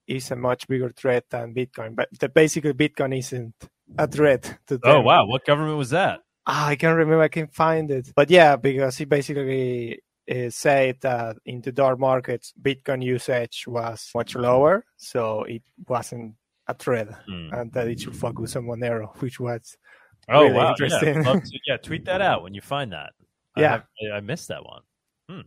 is 0.06 0.30
a 0.30 0.36
much 0.36 0.68
bigger 0.68 0.90
threat 0.90 1.24
than 1.30 1.54
Bitcoin. 1.54 1.96
But 1.96 2.10
the, 2.20 2.28
basically, 2.28 2.74
Bitcoin 2.74 3.16
isn't 3.18 3.54
a 3.96 4.06
threat 4.06 4.58
to 4.66 4.76
them. 4.76 4.96
Oh 4.96 5.00
wow, 5.00 5.24
what 5.24 5.46
government 5.46 5.78
was 5.78 5.90
that? 5.90 6.20
Ah, 6.46 6.66
I 6.66 6.76
can't 6.76 6.98
remember. 6.98 7.22
I 7.22 7.28
can't 7.28 7.54
find 7.54 7.90
it. 7.90 8.12
But 8.14 8.28
yeah, 8.28 8.56
because 8.56 8.98
he 8.98 9.06
basically 9.06 10.02
uh, 10.30 10.50
said 10.50 10.98
that 11.00 11.36
in 11.46 11.62
the 11.62 11.72
dark 11.72 11.98
markets, 11.98 12.52
Bitcoin 12.60 13.02
usage 13.02 13.64
was 13.66 14.10
much 14.14 14.34
lower, 14.34 14.84
so 14.98 15.44
it 15.44 15.62
wasn't 15.88 16.34
a 16.68 16.74
thread 16.74 17.14
Hmm. 17.26 17.48
and 17.52 17.72
that 17.72 17.88
it 17.88 18.00
should 18.00 18.16
focus 18.16 18.56
on 18.56 18.64
Monero, 18.64 19.14
which 19.20 19.38
was 19.40 19.76
Oh 20.28 20.42
really 20.44 20.54
wow, 20.54 20.70
interesting. 20.70 21.14
yeah, 21.16 21.22
to- 21.40 21.60
yeah. 21.66 21.76
Tweet 21.76 22.04
that 22.06 22.20
out 22.22 22.42
when 22.42 22.54
you 22.54 22.60
find 22.62 22.92
that. 22.92 23.12
I 23.56 23.60
Yeah. 23.60 23.70
have- 23.70 23.86
I, 24.12 24.16
I 24.16 24.20
missed 24.20 24.48
that 24.48 24.64
one. 24.64 24.82
Hmm. 25.28 25.40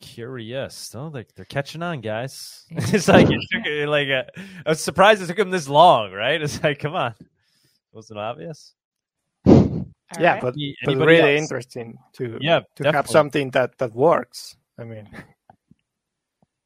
Curious. 0.00 0.94
Oh, 0.94 1.10
they, 1.10 1.26
they're 1.36 1.44
catching 1.44 1.82
on, 1.82 2.00
guys. 2.00 2.64
it's 2.70 3.06
like 3.08 3.28
it 3.30 3.40
took 3.52 3.66
it 3.66 3.88
like 3.88 4.08
a, 4.08 4.26
I 4.64 4.70
was 4.70 4.82
surprised 4.82 5.20
it 5.22 5.26
took 5.26 5.36
them 5.36 5.50
this 5.50 5.68
long. 5.68 6.12
Right? 6.12 6.40
It's 6.42 6.62
like, 6.62 6.78
come 6.78 6.94
on, 6.94 7.14
wasn't 7.92 8.18
obvious. 8.18 8.74
All 9.46 9.86
yeah, 10.18 10.32
right. 10.34 10.42
but, 10.42 10.54
Any- 10.54 10.76
but 10.84 11.06
really 11.06 11.32
else? 11.34 11.42
interesting 11.42 11.98
to 12.14 12.38
Yeah, 12.40 12.60
to 12.76 12.90
have 12.92 13.06
something 13.08 13.50
that 13.50 13.76
that 13.78 13.94
works. 13.94 14.56
I 14.78 14.84
mean, 14.84 15.08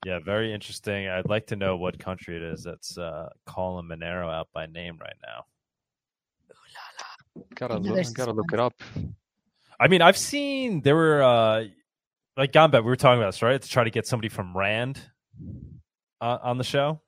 Yeah, 0.04 0.18
very 0.18 0.52
interesting. 0.52 1.08
I'd 1.08 1.28
like 1.28 1.46
to 1.48 1.56
know 1.56 1.76
what 1.76 1.98
country 1.98 2.36
it 2.36 2.42
is 2.42 2.62
that's 2.62 2.98
uh, 2.98 3.28
calling 3.46 3.88
Monero 3.88 4.32
out 4.32 4.48
by 4.52 4.66
name 4.66 4.98
right 5.00 5.16
now. 5.26 5.44
Gotta 7.54 7.76
Another 7.76 8.02
look, 8.02 8.14
gotta 8.14 8.32
look 8.32 8.52
it 8.52 8.60
up. 8.60 8.74
I 9.80 9.88
mean, 9.88 10.02
I've 10.02 10.16
seen 10.16 10.82
there 10.82 10.94
were 10.94 11.22
uh, 11.22 11.64
like 12.36 12.52
Gombat. 12.52 12.84
We 12.84 12.88
were 12.88 12.96
talking 12.96 13.20
about 13.20 13.32
this, 13.32 13.42
right? 13.42 13.60
To 13.60 13.68
try 13.68 13.84
to 13.84 13.90
get 13.90 14.06
somebody 14.06 14.28
from 14.28 14.56
Rand 14.56 15.00
uh, 16.20 16.38
on 16.42 16.58
the 16.58 16.64
show. 16.64 17.00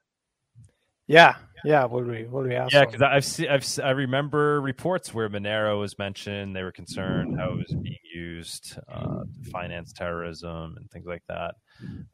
yeah, 1.07 1.37
yeah, 1.65 1.85
will 1.85 2.03
be 2.03 2.25
will 2.25 2.45
be 2.45 2.57
awesome. 2.57 2.79
Yeah, 2.79 2.85
because 2.87 3.03
I've 3.03 3.25
seen, 3.25 3.49
I've 3.49 3.67
I 3.83 3.91
remember 3.91 4.61
reports 4.61 5.15
where 5.15 5.29
Monero 5.29 5.79
was 5.79 5.99
mentioned. 5.99 6.57
They 6.57 6.63
were 6.63 6.73
concerned 6.73 7.39
how 7.39 7.53
it 7.53 7.57
was 7.57 7.75
being 7.83 7.99
used 8.15 8.79
uh, 8.89 9.23
to 9.23 9.51
finance 9.51 9.93
terrorism 9.93 10.75
and 10.77 10.91
things 10.91 11.07
like 11.07 11.23
that. 11.29 11.55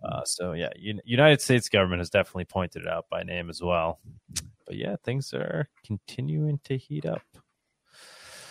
Uh, 0.02 0.24
so 0.24 0.52
yeah, 0.52 0.70
Un- 0.76 1.00
United 1.04 1.40
States 1.40 1.68
government 1.68 2.00
has 2.00 2.10
definitely 2.10 2.44
pointed 2.44 2.82
it 2.82 2.88
out 2.88 3.06
by 3.10 3.22
name 3.22 3.48
as 3.50 3.62
well. 3.62 4.00
But 4.66 4.76
yeah, 4.76 4.96
things 5.04 5.32
are 5.32 5.68
continuing 5.86 6.60
to 6.64 6.76
heat 6.76 7.06
up. 7.06 7.22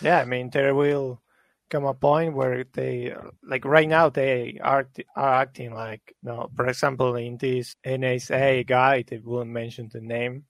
Yeah, 0.00 0.18
I 0.18 0.24
mean 0.24 0.50
there 0.50 0.74
will 0.74 1.22
come 1.70 1.84
a 1.84 1.94
point 1.94 2.34
where 2.34 2.64
they 2.74 3.14
like 3.42 3.64
right 3.64 3.88
now 3.88 4.08
they 4.08 4.58
are 4.62 4.86
are 5.16 5.34
acting 5.34 5.74
like 5.74 6.02
you 6.22 6.30
no. 6.30 6.50
For 6.56 6.66
example, 6.66 7.16
in 7.16 7.36
this 7.38 7.76
NSA 7.86 8.66
guide, 8.66 9.06
they 9.08 9.18
won't 9.18 9.50
mention 9.50 9.88
the 9.92 10.00
name 10.00 10.44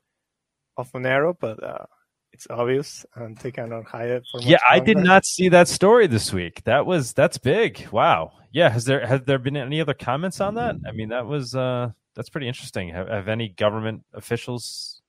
of 0.77 0.91
Monero, 0.93 1.37
but 1.39 1.63
uh, 1.63 1.87
it's 2.33 2.47
obvious 2.51 3.05
and 3.15 3.37
they 3.39 3.51
cannot 3.51 3.85
hide 3.85 4.09
it 4.09 4.25
for. 4.31 4.41
Yeah, 4.41 4.53
much 4.53 4.63
I 4.71 4.81
did 4.81 4.99
not 4.99 5.25
see 5.25 5.49
that 5.51 5.69
story 5.69 6.07
this 6.07 6.33
week. 6.33 6.65
That 6.65 6.87
was 6.87 7.13
that's 7.13 7.39
big. 7.39 7.89
Wow. 7.93 8.33
Yeah, 8.53 8.71
has 8.71 8.85
there 8.85 9.07
has 9.07 9.23
there 9.23 9.39
been 9.39 9.57
any 9.57 9.81
other 9.81 9.95
comments 9.95 10.41
on 10.41 10.55
that? 10.55 10.77
I 10.87 10.93
mean, 10.93 11.11
that 11.11 11.27
was 11.27 11.55
uh 11.55 11.91
that's 12.15 12.31
pretty 12.31 12.49
interesting. 12.49 12.91
Have, 12.91 13.09
have 13.09 13.29
any 13.29 13.49
government 13.49 14.05
officials 14.13 15.01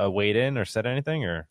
uh, 0.00 0.10
weighed 0.10 0.36
in 0.36 0.58
or 0.58 0.64
said 0.64 0.86
anything 0.86 1.24
or 1.24 1.48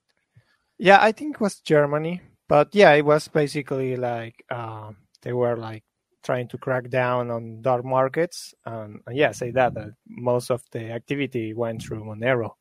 Yeah, 0.77 0.99
I 1.01 1.11
think 1.11 1.35
it 1.35 1.41
was 1.41 1.59
Germany, 1.59 2.21
but 2.47 2.73
yeah, 2.73 2.93
it 2.93 3.05
was 3.05 3.27
basically 3.27 3.97
like 3.97 4.43
uh, 4.49 4.91
they 5.21 5.33
were 5.33 5.57
like 5.57 5.83
trying 6.23 6.47
to 6.49 6.57
crack 6.57 6.89
down 6.89 7.31
on 7.31 7.61
dark 7.61 7.83
markets, 7.85 8.53
and, 8.65 9.01
and 9.05 9.17
yeah, 9.17 9.31
say 9.31 9.51
that 9.51 9.73
that 9.73 9.89
most 10.07 10.49
of 10.51 10.63
the 10.71 10.91
activity 10.91 11.53
went 11.53 11.81
through 11.81 12.03
Monero, 12.03 12.51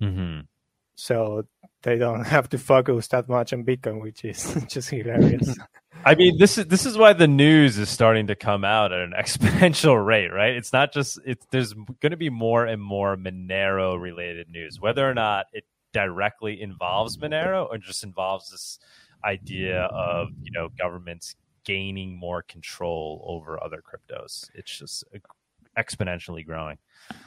mm-hmm. 0.00 0.40
so 0.94 1.44
they 1.82 1.96
don't 1.96 2.24
have 2.24 2.48
to 2.50 2.58
focus 2.58 3.08
that 3.08 3.28
much 3.28 3.52
on 3.52 3.64
Bitcoin, 3.64 4.00
which 4.00 4.24
is 4.24 4.64
just 4.68 4.90
hilarious. 4.90 5.56
I 6.04 6.14
mean, 6.14 6.38
this 6.38 6.56
is 6.56 6.66
this 6.66 6.86
is 6.86 6.96
why 6.96 7.12
the 7.12 7.28
news 7.28 7.76
is 7.76 7.90
starting 7.90 8.28
to 8.28 8.34
come 8.34 8.64
out 8.64 8.92
at 8.92 9.00
an 9.00 9.12
exponential 9.18 10.04
rate, 10.04 10.28
right? 10.28 10.54
It's 10.54 10.72
not 10.72 10.92
just 10.92 11.18
it's 11.24 11.46
there's 11.50 11.74
going 11.74 12.10
to 12.10 12.16
be 12.16 12.30
more 12.30 12.64
and 12.64 12.80
more 12.80 13.16
Monero 13.16 14.00
related 14.00 14.48
news, 14.48 14.80
whether 14.80 15.08
or 15.08 15.14
not 15.14 15.46
it 15.52 15.64
directly 15.92 16.62
involves 16.62 17.18
Monero 17.18 17.68
or 17.68 17.76
just 17.76 18.04
involves 18.04 18.50
this 18.50 18.78
idea 19.24 19.82
of 19.82 20.28
you 20.42 20.52
know 20.52 20.68
governments 20.78 21.34
gaining 21.64 22.16
more 22.16 22.42
control 22.42 23.22
over 23.26 23.62
other 23.62 23.82
cryptos. 23.82 24.48
It's 24.54 24.78
just 24.78 25.04
uh, 25.14 25.18
exponentially 25.78 26.44
growing. 26.44 26.78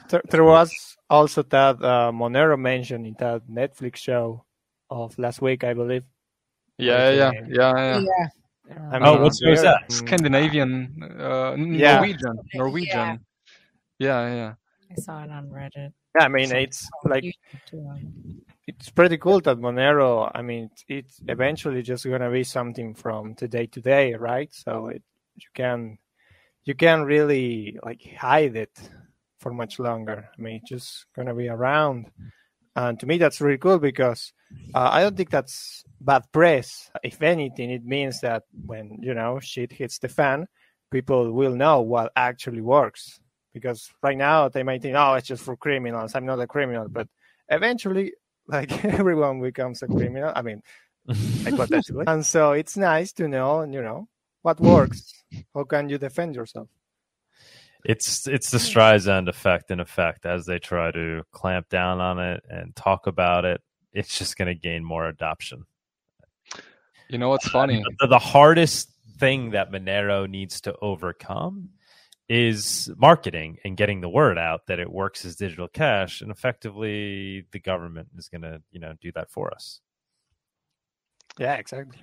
there, 0.08 0.22
there 0.30 0.44
was 0.44 0.96
also 1.10 1.42
that 1.42 1.82
uh, 1.82 2.12
Monero 2.12 2.58
mentioned 2.58 3.06
in 3.06 3.14
that 3.18 3.46
Netflix 3.48 3.96
show 3.96 4.44
of 4.90 5.18
last 5.18 5.40
week, 5.42 5.64
I 5.64 5.74
believe. 5.74 6.04
Yeah, 6.78 7.10
yeah, 7.10 7.32
yeah, 7.48 7.76
yeah. 7.76 8.00
Yeah. 8.00 8.88
I 8.90 8.98
Oh, 8.98 9.12
mean, 9.12 9.22
what 9.22 9.36
show 9.36 9.50
is 9.50 9.60
weird. 9.60 9.64
that? 9.64 9.88
Mm, 9.88 9.92
Scandinavian, 9.92 11.02
uh, 11.20 11.54
Yeah. 11.58 12.00
Norwegian, 12.00 12.38
Norwegian. 12.54 13.20
Yeah, 13.98 14.34
yeah. 14.34 14.54
I 14.90 14.94
saw 15.00 15.22
it 15.22 15.30
on 15.30 15.48
Reddit. 15.50 15.92
Yeah, 16.16 16.24
I 16.24 16.28
mean, 16.28 16.50
it's 16.52 16.88
like 17.04 17.24
YouTube 17.24 17.64
too. 17.66 17.90
it's 18.66 18.90
pretty 18.90 19.18
cool 19.18 19.40
that 19.40 19.58
Monero. 19.58 20.30
I 20.34 20.42
mean, 20.42 20.70
it's, 20.72 20.84
it's 20.88 21.20
eventually 21.28 21.82
just 21.82 22.04
gonna 22.06 22.30
be 22.30 22.44
something 22.44 22.94
from 22.94 23.34
today 23.34 23.66
to 23.66 23.80
day, 23.80 24.14
right? 24.14 24.52
So 24.52 24.88
it 24.88 25.02
you 25.36 25.48
can 25.54 25.98
you 26.64 26.74
can't 26.74 27.06
really 27.06 27.78
like 27.84 28.02
hide 28.18 28.56
it 28.56 28.78
for 29.38 29.52
much 29.52 29.78
longer. 29.78 30.28
I 30.36 30.42
mean, 30.42 30.56
it's 30.56 30.70
just 30.70 31.06
gonna 31.14 31.34
be 31.34 31.48
around, 31.48 32.10
and 32.76 32.98
to 33.00 33.06
me, 33.06 33.18
that's 33.18 33.40
really 33.40 33.58
cool 33.58 33.78
because 33.78 34.32
uh, 34.74 34.88
I 34.92 35.02
don't 35.02 35.16
think 35.16 35.30
that's 35.30 35.84
bad 36.00 36.24
press. 36.32 36.90
If 37.02 37.22
anything, 37.22 37.70
it 37.70 37.84
means 37.84 38.20
that 38.20 38.44
when 38.66 38.98
you 39.00 39.14
know 39.14 39.40
shit 39.40 39.72
hits 39.72 39.98
the 39.98 40.08
fan, 40.08 40.46
people 40.90 41.32
will 41.32 41.54
know 41.54 41.80
what 41.80 42.12
actually 42.16 42.60
works. 42.60 43.20
Because 43.52 43.88
right 44.02 44.16
now 44.16 44.48
they 44.48 44.64
might 44.64 44.82
think, 44.82 44.96
oh, 44.96 45.14
it's 45.14 45.28
just 45.28 45.44
for 45.44 45.56
criminals. 45.56 46.14
I'm 46.14 46.26
not 46.26 46.40
a 46.40 46.46
criminal, 46.46 46.88
but 46.88 47.06
eventually 47.48 48.14
like 48.48 48.84
everyone 48.84 49.40
becomes 49.40 49.82
a 49.82 49.86
criminal. 49.86 50.32
I 50.34 50.42
mean, 50.42 50.62
hypothetically. 51.44 52.04
and 52.06 52.24
so 52.24 52.52
it's 52.52 52.76
nice 52.76 53.12
to 53.14 53.28
know, 53.28 53.62
you 53.62 53.82
know, 53.82 54.08
what 54.44 54.60
works. 54.60 55.24
How 55.54 55.64
can 55.64 55.88
you 55.88 55.96
defend 55.96 56.34
yourself? 56.34 56.68
It's 57.84 58.26
it's 58.26 58.50
the 58.50 58.58
Streisand 58.58 59.28
effect 59.28 59.70
in 59.70 59.80
effect 59.80 60.26
as 60.26 60.44
they 60.44 60.58
try 60.58 60.90
to 60.90 61.22
clamp 61.32 61.70
down 61.70 62.00
on 62.00 62.18
it 62.18 62.44
and 62.48 62.76
talk 62.76 63.06
about 63.06 63.46
it. 63.46 63.62
It's 63.92 64.18
just 64.18 64.36
going 64.36 64.48
to 64.48 64.54
gain 64.54 64.84
more 64.84 65.08
adoption. 65.08 65.64
You 67.08 67.18
know 67.18 67.30
what's 67.30 67.48
funny? 67.48 67.82
the, 68.00 68.06
the 68.06 68.18
hardest 68.18 68.90
thing 69.18 69.50
that 69.50 69.72
Monero 69.72 70.28
needs 70.28 70.60
to 70.62 70.74
overcome 70.82 71.70
is 72.28 72.90
marketing 72.96 73.58
and 73.64 73.76
getting 73.78 74.02
the 74.02 74.08
word 74.08 74.38
out 74.38 74.66
that 74.66 74.78
it 74.78 74.90
works 74.90 75.24
as 75.24 75.36
digital 75.36 75.68
cash 75.68 76.20
and 76.20 76.30
effectively 76.30 77.46
the 77.52 77.60
government 77.60 78.08
is 78.16 78.28
going 78.30 78.40
to 78.40 78.62
you 78.70 78.80
know 78.80 78.94
do 79.02 79.12
that 79.12 79.30
for 79.30 79.52
us 79.52 79.80
Yeah, 81.38 81.54
exactly. 81.56 81.98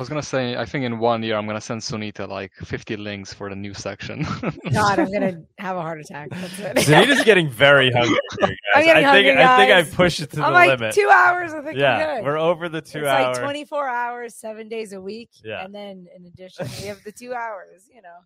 I 0.00 0.02
was 0.02 0.08
gonna 0.08 0.22
say, 0.22 0.56
I 0.56 0.64
think 0.64 0.86
in 0.86 0.98
one 0.98 1.22
year 1.22 1.36
I'm 1.36 1.46
gonna 1.46 1.60
send 1.60 1.82
Sunita 1.82 2.26
like 2.26 2.52
50 2.54 2.96
links 2.96 3.34
for 3.34 3.50
the 3.50 3.54
new 3.54 3.74
section. 3.74 4.22
God, 4.72 4.98
I'm 4.98 5.12
gonna 5.12 5.42
have 5.58 5.76
a 5.76 5.82
heart 5.82 6.00
attack. 6.00 6.30
That's 6.30 6.58
it. 6.58 6.76
Zanita's 6.78 7.22
getting 7.22 7.50
very 7.50 7.90
hungry 7.94 8.18
here. 8.40 8.56
I'm 8.74 8.84
getting 8.84 9.04
I 9.04 9.12
think 9.12 9.26
hungry, 9.26 9.42
I 9.44 9.56
think. 9.58 9.72
I've 9.72 9.92
pushed 9.92 10.20
it 10.20 10.30
to 10.30 10.42
I'm 10.42 10.52
the 10.52 10.58
like 10.58 10.68
limit 10.70 10.94
two 10.94 11.10
hours. 11.10 11.52
I 11.52 11.60
think 11.60 11.76
yeah 11.78 11.98
we're 11.98 12.16
good. 12.16 12.24
we're 12.24 12.38
over 12.38 12.70
the 12.70 12.80
two 12.80 13.00
it's 13.00 13.08
hours 13.08 13.36
like 13.36 13.44
24 13.44 13.88
hours, 13.90 14.34
seven 14.34 14.70
days 14.70 14.94
a 14.94 15.00
week. 15.02 15.28
Yeah. 15.44 15.66
And 15.66 15.74
then 15.74 16.06
in 16.16 16.24
addition, 16.24 16.66
we 16.80 16.86
have 16.86 17.02
the 17.04 17.12
two 17.12 17.34
hours. 17.34 17.90
You 17.94 18.00
know, 18.00 18.16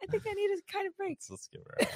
I 0.00 0.06
think 0.06 0.22
I 0.24 0.32
need 0.34 0.50
a 0.52 0.72
kind 0.72 0.86
of 0.86 0.96
break. 0.96 1.18
let's 1.28 1.48
give 1.48 1.62
her 1.66 1.88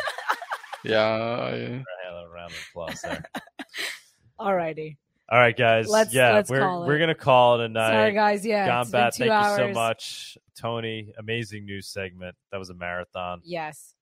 yeah, 0.85 1.01
I- 1.01 1.53
a 1.53 2.28
round 2.28 2.51
of 2.51 2.59
applause 2.70 3.01
there 3.03 3.24
Alrighty. 4.40 4.97
All 5.32 5.38
right 5.38 5.56
guys 5.56 5.88
Let's- 5.88 6.12
yeah 6.12 6.34
let's 6.34 6.50
we're 6.50 6.59
call 6.60 6.86
we're 6.86 6.98
gonna 6.98 7.14
call 7.14 7.59
it 7.60 7.64
a 7.64 7.68
night 7.70 7.90
Sorry, 7.92 8.12
guys. 8.12 8.44
Yeah. 8.46 8.82
it's 8.82 8.90
been 8.90 9.00
Gombat, 9.00 9.16
two 9.16 9.24
thank 9.28 9.44
you 9.50 9.56
so 9.56 9.72
much. 9.72 10.38
Tony, 10.59 11.12
amazing 11.18 11.64
news 11.64 11.88
segment. 11.88 12.36
That 12.50 12.59
was 12.59 12.68
a 12.68 12.74
marathon. 12.74 13.40
Yes. 13.42 13.94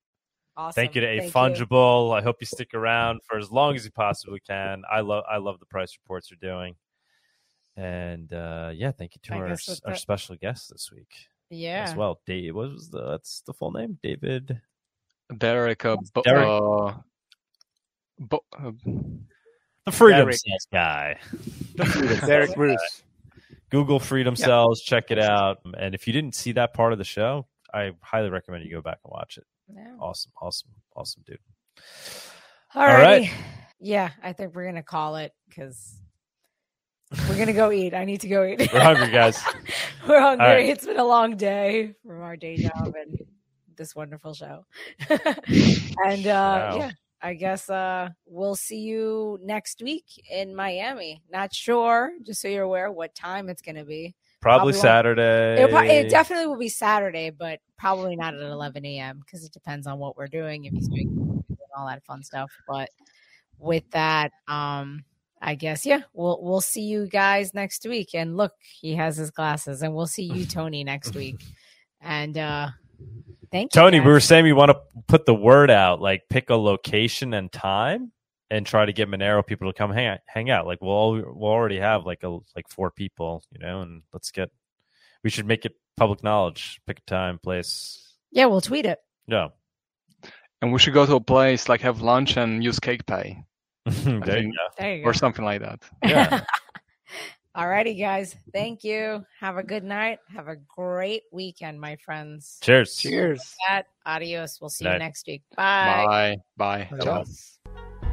Awesome. 0.56 0.74
Thank 0.74 0.96
you 0.96 1.02
to 1.02 1.06
A 1.06 1.20
Thank 1.20 1.32
Fungible. 1.32 2.12
I 2.18 2.20
hope 2.22 2.36
you 2.40 2.46
stick 2.46 2.74
around 2.74 3.20
for 3.24 3.38
as 3.38 3.50
long 3.52 3.76
as 3.76 3.84
you 3.84 3.92
possibly 3.92 4.40
can. 4.40 4.82
I 4.90 5.00
love 5.00 5.22
I 5.30 5.36
love 5.36 5.60
the 5.60 5.66
price 5.66 5.96
reports 6.02 6.30
you're 6.32 6.52
doing. 6.52 6.74
And 7.76 8.32
uh, 8.32 8.72
yeah, 8.74 8.90
thank 8.90 9.14
you 9.14 9.20
to 9.22 9.34
I 9.34 9.36
our 9.38 9.44
our 9.44 9.56
that- 9.56 9.98
special 9.98 10.34
guest 10.34 10.68
this 10.70 10.90
week 10.92 11.14
Yeah. 11.48 11.84
as 11.88 11.94
well. 11.94 12.20
Dave, 12.26 12.56
what 12.56 12.72
was 12.72 12.90
the 12.90 13.08
that's 13.10 13.42
the 13.46 13.54
full 13.54 13.70
name? 13.70 13.98
David. 14.02 14.60
Derrick, 15.38 15.84
uh, 15.84 15.96
Derrick. 16.24 16.44
uh, 16.44 16.94
bo- 18.18 18.44
uh, 18.58 18.72
The 19.86 19.92
Freedom 19.92 20.20
Derrick. 20.26 20.36
Cells 20.36 20.66
guy. 20.72 21.18
Derrick 22.26 22.54
Broze. 22.54 23.02
Google 23.70 23.98
Freedom 24.00 24.34
Yeah. 24.36 24.46
Cells, 24.46 24.80
check 24.82 25.10
it 25.10 25.18
out. 25.18 25.58
And 25.78 25.94
if 25.94 26.06
you 26.06 26.12
didn't 26.12 26.34
see 26.34 26.52
that 26.52 26.74
part 26.74 26.92
of 26.92 26.98
the 26.98 27.04
show, 27.04 27.46
I 27.72 27.92
highly 28.02 28.28
recommend 28.30 28.64
you 28.64 28.70
go 28.70 28.82
back 28.82 28.98
and 29.04 29.10
watch 29.12 29.38
it. 29.38 29.44
Yeah. 29.74 29.94
Awesome, 30.00 30.32
awesome, 30.40 30.70
awesome 30.96 31.22
dude. 31.26 31.38
All 32.74 32.84
right. 32.86 33.02
right. 33.22 33.30
Yeah, 33.78 34.10
I 34.22 34.32
think 34.32 34.54
we're 34.54 34.66
gonna 34.66 34.82
call 34.82 35.16
it 35.16 35.32
because 35.48 35.96
we're 37.28 37.38
gonna 37.38 37.52
go 37.52 37.72
eat. 37.72 37.94
I 37.94 38.04
need 38.04 38.20
to 38.22 38.28
go 38.28 38.44
eat. 38.44 38.70
We're 38.72 38.80
hungry, 38.80 39.10
guys. 39.10 39.40
we're 40.08 40.20
hungry. 40.20 40.46
right. 40.46 40.68
It's 40.68 40.84
been 40.84 40.98
a 40.98 41.04
long 41.04 41.36
day 41.36 41.94
from 42.04 42.20
our 42.22 42.36
day 42.36 42.56
job 42.56 42.92
and 42.94 43.18
this 43.76 43.94
wonderful 43.94 44.34
show. 44.34 44.64
and 45.08 46.26
uh 46.26 46.68
Wow. 46.72 46.76
yeah, 46.76 46.90
I 47.22 47.34
guess 47.34 47.68
uh 47.68 48.10
we'll 48.26 48.56
see 48.56 48.80
you 48.80 49.38
next 49.42 49.82
week 49.82 50.04
in 50.30 50.54
Miami. 50.54 51.22
Not 51.30 51.54
sure, 51.54 52.12
just 52.24 52.40
so 52.40 52.48
you're 52.48 52.64
aware 52.64 52.90
what 52.90 53.14
time 53.14 53.48
it's 53.48 53.62
gonna 53.62 53.84
be. 53.84 54.14
Probably 54.40 54.72
Probably 54.72 54.80
Saturday. 54.80 55.62
It, 55.62 56.04
it 56.06 56.10
definitely 56.10 56.46
will 56.46 56.56
be 56.56 56.70
Saturday, 56.70 57.28
but 57.28 57.60
probably 57.76 58.16
not 58.16 58.32
at 58.32 58.40
11 58.40 58.86
a.m. 58.86 59.20
because 59.20 59.44
it 59.44 59.52
depends 59.52 59.86
on 59.86 59.98
what 59.98 60.16
we're 60.16 60.28
doing, 60.28 60.64
if 60.64 60.72
he's 60.72 60.88
doing 60.88 61.44
all 61.76 61.86
that 61.86 62.04
fun 62.04 62.22
stuff. 62.22 62.50
But 62.66 62.88
with 63.58 63.84
that, 63.90 64.32
um, 64.48 65.04
I 65.42 65.54
guess 65.54 65.86
yeah. 65.86 66.02
We'll 66.12 66.38
we'll 66.42 66.60
see 66.60 66.82
you 66.82 67.06
guys 67.06 67.54
next 67.54 67.86
week. 67.86 68.10
And 68.14 68.36
look, 68.36 68.52
he 68.80 68.94
has 68.94 69.16
his 69.16 69.30
glasses, 69.30 69.82
and 69.82 69.94
we'll 69.94 70.06
see 70.06 70.24
you, 70.24 70.46
Tony, 70.46 70.84
next 70.84 71.14
week. 71.14 71.36
And 72.02 72.38
uh 72.38 72.68
thank 73.52 73.74
you, 73.74 73.80
Tony, 73.80 74.00
we 74.00 74.06
were 74.10 74.20
saying 74.20 74.44
we 74.44 74.52
want 74.52 74.70
to 74.70 74.78
put 75.08 75.26
the 75.26 75.34
word 75.34 75.70
out, 75.70 76.00
like 76.00 76.22
pick 76.28 76.50
a 76.50 76.54
location 76.56 77.34
and 77.34 77.50
time, 77.52 78.12
and 78.50 78.66
try 78.66 78.84
to 78.84 78.92
get 78.92 79.08
Monero 79.08 79.46
people 79.46 79.70
to 79.72 79.76
come 79.76 79.92
hang 79.92 80.06
out. 80.06 80.18
Hang 80.26 80.50
out. 80.50 80.66
Like 80.66 80.80
we'll 80.80 80.90
all, 80.90 81.12
we'll 81.14 81.50
already 81.50 81.78
have 81.78 82.04
like 82.06 82.22
a 82.22 82.28
like 82.28 82.68
four 82.68 82.90
people, 82.90 83.42
you 83.52 83.58
know, 83.60 83.82
and 83.82 84.02
let's 84.12 84.30
get. 84.30 84.50
We 85.22 85.30
should 85.30 85.46
make 85.46 85.64
it 85.66 85.72
public 85.96 86.22
knowledge. 86.22 86.80
Pick 86.86 86.98
a 86.98 87.02
time, 87.02 87.38
place. 87.38 88.14
yeah, 88.32 88.46
we'll 88.46 88.60
tweet 88.62 88.86
it. 88.86 88.98
Yeah, 89.26 89.48
And 90.62 90.72
we 90.72 90.78
should 90.78 90.94
go 90.94 91.06
to 91.06 91.14
a 91.16 91.20
place 91.20 91.68
like 91.68 91.82
have 91.82 92.00
lunch 92.00 92.36
and 92.36 92.64
use 92.64 92.80
CakePay 92.80 93.44
there 93.86 93.94
you 94.14 94.20
think- 94.22 94.54
go. 94.56 94.62
There 94.78 94.96
you 94.96 95.04
or 95.04 95.14
something 95.14 95.44
like 95.44 95.60
that. 95.60 95.82
Yeah. 96.04 96.40
Alrighty, 97.56 97.98
guys. 97.98 98.36
Thank 98.52 98.84
you. 98.84 99.24
Have 99.40 99.56
a 99.56 99.62
good 99.62 99.82
night. 99.82 100.20
Have 100.32 100.46
a 100.46 100.54
great 100.56 101.24
weekend, 101.32 101.80
my 101.80 101.96
friends. 101.96 102.58
Cheers. 102.62 102.96
Cheers. 102.96 103.56
That 103.68 103.86
adios. 104.06 104.60
We'll 104.60 104.70
see 104.70 104.84
you 104.84 104.98
next 104.98 105.26
week. 105.26 105.42
Bye. 105.56 106.38
Bye. 106.56 106.88
Bye. 106.88 106.98
Ciao. 107.02 107.24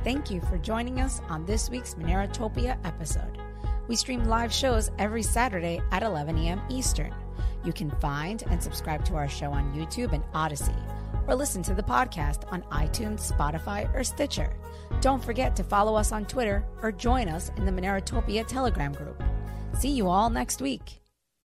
Thank 0.04 0.32
you 0.32 0.42
for 0.42 0.58
joining 0.58 1.02
us 1.02 1.22
on 1.30 1.46
this 1.46 1.70
week's 1.70 1.94
Monerotopia 1.96 2.84
episode. 2.84 3.38
We 3.88 3.96
stream 3.96 4.26
live 4.26 4.52
shows 4.52 4.90
every 4.98 5.24
Saturday 5.24 5.82
at 5.92 6.02
11 6.02 6.38
a.m. 6.40 6.62
Eastern. 6.70 7.14
You 7.64 7.74
can 7.74 7.92
find 8.00 8.44
and 8.50 8.62
subscribe 8.62 9.06
to 9.06 9.16
our 9.16 9.28
show 9.28 9.52
on 9.52 9.74
YouTube 9.74 10.14
and 10.14 10.24
Odysee, 10.34 10.74
or 11.28 11.36
listen 11.36 11.62
to 11.64 11.74
the 11.74 11.84
podcast 11.84 12.52
on 12.52 12.64
iTunes, 12.72 13.32
Spotify, 13.32 13.94
or 13.94 14.04
Stitcher. 14.04 14.56
Don't 15.02 15.24
forget 15.24 15.56
to 15.56 15.64
follow 15.64 15.96
us 15.96 16.12
on 16.12 16.26
Twitter 16.26 16.66
or 16.82 16.92
join 16.92 17.28
us 17.28 17.52
in 17.58 17.66
the 17.66 17.72
Monerotopia 17.72 18.46
Telegram 18.48 18.94
group. 18.94 19.22
See 19.78 19.90
you 19.92 20.08
all 20.08 20.30
next 20.30 20.62
week. 20.62 20.97